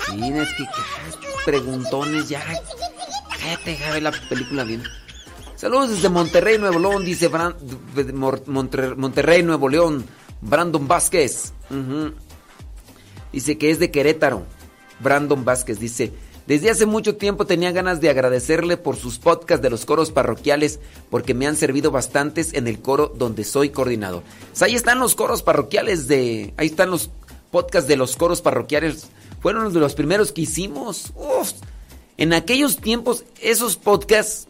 Sí, 0.06 0.34
es 0.34 0.50
que, 0.50 0.66
preguntones 1.46 2.28
ya. 2.30 2.44
Cállate, 3.40 3.78
ya 3.78 3.92
ve 3.94 4.02
la 4.02 4.12
película 4.12 4.64
bien. 4.64 4.84
Saludos 5.56 5.92
desde 5.92 6.10
Monterrey, 6.10 6.58
Nuevo 6.58 6.80
León, 6.80 7.06
dice 7.06 7.28
Bran, 7.28 7.56
Monterrey, 8.48 9.44
Nuevo 9.44 9.70
León, 9.70 10.06
Brandon 10.42 10.88
Vázquez. 10.88 11.54
Dice 13.32 13.58
que 13.58 13.72
es 13.72 13.80
de 13.80 13.92
Querétaro. 13.92 14.46
Brandon 15.00 15.46
Vázquez 15.46 15.80
dice, 15.80 16.12
desde 16.52 16.70
hace 16.70 16.86
mucho 16.86 17.16
tiempo 17.16 17.46
tenía 17.46 17.72
ganas 17.72 18.02
de 18.02 18.10
agradecerle 18.10 18.76
por 18.76 18.98
sus 18.98 19.20
podcasts 19.20 19.64
de 19.64 19.70
los 19.70 19.86
coros 19.86 20.12
parroquiales 20.12 20.82
porque 21.10 21.34
me 21.34 21.48
han 21.48 21.56
servido 21.56 21.92
bastantes 21.92 22.54
en 22.54 22.68
el 22.68 22.82
coro 22.82 23.08
donde 23.08 23.46
soy 23.46 23.70
coordinador. 23.70 24.22
Pues 24.50 24.62
ahí 24.62 24.76
están 24.76 25.00
los 25.00 25.16
coros 25.16 25.44
parroquiales 25.44 26.10
de... 26.10 26.54
Ahí 26.58 26.68
están 26.68 26.92
los 26.92 27.10
podcasts 27.52 27.88
de 27.88 27.96
los 27.96 28.18
coros 28.18 28.42
parroquiales. 28.42 29.08
Fueron 29.40 29.72
de 29.72 29.80
los 29.80 29.94
primeros 29.94 30.34
que 30.34 30.42
hicimos. 30.42 31.14
En 32.18 32.34
aquellos 32.34 32.82
tiempos, 32.82 33.24
esos 33.40 33.78
podcasts... 33.78 34.46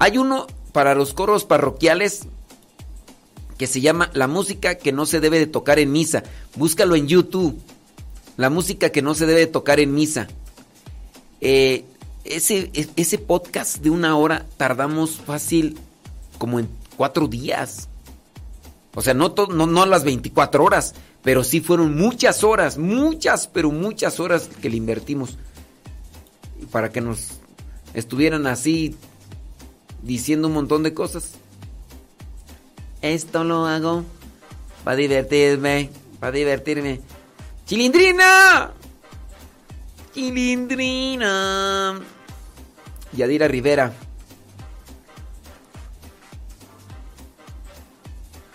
Hay 0.00 0.18
uno 0.18 0.48
para 0.72 0.96
los 0.96 1.14
coros 1.14 1.44
parroquiales 1.44 2.22
que 3.56 3.68
se 3.68 3.80
llama 3.80 4.10
La 4.14 4.26
música 4.26 4.74
que 4.74 4.90
no 4.90 5.06
se 5.06 5.20
debe 5.20 5.38
de 5.38 5.46
tocar 5.46 5.78
en 5.78 5.92
misa. 5.92 6.24
Búscalo 6.56 6.96
en 6.96 7.06
YouTube. 7.06 7.56
La 8.38 8.50
música 8.50 8.90
que 8.90 9.02
no 9.02 9.16
se 9.16 9.26
debe 9.26 9.40
de 9.40 9.46
tocar 9.48 9.80
en 9.80 9.92
misa. 9.92 10.28
Eh, 11.40 11.84
ese, 12.24 12.70
ese 12.94 13.18
podcast 13.18 13.78
de 13.78 13.90
una 13.90 14.16
hora 14.16 14.46
tardamos 14.56 15.16
fácil 15.16 15.76
como 16.38 16.60
en 16.60 16.68
cuatro 16.96 17.26
días. 17.26 17.88
O 18.94 19.02
sea, 19.02 19.12
no, 19.12 19.34
no, 19.50 19.66
no 19.66 19.86
las 19.86 20.04
24 20.04 20.62
horas, 20.62 20.94
pero 21.24 21.42
sí 21.42 21.60
fueron 21.60 21.96
muchas 21.96 22.44
horas, 22.44 22.78
muchas, 22.78 23.48
pero 23.48 23.72
muchas 23.72 24.20
horas 24.20 24.48
que 24.62 24.70
le 24.70 24.76
invertimos. 24.76 25.36
Para 26.70 26.92
que 26.92 27.00
nos 27.00 27.40
estuvieran 27.92 28.46
así 28.46 28.94
diciendo 30.04 30.46
un 30.46 30.54
montón 30.54 30.84
de 30.84 30.94
cosas. 30.94 31.32
Esto 33.02 33.42
lo 33.42 33.66
hago 33.66 34.04
para 34.84 34.96
divertirme, 34.96 35.90
para 36.20 36.30
divertirme. 36.30 37.00
¡Chilindrina! 37.68 38.72
¡Chilindrina! 40.14 42.00
Yadira 43.12 43.46
Rivera. 43.46 43.92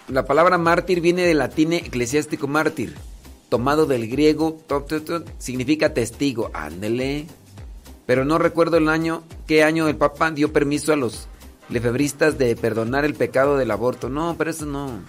La 0.07 0.25
palabra 0.25 0.57
mártir 0.57 0.99
viene 0.99 1.27
del 1.27 1.37
latín 1.37 1.73
eclesiástico 1.73 2.47
mártir, 2.47 2.95
tomado 3.49 3.85
del 3.85 4.09
griego, 4.09 4.57
significa 5.37 5.93
testigo. 5.93 6.49
Ándele. 6.51 7.27
Pero 8.07 8.25
no 8.25 8.39
recuerdo 8.39 8.77
el 8.77 8.89
año, 8.89 9.21
qué 9.45 9.63
año 9.63 9.87
el 9.87 9.95
Papa 9.95 10.31
dio 10.31 10.51
permiso 10.51 10.91
a 10.91 10.95
los 10.95 11.27
lefebristas 11.69 12.39
de 12.39 12.55
perdonar 12.55 13.05
el 13.05 13.13
pecado 13.13 13.57
del 13.57 13.69
aborto. 13.69 14.09
No, 14.09 14.33
pero 14.39 14.49
eso 14.49 14.65
no. 14.65 15.01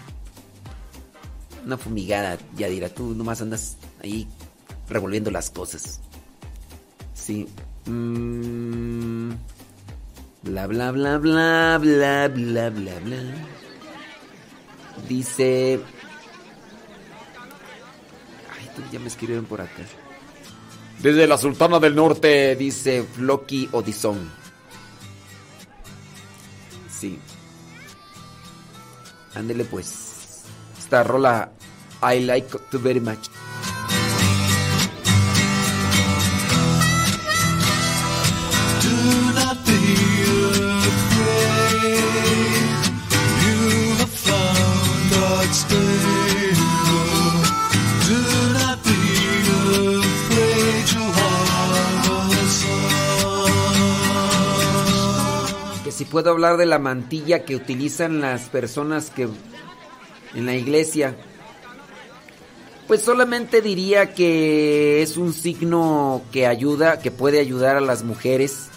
Una 1.65 1.79
fumigada, 1.79 2.37
ya 2.55 2.69
dirá, 2.69 2.91
tú 2.91 3.15
nomás 3.15 3.41
andas 3.41 3.79
ahí 4.05 4.29
revolviendo 4.89 5.31
las 5.31 5.51
cosas. 5.51 6.01
Sí. 7.15 7.49
Mm. 7.87 9.33
Bla, 10.43 10.67
bla, 10.67 10.91
bla, 10.93 11.19
bla, 11.19 11.79
bla, 11.81 12.29
bla, 12.29 12.71
bla, 12.71 13.01
bla. 13.01 13.19
Dice... 15.09 15.81
Ay, 18.57 18.71
ya 18.93 18.99
me 19.01 19.09
escribieron 19.09 19.47
por 19.47 19.61
acá. 19.61 19.83
Desde 21.01 21.27
la 21.27 21.39
Sultana 21.39 21.81
del 21.81 21.95
Norte, 21.95 22.55
dice 22.57 23.03
Floki 23.03 23.69
Odison. 23.73 24.31
Sí. 26.91 27.19
Ándele 29.35 29.65
pues. 29.65 30.45
Esta 30.79 31.03
rola 31.03 31.51
I 32.03 32.21
like 32.21 32.59
to 32.71 32.79
very 32.79 33.01
much. 33.01 33.29
Puedo 56.15 56.31
hablar 56.31 56.59
de 56.59 56.66
la 56.66 56.78
mantilla 56.78 57.45
que 57.45 57.57
utilizan 57.57 58.20
las 58.20 58.43
personas 58.43 59.11
que 59.11 59.28
en 60.32 60.47
la 60.47 60.55
iglesia. 60.55 61.16
Pues 62.86 63.03
solamente 63.03 63.61
diría 63.61 64.15
que 64.15 65.03
es 65.03 65.16
un 65.16 65.32
signo 65.32 66.23
que 66.31 66.47
ayuda, 66.47 67.01
que 67.01 67.11
puede 67.11 67.41
ayudar 67.41 67.77
a 67.77 67.81
las 67.81 68.05
mujeres 68.05 68.69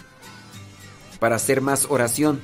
para 1.20 1.36
hacer 1.36 1.60
más 1.60 1.86
oración. 1.88 2.40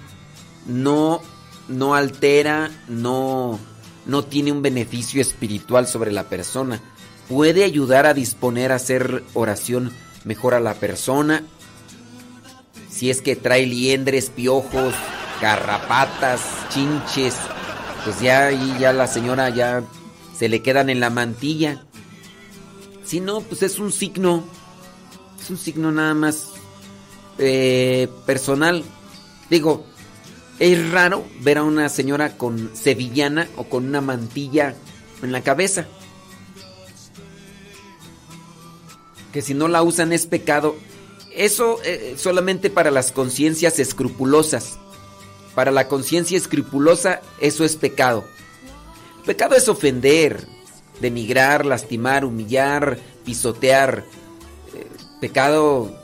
No, 0.64 1.20
no 1.66 1.96
altera, 1.96 2.70
no, 2.86 3.58
no 4.06 4.24
tiene 4.24 4.52
un 4.52 4.62
beneficio 4.62 5.20
espiritual 5.20 5.88
sobre 5.88 6.12
la 6.12 6.28
persona. 6.28 6.80
Puede 7.28 7.64
ayudar 7.64 8.06
a 8.06 8.14
disponer 8.14 8.70
a 8.70 8.76
hacer 8.76 9.24
oración 9.34 9.90
mejor 10.22 10.54
a 10.54 10.60
la 10.60 10.74
persona. 10.74 11.42
Si 12.94 13.10
es 13.10 13.22
que 13.22 13.34
trae 13.34 13.66
liendres, 13.66 14.30
piojos, 14.30 14.94
garrapatas, 15.40 16.40
chinches, 16.68 17.34
pues 18.04 18.20
ya 18.20 18.46
ahí 18.46 18.76
ya 18.78 18.92
la 18.92 19.08
señora 19.08 19.48
ya 19.50 19.82
se 20.38 20.48
le 20.48 20.62
quedan 20.62 20.90
en 20.90 21.00
la 21.00 21.10
mantilla. 21.10 21.82
Si 23.04 23.18
no, 23.18 23.40
pues 23.40 23.64
es 23.64 23.80
un 23.80 23.90
signo. 23.90 24.44
Es 25.42 25.50
un 25.50 25.58
signo 25.58 25.90
nada 25.90 26.14
más 26.14 26.52
eh, 27.38 28.08
personal. 28.26 28.84
Digo, 29.50 29.84
es 30.60 30.90
raro 30.92 31.24
ver 31.40 31.58
a 31.58 31.64
una 31.64 31.88
señora 31.88 32.36
con 32.36 32.70
sevillana 32.76 33.48
o 33.56 33.64
con 33.64 33.86
una 33.86 34.00
mantilla 34.00 34.76
en 35.20 35.32
la 35.32 35.40
cabeza. 35.40 35.88
Que 39.32 39.42
si 39.42 39.52
no 39.52 39.66
la 39.66 39.82
usan 39.82 40.12
es 40.12 40.26
pecado. 40.26 40.76
Eso 41.34 41.78
eh, 41.84 42.14
solamente 42.16 42.70
para 42.70 42.90
las 42.90 43.12
conciencias 43.12 43.78
escrupulosas. 43.78 44.78
Para 45.54 45.70
la 45.70 45.88
conciencia 45.88 46.36
escrupulosa 46.36 47.20
eso 47.40 47.64
es 47.64 47.76
pecado. 47.76 48.24
Pecado 49.24 49.54
es 49.56 49.68
ofender, 49.68 50.46
denigrar, 51.00 51.64
lastimar, 51.64 52.24
humillar, 52.24 52.98
pisotear. 53.24 54.04
Eh, 54.74 54.86
pecado 55.20 55.94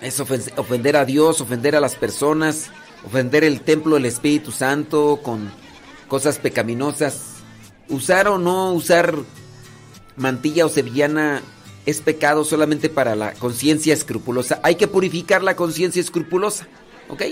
es 0.00 0.18
ofen- 0.20 0.52
ofender 0.56 0.96
a 0.96 1.04
Dios, 1.04 1.40
ofender 1.40 1.74
a 1.76 1.80
las 1.80 1.94
personas, 1.94 2.70
ofender 3.04 3.44
el 3.44 3.60
templo 3.60 3.96
del 3.96 4.06
Espíritu 4.06 4.52
Santo 4.52 5.20
con 5.22 5.50
cosas 6.08 6.38
pecaminosas. 6.38 7.34
Usar 7.88 8.28
o 8.28 8.38
no 8.38 8.72
usar 8.72 9.14
mantilla 10.16 10.66
o 10.66 10.68
sevillana 10.68 11.42
es 11.86 12.00
pecado 12.00 12.44
solamente 12.44 12.88
para 12.88 13.14
la 13.14 13.32
conciencia 13.34 13.94
escrupulosa. 13.94 14.60
Hay 14.62 14.76
que 14.76 14.88
purificar 14.88 15.42
la 15.42 15.56
conciencia 15.56 16.00
escrupulosa, 16.00 16.66
¿ok? 17.08 17.22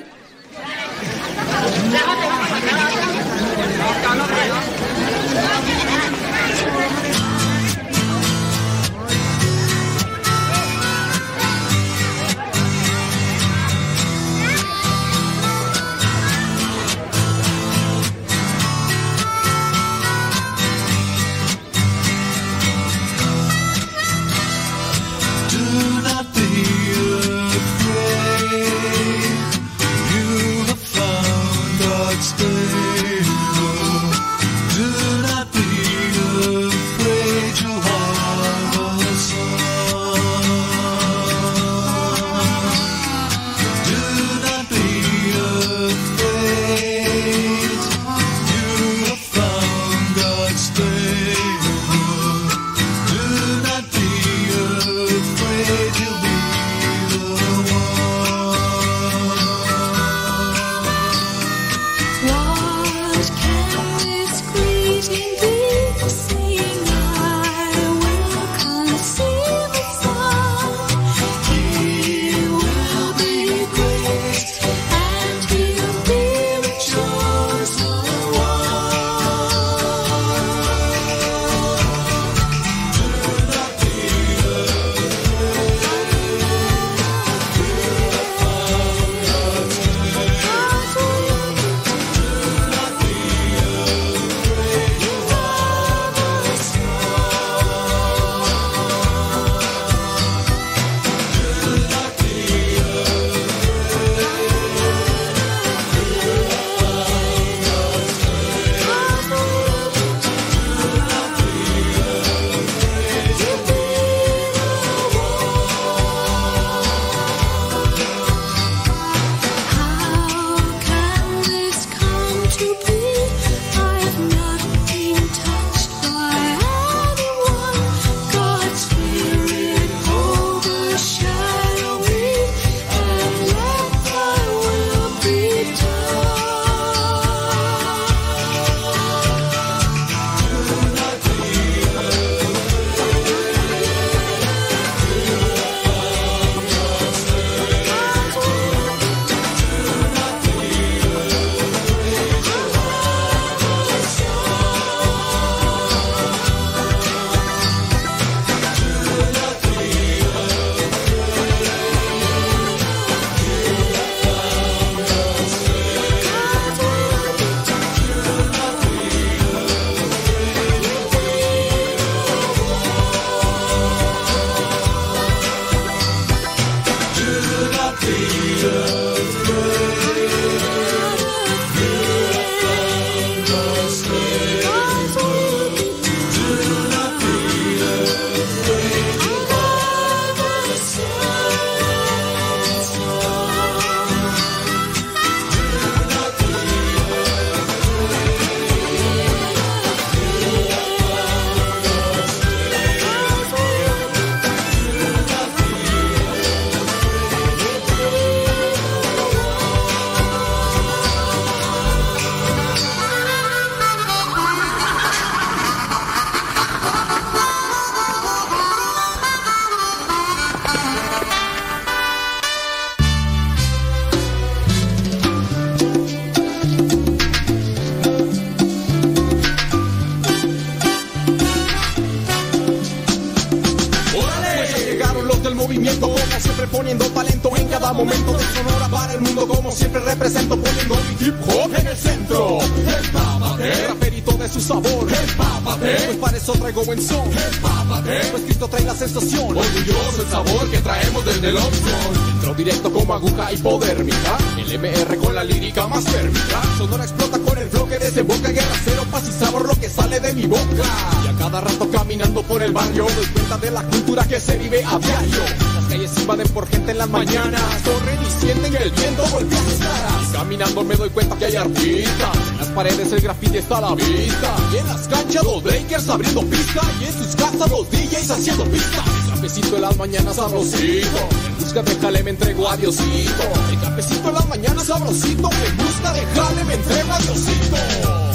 Pistas. 278.54 279.04
El 279.24 279.34
cafecito 279.34 279.76
en 279.76 279.82
las 279.82 279.96
mañanas 279.96 280.36
sabrosito. 280.36 281.28
En 281.46 281.58
busca 281.58 281.82
de 281.82 281.96
jale 281.96 282.22
me 282.22 282.30
entrego 282.30 282.70
a 282.70 282.76
Diosito. 282.76 283.42
El 283.70 283.80
cafecito 283.80 284.28
en 284.28 284.34
las 284.34 284.48
mañanas 284.48 284.84
sabrosito. 284.84 285.50
En 285.50 285.76
busca 285.76 286.12
de 286.12 286.24
jale 286.26 286.64
me 286.64 286.74
entrego 286.74 287.12
a 287.12 287.18
Diosito. 287.18 288.25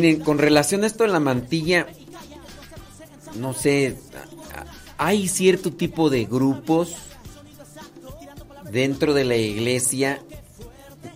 Miren, 0.00 0.20
con 0.20 0.38
relación 0.38 0.84
a 0.84 0.86
esto 0.86 1.02
de 1.02 1.10
la 1.10 1.18
mantilla, 1.18 1.88
no 3.34 3.52
sé, 3.52 3.96
hay 4.96 5.26
cierto 5.26 5.72
tipo 5.72 6.08
de 6.08 6.24
grupos 6.24 6.94
dentro 8.70 9.12
de 9.12 9.24
la 9.24 9.34
iglesia 9.34 10.22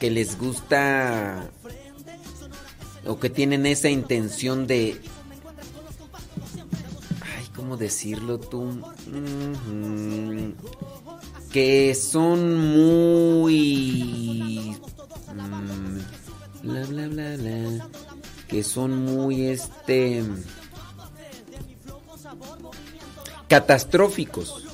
que 0.01 0.11
les 0.11 0.37
gusta 0.37 1.49
o 3.07 3.21
que 3.21 3.31
tienen 3.31 3.67
esa 3.67 3.89
intención 3.89 4.67
de... 4.67 5.01
Ay, 7.21 7.47
¿cómo 7.55 7.77
decirlo 7.77 8.41
tú? 8.41 8.63
Ujú. 8.63 10.55
Que 11.53 11.95
son 11.95 12.59
muy... 12.59 13.22
Que 18.53 18.63
son 18.63 18.95
muy, 19.07 19.47
este... 19.47 20.23
Catastróficos. 23.49 24.67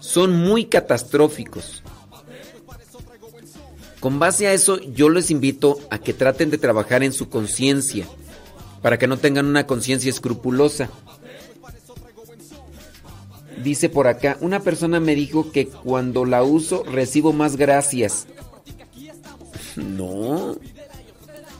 Son 0.00 0.32
muy 0.36 0.64
catastróficos. 0.64 1.84
Con 4.00 4.18
base 4.18 4.48
a 4.48 4.52
eso, 4.52 4.80
yo 4.80 5.08
les 5.08 5.30
invito 5.30 5.78
a 5.88 5.98
que 5.98 6.12
traten 6.12 6.50
de 6.50 6.58
trabajar 6.58 7.04
en 7.04 7.12
su 7.12 7.28
conciencia, 7.28 8.08
para 8.82 8.98
que 8.98 9.06
no 9.06 9.18
tengan 9.18 9.46
una 9.46 9.68
conciencia 9.68 10.10
escrupulosa. 10.10 10.90
Dice 13.62 13.88
por 13.88 14.08
acá, 14.08 14.36
una 14.40 14.58
persona 14.58 14.98
me 14.98 15.14
dijo 15.14 15.52
que 15.52 15.68
cuando 15.68 16.24
la 16.24 16.42
uso 16.42 16.82
recibo 16.82 17.32
más 17.32 17.54
gracias. 17.54 18.26
No. 19.76 20.56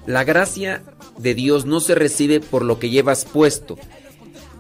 La 0.06 0.24
gracia 0.24 0.82
de 1.22 1.34
Dios 1.34 1.66
no 1.66 1.80
se 1.80 1.94
recibe 1.94 2.40
por 2.40 2.64
lo 2.64 2.78
que 2.78 2.90
llevas 2.90 3.24
puesto. 3.24 3.76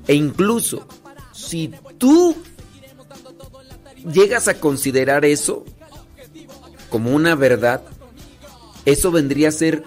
E 0.06 0.14
incluso, 0.14 0.86
si 1.32 1.72
tú 1.98 2.34
llegas 4.12 4.48
a 4.48 4.58
considerar 4.58 5.24
eso 5.24 5.64
como 6.88 7.14
una 7.14 7.34
verdad, 7.34 7.82
eso 8.84 9.10
vendría 9.10 9.48
a 9.48 9.52
ser 9.52 9.84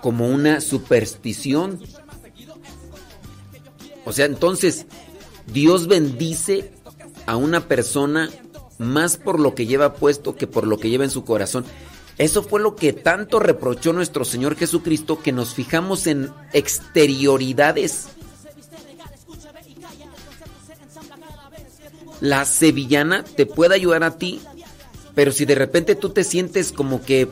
como 0.00 0.28
una 0.28 0.60
superstición. 0.60 1.80
O 4.04 4.12
sea, 4.12 4.26
entonces, 4.26 4.86
Dios 5.46 5.86
bendice 5.86 6.72
a 7.26 7.36
una 7.36 7.68
persona 7.68 8.30
más 8.78 9.16
por 9.16 9.40
lo 9.40 9.54
que 9.54 9.66
lleva 9.66 9.94
puesto 9.94 10.36
que 10.36 10.46
por 10.46 10.66
lo 10.66 10.78
que 10.78 10.90
lleva 10.90 11.04
en 11.04 11.10
su 11.10 11.24
corazón. 11.24 11.64
Eso 12.16 12.42
fue 12.42 12.60
lo 12.60 12.76
que 12.76 12.92
tanto 12.92 13.40
reprochó 13.40 13.92
nuestro 13.92 14.24
Señor 14.24 14.56
Jesucristo, 14.56 15.20
que 15.20 15.32
nos 15.32 15.54
fijamos 15.54 16.06
en 16.06 16.30
exterioridades. 16.52 18.08
La 22.20 22.44
sevillana 22.44 23.24
te 23.24 23.46
puede 23.46 23.74
ayudar 23.74 24.04
a 24.04 24.16
ti, 24.16 24.40
pero 25.14 25.32
si 25.32 25.44
de 25.44 25.56
repente 25.56 25.96
tú 25.96 26.10
te 26.10 26.24
sientes 26.24 26.72
como 26.72 27.02
que 27.02 27.28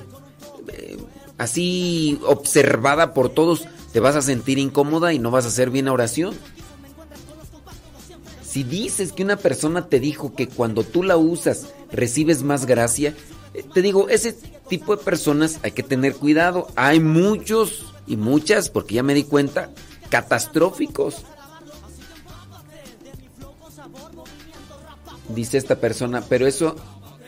eh, 0.69 0.99
así 1.39 2.19
observada 2.27 3.15
por 3.15 3.29
todos, 3.29 3.67
te 3.93 4.01
vas 4.01 4.17
a 4.17 4.23
sentir 4.23 4.59
incómoda 4.59 5.13
y 5.13 5.19
no 5.19 5.31
vas 5.31 5.45
a 5.45 5.49
hacer 5.49 5.71
bien 5.71 5.85
la 5.85 5.93
oración. 5.93 6.35
Si 8.45 8.65
dices 8.65 9.13
que 9.13 9.23
una 9.23 9.37
persona 9.37 9.89
te 9.89 10.01
dijo 10.01 10.35
que 10.35 10.49
cuando 10.49 10.83
tú 10.83 11.03
la 11.03 11.17
usas 11.17 11.69
recibes 11.91 12.43
más 12.43 12.67
gracia, 12.67 13.15
te 13.75 13.83
digo, 13.83 14.09
ese 14.09 14.33
tipo 14.69 14.97
de 14.97 15.03
personas 15.03 15.59
hay 15.63 15.73
que 15.73 15.83
tener 15.83 16.15
cuidado. 16.15 16.69
Hay 16.77 17.01
muchos 17.01 17.93
y 18.07 18.17
muchas, 18.17 18.71
porque 18.71 18.95
ya 18.95 19.03
me 19.03 19.15
di 19.15 19.25
cuenta, 19.25 19.71
catastróficos. 20.09 21.25
Dice 25.29 25.59
esta 25.59 25.77
persona, 25.77 26.23
pero 26.29 26.47
eso, 26.47 26.77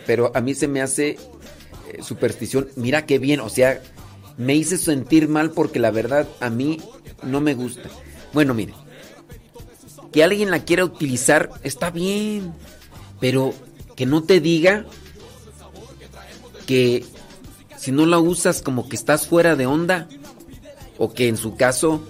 pero 0.06 0.30
a 0.34 0.40
mí 0.40 0.54
se 0.54 0.68
me 0.68 0.82
hace 0.82 1.10
eh, 1.10 1.18
superstición. 2.02 2.68
Mira 2.76 3.06
qué 3.06 3.18
bien, 3.18 3.40
o 3.40 3.48
sea, 3.48 3.82
me 4.36 4.54
hice 4.54 4.78
sentir 4.78 5.28
mal 5.28 5.50
porque 5.50 5.78
la 5.78 5.90
verdad 5.90 6.28
a 6.40 6.50
mí 6.50 6.80
no 7.22 7.40
me 7.40 7.54
gusta. 7.54 7.88
Bueno, 8.32 8.52
mire, 8.52 8.74
que 10.12 10.24
alguien 10.24 10.50
la 10.50 10.64
quiera 10.64 10.84
utilizar 10.84 11.50
está 11.62 11.90
bien, 11.90 12.52
pero 13.20 13.54
que 13.96 14.06
no 14.06 14.22
te 14.24 14.40
diga 14.40 14.86
que 16.66 17.04
si 17.76 17.92
no 17.92 18.06
la 18.06 18.18
usas 18.18 18.62
como 18.62 18.88
que 18.88 18.96
estás 18.96 19.26
fuera 19.26 19.56
de 19.56 19.66
onda 19.66 20.08
o 20.98 21.12
que 21.12 21.28
en 21.28 21.36
su 21.36 21.56
caso 21.56 22.02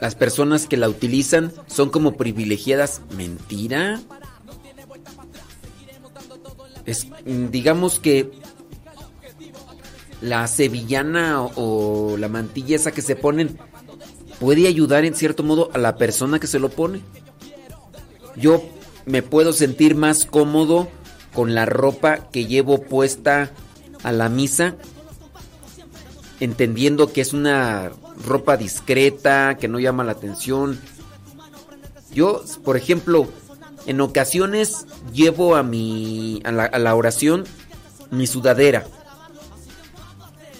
las 0.00 0.14
personas 0.16 0.66
que 0.66 0.76
la 0.76 0.88
utilizan 0.88 1.52
son 1.68 1.90
como 1.90 2.16
privilegiadas. 2.16 3.02
Mentira. 3.16 4.00
Es, 6.84 7.06
digamos 7.24 8.00
que 8.00 8.32
la 10.20 10.48
sevillana 10.48 11.42
o, 11.42 11.52
o 12.12 12.16
la 12.16 12.28
mantilla 12.28 12.74
esa 12.74 12.90
que 12.90 13.02
se 13.02 13.14
ponen 13.14 13.58
puede 14.40 14.66
ayudar 14.66 15.04
en 15.04 15.14
cierto 15.14 15.44
modo 15.44 15.70
a 15.72 15.78
la 15.78 15.96
persona 15.96 16.40
que 16.40 16.48
se 16.48 16.58
lo 16.58 16.68
pone. 16.68 17.00
Yo 18.34 18.60
me 19.06 19.22
puedo 19.22 19.52
sentir 19.52 19.94
más 19.94 20.26
cómodo 20.26 20.88
con 21.34 21.54
la 21.54 21.66
ropa 21.66 22.28
que 22.30 22.46
llevo 22.46 22.82
puesta 22.82 23.50
a 24.02 24.12
la 24.12 24.28
misa, 24.28 24.74
entendiendo 26.40 27.12
que 27.12 27.20
es 27.20 27.32
una 27.32 27.92
ropa 28.24 28.56
discreta, 28.56 29.56
que 29.58 29.68
no 29.68 29.78
llama 29.78 30.04
la 30.04 30.12
atención. 30.12 30.78
Yo, 32.12 32.44
por 32.64 32.76
ejemplo, 32.76 33.28
en 33.86 34.00
ocasiones 34.00 34.86
llevo 35.12 35.56
a 35.56 35.62
mi 35.62 36.40
a 36.44 36.52
la, 36.52 36.64
a 36.64 36.78
la 36.78 36.94
oración 36.94 37.44
mi 38.10 38.26
sudadera. 38.26 38.84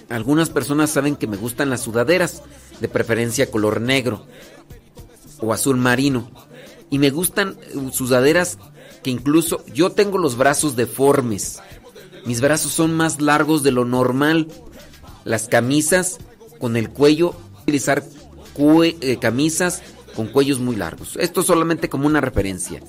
Algunas 0.08 0.50
personas 0.50 0.90
saben 0.90 1.16
que 1.16 1.26
me 1.26 1.36
gustan 1.36 1.70
las 1.70 1.82
sudaderas, 1.82 2.42
de 2.80 2.88
preferencia 2.88 3.50
color 3.50 3.80
negro 3.80 4.26
o 5.38 5.52
azul 5.52 5.76
marino. 5.76 6.30
Y 6.90 6.98
me 6.98 7.10
gustan 7.10 7.56
eh, 7.60 7.90
sudaderas 7.92 8.58
que 9.02 9.10
incluso 9.10 9.64
yo 9.72 9.90
tengo 9.90 10.18
los 10.18 10.36
brazos 10.36 10.76
deformes. 10.76 11.60
Mis 12.24 12.40
brazos 12.40 12.72
son 12.72 12.94
más 12.94 13.20
largos 13.20 13.62
de 13.62 13.72
lo 13.72 13.84
normal. 13.84 14.48
Las 15.24 15.48
camisas 15.48 16.18
con 16.60 16.76
el 16.76 16.90
cuello, 16.90 17.34
utilizar 17.62 18.04
cue- 18.56 18.96
eh, 19.00 19.18
camisas 19.18 19.82
con 20.14 20.26
cuellos 20.28 20.58
muy 20.60 20.76
largos. 20.76 21.16
Esto 21.16 21.42
solamente 21.42 21.88
como 21.88 22.06
una 22.06 22.20
referencia. 22.20 22.80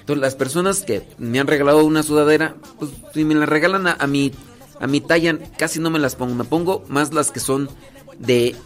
Entonces 0.00 0.20
las 0.20 0.34
personas 0.34 0.82
que 0.82 1.06
me 1.18 1.40
han 1.40 1.46
regalado 1.46 1.84
una 1.84 2.02
sudadera, 2.02 2.56
pues 2.78 2.90
si 3.14 3.24
me 3.24 3.34
la 3.34 3.46
regalan 3.46 3.86
a, 3.86 3.92
a 3.92 4.06
mi 4.06 4.32
a 4.80 4.86
mi 4.88 5.00
talla 5.00 5.38
casi 5.56 5.78
no 5.78 5.88
me 5.88 6.00
las 6.00 6.16
pongo, 6.16 6.34
me 6.34 6.44
pongo 6.44 6.84
más 6.88 7.14
las 7.14 7.30
que 7.30 7.38
son 7.40 7.70
de 8.18 8.56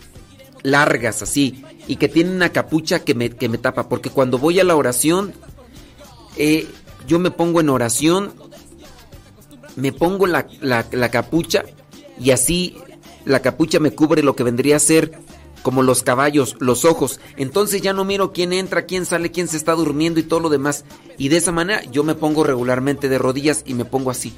largas 0.62 1.22
así 1.22 1.62
y 1.86 1.96
que 1.96 2.08
tienen 2.08 2.32
una 2.34 2.48
capucha 2.48 3.00
que 3.04 3.14
me, 3.14 3.30
que 3.30 3.48
me 3.48 3.58
tapa, 3.58 3.88
porque 3.90 4.08
cuando 4.10 4.38
voy 4.38 4.58
a 4.58 4.64
la 4.64 4.74
oración 4.74 5.34
eh, 6.36 6.66
yo 7.06 7.18
me 7.18 7.30
pongo 7.30 7.60
en 7.60 7.68
oración, 7.70 8.32
me 9.76 9.92
pongo 9.92 10.26
la, 10.26 10.46
la- 10.60 11.10
capucha 11.10 11.64
y 12.20 12.30
así 12.32 12.76
la 13.24 13.40
capucha 13.40 13.78
me 13.80 13.92
cubre 13.92 14.22
lo 14.22 14.34
que 14.34 14.42
vendría 14.42 14.76
a 14.76 14.80
ser 14.80 15.12
como 15.62 15.82
los 15.82 16.02
caballos, 16.02 16.56
los 16.60 16.84
ojos. 16.84 17.20
Entonces 17.36 17.82
ya 17.82 17.92
no 17.92 18.04
miro 18.04 18.32
quién 18.32 18.52
entra, 18.52 18.86
quién 18.86 19.04
sale, 19.06 19.30
quién 19.30 19.48
se 19.48 19.56
está 19.56 19.74
durmiendo 19.74 20.18
y 20.20 20.22
todo 20.22 20.40
lo 20.40 20.48
demás. 20.48 20.84
Y 21.18 21.28
de 21.28 21.36
esa 21.36 21.52
manera 21.52 21.82
yo 21.90 22.04
me 22.04 22.14
pongo 22.14 22.44
regularmente 22.44 23.08
de 23.08 23.18
rodillas 23.18 23.62
y 23.66 23.74
me 23.74 23.84
pongo 23.84 24.10
así. 24.10 24.32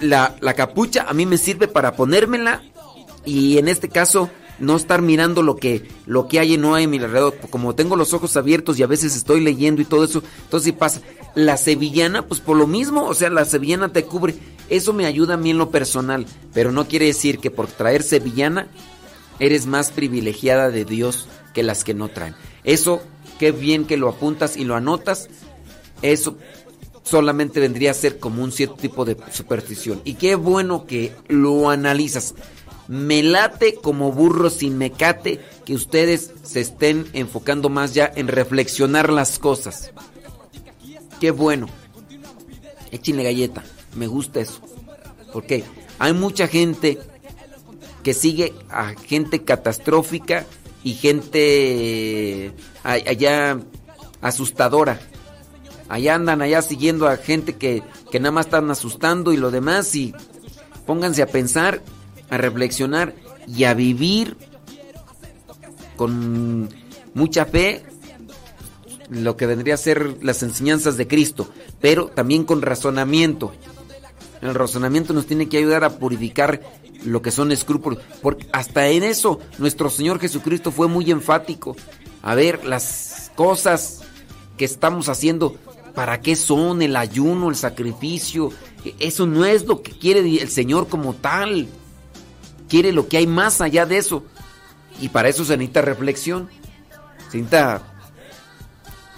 La, 0.00 0.34
la 0.40 0.54
capucha 0.54 1.04
a 1.08 1.14
mí 1.14 1.26
me 1.26 1.38
sirve 1.38 1.68
para 1.68 1.94
ponérmela 1.94 2.62
y 3.24 3.58
en 3.58 3.68
este 3.68 3.88
caso 3.88 4.28
no 4.58 4.76
estar 4.76 5.00
mirando 5.02 5.42
lo 5.42 5.56
que, 5.56 5.88
lo 6.06 6.26
que 6.26 6.40
hay 6.40 6.54
y 6.54 6.58
no 6.58 6.74
hay 6.74 6.84
en 6.84 6.90
mi 6.90 6.98
alrededor. 6.98 7.36
Como 7.50 7.74
tengo 7.74 7.94
los 7.94 8.12
ojos 8.12 8.36
abiertos 8.36 8.78
y 8.78 8.82
a 8.82 8.86
veces 8.88 9.14
estoy 9.14 9.40
leyendo 9.40 9.80
y 9.80 9.84
todo 9.84 10.04
eso, 10.04 10.22
entonces 10.44 10.64
sí 10.64 10.72
pasa. 10.72 11.00
La 11.34 11.56
sevillana, 11.56 12.26
pues 12.26 12.40
por 12.40 12.56
lo 12.56 12.66
mismo, 12.66 13.06
o 13.06 13.14
sea, 13.14 13.30
la 13.30 13.44
sevillana 13.44 13.92
te 13.92 14.04
cubre. 14.04 14.34
Eso 14.68 14.92
me 14.92 15.06
ayuda 15.06 15.34
a 15.34 15.38
mí 15.38 15.50
en 15.50 15.58
lo 15.58 15.70
personal, 15.70 16.26
pero 16.52 16.72
no 16.72 16.86
quiere 16.86 17.06
decir 17.06 17.38
que 17.38 17.50
por 17.50 17.66
traer 17.66 18.02
sevillana 18.02 18.68
eres 19.38 19.66
más 19.66 19.90
privilegiada 19.90 20.70
de 20.70 20.84
Dios 20.84 21.28
que 21.52 21.62
las 21.62 21.84
que 21.84 21.94
no 21.94 22.08
traen. 22.08 22.34
Eso, 22.64 23.02
qué 23.38 23.52
bien 23.52 23.86
que 23.86 23.96
lo 23.96 24.08
apuntas 24.08 24.56
y 24.56 24.64
lo 24.64 24.76
anotas. 24.76 25.28
Eso 26.02 26.36
solamente 27.02 27.60
vendría 27.60 27.90
a 27.90 27.94
ser 27.94 28.18
como 28.18 28.42
un 28.42 28.52
cierto 28.52 28.76
tipo 28.76 29.04
de 29.04 29.16
superstición. 29.30 30.00
Y 30.04 30.14
qué 30.14 30.34
bueno 30.34 30.86
que 30.86 31.12
lo 31.28 31.70
analizas. 31.70 32.34
Me 32.88 33.22
late 33.22 33.74
como 33.74 34.12
burro 34.12 34.50
sin 34.50 34.76
mecate 34.76 35.40
que 35.64 35.74
ustedes 35.74 36.32
se 36.42 36.60
estén 36.60 37.06
enfocando 37.12 37.68
más 37.68 37.94
ya 37.94 38.10
en 38.14 38.28
reflexionar 38.28 39.12
las 39.12 39.38
cosas. 39.38 39.92
Qué 41.22 41.30
bueno. 41.30 41.68
Échenle 42.90 43.22
galleta. 43.22 43.62
Me 43.94 44.08
gusta 44.08 44.40
eso. 44.40 44.60
Porque 45.32 45.62
hay 46.00 46.12
mucha 46.14 46.48
gente 46.48 46.98
que 48.02 48.12
sigue 48.12 48.52
a 48.68 48.88
gente 48.88 49.44
catastrófica 49.44 50.44
y 50.82 50.94
gente 50.94 52.52
allá 52.82 53.60
asustadora. 54.20 54.98
Allá 55.88 56.16
andan 56.16 56.42
allá 56.42 56.60
siguiendo 56.60 57.06
a 57.06 57.16
gente 57.16 57.52
que, 57.52 57.84
que 58.10 58.18
nada 58.18 58.32
más 58.32 58.46
están 58.46 58.68
asustando 58.72 59.32
y 59.32 59.36
lo 59.36 59.52
demás 59.52 59.94
y 59.94 60.12
pónganse 60.86 61.22
a 61.22 61.28
pensar, 61.28 61.82
a 62.30 62.36
reflexionar 62.36 63.14
y 63.46 63.62
a 63.62 63.74
vivir 63.74 64.36
con 65.94 66.68
mucha 67.14 67.44
fe 67.44 67.91
lo 69.12 69.36
que 69.36 69.46
vendría 69.46 69.74
a 69.74 69.78
ser 69.78 70.22
las 70.22 70.42
enseñanzas 70.42 70.96
de 70.96 71.06
Cristo, 71.06 71.48
pero 71.80 72.06
también 72.06 72.44
con 72.44 72.62
razonamiento. 72.62 73.52
El 74.40 74.54
razonamiento 74.54 75.12
nos 75.12 75.26
tiene 75.26 75.48
que 75.48 75.58
ayudar 75.58 75.84
a 75.84 75.98
purificar 75.98 76.62
lo 77.04 77.22
que 77.22 77.30
son 77.30 77.52
escrúpulos, 77.52 78.00
porque 78.20 78.46
hasta 78.52 78.88
en 78.88 79.02
eso 79.02 79.40
nuestro 79.58 79.90
Señor 79.90 80.18
Jesucristo 80.18 80.70
fue 80.70 80.88
muy 80.88 81.10
enfático. 81.10 81.76
A 82.22 82.34
ver, 82.34 82.64
las 82.64 83.30
cosas 83.34 84.02
que 84.56 84.64
estamos 84.64 85.08
haciendo, 85.08 85.56
¿para 85.94 86.20
qué 86.20 86.36
son 86.36 86.82
el 86.82 86.96
ayuno, 86.96 87.50
el 87.50 87.56
sacrificio? 87.56 88.50
Eso 88.98 89.26
no 89.26 89.44
es 89.44 89.66
lo 89.66 89.82
que 89.82 89.92
quiere 89.92 90.20
el 90.20 90.48
Señor 90.48 90.88
como 90.88 91.14
tal. 91.14 91.68
Quiere 92.68 92.92
lo 92.92 93.08
que 93.08 93.18
hay 93.18 93.26
más 93.26 93.60
allá 93.60 93.84
de 93.86 93.98
eso. 93.98 94.24
Y 95.00 95.08
para 95.08 95.28
eso 95.28 95.44
se 95.44 95.56
necesita 95.56 95.82
reflexión, 95.82 96.48
se 97.30 97.38
necesita 97.38 97.91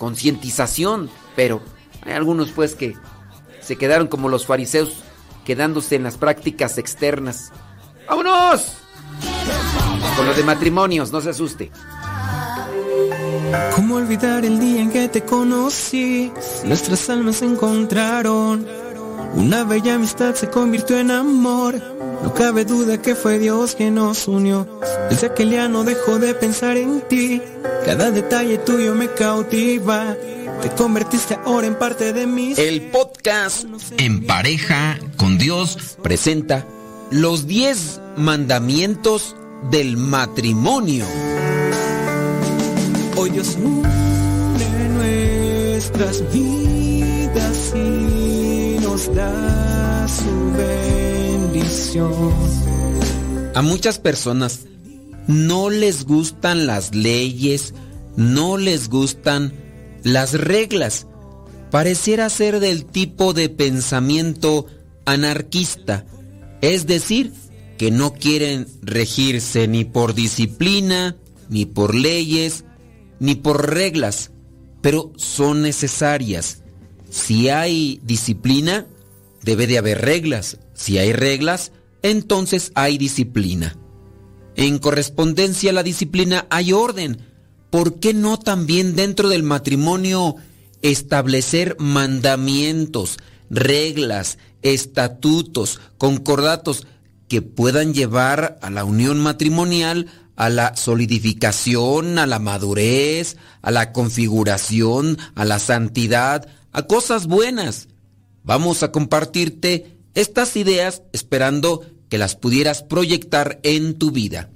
concientización, 0.05 1.08
pero 1.34 1.62
hay 2.02 2.12
algunos 2.12 2.50
pues 2.50 2.74
que 2.74 2.94
se 3.62 3.76
quedaron 3.76 4.07
como 4.07 4.28
los 4.28 4.44
fariseos, 4.44 4.97
quedándose 5.47 5.97
en 5.97 6.02
las 6.02 6.18
prácticas 6.18 6.76
externas. 6.76 7.52
¡Vámonos! 8.07 8.74
Con 10.15 10.26
lo 10.26 10.34
de 10.34 10.44
matrimonios, 10.44 11.10
no 11.10 11.23
se 11.23 11.31
asuste. 11.31 11.70
¿Cómo 13.74 13.94
olvidar 13.94 14.44
el 14.44 14.60
día 14.60 14.83
en 14.83 14.91
que 14.91 15.08
te 15.08 15.23
conocí? 15.23 16.31
Nuestras 16.66 17.08
almas 17.08 17.36
se 17.36 17.47
encontraron. 17.47 18.66
Una 19.33 19.65
bella 19.65 19.94
amistad 19.94 20.34
se 20.34 20.50
convirtió 20.50 20.99
en 20.99 21.10
amor. 21.10 21.81
No 22.25 22.33
cabe 22.33 22.65
duda 22.65 23.03
que 23.03 23.15
fue 23.15 23.39
Dios 23.39 23.75
quien 23.75 23.97
nos 23.97 24.27
unió. 24.28 24.67
Desde 25.11 25.27
aquel 25.27 25.51
día 25.51 25.69
no 25.69 25.85
dejo 25.85 26.19
de 26.19 26.33
pensar 26.33 26.78
en 26.78 27.03
ti. 27.03 27.43
Cada 27.85 28.11
detalle 28.11 28.57
tuyo 28.57 28.94
me 28.94 29.12
cautiva. 29.12 30.17
Te 30.62 30.70
convertiste 30.70 31.39
ahora 31.44 31.67
en 31.67 31.75
parte 31.75 32.15
de 32.15 32.27
mí. 32.27 32.55
El 32.57 32.91
podcast 32.91 33.67
En 33.99 34.25
pareja 34.25 34.99
con 35.19 35.36
Dios 35.36 35.99
presenta 36.03 36.65
los 37.11 37.47
10 37.47 38.01
mandamientos 38.17 39.36
del 39.70 39.99
matrimonio. 39.99 41.05
Hoy 43.17 43.28
Dios 43.28 43.55
une 43.62 44.89
nuestras 44.89 46.33
vidas 46.33 47.75
y 47.77 48.78
nos 48.81 49.15
da 49.15 50.09
su 50.09 51.03
A 53.55 53.62
muchas 53.62 53.99
personas 53.99 54.61
no 55.27 55.70
les 55.70 56.05
gustan 56.05 56.67
las 56.67 56.94
leyes, 56.94 57.75
no 58.17 58.59
les 58.59 58.89
gustan 58.89 59.53
las 60.05 60.35
reglas. 60.35 61.07
Pareciera 61.70 62.31
ser 62.31 62.61
del 62.61 62.85
tipo 62.85 63.33
de 63.33 63.49
pensamiento 63.49 64.67
anarquista, 65.05 66.07
es 66.61 66.86
decir, 66.86 67.33
que 67.77 67.91
no 67.91 68.12
quieren 68.12 68.69
regirse 68.83 69.67
ni 69.67 69.85
por 69.85 70.15
disciplina, 70.15 71.17
ni 71.49 71.67
por 71.67 71.94
leyes, 71.94 72.65
ni 73.19 73.35
por 73.35 73.75
reglas, 73.75 74.31
pero 74.81 75.12
son 75.17 75.62
necesarias. 75.62 76.62
Si 77.11 77.49
hay 77.49 78.01
disciplina, 78.05 78.86
debe 79.44 79.66
de 79.66 79.78
haber 79.78 80.00
reglas. 80.00 80.58
Si 80.74 80.98
hay 80.98 81.12
reglas, 81.12 81.73
entonces 82.02 82.73
hay 82.74 82.98
disciplina. 82.98 83.76
En 84.56 84.78
correspondencia 84.78 85.70
a 85.70 85.74
la 85.74 85.82
disciplina 85.82 86.47
hay 86.50 86.73
orden. 86.73 87.18
¿Por 87.70 87.98
qué 87.98 88.14
no 88.14 88.39
también 88.39 88.94
dentro 88.94 89.28
del 89.28 89.42
matrimonio 89.42 90.36
establecer 90.82 91.76
mandamientos, 91.78 93.18
reglas, 93.50 94.39
estatutos, 94.62 95.81
concordatos 95.98 96.86
que 97.28 97.42
puedan 97.42 97.94
llevar 97.94 98.58
a 98.62 98.70
la 98.70 98.84
unión 98.84 99.18
matrimonial, 99.18 100.08
a 100.36 100.50
la 100.50 100.76
solidificación, 100.76 102.18
a 102.18 102.26
la 102.26 102.39
madurez, 102.39 103.36
a 103.62 103.70
la 103.70 103.92
configuración, 103.92 105.18
a 105.34 105.44
la 105.44 105.58
santidad, 105.58 106.47
a 106.73 106.82
cosas 106.82 107.26
buenas? 107.26 107.89
Vamos 108.44 108.82
a 108.82 108.92
compartirte 108.92 109.98
estas 110.14 110.56
ideas 110.56 111.02
esperando 111.12 111.82
que 112.08 112.18
las 112.18 112.36
pudieras 112.36 112.82
proyectar 112.82 113.58
en 113.62 113.94
tu 113.94 114.10
vida. 114.10 114.50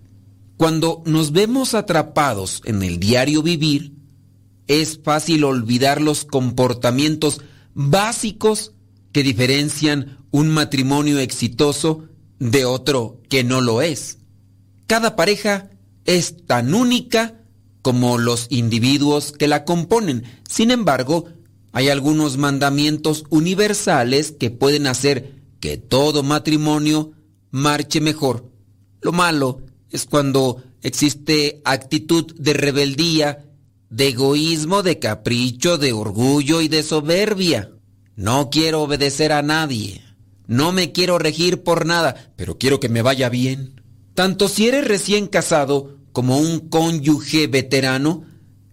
Cuando 0.57 1.03
nos 1.07 1.33
vemos 1.33 1.75
atrapados 1.75 2.63
en 2.65 2.83
el 2.83 3.01
diario 3.01 3.43
vivir, 3.43 3.95
es 4.67 5.01
fácil 5.03 5.45
olvidar 5.45 6.01
los 6.03 6.25
comportamientos 6.25 7.41
básicos 7.75 8.73
que 9.13 9.23
diferencian 9.23 10.19
un 10.31 10.49
matrimonio 10.51 11.19
exitoso 11.19 12.05
de 12.39 12.65
otro 12.67 13.21
que 13.31 13.43
no 13.43 13.61
lo 13.61 13.81
es. 13.81 14.19
Cada 14.87 15.17
pareja 15.17 15.71
es 16.05 16.47
tan 16.47 16.75
única 16.75 17.41
como 17.83 18.19
los 18.19 18.49
individuos 18.51 19.33
que 19.33 19.49
la 19.49 19.65
componen. 19.65 20.25
Sin 20.49 20.71
embargo, 20.71 21.27
hay 21.73 21.89
algunos 21.89 22.37
mandamientos 22.37 23.25
universales 23.31 24.33
que 24.33 24.51
pueden 24.51 24.87
hacer 24.87 25.35
que 25.61 25.77
todo 25.77 26.23
matrimonio 26.23 27.13
marche 27.51 28.01
mejor. 28.01 28.51
Lo 29.01 29.13
malo 29.13 29.61
es 29.91 30.07
cuando 30.07 30.63
existe 30.83 31.61
actitud 31.65 32.35
de 32.37 32.53
rebeldía, 32.53 33.45
de 33.91 34.09
egoísmo, 34.09 34.83
de 34.83 34.99
capricho, 34.99 35.79
de 35.79 35.93
orgullo 35.93 36.61
y 36.61 36.69
de 36.69 36.83
soberbia. 36.83 37.71
No 38.17 38.51
quiero 38.51 38.83
obedecer 38.83 39.33
a 39.33 39.43
nadie. 39.43 40.03
No 40.47 40.73
me 40.73 40.93
quiero 40.93 41.19
regir 41.19 41.63
por 41.63 41.87
nada, 41.87 42.33
pero 42.37 42.59
quiero 42.59 42.81
que 42.81 42.89
me 42.89 43.03
vaya 43.03 43.29
bien. 43.29 43.83
Tanto 44.15 44.49
si 44.49 44.67
eres 44.67 44.87
recién 44.89 45.27
casado 45.27 45.99
como 46.13 46.39
un 46.39 46.69
cónyuge 46.69 47.47
veterano, 47.47 48.25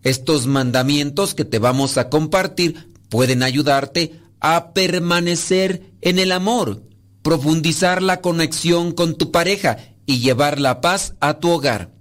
estos 0.05 0.45
mandamientos 0.45 1.33
que 1.33 1.45
te 1.45 1.57
vamos 1.57 1.97
a 1.97 2.09
compartir 2.09 2.91
pueden 3.09 3.41
ayudarte 3.41 4.21
a 4.39 4.71
permanecer 4.71 5.93
en 6.01 6.19
el 6.19 6.31
amor, 6.31 6.83
profundizar 7.23 8.03
la 8.03 8.21
conexión 8.21 8.91
con 8.91 9.15
tu 9.15 9.31
pareja 9.31 9.77
y 10.05 10.19
llevar 10.19 10.59
la 10.59 10.79
paz 10.79 11.15
a 11.19 11.39
tu 11.39 11.49
hogar. 11.49 11.91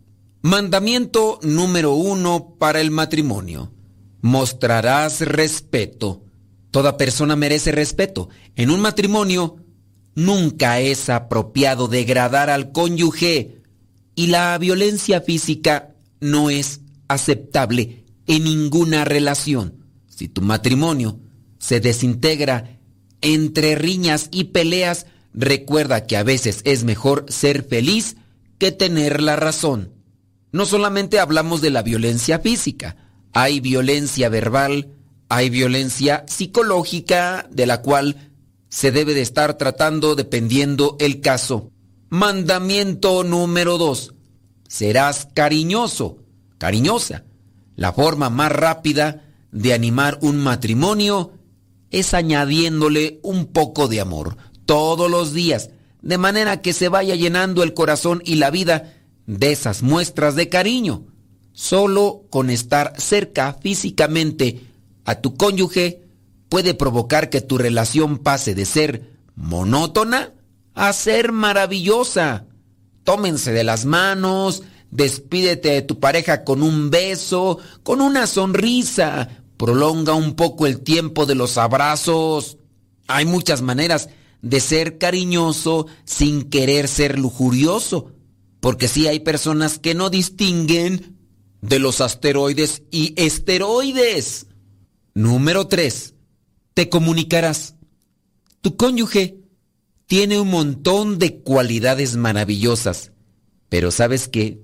Mandamiento 0.42 1.40
número 1.42 1.94
uno 1.94 2.56
para 2.58 2.82
el 2.82 2.90
matrimonio. 2.90 3.72
Mostrarás 4.20 5.22
respeto. 5.22 6.24
Toda 6.70 6.98
persona 6.98 7.36
merece 7.36 7.72
respeto. 7.72 8.28
En 8.54 8.68
un 8.68 8.80
matrimonio 8.80 9.56
nunca 10.14 10.78
es 10.80 11.08
apropiado 11.08 11.88
degradar 11.88 12.50
al 12.50 12.70
cónyuge 12.70 13.62
y 14.14 14.26
la 14.26 14.58
violencia 14.58 15.22
física 15.22 15.94
no 16.20 16.50
es 16.50 16.80
aceptable 17.08 18.04
en 18.26 18.44
ninguna 18.44 19.04
relación. 19.04 19.84
Si 20.08 20.28
tu 20.28 20.42
matrimonio 20.42 21.20
se 21.58 21.80
desintegra 21.80 22.78
entre 23.20 23.74
riñas 23.74 24.28
y 24.30 24.44
peleas, 24.44 25.06
recuerda 25.32 26.06
que 26.06 26.16
a 26.16 26.22
veces 26.22 26.60
es 26.64 26.84
mejor 26.84 27.26
ser 27.28 27.64
feliz 27.64 28.16
que 28.58 28.72
tener 28.72 29.20
la 29.22 29.36
razón. 29.36 29.92
No 30.52 30.66
solamente 30.66 31.18
hablamos 31.18 31.60
de 31.60 31.70
la 31.70 31.82
violencia 31.82 32.38
física, 32.38 32.96
hay 33.32 33.60
violencia 33.60 34.28
verbal, 34.28 34.88
hay 35.28 35.50
violencia 35.50 36.24
psicológica 36.28 37.48
de 37.50 37.66
la 37.66 37.82
cual 37.82 38.30
se 38.68 38.92
debe 38.92 39.14
de 39.14 39.22
estar 39.22 39.58
tratando 39.58 40.14
dependiendo 40.14 40.96
el 41.00 41.20
caso. 41.20 41.70
Mandamiento 42.10 43.24
número 43.24 43.78
2. 43.78 44.14
Serás 44.68 45.28
cariñoso, 45.34 46.18
cariñosa. 46.58 47.24
La 47.76 47.92
forma 47.92 48.30
más 48.30 48.52
rápida 48.52 49.24
de 49.50 49.72
animar 49.72 50.18
un 50.22 50.38
matrimonio 50.38 51.32
es 51.90 52.14
añadiéndole 52.14 53.20
un 53.22 53.46
poco 53.46 53.88
de 53.88 54.00
amor 54.00 54.36
todos 54.66 55.10
los 55.10 55.32
días, 55.32 55.70
de 56.02 56.18
manera 56.18 56.60
que 56.60 56.72
se 56.72 56.88
vaya 56.88 57.14
llenando 57.14 57.62
el 57.62 57.74
corazón 57.74 58.22
y 58.24 58.36
la 58.36 58.50
vida 58.50 58.94
de 59.26 59.52
esas 59.52 59.82
muestras 59.82 60.34
de 60.34 60.48
cariño. 60.48 61.06
Solo 61.52 62.24
con 62.30 62.50
estar 62.50 62.94
cerca 63.00 63.54
físicamente 63.54 64.66
a 65.04 65.20
tu 65.20 65.36
cónyuge 65.36 66.02
puede 66.48 66.74
provocar 66.74 67.30
que 67.30 67.40
tu 67.40 67.58
relación 67.58 68.18
pase 68.18 68.54
de 68.54 68.64
ser 68.64 69.12
monótona 69.36 70.32
a 70.74 70.92
ser 70.92 71.32
maravillosa. 71.32 72.46
Tómense 73.04 73.52
de 73.52 73.64
las 73.64 73.84
manos, 73.84 74.62
despídete 74.94 75.70
de 75.70 75.82
tu 75.82 75.98
pareja 75.98 76.44
con 76.44 76.62
un 76.62 76.88
beso, 76.88 77.58
con 77.82 78.00
una 78.00 78.26
sonrisa, 78.26 79.44
prolonga 79.56 80.14
un 80.14 80.34
poco 80.36 80.66
el 80.66 80.80
tiempo 80.80 81.26
de 81.26 81.34
los 81.34 81.58
abrazos. 81.58 82.58
Hay 83.08 83.26
muchas 83.26 83.60
maneras 83.60 84.08
de 84.40 84.60
ser 84.60 84.96
cariñoso 84.98 85.86
sin 86.04 86.44
querer 86.44 86.86
ser 86.86 87.18
lujurioso, 87.18 88.12
porque 88.60 88.86
sí 88.86 89.08
hay 89.08 89.20
personas 89.20 89.80
que 89.80 89.94
no 89.94 90.10
distinguen 90.10 91.18
de 91.60 91.80
los 91.80 92.00
asteroides 92.00 92.82
y 92.92 93.14
esteroides. 93.16 94.46
Número 95.12 95.66
3. 95.66 96.14
Te 96.72 96.88
comunicarás. 96.88 97.74
Tu 98.60 98.76
cónyuge 98.76 99.40
tiene 100.06 100.38
un 100.38 100.50
montón 100.50 101.18
de 101.18 101.40
cualidades 101.40 102.14
maravillosas, 102.16 103.10
pero 103.68 103.90
sabes 103.90 104.28
que 104.28 104.62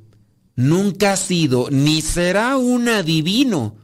nunca 0.61 1.15
ha 1.15 1.17
sido 1.17 1.69
ni 1.71 2.03
será 2.03 2.57
un 2.59 2.89
adivino. 2.89 3.77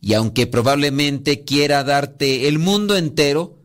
Y 0.00 0.14
aunque 0.14 0.46
probablemente 0.46 1.44
quiera 1.44 1.84
darte 1.84 2.48
el 2.48 2.58
mundo 2.58 2.96
entero, 2.96 3.58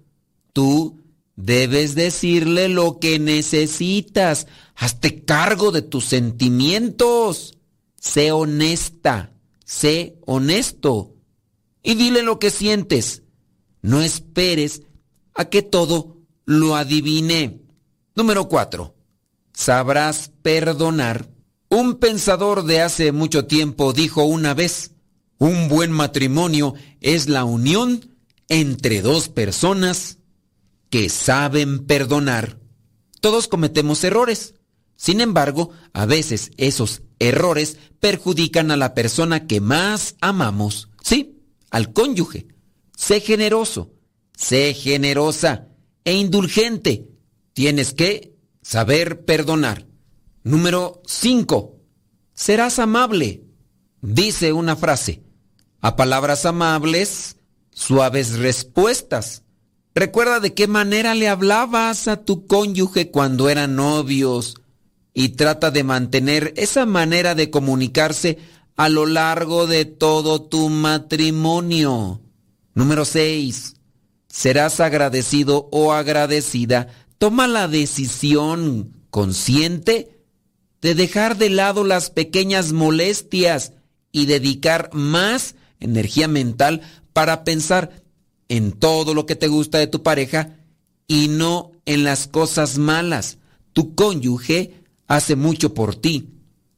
tú 0.54 1.02
debes 1.36 1.96
decirle 1.96 2.70
lo 2.70 3.00
que 3.00 3.18
necesitas. 3.20 4.48
Hazte 4.76 5.24
cargo 5.24 5.72
de 5.72 5.82
tus 5.82 6.06
sentimientos. 6.06 7.58
Sé 8.00 8.32
honesta, 8.32 9.34
sé 9.66 10.18
honesto. 10.26 11.16
Y 11.82 11.96
dile 11.96 12.24
lo 12.24 12.40
que 12.40 12.52
sientes. 12.52 13.24
No 13.82 14.02
esperes 14.02 14.84
a 15.34 15.46
que 15.46 15.62
todo 15.62 16.18
lo 16.46 16.76
adivine. 16.76 17.62
Número 18.16 18.50
4. 18.50 18.96
Sabrás 19.54 20.32
perdonar. 20.42 21.39
Un 21.70 21.96
pensador 21.96 22.64
de 22.64 22.82
hace 22.82 23.12
mucho 23.12 23.46
tiempo 23.46 23.94
dijo 23.94 24.24
una 24.24 24.56
vez, 24.56 24.92
un 25.38 25.70
buen 25.70 25.92
matrimonio 25.92 26.74
es 27.00 27.30
la 27.30 27.44
unión 27.44 28.18
entre 28.48 29.04
dos 29.04 29.30
personas 29.30 30.18
que 30.90 31.10
saben 31.10 31.86
perdonar. 31.86 32.60
Todos 33.22 33.48
cometemos 33.48 34.04
errores. 34.04 34.56
Sin 34.96 35.22
embargo, 35.22 35.70
a 35.94 36.08
veces 36.08 36.52
esos 36.58 37.04
errores 37.20 37.78
perjudican 38.00 38.72
a 38.72 38.78
la 38.78 38.96
persona 38.96 39.46
que 39.46 39.62
más 39.62 40.16
amamos. 40.22 40.90
Sí, 41.04 41.40
al 41.70 41.94
cónyuge. 41.94 42.48
Sé 42.98 43.22
generoso, 43.22 43.94
sé 44.36 44.74
generosa 44.74 45.68
e 46.04 46.16
indulgente. 46.16 47.08
Tienes 47.54 47.94
que 47.94 48.36
saber 48.64 49.24
perdonar. 49.24 49.89
Número 50.50 51.04
5. 51.06 51.76
Serás 52.34 52.80
amable. 52.80 53.44
Dice 54.02 54.52
una 54.52 54.76
frase. 54.76 55.22
A 55.80 55.96
palabras 55.96 56.44
amables, 56.48 57.38
suaves 57.70 58.40
respuestas. 58.40 59.44
Recuerda 59.94 60.40
de 60.40 60.56
qué 60.56 60.68
manera 60.68 61.14
le 61.14 61.30
hablabas 61.30 62.08
a 62.08 62.26
tu 62.26 62.48
cónyuge 62.48 63.12
cuando 63.12 63.48
eran 63.48 63.76
novios 63.76 64.56
y 65.14 65.30
trata 65.30 65.70
de 65.70 65.84
mantener 65.84 66.52
esa 66.58 66.88
manera 66.88 67.36
de 67.36 67.52
comunicarse 67.52 68.40
a 68.76 68.90
lo 68.90 69.06
largo 69.06 69.68
de 69.68 69.86
todo 69.86 70.42
tu 70.42 70.70
matrimonio. 70.70 72.22
Número 72.74 73.06
6. 73.06 73.76
Serás 74.28 74.80
agradecido 74.80 75.70
o 75.72 75.94
agradecida. 75.94 76.88
Toma 77.20 77.48
la 77.48 77.68
decisión 77.68 78.96
consciente 79.12 80.19
de 80.82 80.96
dejar 80.96 81.38
de 81.38 81.50
lado 81.50 81.84
las 81.84 82.10
pequeñas 82.10 82.72
molestias 82.72 83.74
y 84.12 84.26
dedicar 84.26 84.90
más 84.94 85.56
energía 85.80 86.28
mental 86.28 86.82
para 87.14 87.44
pensar 87.44 88.04
en 88.48 88.72
todo 88.72 89.14
lo 89.14 89.26
que 89.26 89.36
te 89.36 89.48
gusta 89.48 89.78
de 89.78 89.88
tu 89.88 90.04
pareja 90.04 90.58
y 91.08 91.28
no 91.28 91.72
en 91.86 92.04
las 92.04 92.28
cosas 92.28 92.78
malas. 92.78 93.38
Tu 93.74 93.96
cónyuge 93.96 94.84
hace 95.08 95.36
mucho 95.36 95.74
por 95.74 95.96
ti. 95.96 96.30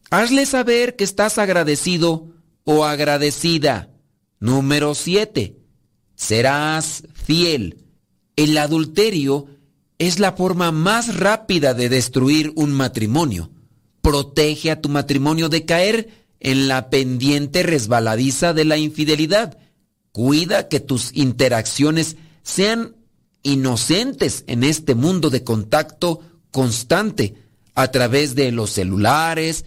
Hazle 0.10 0.46
saber 0.46 0.96
que 0.96 1.04
estás 1.04 1.38
agradecido 1.38 2.30
o 2.64 2.86
agradecida. 2.86 3.90
Número 4.40 4.96
7. 4.96 5.58
Serás 6.16 7.04
fiel. 7.14 7.86
El 8.36 8.58
adulterio 8.58 9.48
es 9.98 10.20
la 10.20 10.34
forma 10.34 10.72
más 10.72 11.16
rápida 11.16 11.74
de 11.74 11.90
destruir 11.90 12.52
un 12.56 12.72
matrimonio. 12.72 13.52
Protege 14.02 14.72
a 14.72 14.82
tu 14.82 14.90
matrimonio 14.90 15.50
de 15.50 15.66
caer 15.66 16.10
en 16.40 16.68
la 16.68 16.90
pendiente 16.90 17.64
resbaladiza 17.64 18.54
de 18.54 18.66
la 18.66 18.78
infidelidad 18.78 19.58
Cuida 20.12 20.68
que 20.68 20.80
tus 20.80 21.16
interacciones 21.16 22.18
sean 22.44 22.96
inocentes 23.44 24.44
en 24.48 24.64
este 24.64 24.94
mundo 24.94 25.30
de 25.30 25.44
contacto 25.44 26.20
constante 26.52 27.36
a 27.76 27.92
través 27.92 28.36
de 28.36 28.52
los 28.52 28.72
celulares 28.72 29.66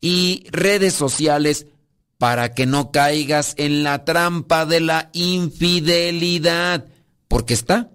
y 0.00 0.44
redes 0.50 0.92
sociales 0.92 1.66
para 2.18 2.52
que 2.52 2.66
no 2.66 2.92
caigas 2.92 3.54
en 3.56 3.82
la 3.82 4.04
trampa 4.04 4.66
de 4.66 4.80
la 4.80 5.10
infidelidad, 5.12 6.86
porque 7.28 7.54
está 7.54 7.90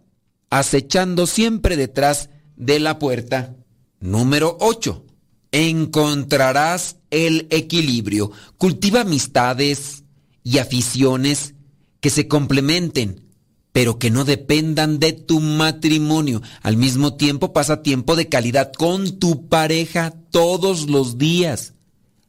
acechando 0.49 1.27
siempre 1.27 1.77
detrás 1.77 2.29
de 2.55 2.79
la 2.79 2.97
puerta. 2.97 3.55
Número 3.99 4.57
8. 4.59 5.05
Encontrarás 5.51 6.97
el 7.09 7.47
equilibrio. 7.49 8.31
Cultiva 8.57 9.01
amistades 9.01 10.03
y 10.43 10.57
aficiones 10.57 11.55
que 11.99 12.09
se 12.09 12.27
complementen, 12.27 13.25
pero 13.71 13.99
que 13.99 14.11
no 14.11 14.25
dependan 14.25 14.99
de 14.99 15.13
tu 15.13 15.39
matrimonio. 15.39 16.41
Al 16.61 16.77
mismo 16.77 17.15
tiempo 17.15 17.53
pasa 17.53 17.83
tiempo 17.83 18.15
de 18.15 18.27
calidad 18.27 18.71
con 18.73 19.19
tu 19.19 19.47
pareja 19.47 20.13
todos 20.31 20.89
los 20.89 21.17
días. 21.17 21.73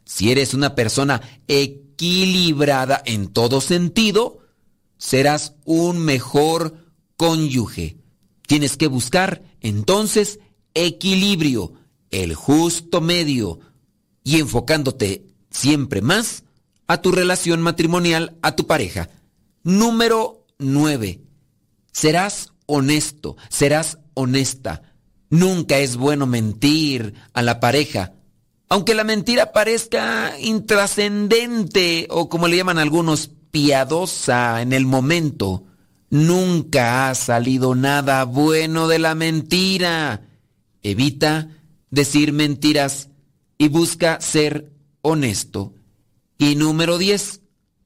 Si 0.04 0.30
eres 0.30 0.52
una 0.54 0.74
persona 0.74 1.22
equilibrada 1.48 3.02
en 3.04 3.28
todo 3.28 3.60
sentido, 3.60 4.40
serás 4.98 5.54
un 5.64 5.98
mejor 5.98 6.76
cónyuge. 7.16 7.96
Tienes 8.46 8.76
que 8.76 8.88
buscar 8.88 9.42
entonces 9.60 10.38
equilibrio, 10.74 11.72
el 12.12 12.34
justo 12.34 13.00
medio, 13.00 13.58
y 14.22 14.38
enfocándote 14.38 15.26
siempre 15.50 16.00
más 16.00 16.44
a 16.86 17.02
tu 17.02 17.10
relación 17.10 17.60
matrimonial, 17.60 18.38
a 18.42 18.54
tu 18.54 18.68
pareja. 18.68 19.10
Número 19.64 20.46
9. 20.58 21.20
Serás 21.90 22.52
honesto, 22.66 23.36
serás 23.48 23.98
honesta. 24.14 24.82
Nunca 25.28 25.78
es 25.78 25.96
bueno 25.96 26.26
mentir 26.26 27.14
a 27.32 27.42
la 27.42 27.58
pareja. 27.58 28.12
Aunque 28.68 28.94
la 28.94 29.02
mentira 29.02 29.52
parezca 29.52 30.38
intrascendente 30.38 32.06
o 32.10 32.28
como 32.28 32.46
le 32.46 32.58
llaman 32.58 32.78
algunos, 32.78 33.30
piadosa 33.50 34.62
en 34.62 34.72
el 34.72 34.86
momento, 34.86 35.64
Nunca 36.12 37.08
ha 37.08 37.14
salido 37.14 37.74
nada 37.74 38.24
bueno 38.24 38.86
de 38.86 38.98
la 38.98 39.14
mentira. 39.14 40.20
Evita 40.82 41.48
decir 41.92 42.32
mentiras 42.32 43.10
y 43.58 43.68
busca 43.68 44.20
ser 44.20 44.72
honesto. 45.02 45.74
Y 46.38 46.56
número 46.56 46.98
10. 46.98 47.42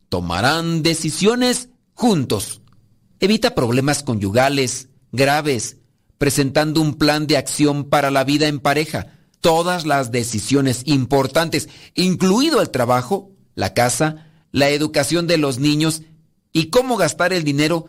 Tomarán 0.09 0.83
decisiones 0.83 1.69
juntos. 1.93 2.63
Evita 3.21 3.55
problemas 3.55 4.03
conyugales 4.03 4.89
graves, 5.13 5.77
presentando 6.17 6.81
un 6.81 6.95
plan 6.95 7.27
de 7.27 7.37
acción 7.37 7.85
para 7.85 8.11
la 8.11 8.25
vida 8.25 8.49
en 8.49 8.61
pareja. 8.61 9.19
Todas 9.41 9.85
las 9.85 10.13
decisiones 10.13 10.83
importantes, 10.87 11.69
incluido 11.95 12.63
el 12.63 12.71
trabajo, 12.71 13.33
la 13.55 13.75
casa, 13.75 14.31
la 14.53 14.71
educación 14.71 15.27
de 15.27 15.37
los 15.37 15.59
niños 15.59 16.03
y 16.53 16.71
cómo 16.71 16.97
gastar 16.97 17.33
el 17.33 17.45
dinero, 17.45 17.87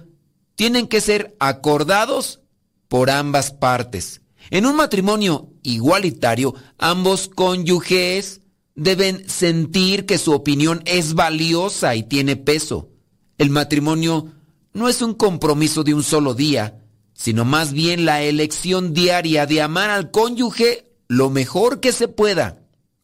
tienen 0.55 0.87
que 0.87 0.99
ser 0.99 1.35
acordados 1.39 2.41
por 2.87 3.09
ambas 3.09 3.51
partes. 3.51 4.21
En 4.49 4.65
un 4.65 4.75
matrimonio 4.75 5.49
igualitario, 5.63 6.55
ambos 6.77 7.27
cónyuges 7.27 8.41
deben 8.75 9.27
sentir 9.27 10.05
que 10.05 10.17
su 10.17 10.31
opinión 10.31 10.81
es 10.85 11.13
valiosa 11.13 11.95
y 11.95 12.03
tiene 12.03 12.35
peso. 12.35 12.89
El 13.37 13.49
matrimonio 13.49 14.31
no 14.73 14.87
es 14.87 15.01
un 15.01 15.15
compromiso 15.15 15.83
de 15.83 15.93
un 15.93 16.03
solo 16.03 16.33
día, 16.33 16.83
sino 17.13 17.45
más 17.45 17.73
bien 17.73 18.05
la 18.05 18.21
elección 18.21 18.93
diaria 18.93 19.45
de 19.45 19.61
amar 19.61 19.89
al 19.89 20.11
cónyuge 20.11 20.93
lo 21.07 21.29
mejor 21.29 21.79
que 21.79 21.91
se 21.91 22.07
pueda. 22.07 22.59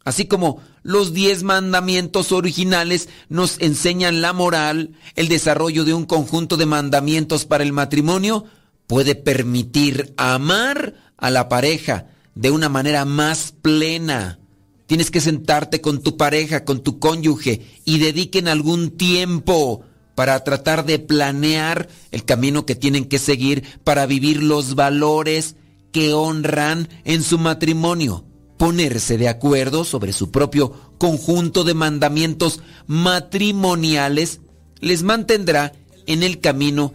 Así 0.06 0.26
como 0.26 0.62
los 0.84 1.14
diez 1.14 1.44
mandamientos 1.44 2.32
originales 2.32 3.10
nos 3.30 3.60
enseñan 3.60 4.22
la 4.22 4.34
moral, 4.34 4.92
el 5.16 5.30
desarrollo 5.30 5.86
de 5.86 5.94
un 5.94 6.06
conjunto 6.06 6.58
de 6.58 6.66
mandamientos 6.66 7.46
para 7.46 7.64
el 7.64 7.72
matrimonio 7.72 8.46
puede 8.86 9.16
permitir 9.16 10.14
amar 10.18 10.94
a 11.24 11.32
la 11.32 11.48
pareja 11.48 12.08
de 12.35 12.52
una 12.52 12.68
manera 12.68 13.06
más 13.06 13.53
plena. 13.61 14.40
Tienes 14.88 15.10
que 15.10 15.22
sentarte 15.22 15.80
con 15.80 16.03
tu 16.03 16.18
pareja, 16.18 16.66
con 16.66 16.84
tu 16.84 17.00
cónyuge 17.00 17.66
y 17.85 18.00
dediquen 18.00 18.50
algún 18.50 18.92
tiempo 18.92 19.85
para 20.16 20.43
tratar 20.43 20.85
de 20.85 21.00
planear 21.00 21.88
el 22.11 22.26
camino 22.26 22.66
que 22.66 22.76
tienen 22.76 23.06
que 23.06 23.19
seguir 23.19 23.64
para 23.85 24.06
vivir 24.06 24.43
los 24.43 24.76
valores 24.76 25.56
que 25.93 26.14
honran 26.14 26.90
en 27.06 27.24
su 27.24 27.38
matrimonio. 27.38 28.26
Ponerse 28.58 29.18
de 29.18 29.30
acuerdo 29.30 29.85
sobre 29.85 30.11
su 30.11 30.30
propio 30.30 30.74
conjunto 30.98 31.64
de 31.64 31.74
mandamientos 31.74 32.60
matrimoniales 32.85 34.42
les 34.82 35.03
mantendrá 35.03 35.72
en 36.06 36.22
el 36.22 36.42
camino 36.42 36.93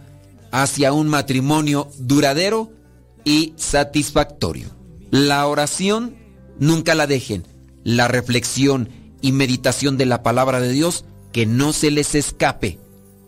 hacia 0.51 0.93
un 0.93 1.07
matrimonio 1.07 1.89
duradero 1.97 2.77
y 3.23 3.53
satisfactorio. 3.57 4.69
La 5.11 5.45
oración 5.47 6.15
nunca 6.59 6.95
la 6.95 7.07
dejen. 7.07 7.47
La 7.83 8.07
reflexión 8.07 8.89
y 9.21 9.31
meditación 9.31 9.97
de 9.97 10.05
la 10.05 10.23
palabra 10.23 10.59
de 10.59 10.71
Dios 10.71 11.05
que 11.31 11.45
no 11.45 11.73
se 11.73 11.91
les 11.91 12.15
escape 12.15 12.79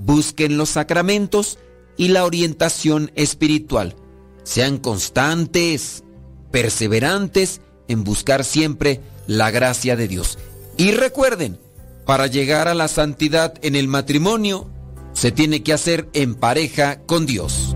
busquen 0.06 0.58
los 0.58 0.70
sacramentos 0.70 1.58
y 1.98 2.10
la 2.10 2.26
orientación 2.26 3.12
espiritual. 3.16 3.96
Sean 4.44 4.78
constantes, 4.78 6.04
perseverantes 6.52 7.62
en 7.88 8.04
buscar 8.04 8.44
siempre 8.44 9.02
la 9.28 9.52
gracia 9.52 9.96
de 9.96 10.08
Dios. 10.08 10.38
Y 10.78 10.92
recuerden, 10.92 11.60
para 12.06 12.28
llegar 12.28 12.68
a 12.68 12.74
la 12.74 12.88
santidad 12.88 13.54
en 13.62 13.76
el 13.76 13.88
matrimonio, 13.88 14.68
se 15.14 15.32
tiene 15.32 15.62
que 15.62 15.74
hacer 15.74 16.10
en 16.14 16.36
pareja 16.36 17.02
con 17.02 17.26
Dios. 17.26 17.76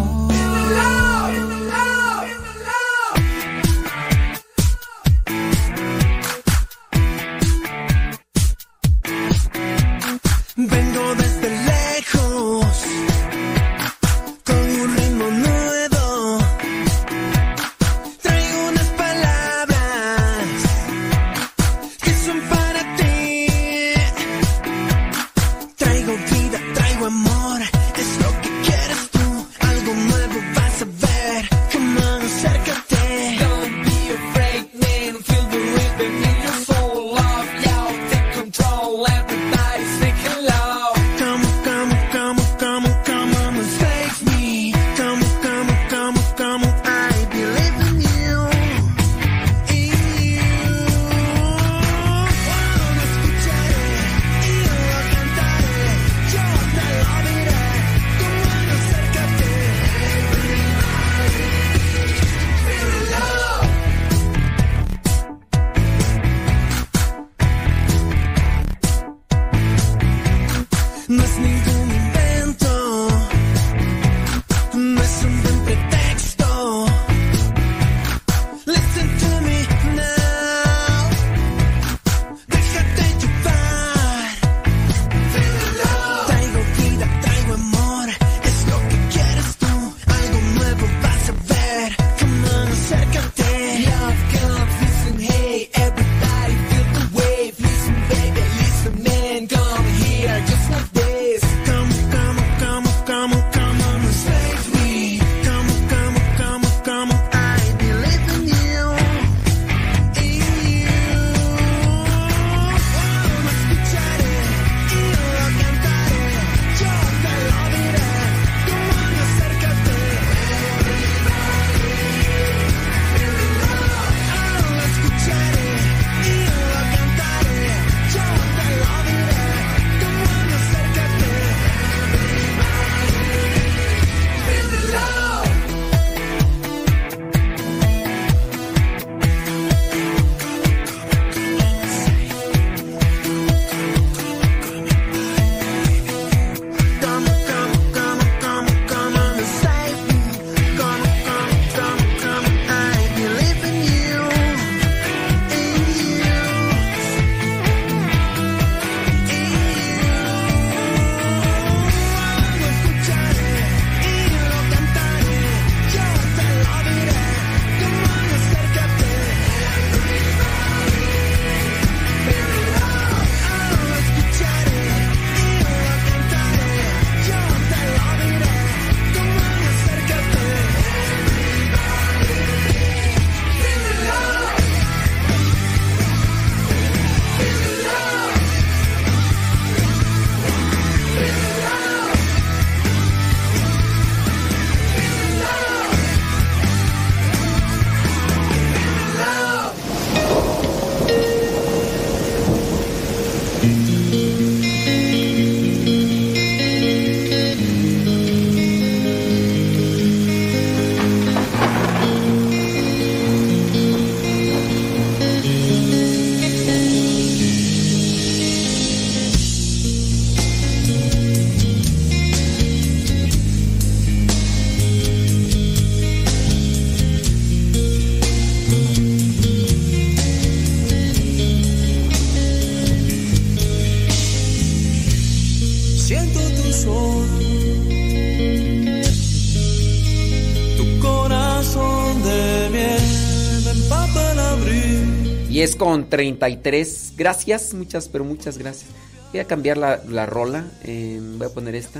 10 245.61 245.75
con 245.75 246.09
33. 246.09 247.13
Gracias, 247.17 247.75
muchas, 247.75 248.07
pero 248.07 248.23
muchas 248.23 248.57
gracias. 248.57 248.89
Voy 249.31 249.41
a 249.41 249.45
cambiar 249.45 249.77
la, 249.77 250.01
la 250.09 250.25
rola. 250.25 250.65
eh, 250.83 251.19
voy 251.37 251.45
a 251.45 251.53
poner 251.53 251.75
esta. 251.75 251.99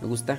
Me 0.00 0.06
gusta. 0.06 0.38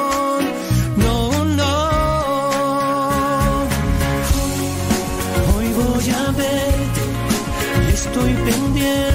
Estoy 8.21 8.33
pendiente 8.33 9.10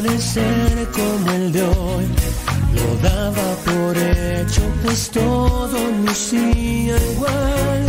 amanecer 0.00 0.88
como 0.92 1.30
el 1.30 1.52
de 1.52 1.62
hoy 1.62 2.06
lo 2.74 3.08
daba 3.08 3.54
por 3.66 3.96
hecho, 3.96 4.62
pues 4.82 5.10
todo 5.10 5.78
lucía 6.06 6.96
igual. 7.12 7.86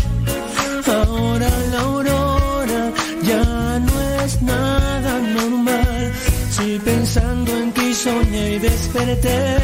Ahora 0.88 1.49
la 1.72 1.80
aurora 1.80 2.91
ya 3.23 3.80
no 3.80 4.23
es 4.23 4.41
nada 4.41 5.19
normal. 5.19 6.11
Si 6.49 6.80
pensando 6.80 7.51
en 7.57 7.72
ti 7.72 7.93
soñé 7.93 8.56
y 8.56 8.59
desperté, 8.59 9.57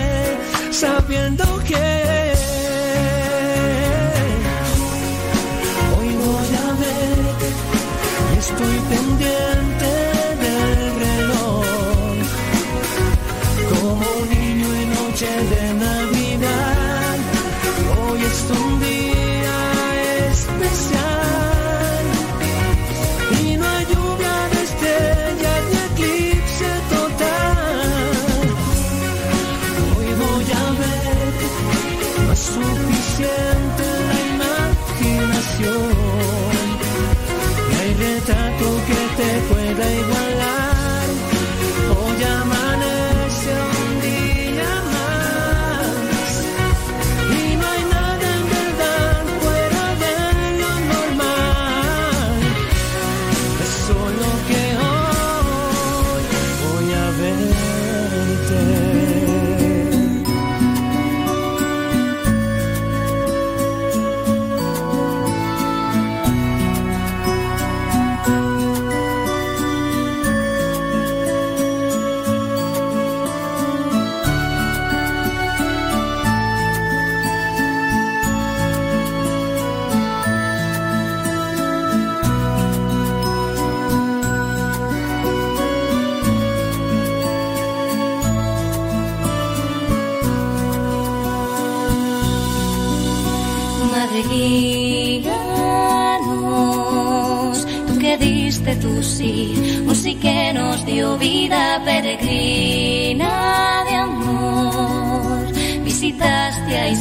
sabiendo 0.72 1.46
que 1.66 2.27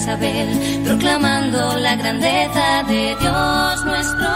Proclamando 0.06 1.76
la 1.78 1.96
grandeza 1.96 2.84
de 2.86 3.16
Dios 3.20 3.84
nuestro 3.84 4.28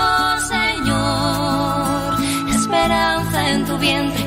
Señor. 0.49 2.17
Esperanza 2.51 3.51
en 3.51 3.65
tu 3.67 3.79
vientre 3.79 4.20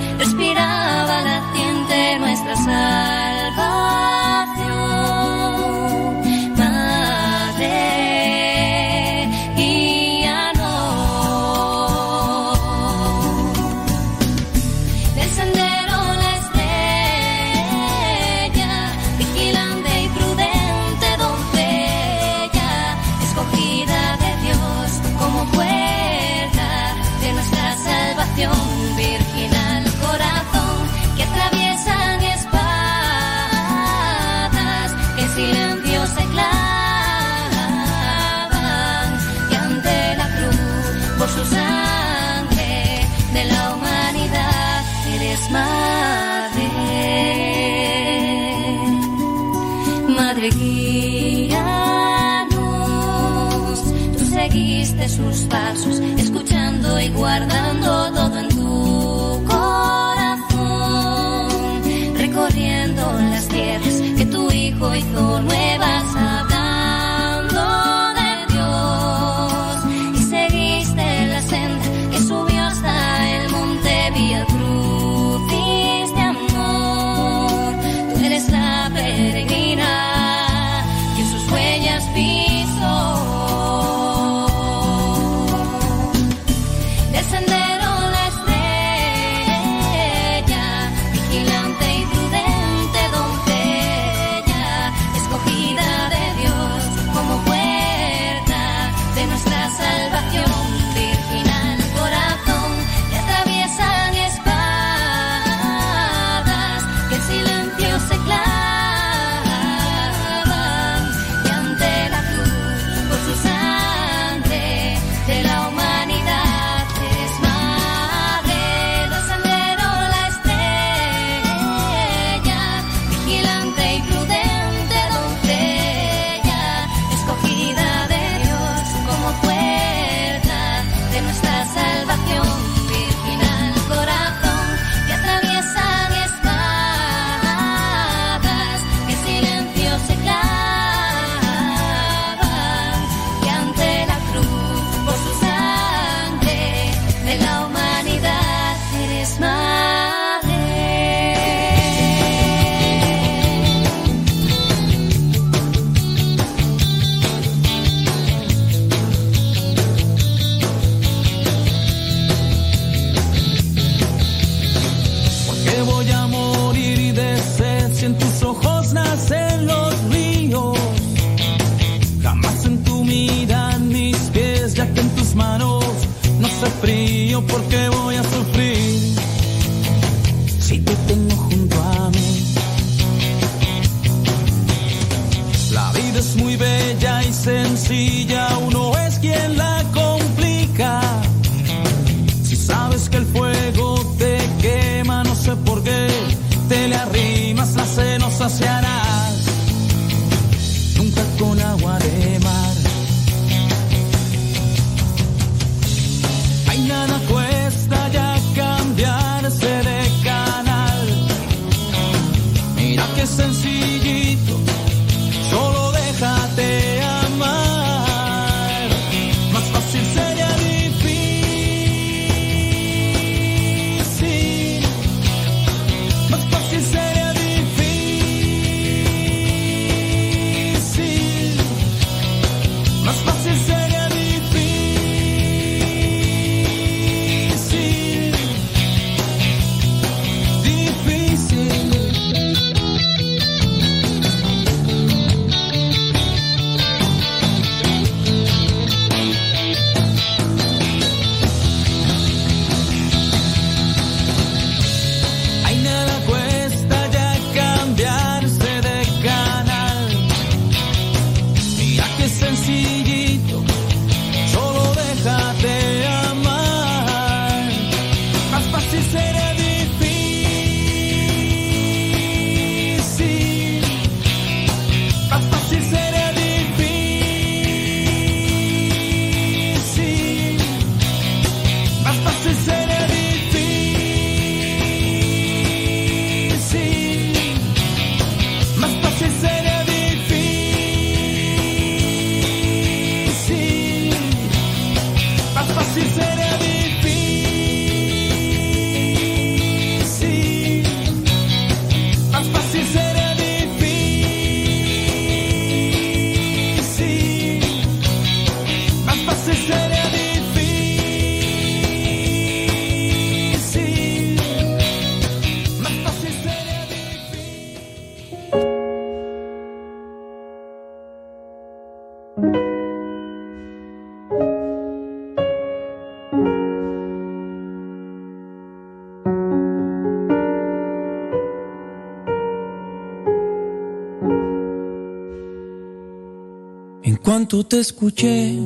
tú 337.54 337.64
te 337.64 337.80
escuché, 337.80 338.58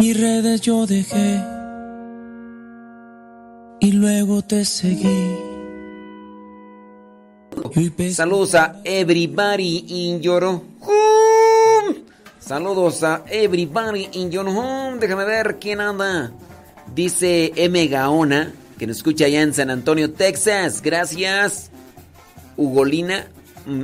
mis 0.00 0.20
redes 0.20 0.60
yo 0.62 0.84
dejé 0.84 1.40
y 3.78 3.92
luego 3.92 4.42
te 4.42 4.64
seguí. 4.64 5.36
Saludos 8.12 8.56
a 8.56 8.80
Everybody 8.82 9.84
in 9.86 10.20
Your 10.22 10.42
Home. 10.42 12.02
Saludos 12.40 13.04
a 13.04 13.22
Everybody 13.30 14.08
in 14.14 14.32
Your 14.32 14.48
Home. 14.48 14.98
Déjame 14.98 15.24
ver 15.24 15.58
quién 15.60 15.80
anda. 15.80 16.32
Dice 16.92 17.52
M. 17.54 17.86
Gaona, 17.86 18.52
que 18.76 18.88
nos 18.88 18.96
escucha 18.96 19.26
allá 19.26 19.42
en 19.42 19.54
San 19.54 19.70
Antonio, 19.70 20.10
Texas. 20.10 20.82
Gracias. 20.82 21.70
Ugolina 22.56 23.28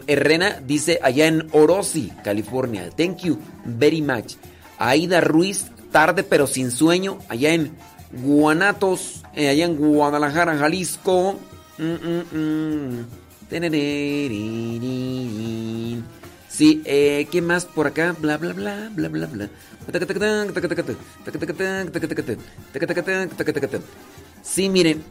Herrena 0.06 0.60
dice 0.66 0.98
allá 1.02 1.26
en 1.26 1.48
Orosi, 1.52 2.12
California. 2.24 2.90
Thank 2.96 3.18
you 3.18 3.38
very 3.64 4.02
much. 4.02 4.34
Aida 4.78 5.20
Ruiz, 5.20 5.66
tarde 5.90 6.22
pero 6.22 6.46
sin 6.46 6.70
sueño, 6.70 7.18
allá 7.28 7.54
en 7.54 7.72
Guanatos, 8.12 9.22
eh, 9.34 9.48
allá 9.48 9.64
en 9.64 9.76
Guadalajara, 9.76 10.56
Jalisco. 10.56 11.38
Mm, 11.78 11.84
mm, 11.84 12.24
mm. 12.32 13.06
Sí, 16.48 16.82
eh, 16.84 17.28
¿qué 17.30 17.42
más 17.42 17.64
por 17.66 17.86
acá? 17.86 18.16
Bla, 18.18 18.38
bla, 18.38 18.52
bla, 18.54 18.90
bla, 18.94 19.08
bla, 19.08 19.26
bla. 19.26 19.48
Sí, 24.42 24.68
miren, 24.68 25.02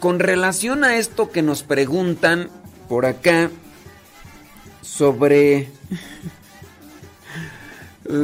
con 0.00 0.18
relación 0.18 0.84
a 0.84 0.96
esto 0.96 1.30
que 1.30 1.42
nos 1.42 1.62
preguntan 1.62 2.48
por 2.88 3.04
acá 3.06 3.50
sobre... 4.82 5.70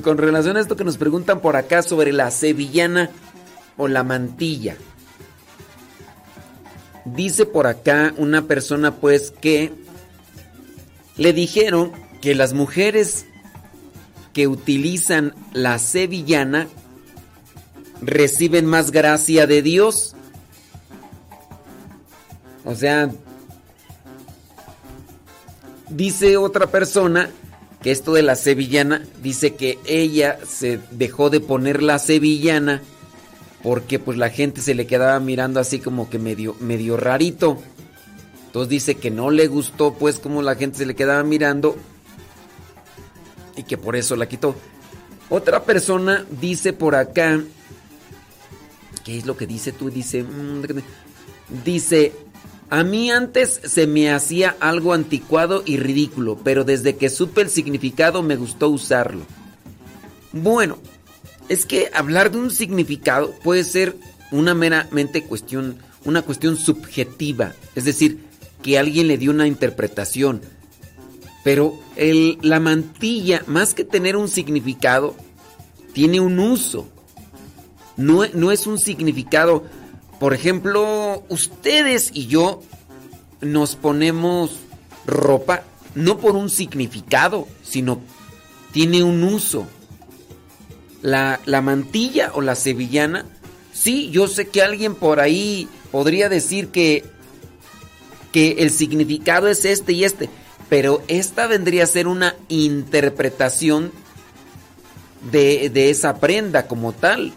Con 0.02 0.16
relación 0.16 0.56
a 0.56 0.60
esto 0.60 0.76
que 0.76 0.84
nos 0.84 0.96
preguntan 0.96 1.40
por 1.40 1.56
acá 1.56 1.82
sobre 1.82 2.12
la 2.12 2.30
sevillana 2.30 3.10
o 3.76 3.86
la 3.86 4.02
mantilla. 4.02 4.76
Dice 7.04 7.44
por 7.44 7.66
acá 7.66 8.14
una 8.16 8.46
persona 8.46 8.94
pues 8.96 9.30
que 9.30 9.72
le 11.16 11.34
dijeron 11.34 11.92
que 12.22 12.34
las 12.34 12.54
mujeres 12.54 13.26
que 14.32 14.48
utilizan 14.48 15.34
la 15.52 15.78
sevillana 15.78 16.66
reciben 18.00 18.66
más 18.66 18.90
gracia 18.90 19.46
de 19.46 19.60
Dios. 19.60 20.16
O 22.64 22.74
sea, 22.74 23.10
dice 25.88 26.36
otra 26.36 26.66
persona 26.66 27.30
que 27.82 27.90
esto 27.90 28.14
de 28.14 28.22
la 28.22 28.34
sevillana, 28.34 29.02
dice 29.22 29.54
que 29.54 29.78
ella 29.86 30.38
se 30.46 30.80
dejó 30.90 31.28
de 31.28 31.40
poner 31.40 31.82
la 31.82 31.98
sevillana 31.98 32.82
porque 33.62 33.98
pues 33.98 34.16
la 34.18 34.30
gente 34.30 34.60
se 34.60 34.74
le 34.74 34.86
quedaba 34.86 35.18
mirando 35.20 35.60
así 35.60 35.80
como 35.80 36.08
que 36.08 36.18
medio, 36.18 36.56
medio 36.60 36.96
rarito. 36.96 37.58
Entonces 38.46 38.68
dice 38.68 38.94
que 38.96 39.10
no 39.10 39.30
le 39.30 39.48
gustó 39.48 39.94
pues 39.94 40.18
como 40.18 40.42
la 40.42 40.54
gente 40.54 40.78
se 40.78 40.86
le 40.86 40.94
quedaba 40.94 41.22
mirando 41.24 41.76
y 43.56 43.64
que 43.64 43.76
por 43.76 43.96
eso 43.96 44.16
la 44.16 44.28
quitó. 44.28 44.54
Otra 45.30 45.64
persona 45.64 46.24
dice 46.40 46.72
por 46.72 46.94
acá, 46.94 47.40
¿qué 49.04 49.18
es 49.18 49.26
lo 49.26 49.36
que 49.36 49.46
dice 49.46 49.72
tú? 49.72 49.90
Dice, 49.90 50.22
mm, 50.22 50.62
dice, 51.64 52.12
a 52.74 52.82
mí 52.82 53.08
antes 53.08 53.60
se 53.62 53.86
me 53.86 54.10
hacía 54.10 54.56
algo 54.58 54.94
anticuado 54.94 55.62
y 55.64 55.76
ridículo, 55.76 56.36
pero 56.42 56.64
desde 56.64 56.96
que 56.96 57.08
supe 57.08 57.42
el 57.42 57.48
significado 57.48 58.24
me 58.24 58.34
gustó 58.34 58.68
usarlo. 58.68 59.22
Bueno, 60.32 60.78
es 61.48 61.66
que 61.66 61.88
hablar 61.94 62.32
de 62.32 62.38
un 62.38 62.50
significado 62.50 63.32
puede 63.44 63.62
ser 63.62 63.96
una 64.32 64.54
meramente 64.54 65.22
cuestión, 65.22 65.78
una 66.04 66.22
cuestión 66.22 66.56
subjetiva, 66.56 67.54
es 67.76 67.84
decir, 67.84 68.24
que 68.60 68.76
alguien 68.76 69.06
le 69.06 69.18
dio 69.18 69.30
una 69.30 69.46
interpretación. 69.46 70.40
Pero 71.44 71.78
la 72.42 72.58
mantilla, 72.58 73.44
más 73.46 73.74
que 73.74 73.84
tener 73.84 74.16
un 74.16 74.26
significado, 74.26 75.14
tiene 75.92 76.18
un 76.18 76.40
uso. 76.40 76.88
No 77.96 78.50
es 78.50 78.66
un 78.66 78.78
significado. 78.80 79.62
Por 80.18 80.34
ejemplo, 80.34 81.22
ustedes 81.28 82.10
y 82.12 82.26
yo 82.26 82.62
nos 83.40 83.76
ponemos 83.76 84.52
ropa 85.06 85.64
no 85.94 86.18
por 86.18 86.36
un 86.36 86.50
significado, 86.50 87.46
sino 87.62 88.00
tiene 88.72 89.02
un 89.02 89.22
uso. 89.22 89.66
La, 91.02 91.40
la 91.44 91.60
mantilla 91.60 92.32
o 92.34 92.40
la 92.40 92.54
sevillana, 92.54 93.26
sí, 93.72 94.10
yo 94.10 94.26
sé 94.26 94.48
que 94.48 94.62
alguien 94.62 94.94
por 94.94 95.20
ahí 95.20 95.68
podría 95.92 96.30
decir 96.30 96.68
que, 96.68 97.04
que 98.32 98.56
el 98.58 98.70
significado 98.70 99.48
es 99.48 99.66
este 99.66 99.92
y 99.92 100.04
este, 100.04 100.30
pero 100.70 101.02
esta 101.08 101.46
vendría 101.46 101.84
a 101.84 101.88
ser 101.88 102.08
una 102.08 102.34
interpretación 102.48 103.92
de, 105.30 105.68
de 105.68 105.90
esa 105.90 106.20
prenda 106.20 106.66
como 106.66 106.92
tal. 106.92 107.34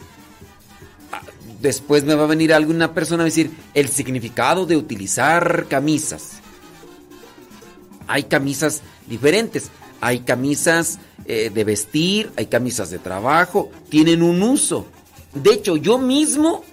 Después 1.61 2.03
me 2.03 2.16
va 2.16 2.24
a 2.24 2.27
venir 2.27 2.53
alguna 2.53 2.94
persona 2.94 3.24
a 3.24 3.26
decir 3.26 3.52
el 3.74 3.90
significado 3.90 4.66
de 4.66 4.77
utilizar 4.77 5.66
camisas. 5.68 6.40
Hay 8.08 8.24
camisas 8.24 8.82
diferentes. 9.08 9.72
Hay 10.00 10.19
camisas 10.19 11.00
eh, 11.26 11.50
de 11.53 11.64
vestir, 11.64 12.32
hay 12.38 12.45
camisas 12.45 12.90
de 12.90 13.00
trabajo, 13.00 13.72
tienen 13.90 14.22
un 14.22 14.44
uso. 14.44 14.86
De 15.34 15.53
hecho, 15.53 15.76
yo 15.76 15.98
mismo 15.98 16.64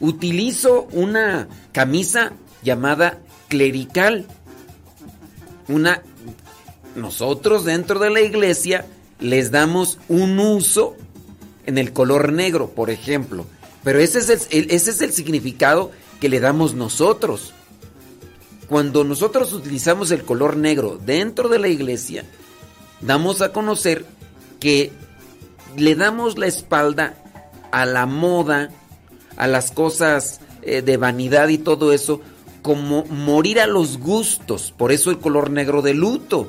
utilizo 0.00 0.88
una 0.92 1.48
camisa 1.72 2.32
llamada 2.62 3.18
clerical. 3.48 4.26
Una 5.68 6.02
nosotros 6.96 7.64
dentro 7.64 8.00
de 8.00 8.10
la 8.10 8.20
iglesia 8.20 8.86
les 9.20 9.50
damos 9.50 9.98
un 10.08 10.38
uso 10.38 10.96
en 11.64 11.78
el 11.78 11.92
color 11.92 12.32
negro, 12.32 12.70
por 12.70 12.90
ejemplo. 12.90 13.46
Pero 13.84 13.98
ese 13.98 14.20
es 14.20 14.48
el, 14.50 14.70
ese 14.70 14.90
es 14.90 15.00
el 15.00 15.12
significado 15.12 15.90
que 16.20 16.28
le 16.28 16.40
damos 16.40 16.74
nosotros. 16.74 17.52
Cuando 18.68 19.04
nosotros 19.04 19.52
utilizamos 19.52 20.10
el 20.10 20.22
color 20.22 20.56
negro 20.56 20.98
dentro 21.04 21.48
de 21.48 21.58
la 21.58 21.68
iglesia, 21.68 22.24
damos 23.00 23.42
a 23.42 23.52
conocer 23.52 24.06
que 24.60 24.92
le 25.76 25.94
damos 25.94 26.38
la 26.38 26.46
espalda 26.46 27.16
a 27.70 27.84
la 27.86 28.06
moda, 28.06 28.70
a 29.36 29.46
las 29.46 29.72
cosas 29.72 30.40
eh, 30.62 30.82
de 30.82 30.96
vanidad 30.96 31.48
y 31.48 31.58
todo 31.58 31.92
eso, 31.92 32.20
como 32.62 33.04
morir 33.06 33.60
a 33.60 33.66
los 33.66 33.98
gustos. 33.98 34.72
Por 34.76 34.92
eso 34.92 35.10
el 35.10 35.18
color 35.18 35.50
negro 35.50 35.82
de 35.82 35.94
luto. 35.94 36.48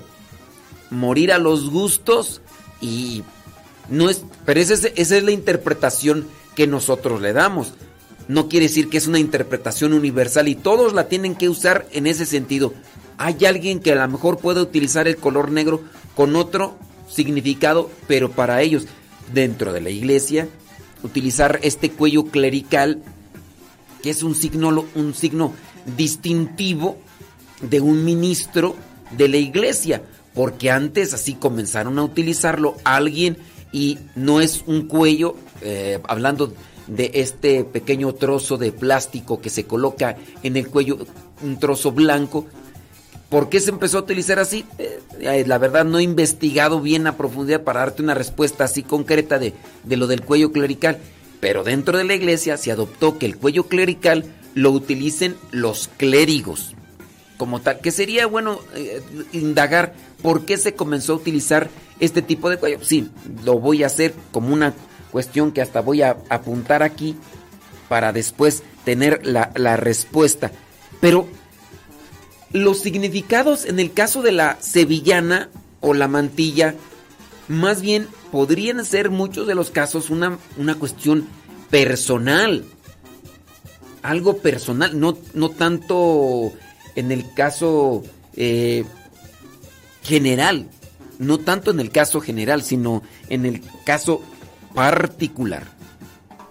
Morir 0.92 1.34
a 1.34 1.40
los 1.40 1.72
gustos 1.72 2.42
y 2.80 3.24
no 3.90 4.10
es, 4.10 4.24
pero 4.46 4.60
esa 4.60 4.76
es, 4.76 4.92
esa 4.96 5.18
es 5.18 5.24
la 5.24 5.32
interpretación 5.32 6.28
que 6.56 6.68
nosotros 6.68 7.22
le 7.22 7.34
damos. 7.34 7.74
No 8.28 8.48
quiere 8.48 8.68
decir 8.68 8.90
que 8.90 8.98
es 8.98 9.08
una 9.08 9.20
interpretación 9.20 9.94
universal 9.94 10.48
y 10.48 10.56
todos 10.56 10.94
la 10.94 11.08
tienen 11.08 11.36
que 11.36 11.50
usar 11.50 11.88
en 11.92 12.08
ese 12.08 12.26
sentido. 12.26 12.74
Hay 13.18 13.46
alguien 13.46 13.80
que 13.80 13.92
a 13.92 13.96
lo 13.96 14.08
mejor 14.08 14.38
puede 14.38 14.62
utilizar 14.62 15.08
el 15.08 15.18
color 15.18 15.52
negro 15.52 15.82
con 16.16 16.36
otro 16.36 16.78
significado, 17.10 17.90
pero 18.08 18.32
para 18.32 18.62
ellos, 18.62 18.86
dentro 19.34 19.74
de 19.74 19.82
la 19.82 19.90
iglesia, 19.90 20.48
utilizar 21.04 21.60
este 21.64 21.92
cuello 21.92 22.26
clerical, 22.26 23.04
que 24.02 24.10
es 24.10 24.24
un 24.24 24.36
signo, 24.36 24.86
un 24.96 25.14
signo 25.14 25.54
distintivo 25.98 26.98
de 27.62 27.82
un 27.82 28.04
ministro 28.04 28.76
de 29.12 29.28
la 29.28 29.38
iglesia, 29.38 30.04
porque 30.34 30.72
antes 30.72 31.14
así 31.14 31.36
comenzaron 31.36 32.00
a 32.00 32.04
utilizarlo 32.04 32.76
alguien 32.84 33.38
y 33.72 34.00
no 34.16 34.42
es 34.42 34.64
un 34.66 34.88
cuello, 34.88 35.36
eh, 35.64 36.00
hablando 36.08 36.54
de 36.88 37.12
este 37.16 37.64
pequeño 37.64 38.14
trozo 38.14 38.58
de 38.58 38.72
plástico 38.72 39.42
que 39.42 39.50
se 39.50 39.66
coloca 39.66 40.18
en 40.44 40.58
el 40.58 40.68
cuello, 40.68 40.98
un 41.42 41.60
trozo 41.60 41.92
blanco. 41.92 42.46
¿Por 43.30 43.50
qué 43.50 43.60
se 43.60 43.72
empezó 43.72 43.98
a 43.98 44.02
utilizar 44.02 44.38
así? 44.38 44.66
Eh, 44.78 45.44
la 45.48 45.58
verdad 45.58 45.86
no 45.86 45.98
he 45.98 46.04
investigado 46.04 46.82
bien 46.82 47.08
a 47.08 47.18
profundidad 47.18 47.64
para 47.64 47.80
darte 47.80 48.04
una 48.04 48.14
respuesta 48.14 48.66
así 48.66 48.84
concreta 48.84 49.40
de, 49.40 49.54
de 49.84 49.98
lo 49.98 50.08
del 50.08 50.22
cuello 50.22 50.52
clerical. 50.52 51.00
Pero 51.40 51.64
dentro 51.64 51.98
de 51.98 52.04
la 52.04 52.14
iglesia 52.14 52.58
se 52.58 52.72
adoptó 52.72 53.18
que 53.18 53.26
el 53.26 53.38
cuello 53.38 53.68
clerical 53.68 54.26
lo 54.54 54.72
utilicen 54.72 55.36
los 55.52 55.90
clérigos 55.98 56.76
como 57.38 57.60
tal. 57.60 57.80
Que 57.80 57.92
sería 57.92 58.28
bueno 58.28 58.60
eh, 58.76 59.02
indagar 59.34 59.94
por 60.22 60.46
qué 60.46 60.58
se 60.58 60.76
comenzó 60.76 61.14
a 61.14 61.18
utilizar 61.18 61.70
este 62.00 62.22
tipo 62.22 62.50
de 62.50 62.58
cuello. 62.58 62.80
Sí, 62.82 63.10
lo 63.44 63.60
voy 63.60 63.84
a 63.84 63.88
hacer 63.88 64.14
como 64.32 64.54
una 64.54 64.74
cuestión 65.14 65.52
que 65.52 65.62
hasta 65.62 65.80
voy 65.80 66.02
a 66.02 66.18
apuntar 66.28 66.82
aquí 66.82 67.16
para 67.88 68.12
después 68.12 68.64
tener 68.84 69.26
la, 69.26 69.78
respuesta. 69.78 70.52
Pero 71.00 71.28
los 72.52 72.80
significados 72.80 73.66
en 73.66 73.80
el 73.80 73.94
caso 73.94 74.24
de 74.24 74.32
la 74.32 74.58
sevillana 74.60 75.50
o 75.82 75.94
la 75.94 76.08
mantilla, 76.08 76.74
más 77.48 77.82
bien 77.82 78.08
podrían 78.32 78.84
ser 78.86 79.12
muchos 79.12 79.46
de 79.46 79.54
los 79.54 79.70
casos 79.70 80.10
una, 80.10 80.40
una 80.58 80.76
cuestión 80.76 81.28
personal. 81.70 82.66
Algo 84.02 84.40
personal, 84.40 85.00
no, 85.00 85.18
no 85.36 85.50
tanto 85.52 86.52
en 86.96 87.12
el 87.12 87.32
caso 87.36 88.04
eh, 88.36 88.84
general. 90.02 90.68
no 91.20 91.38
tanto 91.38 91.70
en 91.70 91.80
el 91.80 91.92
caso 91.92 92.20
general, 92.20 92.64
sino 92.64 93.04
en 93.30 93.46
el 93.46 93.62
caso 93.86 94.24
particular. 94.74 95.64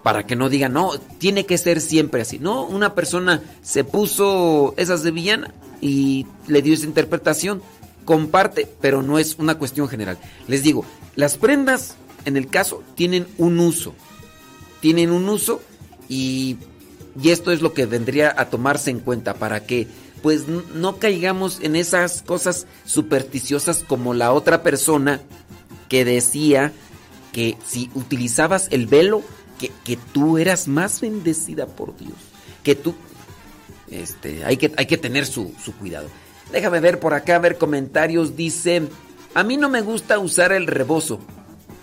Para 0.03 0.25
que 0.25 0.35
no 0.35 0.49
digan, 0.49 0.73
no, 0.73 0.91
tiene 1.17 1.45
que 1.45 1.57
ser 1.57 1.79
siempre 1.79 2.21
así. 2.21 2.37
No, 2.37 2.65
una 2.65 2.93
persona 2.93 3.41
se 3.61 3.83
puso 3.83 4.73
esas 4.75 5.01
de 5.03 5.11
villana 5.11 5.53
y 5.79 6.25
le 6.47 6.61
dio 6.61 6.73
esa 6.73 6.85
interpretación, 6.85 7.61
comparte, 8.03 8.69
pero 8.81 9.01
no 9.01 9.17
es 9.17 9.37
una 9.39 9.55
cuestión 9.55 9.87
general. 9.87 10.17
Les 10.47 10.61
digo, 10.61 10.85
las 11.15 11.37
prendas, 11.37 11.95
en 12.25 12.35
el 12.35 12.47
caso, 12.47 12.83
tienen 12.95 13.27
un 13.37 13.59
uso. 13.59 13.93
Tienen 14.81 15.11
un 15.11 15.29
uso 15.29 15.61
y, 16.09 16.57
y 17.21 17.29
esto 17.29 17.51
es 17.51 17.61
lo 17.61 17.73
que 17.73 17.85
vendría 17.85 18.33
a 18.37 18.49
tomarse 18.49 18.89
en 18.89 18.99
cuenta 18.99 19.35
para 19.35 19.65
que 19.65 19.87
pues 20.21 20.47
no 20.47 20.97
caigamos 20.97 21.59
en 21.61 21.75
esas 21.75 22.21
cosas 22.21 22.65
supersticiosas 22.85 23.83
como 23.85 24.13
la 24.13 24.31
otra 24.31 24.63
persona 24.63 25.19
que 25.89 26.05
decía 26.05 26.71
que 27.33 27.57
si 27.65 27.89
utilizabas 27.95 28.69
el 28.71 28.87
velo, 28.87 29.21
que, 29.59 29.71
que 29.83 29.97
tú 29.97 30.37
eras 30.37 30.69
más 30.69 31.01
bendecida 31.01 31.65
por 31.65 31.97
Dios. 31.97 32.13
Que 32.63 32.75
tú, 32.75 32.95
este, 33.89 34.45
hay 34.45 34.55
que, 34.55 34.71
hay 34.77 34.85
que 34.85 34.97
tener 34.97 35.25
su, 35.25 35.53
su 35.61 35.75
cuidado. 35.75 36.07
Déjame 36.51 36.79
ver 36.79 36.99
por 36.99 37.13
acá, 37.13 37.39
ver 37.39 37.57
comentarios. 37.57 38.37
Dice, 38.37 38.83
a 39.33 39.43
mí 39.43 39.57
no 39.57 39.67
me 39.67 39.81
gusta 39.81 40.19
usar 40.19 40.53
el 40.53 40.67
rebozo, 40.67 41.19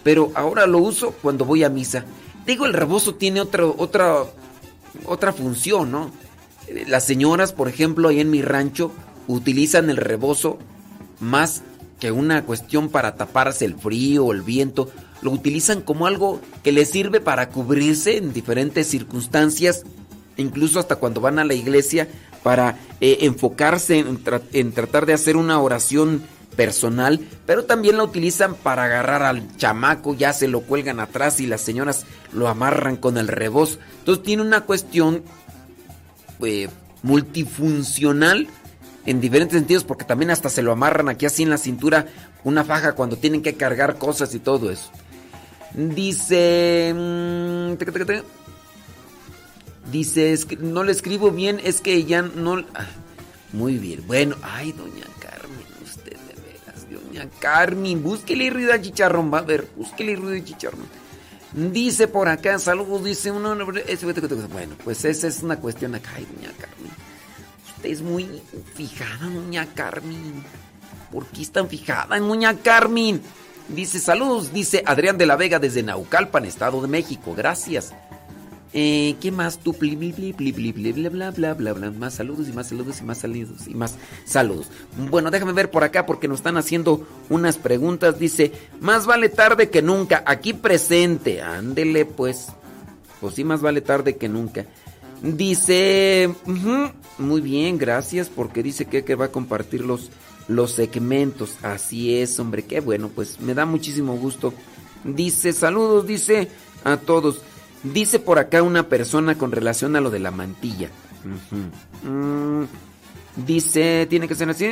pero 0.02 0.30
ahora 0.34 0.66
lo 0.66 0.78
uso 0.78 1.12
cuando 1.20 1.44
voy 1.44 1.64
a 1.64 1.68
misa. 1.68 2.04
Digo, 2.46 2.64
el 2.64 2.72
rebozo 2.72 3.16
tiene 3.16 3.40
otra, 3.40 3.66
otra, 3.66 4.24
otra 5.04 5.32
función, 5.32 5.90
¿no? 5.90 6.10
Las 6.86 7.04
señoras, 7.04 7.52
por 7.52 7.68
ejemplo, 7.68 8.08
ahí 8.08 8.20
en 8.20 8.30
mi 8.30 8.42
rancho, 8.42 8.92
utilizan 9.26 9.90
el 9.90 9.96
rebozo 9.96 10.58
más 11.18 11.62
que 11.98 12.12
una 12.12 12.44
cuestión 12.44 12.88
para 12.88 13.16
taparse 13.16 13.64
el 13.64 13.74
frío 13.74 14.24
o 14.26 14.32
el 14.32 14.42
viento. 14.42 14.90
Lo 15.22 15.30
utilizan 15.30 15.82
como 15.82 16.06
algo 16.06 16.40
que 16.62 16.72
les 16.72 16.90
sirve 16.90 17.20
para 17.20 17.48
cubrirse 17.50 18.16
en 18.16 18.32
diferentes 18.32 18.86
circunstancias, 18.86 19.82
incluso 20.36 20.78
hasta 20.78 20.96
cuando 20.96 21.20
van 21.20 21.38
a 21.38 21.44
la 21.44 21.54
iglesia, 21.54 22.08
para 22.42 22.78
eh, 23.00 23.18
enfocarse 23.20 23.98
en, 23.98 24.24
tra- 24.24 24.42
en 24.52 24.72
tratar 24.72 25.04
de 25.04 25.12
hacer 25.12 25.36
una 25.36 25.60
oración 25.60 26.22
personal, 26.56 27.20
pero 27.46 27.64
también 27.64 27.96
la 27.96 28.04
utilizan 28.04 28.54
para 28.54 28.84
agarrar 28.84 29.22
al 29.22 29.56
chamaco, 29.56 30.14
ya 30.14 30.32
se 30.32 30.48
lo 30.48 30.62
cuelgan 30.62 31.00
atrás 31.00 31.40
y 31.40 31.46
las 31.46 31.60
señoras 31.60 32.06
lo 32.32 32.48
amarran 32.48 32.96
con 32.96 33.18
el 33.18 33.28
rebozo. 33.28 33.78
Entonces 34.00 34.24
tiene 34.24 34.42
una 34.42 34.62
cuestión 34.62 35.22
eh, 36.42 36.68
multifuncional 37.02 38.48
en 39.06 39.20
diferentes 39.20 39.58
sentidos, 39.58 39.84
porque 39.84 40.04
también 40.04 40.30
hasta 40.30 40.48
se 40.50 40.62
lo 40.62 40.72
amarran 40.72 41.08
aquí 41.08 41.26
así 41.26 41.42
en 41.42 41.50
la 41.50 41.58
cintura, 41.58 42.06
una 42.42 42.64
faja 42.64 42.94
cuando 42.94 43.16
tienen 43.16 43.42
que 43.42 43.54
cargar 43.54 43.96
cosas 43.96 44.34
y 44.34 44.38
todo 44.38 44.70
eso. 44.70 44.90
Dice... 45.74 46.92
mm. 46.94 47.76
Dice, 49.90 50.38
no 50.60 50.84
le 50.84 50.92
escribo 50.92 51.30
bien, 51.30 51.60
es 51.64 51.80
que 51.80 52.04
ya 52.04 52.22
no... 52.22 52.64
ah, 52.74 52.86
muy 53.52 53.78
bien, 53.78 54.06
bueno, 54.06 54.36
ay, 54.42 54.70
doña 54.70 55.06
Carmen, 55.18 55.66
usted 55.82 56.12
de 56.12 56.34
veras, 56.42 56.86
doña 56.88 57.28
Carmen, 57.40 58.00
búsquele 58.00 58.50
ruido 58.50 58.72
al 58.72 58.82
chicharrón, 58.82 59.32
va 59.32 59.38
a 59.38 59.42
ver, 59.42 59.66
búsquele 59.76 60.14
ruido 60.14 60.34
al 60.34 60.44
chicharrón. 60.44 60.86
Dice 61.52 62.06
por 62.06 62.28
acá, 62.28 62.60
saludos, 62.60 63.02
dice 63.02 63.32
uno, 63.32 63.56
bueno, 63.56 64.76
pues 64.84 65.04
esa 65.04 65.26
es 65.26 65.42
una 65.42 65.56
cuestión 65.56 65.96
acá, 65.96 66.10
ay, 66.14 66.28
doña 66.36 66.52
Carmen. 66.56 66.92
Usted 67.74 67.90
es 67.90 68.02
muy 68.02 68.28
fijada, 68.76 69.26
doña 69.26 69.66
Carmen. 69.74 70.44
¿Por 71.10 71.26
qué 71.26 71.42
es 71.42 71.50
tan 71.50 71.68
fijada 71.68 72.16
en 72.16 72.28
doña 72.28 72.56
Carmen? 72.58 73.20
Dice, 73.74 74.00
saludos, 74.00 74.52
dice 74.52 74.82
Adrián 74.86 75.16
de 75.16 75.26
la 75.26 75.36
Vega 75.36 75.58
desde 75.58 75.82
Naucalpan, 75.82 76.44
Estado 76.44 76.82
de 76.82 76.88
México, 76.88 77.34
gracias. 77.36 77.92
Eh, 78.72 79.16
¿Qué 79.20 79.32
más 79.32 79.58
tú? 79.58 79.72
Bla, 79.72 81.10
bla, 81.10 81.30
bla, 81.32 81.54
bla, 81.54 81.72
bla. 81.72 81.90
Más 81.90 82.14
saludos 82.14 82.48
y 82.48 82.52
más 82.52 82.68
saludos 82.68 83.00
y 83.00 83.04
más 83.04 83.18
saludos 83.18 83.66
y 83.66 83.74
más 83.74 83.96
saludos. 84.24 84.68
Bueno, 85.10 85.30
déjame 85.30 85.52
ver 85.52 85.70
por 85.70 85.82
acá 85.82 86.06
porque 86.06 86.28
nos 86.28 86.38
están 86.38 86.56
haciendo 86.56 87.06
unas 87.28 87.58
preguntas. 87.58 88.18
Dice, 88.18 88.52
más 88.80 89.06
vale 89.06 89.28
tarde 89.28 89.70
que 89.70 89.82
nunca. 89.82 90.22
Aquí 90.24 90.52
presente. 90.52 91.42
Ándele 91.42 92.04
pues. 92.04 92.48
Pues 93.20 93.34
sí, 93.34 93.44
más 93.44 93.60
vale 93.60 93.80
tarde 93.80 94.16
que 94.16 94.28
nunca. 94.28 94.66
Dice, 95.22 96.32
muy 97.18 97.40
bien, 97.40 97.76
gracias 97.76 98.28
porque 98.28 98.62
dice 98.62 98.86
que, 98.86 99.04
que 99.04 99.16
va 99.16 99.26
a 99.26 99.32
compartir 99.32 99.84
los, 99.84 100.10
los 100.50 100.72
segmentos. 100.72 101.56
Así 101.62 102.16
es, 102.16 102.38
hombre, 102.38 102.64
qué 102.64 102.80
bueno, 102.80 103.08
pues 103.08 103.40
me 103.40 103.54
da 103.54 103.64
muchísimo 103.64 104.16
gusto. 104.16 104.52
Dice, 105.04 105.52
saludos, 105.52 106.06
dice 106.06 106.48
a 106.84 106.96
todos. 106.96 107.40
Dice 107.82 108.18
por 108.18 108.38
acá 108.38 108.62
una 108.62 108.88
persona 108.88 109.38
con 109.38 109.52
relación 109.52 109.96
a 109.96 110.00
lo 110.00 110.10
de 110.10 110.18
la 110.18 110.30
mantilla. 110.30 110.90
Mm, 112.02 112.64
dice, 113.46 114.06
tiene 114.10 114.28
que 114.28 114.34
ser 114.34 114.50
así. 114.50 114.68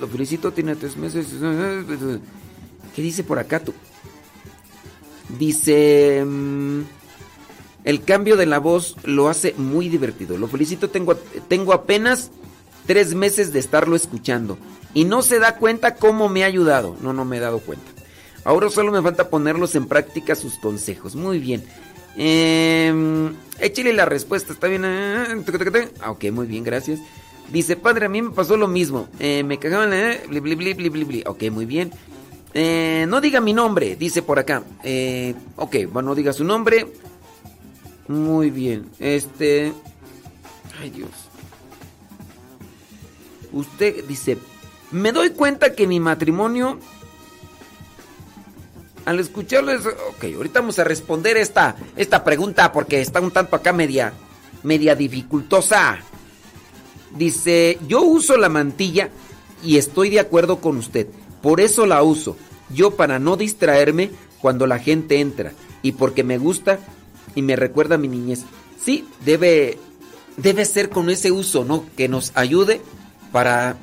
Lo 0.00 0.08
felicito, 0.08 0.52
tiene 0.52 0.76
tres 0.76 0.96
meses. 0.96 1.26
¿Qué 2.94 3.02
dice 3.02 3.24
por 3.24 3.38
acá 3.38 3.60
tú? 3.60 3.72
Dice... 5.38 6.24
mm, 6.24 6.80
el 7.86 8.02
cambio 8.02 8.36
de 8.36 8.46
la 8.46 8.58
voz 8.58 8.96
lo 9.04 9.28
hace 9.28 9.54
muy 9.56 9.88
divertido. 9.88 10.36
Lo 10.36 10.48
felicito, 10.48 10.90
tengo, 10.90 11.14
tengo 11.46 11.72
apenas 11.72 12.32
tres 12.84 13.14
meses 13.14 13.52
de 13.52 13.60
estarlo 13.60 13.94
escuchando. 13.94 14.58
Y 14.96 15.04
no 15.04 15.20
se 15.20 15.38
da 15.38 15.56
cuenta 15.56 15.96
cómo 15.96 16.30
me 16.30 16.42
ha 16.42 16.46
ayudado. 16.46 16.96
No, 17.02 17.12
no 17.12 17.26
me 17.26 17.36
he 17.36 17.40
dado 17.40 17.58
cuenta. 17.58 17.84
Ahora 18.44 18.70
solo 18.70 18.90
me 18.90 19.02
falta 19.02 19.28
ponerlos 19.28 19.74
en 19.74 19.88
práctica 19.88 20.34
sus 20.34 20.54
consejos. 20.54 21.14
Muy 21.14 21.38
bien. 21.38 21.62
Eh, 22.16 23.30
échale 23.60 23.92
la 23.92 24.06
respuesta, 24.06 24.54
¿está 24.54 24.68
bien? 24.68 24.86
Ah, 24.86 25.36
ok, 26.06 26.30
muy 26.32 26.46
bien, 26.46 26.64
gracias. 26.64 26.98
Dice, 27.52 27.76
padre, 27.76 28.06
a 28.06 28.08
mí 28.08 28.22
me 28.22 28.30
pasó 28.30 28.56
lo 28.56 28.68
mismo. 28.68 29.06
Eh, 29.18 29.42
me 29.42 29.58
cagaban... 29.58 29.92
Eh, 29.92 30.22
bli, 30.30 30.40
bli, 30.40 30.88
bli. 30.88 31.22
Ok, 31.26 31.42
muy 31.50 31.66
bien. 31.66 31.92
Eh, 32.54 33.04
no 33.06 33.20
diga 33.20 33.42
mi 33.42 33.52
nombre, 33.52 33.96
dice 33.96 34.22
por 34.22 34.38
acá. 34.38 34.62
Eh, 34.82 35.34
ok, 35.56 35.76
bueno, 35.92 36.08
no 36.08 36.14
diga 36.14 36.32
su 36.32 36.42
nombre. 36.42 36.90
Muy 38.08 38.48
bien. 38.50 38.88
Este. 38.98 39.74
Ay, 40.80 40.88
Dios. 40.88 41.10
Usted 43.52 44.02
dice. 44.06 44.38
Me 44.96 45.12
doy 45.12 45.30
cuenta 45.30 45.74
que 45.74 45.86
mi 45.86 46.00
matrimonio. 46.00 46.78
Al 49.04 49.20
escucharles. 49.20 49.82
Ok, 49.84 50.24
ahorita 50.34 50.60
vamos 50.60 50.78
a 50.78 50.84
responder 50.84 51.36
esta, 51.36 51.76
esta 51.96 52.24
pregunta 52.24 52.72
porque 52.72 53.02
está 53.02 53.20
un 53.20 53.30
tanto 53.30 53.56
acá 53.56 53.74
media. 53.74 54.14
media 54.62 54.96
dificultosa. 54.96 55.98
Dice. 57.14 57.78
Yo 57.86 58.00
uso 58.00 58.38
la 58.38 58.48
mantilla 58.48 59.10
y 59.62 59.76
estoy 59.76 60.08
de 60.08 60.20
acuerdo 60.20 60.62
con 60.62 60.78
usted. 60.78 61.08
Por 61.42 61.60
eso 61.60 61.84
la 61.84 62.02
uso. 62.02 62.38
Yo 62.70 62.96
para 62.96 63.18
no 63.18 63.36
distraerme 63.36 64.10
cuando 64.40 64.66
la 64.66 64.78
gente 64.78 65.20
entra. 65.20 65.52
Y 65.82 65.92
porque 65.92 66.24
me 66.24 66.38
gusta 66.38 66.78
y 67.34 67.42
me 67.42 67.54
recuerda 67.54 67.98
mi 67.98 68.08
niñez. 68.08 68.44
Sí, 68.82 69.06
debe, 69.26 69.78
debe 70.38 70.64
ser 70.64 70.88
con 70.88 71.10
ese 71.10 71.32
uso, 71.32 71.66
¿no? 71.66 71.84
Que 71.98 72.08
nos 72.08 72.32
ayude 72.34 72.80
para 73.30 73.76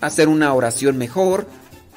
hacer 0.00 0.28
una 0.28 0.52
oración 0.54 0.96
mejor, 0.96 1.46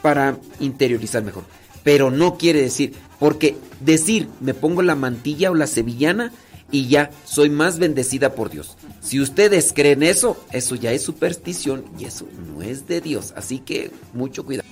para 0.04 0.38
interiorizar 0.60 1.24
mejor. 1.24 1.46
Pero 1.84 2.12
no 2.12 2.38
quiere 2.38 2.62
decir, 2.62 2.94
porque 3.20 3.56
decir 3.80 4.28
me 4.42 4.54
pongo 4.54 4.84
la 4.84 4.96
mantilla 4.96 5.50
o 5.50 5.56
la 5.56 5.66
sevillana 5.66 6.32
y 6.72 6.88
ya 6.88 7.10
soy 7.24 7.50
más 7.50 7.80
bendecida 7.80 8.36
por 8.36 8.50
Dios. 8.50 8.78
Si 9.00 9.20
ustedes 9.20 9.74
creen 9.74 10.04
eso, 10.04 10.38
eso 10.52 10.76
ya 10.76 10.92
es 10.92 11.02
superstición 11.02 11.86
y 11.98 12.06
eso 12.06 12.28
no 12.48 12.62
es 12.62 12.88
de 12.88 13.00
Dios. 13.00 13.34
Así 13.36 13.60
que 13.60 13.92
mucho 14.14 14.44
cuidado. 14.46 14.68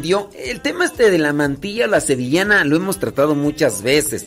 El 0.00 0.60
tema 0.62 0.86
este 0.86 1.10
de 1.10 1.18
la 1.18 1.32
mantilla, 1.32 1.86
la 1.86 2.00
sevillana, 2.00 2.64
lo 2.64 2.76
hemos 2.76 2.98
tratado 2.98 3.34
muchas 3.34 3.82
veces. 3.82 4.26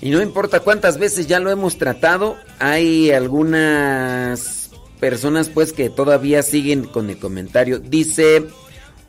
Y 0.00 0.10
no 0.10 0.20
importa 0.22 0.60
cuántas 0.60 0.98
veces 0.98 1.26
ya 1.26 1.40
lo 1.40 1.50
hemos 1.50 1.78
tratado, 1.78 2.36
hay 2.58 3.10
algunas 3.10 4.70
personas 5.00 5.48
pues 5.48 5.72
que 5.72 5.90
todavía 5.90 6.42
siguen 6.42 6.84
con 6.84 7.10
el 7.10 7.18
comentario. 7.18 7.78
Dice, 7.78 8.46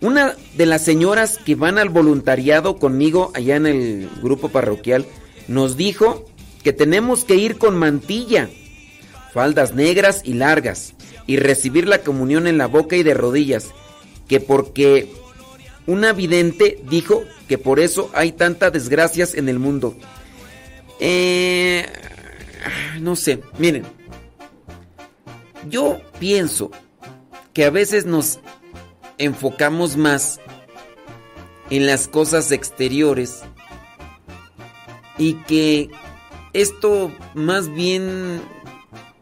una 0.02 0.36
de 0.56 0.66
las 0.66 0.84
señoras 0.84 1.38
que 1.38 1.56
van 1.56 1.78
al 1.78 1.90
voluntariado 1.90 2.78
conmigo 2.78 3.32
allá 3.36 3.56
en 3.56 3.66
el 3.68 4.10
grupo 4.22 4.50
parroquial 4.50 5.06
nos 5.48 5.78
dijo 5.78 6.26
que 6.64 6.74
tenemos 6.74 7.26
que 7.26 7.36
ir 7.36 7.58
con 7.58 7.78
mantilla, 7.78 8.50
faldas 9.34 9.74
negras 9.74 10.22
y 10.24 10.34
largas, 10.34 10.94
y 11.26 11.38
recibir 11.38 11.88
la 11.88 12.00
comunión 12.00 12.48
en 12.48 12.58
la 12.58 12.68
boca 12.68 12.96
y 12.96 13.04
de 13.04 13.14
rodillas, 13.14 13.70
que 14.34 14.40
porque 14.40 15.14
una 15.86 16.12
vidente 16.12 16.80
dijo 16.90 17.24
que 17.48 17.60
por 17.60 17.80
eso 17.80 18.10
hay 18.16 18.32
tantas 18.32 18.74
desgracias 18.74 19.36
en 19.36 19.48
el 19.48 19.60
mundo. 19.60 19.96
Eh, 21.00 21.86
no 23.00 23.16
sé, 23.16 23.42
miren, 23.60 23.84
yo 25.70 26.02
pienso 26.18 26.72
que 27.54 27.66
a 27.66 27.70
veces 27.70 28.08
nos 28.08 28.40
enfocamos 29.20 29.98
más 29.98 30.40
en 31.70 31.86
las 31.86 32.08
cosas 32.08 32.52
exteriores 32.52 33.42
y 35.20 35.36
que 35.44 35.92
esto 36.54 37.12
más 37.36 37.72
bien 37.72 38.42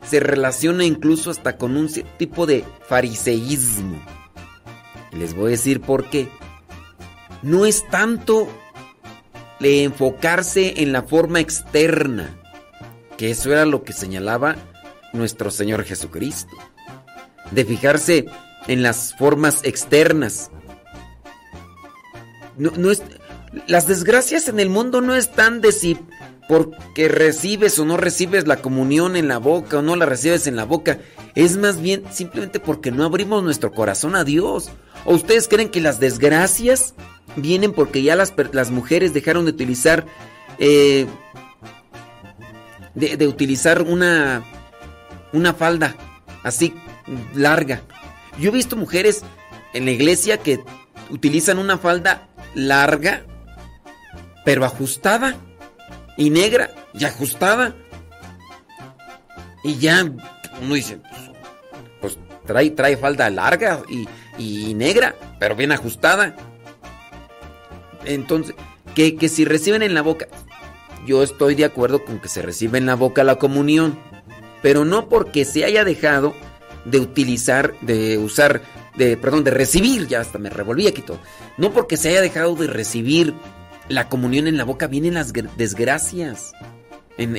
se 0.10 0.22
relaciona 0.22 0.86
incluso 0.86 1.32
hasta 1.32 1.58
con 1.58 1.76
un 1.76 1.90
tipo 2.18 2.46
de 2.46 2.64
fariseísmo. 2.88 4.21
Les 5.12 5.34
voy 5.36 5.48
a 5.48 5.52
decir 5.52 5.82
por 5.82 6.10
qué. 6.10 6.30
No 7.42 7.66
es 7.66 7.88
tanto 7.90 8.48
de 9.60 9.84
enfocarse 9.84 10.82
en 10.82 10.92
la 10.92 11.04
forma 11.04 11.40
externa, 11.40 12.38
que 13.18 13.32
eso 13.32 13.52
era 13.52 13.66
lo 13.66 13.84
que 13.84 13.94
señalaba 13.94 14.56
nuestro 15.14 15.52
Señor 15.52 15.84
Jesucristo. 15.84 16.56
De 17.52 17.66
fijarse 17.66 18.26
en 18.68 18.84
las 18.84 19.16
formas 19.16 19.62
externas. 19.64 20.52
No, 22.58 22.72
no 22.78 22.92
es, 22.92 23.04
las 23.68 23.88
desgracias 23.88 24.48
en 24.48 24.60
el 24.60 24.70
mundo 24.70 25.02
no 25.02 25.16
están 25.16 25.62
de 25.62 25.72
si 25.72 25.98
porque 26.48 27.08
recibes 27.08 27.78
o 27.80 27.86
no 27.86 27.98
recibes 27.98 28.48
la 28.48 28.58
comunión 28.58 29.16
en 29.16 29.28
la 29.28 29.38
boca 29.38 29.80
o 29.80 29.82
no 29.82 29.96
la 29.96 30.06
recibes 30.06 30.48
en 30.48 30.56
la 30.56 30.66
boca. 30.66 31.00
Es 31.36 31.58
más 31.58 31.82
bien 31.82 32.04
simplemente 32.12 32.60
porque 32.60 32.92
no 32.92 33.06
abrimos 33.06 33.44
nuestro 33.44 33.72
corazón 33.72 34.16
a 34.16 34.24
Dios. 34.24 34.70
¿O 35.06 35.14
ustedes 35.14 35.48
creen 35.48 35.70
que 35.70 35.82
las 35.82 36.00
desgracias 36.00 36.94
vienen 37.36 37.74
porque 37.74 38.04
ya 38.04 38.16
las, 38.16 38.34
las 38.52 38.72
mujeres 38.72 39.14
dejaron 39.14 39.46
de 39.46 39.52
utilizar 39.52 40.06
eh, 40.60 41.08
de 42.94 43.28
utilizar 43.28 43.82
una 43.84 44.44
una 45.32 45.54
falda 45.54 45.96
así 46.44 46.74
larga? 47.34 47.82
Yo 48.40 48.50
he 48.50 48.54
visto 48.54 48.76
mujeres 48.76 49.24
en 49.74 49.86
la 49.86 49.92
iglesia 49.92 50.38
que 50.38 50.60
utilizan 51.10 51.58
una 51.58 51.78
falda 51.78 52.30
larga 52.54 53.26
pero 54.44 54.66
ajustada 54.66 55.36
y 56.18 56.30
negra 56.30 56.72
y 56.94 57.06
ajustada. 57.06 57.76
Y 59.64 59.78
ya 59.78 60.04
uno 60.62 60.74
dice, 60.74 61.00
pues 62.00 62.18
trae, 62.46 62.72
trae 62.72 62.98
falda 62.98 63.30
larga 63.30 63.82
y, 63.90 64.08
y 64.38 64.74
negra, 64.74 65.16
pero 65.40 65.56
bien 65.56 65.72
ajustada. 65.72 66.36
Entonces, 68.06 68.56
que, 68.96 69.16
que 69.16 69.30
si 69.30 69.46
reciben 69.46 69.84
en 69.84 69.94
la 69.94 70.02
boca, 70.02 70.28
yo 71.06 71.24
estoy 71.24 71.56
de 71.56 71.66
acuerdo 71.66 72.04
con 72.04 72.20
que 72.20 72.30
se 72.30 72.42
reciba 72.42 72.78
en 72.78 72.86
la 72.86 72.96
boca 72.96 73.24
la 73.24 73.38
comunión, 73.38 73.98
pero 74.62 74.86
no 74.86 75.10
porque 75.10 75.46
se 75.46 75.66
haya 75.66 75.84
dejado 75.84 76.34
de 76.86 77.00
utilizar, 77.00 77.74
de 77.82 78.18
usar, 78.18 78.62
de, 78.96 79.18
perdón, 79.18 79.44
de 79.44 79.52
recibir, 79.52 80.08
ya 80.08 80.22
hasta 80.22 80.40
me 80.40 80.50
revolví 80.50 80.88
aquí 80.88 81.02
todo, 81.02 81.20
no 81.58 81.72
porque 81.72 81.98
se 81.98 82.10
haya 82.10 82.22
dejado 82.22 82.56
de 82.56 82.68
recibir 82.68 83.34
la 83.90 84.10
comunión 84.10 84.48
en 84.48 84.58
la 84.58 84.64
boca, 84.64 84.88
vienen 84.88 85.16
las 85.16 85.34
gr- 85.34 85.50
desgracias 85.58 86.54
en, 87.18 87.36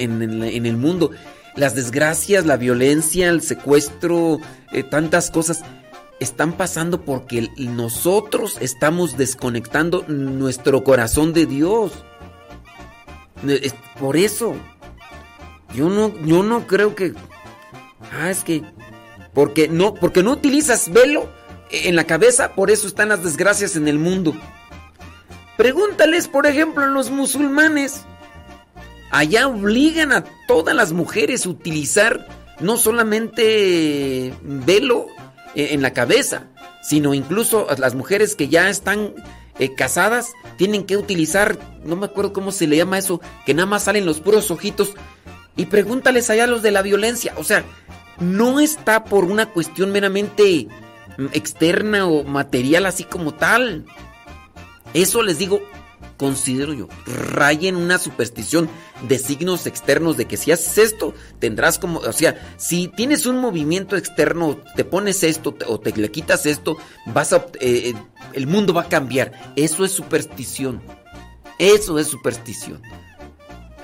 el 0.67 0.77
mundo. 0.77 1.11
Las 1.57 1.75
desgracias, 1.75 2.47
la 2.47 2.57
violencia, 2.57 3.29
el 3.29 3.43
secuestro, 3.43 4.39
eh, 4.73 4.83
tantas 4.83 5.31
cosas 5.31 5.63
están 6.21 6.53
pasando 6.53 7.03
porque 7.05 7.49
nosotros 7.59 8.57
estamos 8.61 9.17
desconectando 9.17 10.05
nuestro 10.09 10.85
corazón 10.85 11.33
de 11.33 11.47
Dios. 11.47 11.93
Por 13.99 14.17
eso. 14.17 14.55
Yo 15.75 15.89
no, 15.89 16.15
yo 16.25 16.43
no 16.43 16.67
creo 16.67 16.95
que. 16.95 17.15
Ah, 18.13 18.31
es 18.31 18.45
que. 18.45 18.63
Porque 19.35 19.69
no, 19.69 19.95
porque 19.95 20.23
no 20.23 20.33
utilizas 20.33 20.93
velo 20.93 21.29
en 21.71 21.97
la 21.97 22.05
cabeza, 22.05 22.55
por 22.55 22.71
eso 22.71 22.87
están 22.87 23.09
las 23.09 23.25
desgracias 23.25 23.77
en 23.77 23.89
el 23.89 23.99
mundo. 23.99 24.35
Pregúntales, 25.57 26.29
por 26.29 26.47
ejemplo, 26.47 26.85
a 26.85 26.89
los 26.89 27.11
musulmanes. 27.11 28.05
Allá 29.11 29.47
obligan 29.47 30.13
a 30.13 30.25
todas 30.49 30.75
las 30.75 30.93
mujeres 30.93 31.45
a 31.45 31.51
utilizar 31.51 32.27
no 32.61 32.77
solamente 32.77 34.33
velo 34.43 35.07
eh, 35.55 35.69
en 35.73 35.83
la 35.83 35.93
cabeza, 35.93 36.45
sino 36.83 37.13
incluso 37.13 37.69
a 37.69 37.77
las 37.77 37.95
mujeres 37.95 38.35
que 38.35 38.49
ya 38.49 38.71
están 38.71 39.15
eh, 39.59 39.75
casadas 39.75 40.33
tienen 40.57 40.85
que 40.85 40.97
utilizar, 40.97 41.59
no 41.85 41.97
me 41.97 42.07
acuerdo 42.07 42.33
cómo 42.33 42.53
se 42.53 42.67
le 42.67 42.77
llama 42.77 42.99
eso, 42.99 43.21
que 43.45 43.53
nada 43.53 43.67
más 43.67 43.85
salen 43.85 44.07
los 44.07 44.21
puros 44.21 44.51
ojitos. 44.51 44.95
Y 45.57 45.67
pregúntales 45.67 46.31
allá 46.31 46.45
a 46.45 46.47
los 46.47 46.63
de 46.63 46.71
la 46.71 46.81
violencia. 46.81 47.35
O 47.37 47.45
sea, 47.45 47.65
no 48.21 48.61
está 48.61 49.05
por 49.05 49.25
una 49.25 49.47
cuestión 49.47 49.91
meramente 49.91 50.69
mm, 51.19 51.27
externa 51.33 52.07
o 52.07 52.25
material 52.25 52.87
así 52.87 53.05
como 53.05 53.35
tal. 53.35 53.85
Eso 54.95 55.23
les 55.23 55.39
digo, 55.39 55.63
considero 56.17 56.73
yo, 56.73 56.89
rayen 57.07 57.77
una 57.77 57.99
superstición 57.99 58.69
de 59.09 59.19
signos 59.19 59.67
externos 59.67 60.17
de 60.17 60.27
que 60.27 60.37
si 60.37 60.53
haces 60.53 60.79
esto, 60.79 61.15
tendrás 61.39 61.79
como, 61.79 61.99
o 62.01 62.13
sea, 62.13 62.55
si 62.59 62.89
tienes 62.89 63.27
un 63.27 63.39
movimiento 63.39 63.97
externo, 63.97 64.59
te 64.77 64.85
pones 64.85 65.23
esto 65.23 65.57
o 65.67 65.81
te 65.81 65.93
le 65.93 66.11
quitas 66.11 66.47
esto, 66.47 66.77
vas 67.07 67.33
a, 67.33 67.47
eh, 67.61 67.91
eh, 67.91 67.95
el 68.35 68.47
mundo 68.47 68.73
va 68.73 68.83
a 68.83 68.89
cambiar. 68.89 69.33
Eso 69.57 69.85
es 69.85 69.93
superstición. 69.93 70.81
Eso 71.59 71.99
es 71.99 72.07
superstición. 72.07 72.81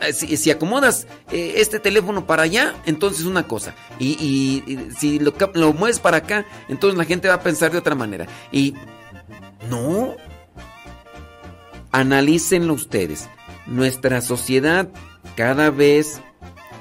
Eh, 0.01 0.13
Si, 0.13 0.51
acomodas 0.51 1.09
este 1.33 1.81
teléfono 1.81 2.25
para 2.25 2.45
allá, 2.45 2.75
entonces 2.87 3.25
una 3.25 3.49
cosa. 3.49 3.75
Y, 3.99 4.79
si 4.97 5.19
lo, 5.19 5.35
lo 5.55 5.73
mueves 5.73 5.99
para 5.99 6.19
acá, 6.19 6.47
entonces 6.69 6.97
la 6.97 7.05
gente 7.05 7.27
va 7.27 7.35
a 7.35 7.43
pensar 7.43 7.73
de 7.73 7.79
otra 7.79 7.97
manera. 7.97 8.27
Y 8.53 8.75
no. 9.69 10.17
Analícenlo 11.93 12.75
ustedes. 12.75 13.29
Nuestra 13.67 14.21
sociedad 14.21 14.89
cada 15.37 15.71
vez 15.71 16.21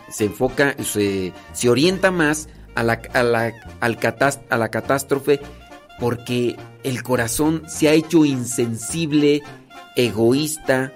se 0.10 0.26
enfoca, 0.26 0.76
se, 0.84 1.34
se 1.54 1.70
orienta 1.70 2.12
más 2.12 2.50
a 2.76 2.84
la, 2.84 3.02
a, 3.14 3.24
la, 3.24 3.54
al 3.80 3.98
a 4.50 4.58
la 4.58 4.70
catástrofe 4.70 5.40
porque 6.00 6.56
el 6.84 7.04
corazón 7.04 7.64
se 7.68 7.90
ha 7.90 7.94
hecho 7.94 8.26
insensible, 8.26 9.42
egoísta, 9.96 10.94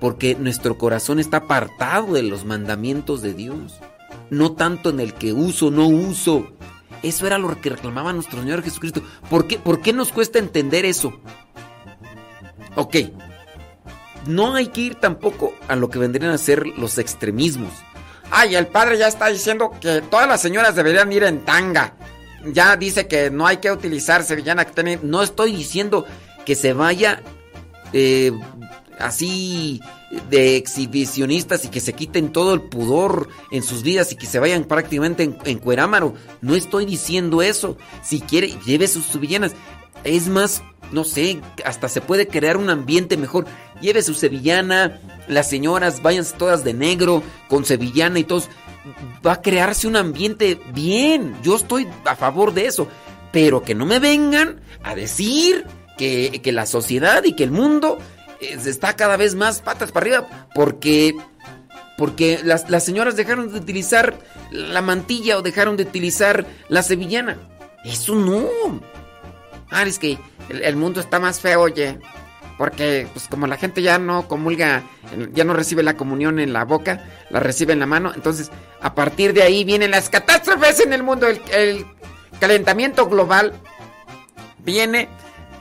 porque 0.00 0.34
nuestro 0.34 0.78
corazón 0.78 1.18
está 1.18 1.38
apartado 1.38 2.14
de 2.14 2.22
los 2.22 2.44
mandamientos 2.44 3.22
de 3.22 3.34
Dios. 3.34 3.78
No 4.30 4.52
tanto 4.52 4.90
en 4.90 5.00
el 5.00 5.14
que 5.14 5.32
uso, 5.32 5.70
no 5.70 5.86
uso. 5.86 6.52
Eso 7.02 7.26
era 7.26 7.38
lo 7.38 7.60
que 7.60 7.70
reclamaba 7.70 8.12
nuestro 8.12 8.40
Señor 8.40 8.62
Jesucristo. 8.62 9.02
¿Por 9.30 9.46
qué, 9.46 9.58
por 9.58 9.80
qué 9.80 9.92
nos 9.92 10.12
cuesta 10.12 10.38
entender 10.38 10.84
eso? 10.84 11.20
Ok. 12.78 12.96
No 14.26 14.54
hay 14.54 14.68
que 14.68 14.82
ir 14.82 14.94
tampoco 14.94 15.52
a 15.66 15.74
lo 15.74 15.90
que 15.90 15.98
vendrían 15.98 16.30
a 16.30 16.38
ser 16.38 16.64
los 16.64 16.98
extremismos. 16.98 17.72
Ay, 18.30 18.54
el 18.54 18.68
padre 18.68 18.96
ya 18.96 19.08
está 19.08 19.26
diciendo 19.26 19.72
que 19.80 20.00
todas 20.02 20.28
las 20.28 20.40
señoras 20.40 20.76
deberían 20.76 21.12
ir 21.12 21.24
en 21.24 21.44
tanga. 21.44 21.94
Ya 22.44 22.76
dice 22.76 23.08
que 23.08 23.30
no 23.30 23.48
hay 23.48 23.56
que 23.56 23.72
utilizar 23.72 24.22
sevillana 24.22 24.64
que. 24.64 25.00
No 25.02 25.24
estoy 25.24 25.56
diciendo 25.56 26.06
que 26.46 26.54
se 26.54 26.72
vaya 26.72 27.20
eh, 27.92 28.30
así 29.00 29.80
de 30.30 30.56
exhibicionistas 30.56 31.64
y 31.64 31.68
que 31.68 31.80
se 31.80 31.94
quiten 31.94 32.30
todo 32.30 32.54
el 32.54 32.60
pudor 32.60 33.28
en 33.50 33.64
sus 33.64 33.82
vidas 33.82 34.12
y 34.12 34.16
que 34.16 34.26
se 34.26 34.38
vayan 34.38 34.64
prácticamente 34.64 35.24
en, 35.24 35.36
en 35.44 35.58
cuerámaro. 35.58 36.14
No 36.42 36.54
estoy 36.54 36.86
diciendo 36.86 37.42
eso. 37.42 37.76
Si 38.04 38.20
quiere, 38.20 38.54
lleve 38.64 38.86
sus 38.86 39.06
sevillanas. 39.06 39.52
Es 40.04 40.28
más, 40.28 40.62
no 40.92 41.04
sé, 41.04 41.40
hasta 41.64 41.88
se 41.88 42.00
puede 42.00 42.28
crear 42.28 42.56
un 42.56 42.70
ambiente 42.70 43.16
mejor. 43.16 43.46
Lleve 43.80 44.02
su 44.02 44.14
sevillana, 44.14 45.00
las 45.28 45.48
señoras 45.48 46.02
váyanse 46.02 46.36
todas 46.36 46.64
de 46.64 46.74
negro, 46.74 47.22
con 47.48 47.64
sevillana 47.64 48.18
y 48.18 48.24
todos. 48.24 48.48
Va 49.26 49.34
a 49.34 49.42
crearse 49.42 49.86
un 49.86 49.96
ambiente 49.96 50.60
bien. 50.72 51.36
Yo 51.42 51.56
estoy 51.56 51.86
a 52.04 52.16
favor 52.16 52.54
de 52.54 52.66
eso. 52.66 52.88
Pero 53.32 53.62
que 53.62 53.74
no 53.74 53.84
me 53.84 53.98
vengan 53.98 54.60
a 54.82 54.94
decir 54.94 55.66
que, 55.98 56.40
que 56.42 56.52
la 56.52 56.64
sociedad 56.64 57.22
y 57.24 57.34
que 57.34 57.44
el 57.44 57.50
mundo 57.50 57.98
eh, 58.40 58.56
está 58.64 58.96
cada 58.96 59.16
vez 59.16 59.34
más 59.34 59.60
patas 59.60 59.92
para 59.92 60.04
arriba 60.06 60.48
porque 60.54 61.14
porque 61.98 62.40
las, 62.44 62.70
las 62.70 62.84
señoras 62.84 63.16
dejaron 63.16 63.52
de 63.52 63.58
utilizar 63.58 64.16
la 64.52 64.80
mantilla 64.80 65.36
o 65.36 65.42
dejaron 65.42 65.76
de 65.76 65.82
utilizar 65.82 66.46
la 66.68 66.84
sevillana. 66.84 67.38
Eso 67.84 68.14
no. 68.14 68.48
Ah, 69.70 69.82
es 69.82 69.98
que 69.98 70.18
el, 70.48 70.76
mundo 70.76 71.00
está 71.00 71.18
más 71.18 71.40
feo, 71.40 71.60
oye. 71.62 71.98
Porque, 72.56 73.06
pues 73.12 73.28
como 73.28 73.46
la 73.46 73.56
gente 73.56 73.82
ya 73.82 73.98
no 73.98 74.26
comulga, 74.26 74.82
ya 75.32 75.44
no 75.44 75.52
recibe 75.52 75.84
la 75.84 75.96
comunión 75.96 76.40
en 76.40 76.52
la 76.52 76.64
boca, 76.64 77.04
la 77.30 77.38
recibe 77.38 77.72
en 77.72 77.78
la 77.78 77.86
mano. 77.86 78.12
Entonces, 78.14 78.50
a 78.80 78.94
partir 78.94 79.32
de 79.32 79.42
ahí 79.42 79.62
vienen 79.62 79.92
las 79.92 80.08
catástrofes 80.08 80.80
en 80.80 80.92
el 80.92 81.04
mundo. 81.04 81.28
El 81.28 81.86
calentamiento 82.40 83.08
global 83.08 83.52
viene 84.64 85.08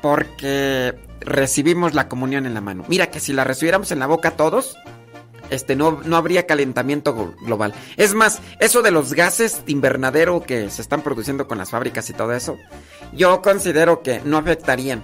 porque 0.02 0.96
recibimos 1.20 1.94
la 1.94 2.08
comunión 2.08 2.46
en 2.46 2.54
la 2.54 2.62
mano. 2.62 2.84
Mira 2.88 3.12
que 3.12 3.20
si 3.20 3.34
la 3.34 3.44
recibiéramos 3.44 3.92
en 3.92 4.00
la 4.00 4.08
boca 4.08 4.32
todos, 4.32 4.76
este 5.50 5.76
no, 5.76 6.02
no 6.06 6.18
habría 6.18 6.46
calentamiento 6.48 7.16
glo- 7.16 7.36
global. 7.46 7.74
Es 7.98 8.14
más, 8.14 8.40
eso 8.60 8.82
de 8.82 8.92
los 8.92 9.14
gases 9.14 9.66
de 9.66 9.72
invernadero 9.72 10.42
que 10.44 10.70
se 10.70 10.82
están 10.82 11.02
produciendo 11.02 11.48
con 11.48 11.58
las 11.58 11.70
fábricas 11.72 12.10
y 12.10 12.14
todo 12.14 12.34
eso, 12.34 12.58
yo 13.14 13.42
considero 13.42 14.02
que 14.02 14.22
no 14.24 14.38
afectarían. 14.38 15.04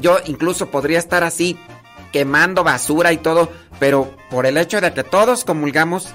Yo 0.00 0.18
incluso 0.26 0.70
podría 0.70 0.98
estar 0.98 1.24
así 1.24 1.58
quemando 2.12 2.64
basura 2.64 3.12
y 3.12 3.18
todo, 3.18 3.50
pero 3.78 4.16
por 4.30 4.46
el 4.46 4.56
hecho 4.56 4.80
de 4.80 4.92
que 4.92 5.04
todos 5.04 5.44
comulgamos 5.44 6.08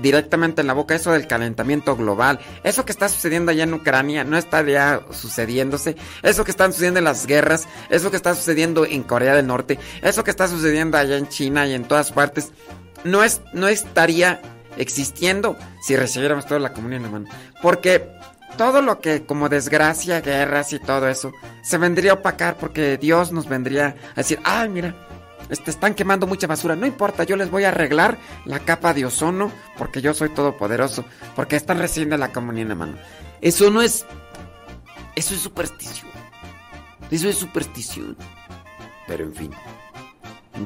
directamente 0.00 0.62
en 0.62 0.66
la 0.68 0.72
boca 0.72 0.94
eso 0.94 1.12
del 1.12 1.26
calentamiento 1.26 1.96
global, 1.96 2.40
eso 2.64 2.86
que 2.86 2.92
está 2.92 3.10
sucediendo 3.10 3.50
allá 3.50 3.64
en 3.64 3.74
Ucrania 3.74 4.24
no 4.24 4.38
estaría 4.38 5.02
sucediéndose, 5.10 5.96
eso 6.22 6.44
que 6.44 6.50
están 6.50 6.72
sucediendo 6.72 6.98
en 6.98 7.04
las 7.04 7.26
guerras, 7.26 7.68
eso 7.90 8.10
que 8.10 8.16
está 8.16 8.34
sucediendo 8.34 8.86
en 8.86 9.02
Corea 9.02 9.34
del 9.34 9.46
Norte, 9.46 9.78
eso 10.00 10.24
que 10.24 10.30
está 10.30 10.48
sucediendo 10.48 10.96
allá 10.96 11.18
en 11.18 11.28
China 11.28 11.66
y 11.66 11.74
en 11.74 11.84
todas 11.84 12.10
partes, 12.12 12.52
no, 13.04 13.22
es, 13.22 13.40
no 13.52 13.68
estaría 13.68 14.40
existiendo 14.76 15.56
si 15.82 15.96
recibiéramos 15.96 16.46
toda 16.46 16.60
la 16.60 16.72
comunión 16.72 17.04
en 17.04 17.12
la 17.12 17.18
mano. 17.18 17.28
Porque 17.62 18.08
todo 18.56 18.82
lo 18.82 19.00
que 19.00 19.24
como 19.24 19.48
desgracia, 19.48 20.20
guerras 20.20 20.72
y 20.72 20.78
todo 20.78 21.08
eso, 21.08 21.32
se 21.62 21.78
vendría 21.78 22.12
a 22.12 22.14
opacar 22.14 22.56
porque 22.56 22.96
Dios 22.96 23.32
nos 23.32 23.48
vendría 23.48 23.96
a 24.12 24.16
decir, 24.16 24.40
ay 24.44 24.68
mira, 24.68 24.94
este, 25.48 25.70
están 25.70 25.94
quemando 25.94 26.26
mucha 26.26 26.46
basura, 26.46 26.74
no 26.74 26.86
importa, 26.86 27.24
yo 27.24 27.36
les 27.36 27.50
voy 27.50 27.64
a 27.64 27.68
arreglar 27.68 28.18
la 28.44 28.60
capa 28.60 28.94
de 28.94 29.04
ozono 29.04 29.52
porque 29.76 30.00
yo 30.00 30.14
soy 30.14 30.30
todopoderoso, 30.30 31.04
porque 31.34 31.56
están 31.56 31.78
recibiendo 31.78 32.16
la 32.16 32.32
comunión 32.32 32.64
en 32.64 32.68
la 32.70 32.74
mano. 32.74 32.98
Eso 33.40 33.70
no 33.70 33.82
es. 33.82 34.06
Eso 35.14 35.34
es 35.34 35.40
superstición. 35.40 36.10
Eso 37.10 37.28
es 37.28 37.36
superstición. 37.36 38.16
Pero 39.06 39.24
en 39.24 39.34
fin. 39.34 39.50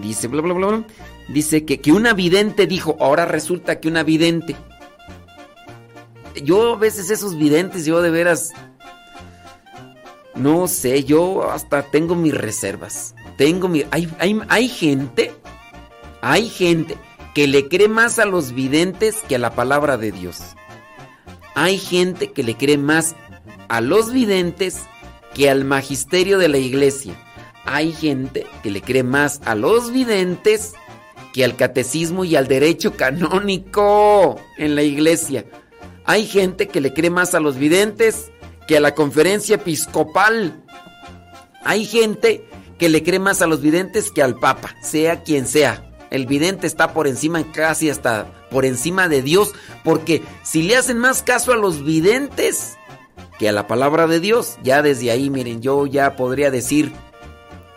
Dice, 0.00 0.28
bla, 0.28 0.40
bla, 0.40 0.54
bla, 0.54 0.66
bla. 0.68 0.84
Dice 1.30 1.64
que, 1.64 1.80
que 1.80 1.92
una 1.92 2.12
vidente 2.12 2.66
dijo, 2.66 2.96
ahora 2.98 3.24
resulta 3.24 3.78
que 3.78 3.88
una 3.88 4.02
vidente. 4.02 4.56
Yo 6.42 6.74
a 6.74 6.76
veces 6.76 7.10
esos 7.10 7.36
videntes, 7.36 7.86
yo 7.86 8.02
de 8.02 8.10
veras. 8.10 8.50
No 10.34 10.66
sé, 10.66 11.04
yo 11.04 11.50
hasta 11.50 11.82
tengo 11.82 12.16
mis 12.16 12.34
reservas. 12.34 13.14
Tengo 13.36 13.68
mi. 13.68 13.84
Hay, 13.92 14.08
hay, 14.18 14.40
hay 14.48 14.68
gente. 14.68 15.32
Hay 16.20 16.48
gente 16.48 16.96
que 17.34 17.46
le 17.46 17.68
cree 17.68 17.88
más 17.88 18.18
a 18.18 18.24
los 18.24 18.52
videntes 18.52 19.16
que 19.28 19.36
a 19.36 19.38
la 19.38 19.54
palabra 19.54 19.96
de 19.96 20.10
Dios. 20.10 20.56
Hay 21.54 21.78
gente 21.78 22.32
que 22.32 22.42
le 22.42 22.56
cree 22.56 22.78
más 22.78 23.14
a 23.68 23.80
los 23.80 24.12
videntes 24.12 24.80
que 25.34 25.48
al 25.48 25.64
magisterio 25.64 26.38
de 26.38 26.48
la 26.48 26.58
iglesia. 26.58 27.14
Hay 27.64 27.92
gente 27.92 28.46
que 28.62 28.70
le 28.70 28.82
cree 28.82 29.04
más 29.04 29.40
a 29.44 29.54
los 29.54 29.92
videntes 29.92 30.74
que 31.32 31.44
al 31.44 31.56
catecismo 31.56 32.24
y 32.24 32.36
al 32.36 32.48
derecho 32.48 32.96
canónico 32.96 34.40
en 34.58 34.74
la 34.74 34.82
iglesia. 34.82 35.44
Hay 36.04 36.26
gente 36.26 36.68
que 36.68 36.80
le 36.80 36.92
cree 36.92 37.10
más 37.10 37.34
a 37.34 37.40
los 37.40 37.56
videntes 37.56 38.30
que 38.66 38.76
a 38.76 38.80
la 38.80 38.94
conferencia 38.94 39.56
episcopal. 39.56 40.64
Hay 41.64 41.84
gente 41.84 42.44
que 42.78 42.88
le 42.88 43.02
cree 43.02 43.18
más 43.18 43.42
a 43.42 43.46
los 43.46 43.60
videntes 43.60 44.10
que 44.10 44.22
al 44.22 44.36
papa, 44.36 44.74
sea 44.82 45.22
quien 45.22 45.46
sea. 45.46 45.86
El 46.10 46.26
vidente 46.26 46.66
está 46.66 46.92
por 46.92 47.06
encima, 47.06 47.44
casi 47.52 47.90
hasta 47.90 48.26
por 48.50 48.64
encima 48.64 49.08
de 49.08 49.22
Dios, 49.22 49.52
porque 49.84 50.22
si 50.42 50.62
le 50.62 50.76
hacen 50.76 50.98
más 50.98 51.22
caso 51.22 51.52
a 51.52 51.56
los 51.56 51.84
videntes 51.84 52.76
que 53.38 53.48
a 53.48 53.52
la 53.52 53.66
palabra 53.66 54.06
de 54.06 54.20
Dios, 54.20 54.58
ya 54.62 54.82
desde 54.82 55.10
ahí, 55.10 55.30
miren, 55.30 55.62
yo 55.62 55.86
ya 55.86 56.16
podría 56.16 56.50
decir, 56.50 56.92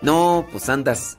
no, 0.02 0.48
pues 0.52 0.68
andas, 0.70 1.18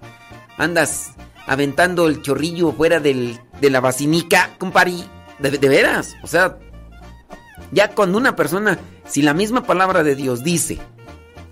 andas 0.59 1.14
aventando 1.47 2.07
el 2.07 2.23
chorrillo 2.23 2.73
fuera 2.73 3.01
del, 3.01 3.39
de 3.61 3.71
la 3.71 3.81
basinica, 3.81 4.51
compari, 4.59 5.05
de, 5.39 5.51
de 5.51 5.69
veras, 5.69 6.15
o 6.23 6.27
sea, 6.27 6.59
ya 7.73 7.91
cuando 7.91 8.19
una 8.19 8.37
persona, 8.37 8.79
si 9.07 9.23
la 9.23 9.35
misma 9.35 9.65
palabra 9.65 10.03
de 10.03 10.15
Dios 10.15 10.45
dice, 10.45 10.79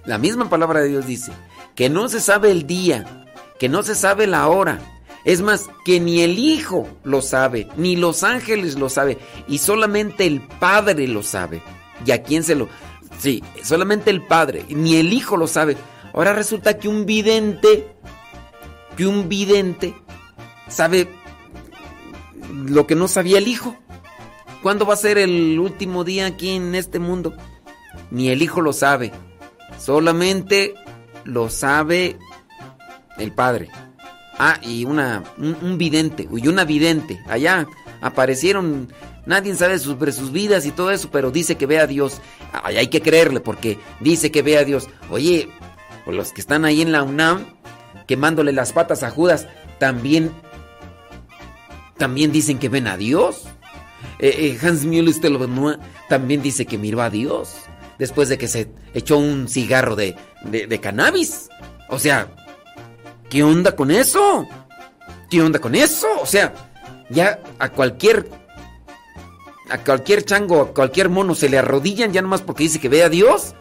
la 0.05 0.19
misma 0.19 0.49
palabra 0.49 0.81
de 0.81 0.89
Dios 0.89 1.07
dice, 1.07 1.33
que 1.75 1.89
no 1.89 2.09
se 2.09 2.21
sabe 2.21 2.51
el 2.51 2.67
día, 2.67 3.27
que 3.59 3.69
no 3.69 3.83
se 3.83 3.95
sabe 3.95 4.27
la 4.27 4.49
hora, 4.49 4.81
es 5.25 5.41
más, 5.41 5.71
que 5.85 6.01
ni 6.01 6.23
el 6.23 6.39
Hijo 6.39 6.89
lo 7.05 7.23
sabe, 7.23 7.69
ni 7.77 7.97
los 7.97 8.25
ángeles 8.25 8.77
lo 8.77 8.89
sabe, 8.89 9.19
y 9.47 9.59
solamente 9.59 10.27
el 10.27 10.41
Padre 10.41 11.07
lo 11.07 11.23
sabe. 11.23 11.62
¿Y 12.05 12.11
a 12.11 12.23
quién 12.23 12.43
se 12.43 12.57
lo...? 12.57 12.69
Sí, 13.19 13.43
solamente 13.62 14.11
el 14.11 14.23
Padre, 14.23 14.65
ni 14.69 14.97
el 14.97 15.12
Hijo 15.12 15.37
lo 15.37 15.47
sabe. 15.47 15.77
Ahora 16.12 16.33
resulta 16.33 16.79
que 16.79 16.89
un 16.89 17.07
vidente, 17.07 17.95
que 18.97 19.07
un 19.07 19.29
vidente 19.29 19.95
sabe 20.69 21.09
lo 22.51 22.87
que 22.87 22.95
no 22.95 23.09
sabía 23.09 23.39
el 23.39 23.49
Hijo. 23.49 23.77
¿Cuándo 24.62 24.87
va 24.87 24.95
a 24.95 24.99
ser 24.99 25.19
el 25.19 25.59
último 25.59 26.05
día 26.05 26.27
aquí 26.27 26.51
en 26.51 26.75
este 26.75 26.99
mundo? 26.99 27.35
Ni 28.11 28.29
el 28.29 28.43
Hijo 28.43 28.61
lo 28.61 28.73
sabe. 28.73 29.12
Solamente 29.79 30.75
lo 31.25 31.49
sabe 31.51 32.17
el 33.19 33.33
Padre. 33.33 33.71
Ah, 34.39 34.59
y 34.62 34.85
una, 34.85 35.23
un, 35.39 35.79
vidente, 35.79 36.29
y 36.31 36.49
una 36.49 36.65
vidente. 36.65 37.21
Allá 37.29 37.67
aparecieron, 38.01 38.89
nadie 39.27 39.55
sabe 39.55 39.79
sobre 39.79 40.12
sus 40.12 40.33
vidas 40.33 40.67
y 40.67 40.71
todo 40.71 40.91
eso, 40.91 41.11
pero 41.11 41.31
dice 41.31 41.57
que 41.57 41.67
ve 41.67 41.79
a 41.79 41.87
Dios. 41.87 42.21
Ay, 42.53 42.77
hay 42.77 42.89
que 42.89 43.03
creerle 43.03 43.41
porque 43.41 43.79
dice 44.01 44.31
que 44.31 44.43
ve 44.43 44.59
a 44.59 44.65
Dios. 44.65 44.89
Oye, 45.11 45.49
pues 46.05 46.17
los 46.17 46.33
que 46.33 46.41
están 46.41 46.65
ahí 46.65 46.83
en 46.83 46.93
la 46.93 47.03
UNAM, 47.03 47.47
quemándole 48.07 48.53
las 48.53 48.73
patas 48.73 49.03
a 49.03 49.11
Judas, 49.11 49.47
también, 49.79 50.33
también 51.97 52.33
dicen 52.33 52.59
que 52.59 52.69
ven 52.69 52.87
a 52.87 52.97
Dios. 52.97 53.45
Eh, 54.19 54.35
eh, 54.39 54.67
Hans 54.67 54.85
Müller 54.85 55.15
también 56.09 56.43
dice 56.43 56.67
que 56.67 56.79
miró 56.79 57.03
a 57.03 57.11
Dios 57.11 57.57
después 57.99 58.29
de 58.29 58.39
que 58.39 58.49
se 58.49 58.71
echó 58.95 59.19
un 59.19 59.49
cigarro 59.49 59.97
de, 59.97 60.17
de, 60.45 60.67
de 60.67 60.81
cannabis. 60.81 61.49
O 61.89 61.99
sea, 61.99 62.29
¿qué 63.31 63.43
onda 63.43 63.77
con 63.77 63.91
eso? 63.91 64.47
¿Qué 65.31 65.41
onda 65.43 65.59
con 65.59 65.75
eso? 65.75 66.09
O 66.21 66.27
sea, 66.27 66.53
ya 67.11 67.41
a 67.59 67.71
cualquier 67.71 68.29
a 69.71 69.79
cualquier 69.79 70.25
chango, 70.25 70.61
a 70.61 70.75
cualquier 70.75 71.09
mono 71.09 71.35
se 71.35 71.49
le 71.49 71.59
arrodillan 71.59 72.13
ya 72.13 72.21
nomás 72.21 72.43
porque 72.43 72.65
dice 72.65 72.81
que 72.81 72.89
ve 72.89 73.03
a 73.03 73.09
Dios. 73.09 73.55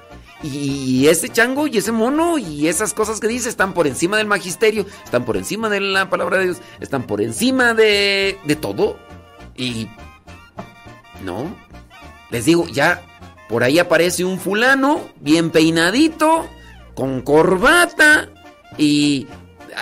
Y 0.44 1.08
ese 1.08 1.30
chango 1.30 1.68
y 1.68 1.78
ese 1.78 1.92
mono 1.92 2.38
y 2.38 2.68
esas 2.68 2.94
cosas 2.94 3.20
que 3.20 3.28
dice 3.28 3.48
están 3.48 3.74
por 3.74 3.86
encima 3.86 4.18
del 4.18 4.28
magisterio, 4.28 4.86
están 5.04 5.24
por 5.24 5.38
encima 5.38 5.70
de 5.70 5.80
la 5.80 6.10
palabra 6.10 6.38
de 6.40 6.46
Dios, 6.46 6.58
están 6.80 7.04
por 7.04 7.22
encima 7.22 7.74
de, 7.74 8.38
de 8.44 8.56
todo. 8.56 8.98
Y... 9.56 9.88
No. 11.24 11.56
Les 12.32 12.46
digo, 12.46 12.66
ya 12.68 13.04
por 13.50 13.64
ahí 13.64 13.78
aparece 13.78 14.24
un 14.24 14.40
fulano, 14.40 15.02
bien 15.20 15.52
peinadito, 15.52 16.48
con 16.96 17.22
corbata, 17.22 18.30
y, 18.78 19.28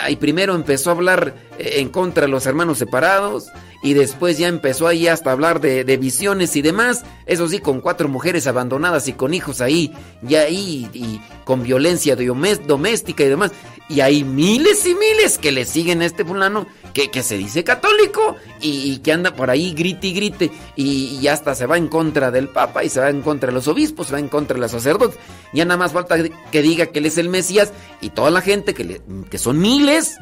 y 0.09 0.15
primero 0.15 0.55
empezó 0.55 0.89
a 0.89 0.93
hablar 0.93 1.35
eh, 1.59 1.75
en 1.75 1.89
contra 1.89 2.23
de 2.23 2.29
los 2.29 2.47
hermanos 2.47 2.79
separados, 2.79 3.47
y 3.81 3.93
después 3.93 4.37
ya 4.37 4.47
empezó 4.47 4.87
ahí 4.87 5.07
hasta 5.07 5.31
hablar 5.31 5.61
de, 5.61 5.83
de 5.83 5.97
visiones 5.97 6.55
y 6.55 6.61
demás, 6.61 7.03
eso 7.25 7.47
sí, 7.47 7.59
con 7.59 7.79
cuatro 7.81 8.09
mujeres 8.09 8.45
abandonadas 8.47 9.07
y 9.07 9.13
con 9.13 9.33
hijos 9.33 9.61
ahí, 9.61 9.93
y 10.27 10.35
ahí, 10.35 10.89
y 10.93 11.21
con 11.45 11.63
violencia 11.63 12.15
doméstica 12.15 13.23
y 13.23 13.29
demás. 13.29 13.51
Y 13.87 14.01
hay 14.01 14.23
miles 14.23 14.85
y 14.85 14.93
miles 14.93 15.39
que 15.39 15.51
le 15.51 15.65
siguen 15.65 16.01
a 16.03 16.05
este 16.05 16.23
fulano 16.23 16.67
que, 16.93 17.09
que 17.09 17.23
se 17.23 17.37
dice 17.39 17.63
católico 17.63 18.35
y, 18.61 18.97
que 18.99 19.11
anda 19.11 19.33
por 19.33 19.49
ahí 19.49 19.73
grite 19.73 20.07
y 20.07 20.13
grite 20.13 20.51
y, 20.75 21.17
y 21.19 21.27
hasta 21.27 21.55
se 21.55 21.65
va 21.65 21.75
en 21.77 21.87
contra 21.87 22.29
del 22.29 22.49
Papa 22.49 22.83
y 22.83 22.89
se 22.89 22.99
va 22.99 23.09
en 23.09 23.23
contra 23.23 23.47
de 23.47 23.53
los 23.53 23.67
obispos, 23.67 24.05
se 24.07 24.13
va 24.13 24.19
en 24.19 24.27
contra 24.27 24.53
de 24.55 24.61
los 24.61 24.69
sacerdotes. 24.71 25.17
Ya 25.53 25.65
nada 25.65 25.77
más 25.77 25.91
falta 25.91 26.17
que 26.51 26.61
diga 26.61 26.85
que 26.87 26.99
él 26.99 27.07
es 27.07 27.17
el 27.17 27.29
Mesías 27.29 27.71
y 27.99 28.11
toda 28.11 28.29
la 28.29 28.41
gente, 28.41 28.75
que, 28.75 28.83
le- 28.83 29.01
que 29.31 29.39
son 29.39 29.57
miles, 29.59 30.17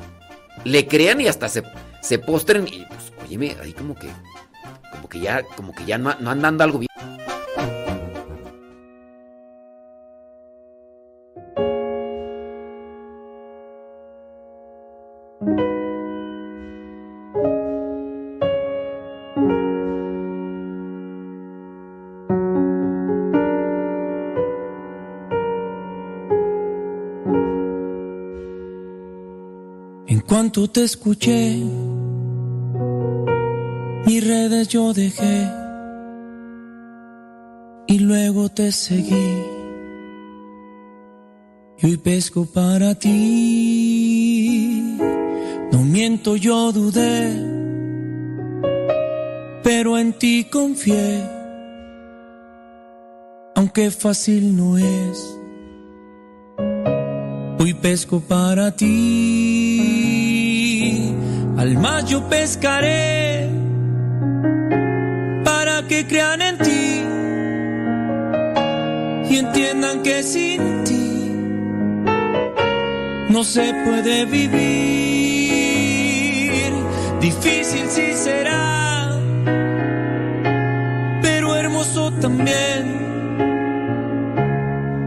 le 0.64 0.88
crean 0.88 1.20
y 1.20 1.28
hasta 1.28 1.50
se, 1.50 1.64
se 2.02 2.20
postren 2.20 2.68
y 2.68 2.86
pues, 2.86 3.12
óyeme, 3.24 3.56
ahí 3.62 3.74
como 3.74 3.96
que, 3.96 4.10
como 4.92 5.10
que 5.10 5.20
ya, 5.20 5.44
como 5.44 5.74
que 5.74 5.86
ya 5.86 5.98
no, 5.98 6.14
no 6.20 6.32
anda 6.32 6.48
andando 6.50 6.64
algo 6.64 6.80
bien. 6.80 6.88
En 30.10 30.22
cuanto 30.22 30.70
te 30.70 30.84
escuché, 30.84 31.62
yo 34.68 34.94
dejé 34.94 35.50
y 37.88 38.00
luego 38.00 38.50
te 38.50 38.72
seguí. 38.72 39.44
Y 41.80 41.86
hoy 41.86 41.98
pesco 41.98 42.46
para 42.46 42.96
ti. 42.96 44.98
No 45.72 45.84
miento, 45.84 46.36
yo 46.36 46.72
dudé, 46.72 47.32
pero 49.64 49.98
en 49.98 50.14
ti 50.14 50.48
confié, 50.52 51.24
aunque 53.56 53.92
fácil 53.92 54.56
no 54.56 54.78
es. 54.78 55.38
Hoy 57.60 57.74
pesco 57.74 58.22
para 58.22 58.76
ti, 58.76 58.92
al 61.58 61.76
mar 61.78 62.06
yo 62.06 62.30
pescaré, 62.30 63.50
que 65.98 66.06
crean 66.06 66.42
en 66.44 66.58
ti 66.60 67.04
y 69.32 69.38
entiendan 69.38 70.04
que 70.04 70.22
sin 70.22 70.84
ti 70.84 71.32
no 73.30 73.44
se 73.44 73.74
puede 73.86 74.26
vivir. 74.26 74.62
Difícil 77.20 77.86
sí 77.90 78.14
será, 78.14 79.18
pero 81.24 81.56
hermoso 81.56 82.14
también. 82.14 82.84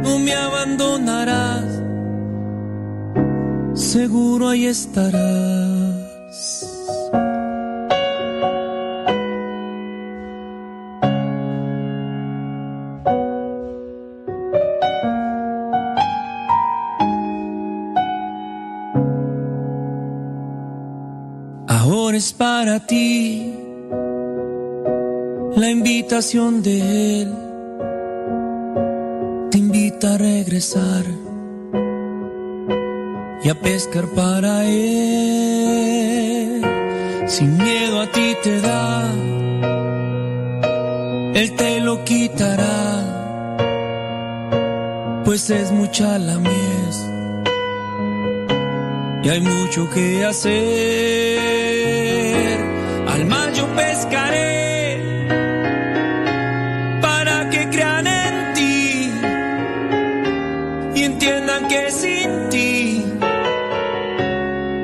No 0.03 0.19
me 0.19 0.35
abandonarás 0.35 1.83
seguro 3.75 4.49
ahí 4.49 4.67
estarás. 4.67 5.90
Para 22.71 22.87
ti 22.87 23.53
la 25.57 25.69
invitación 25.71 26.63
de 26.63 27.23
Él. 27.23 27.35
Te 29.51 29.59
invita 29.59 30.15
a 30.15 30.19
regresar 30.19 31.05
y 33.43 33.49
a 33.49 33.55
pescar 33.61 34.07
para 34.15 34.65
él. 34.67 36.63
Sin 37.27 37.59
miedo 37.59 38.03
a 38.03 38.07
ti 38.13 38.37
te 38.45 38.61
da, 38.61 39.11
él 41.35 41.57
te 41.57 41.81
lo 41.81 42.05
quitará, 42.05 42.79
pues 45.25 45.51
es 45.51 45.73
mucha 45.73 46.19
la 46.21 46.39
mies 46.39 46.97
y 49.25 49.29
hay 49.29 49.41
mucho 49.41 49.91
que 49.91 50.25
hacer. 50.25 51.60
Pescaré 53.77 55.01
para 57.01 57.49
que 57.51 57.69
crean 57.69 58.07
en 58.07 58.55
ti 58.55 59.13
y 60.95 61.05
entiendan 61.05 61.69
que 61.69 61.91
sin 61.91 62.49
ti 62.51 63.05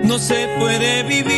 no 0.04 0.18
se 0.18 0.48
puede 0.58 1.02
vivir. 1.02 1.36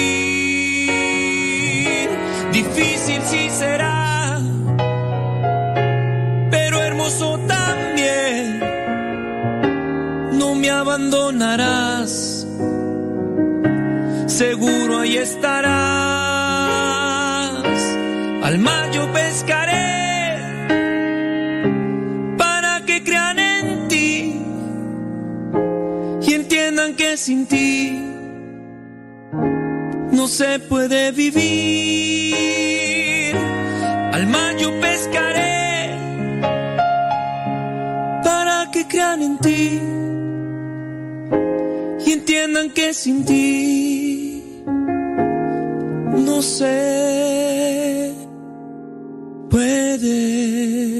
Difícil 2.52 3.20
sí 3.25 3.51
será, 3.51 4.41
pero 6.51 6.81
hermoso 6.83 7.39
también. 7.47 8.60
No 10.33 10.55
me 10.55 10.70
abandonarás, 10.70 12.47
seguro 14.27 14.99
ahí 15.01 15.17
estarás. 15.17 16.27
Al 18.49 18.59
mar 18.60 18.91
yo 18.93 19.12
pescaré 19.12 20.39
para 22.39 22.83
que 22.86 23.05
crean 23.05 23.39
en 23.39 23.89
ti 23.89 24.41
y 26.23 26.33
entiendan 26.33 26.94
que 26.97 27.18
sin 27.18 27.47
ti 27.47 28.01
no 30.12 30.27
se 30.28 30.60
puede 30.60 31.12
vivir. 31.12 32.36
Al 34.15 34.27
mar 34.28 34.57
yo 34.57 34.81
pescaré 34.81 35.94
para 38.25 38.70
que 38.73 38.89
crean 38.89 39.20
en 39.20 39.36
ti 39.41 39.78
y 42.07 42.12
entiendan 42.12 42.70
que 42.70 42.94
sin 42.94 43.27
ti 43.27 44.43
no 46.27 46.41
se 46.41 47.38
puede 49.59 50.98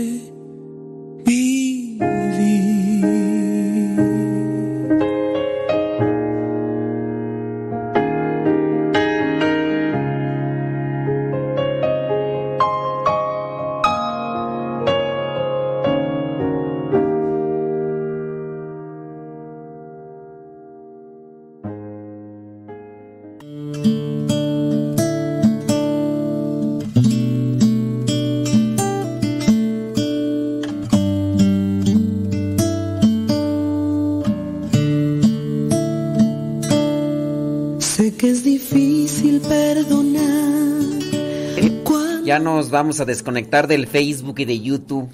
nos 42.69 42.73
vamos 42.73 43.01
a 43.01 43.07
desconectar 43.07 43.67
del 43.67 43.87
Facebook 43.87 44.41
y 44.41 44.45
de 44.45 44.61
YouTube. 44.61 45.09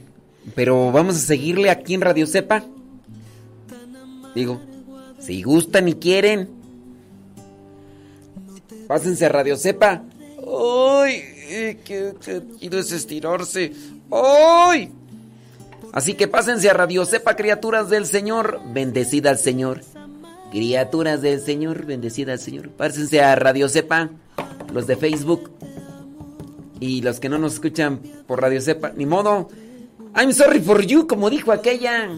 Pero 0.56 0.90
vamos 0.90 1.14
a 1.14 1.20
seguirle 1.20 1.70
aquí 1.70 1.94
en 1.94 2.00
Radio 2.00 2.26
Cepa. 2.26 2.64
Digo, 4.34 4.60
si 5.20 5.40
gustan 5.44 5.86
y 5.86 5.94
quieren. 5.94 6.48
Pásense 8.88 9.26
a 9.26 9.28
Radio 9.28 9.56
Cepa. 9.56 10.02
¡Ay! 11.04 11.22
eh, 11.48 11.78
¡Qué, 11.84 12.14
qué 12.20 12.42
es 12.76 12.90
estirarse! 12.90 13.72
¡Ay! 14.10 14.90
Así 15.92 16.14
que 16.14 16.26
pásense 16.26 16.68
a 16.68 16.74
Radio 16.74 17.06
Cepa, 17.06 17.36
criaturas 17.36 17.88
del 17.88 18.06
Señor. 18.06 18.60
Bendecida 18.72 19.30
al 19.30 19.38
Señor. 19.38 19.82
Criaturas 20.50 21.22
del 21.22 21.40
Señor, 21.40 21.86
bendecida 21.86 22.32
al 22.32 22.40
Señor. 22.40 22.70
Pásense 22.70 23.20
a 23.22 23.36
Radio 23.36 23.68
Cepa, 23.68 24.10
los 24.72 24.88
de 24.88 24.96
Facebook. 24.96 25.52
Y 26.84 27.00
los 27.00 27.18
que 27.18 27.30
no 27.30 27.38
nos 27.38 27.54
escuchan 27.54 27.98
por 28.26 28.42
Radio 28.42 28.60
Cepa, 28.60 28.92
ni 28.94 29.06
modo. 29.06 29.48
I'm 30.14 30.34
sorry 30.34 30.60
for 30.60 30.84
you, 30.84 31.06
como 31.06 31.30
dijo 31.30 31.50
aquella. 31.50 32.10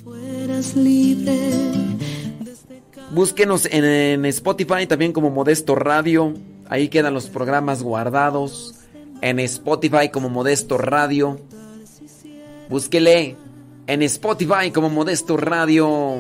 Búsquenos 3.13 3.67
en, 3.67 3.85
en 3.85 4.25
Spotify 4.27 4.89
también 4.89 5.13
como 5.13 5.31
Modesto 5.31 5.77
Radio. 5.77 6.35
Ahí 6.69 6.89
quedan 6.89 7.15
los 7.15 7.29
programas 7.29 7.85
guardados. 7.85 8.75
En 9.21 9.39
Spotify 9.39 10.09
como 10.13 10.31
Modesto 10.31 10.79
Radio. 10.79 11.39
Búsquele 12.69 13.37
en 13.87 14.03
Spotify 14.03 14.73
como 14.75 14.91
Modesto 14.91 15.37
Radio. 15.37 16.17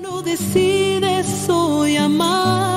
No 0.00 0.22
decides 0.22 1.48
hoy 1.48 1.96
amar. 1.96 2.69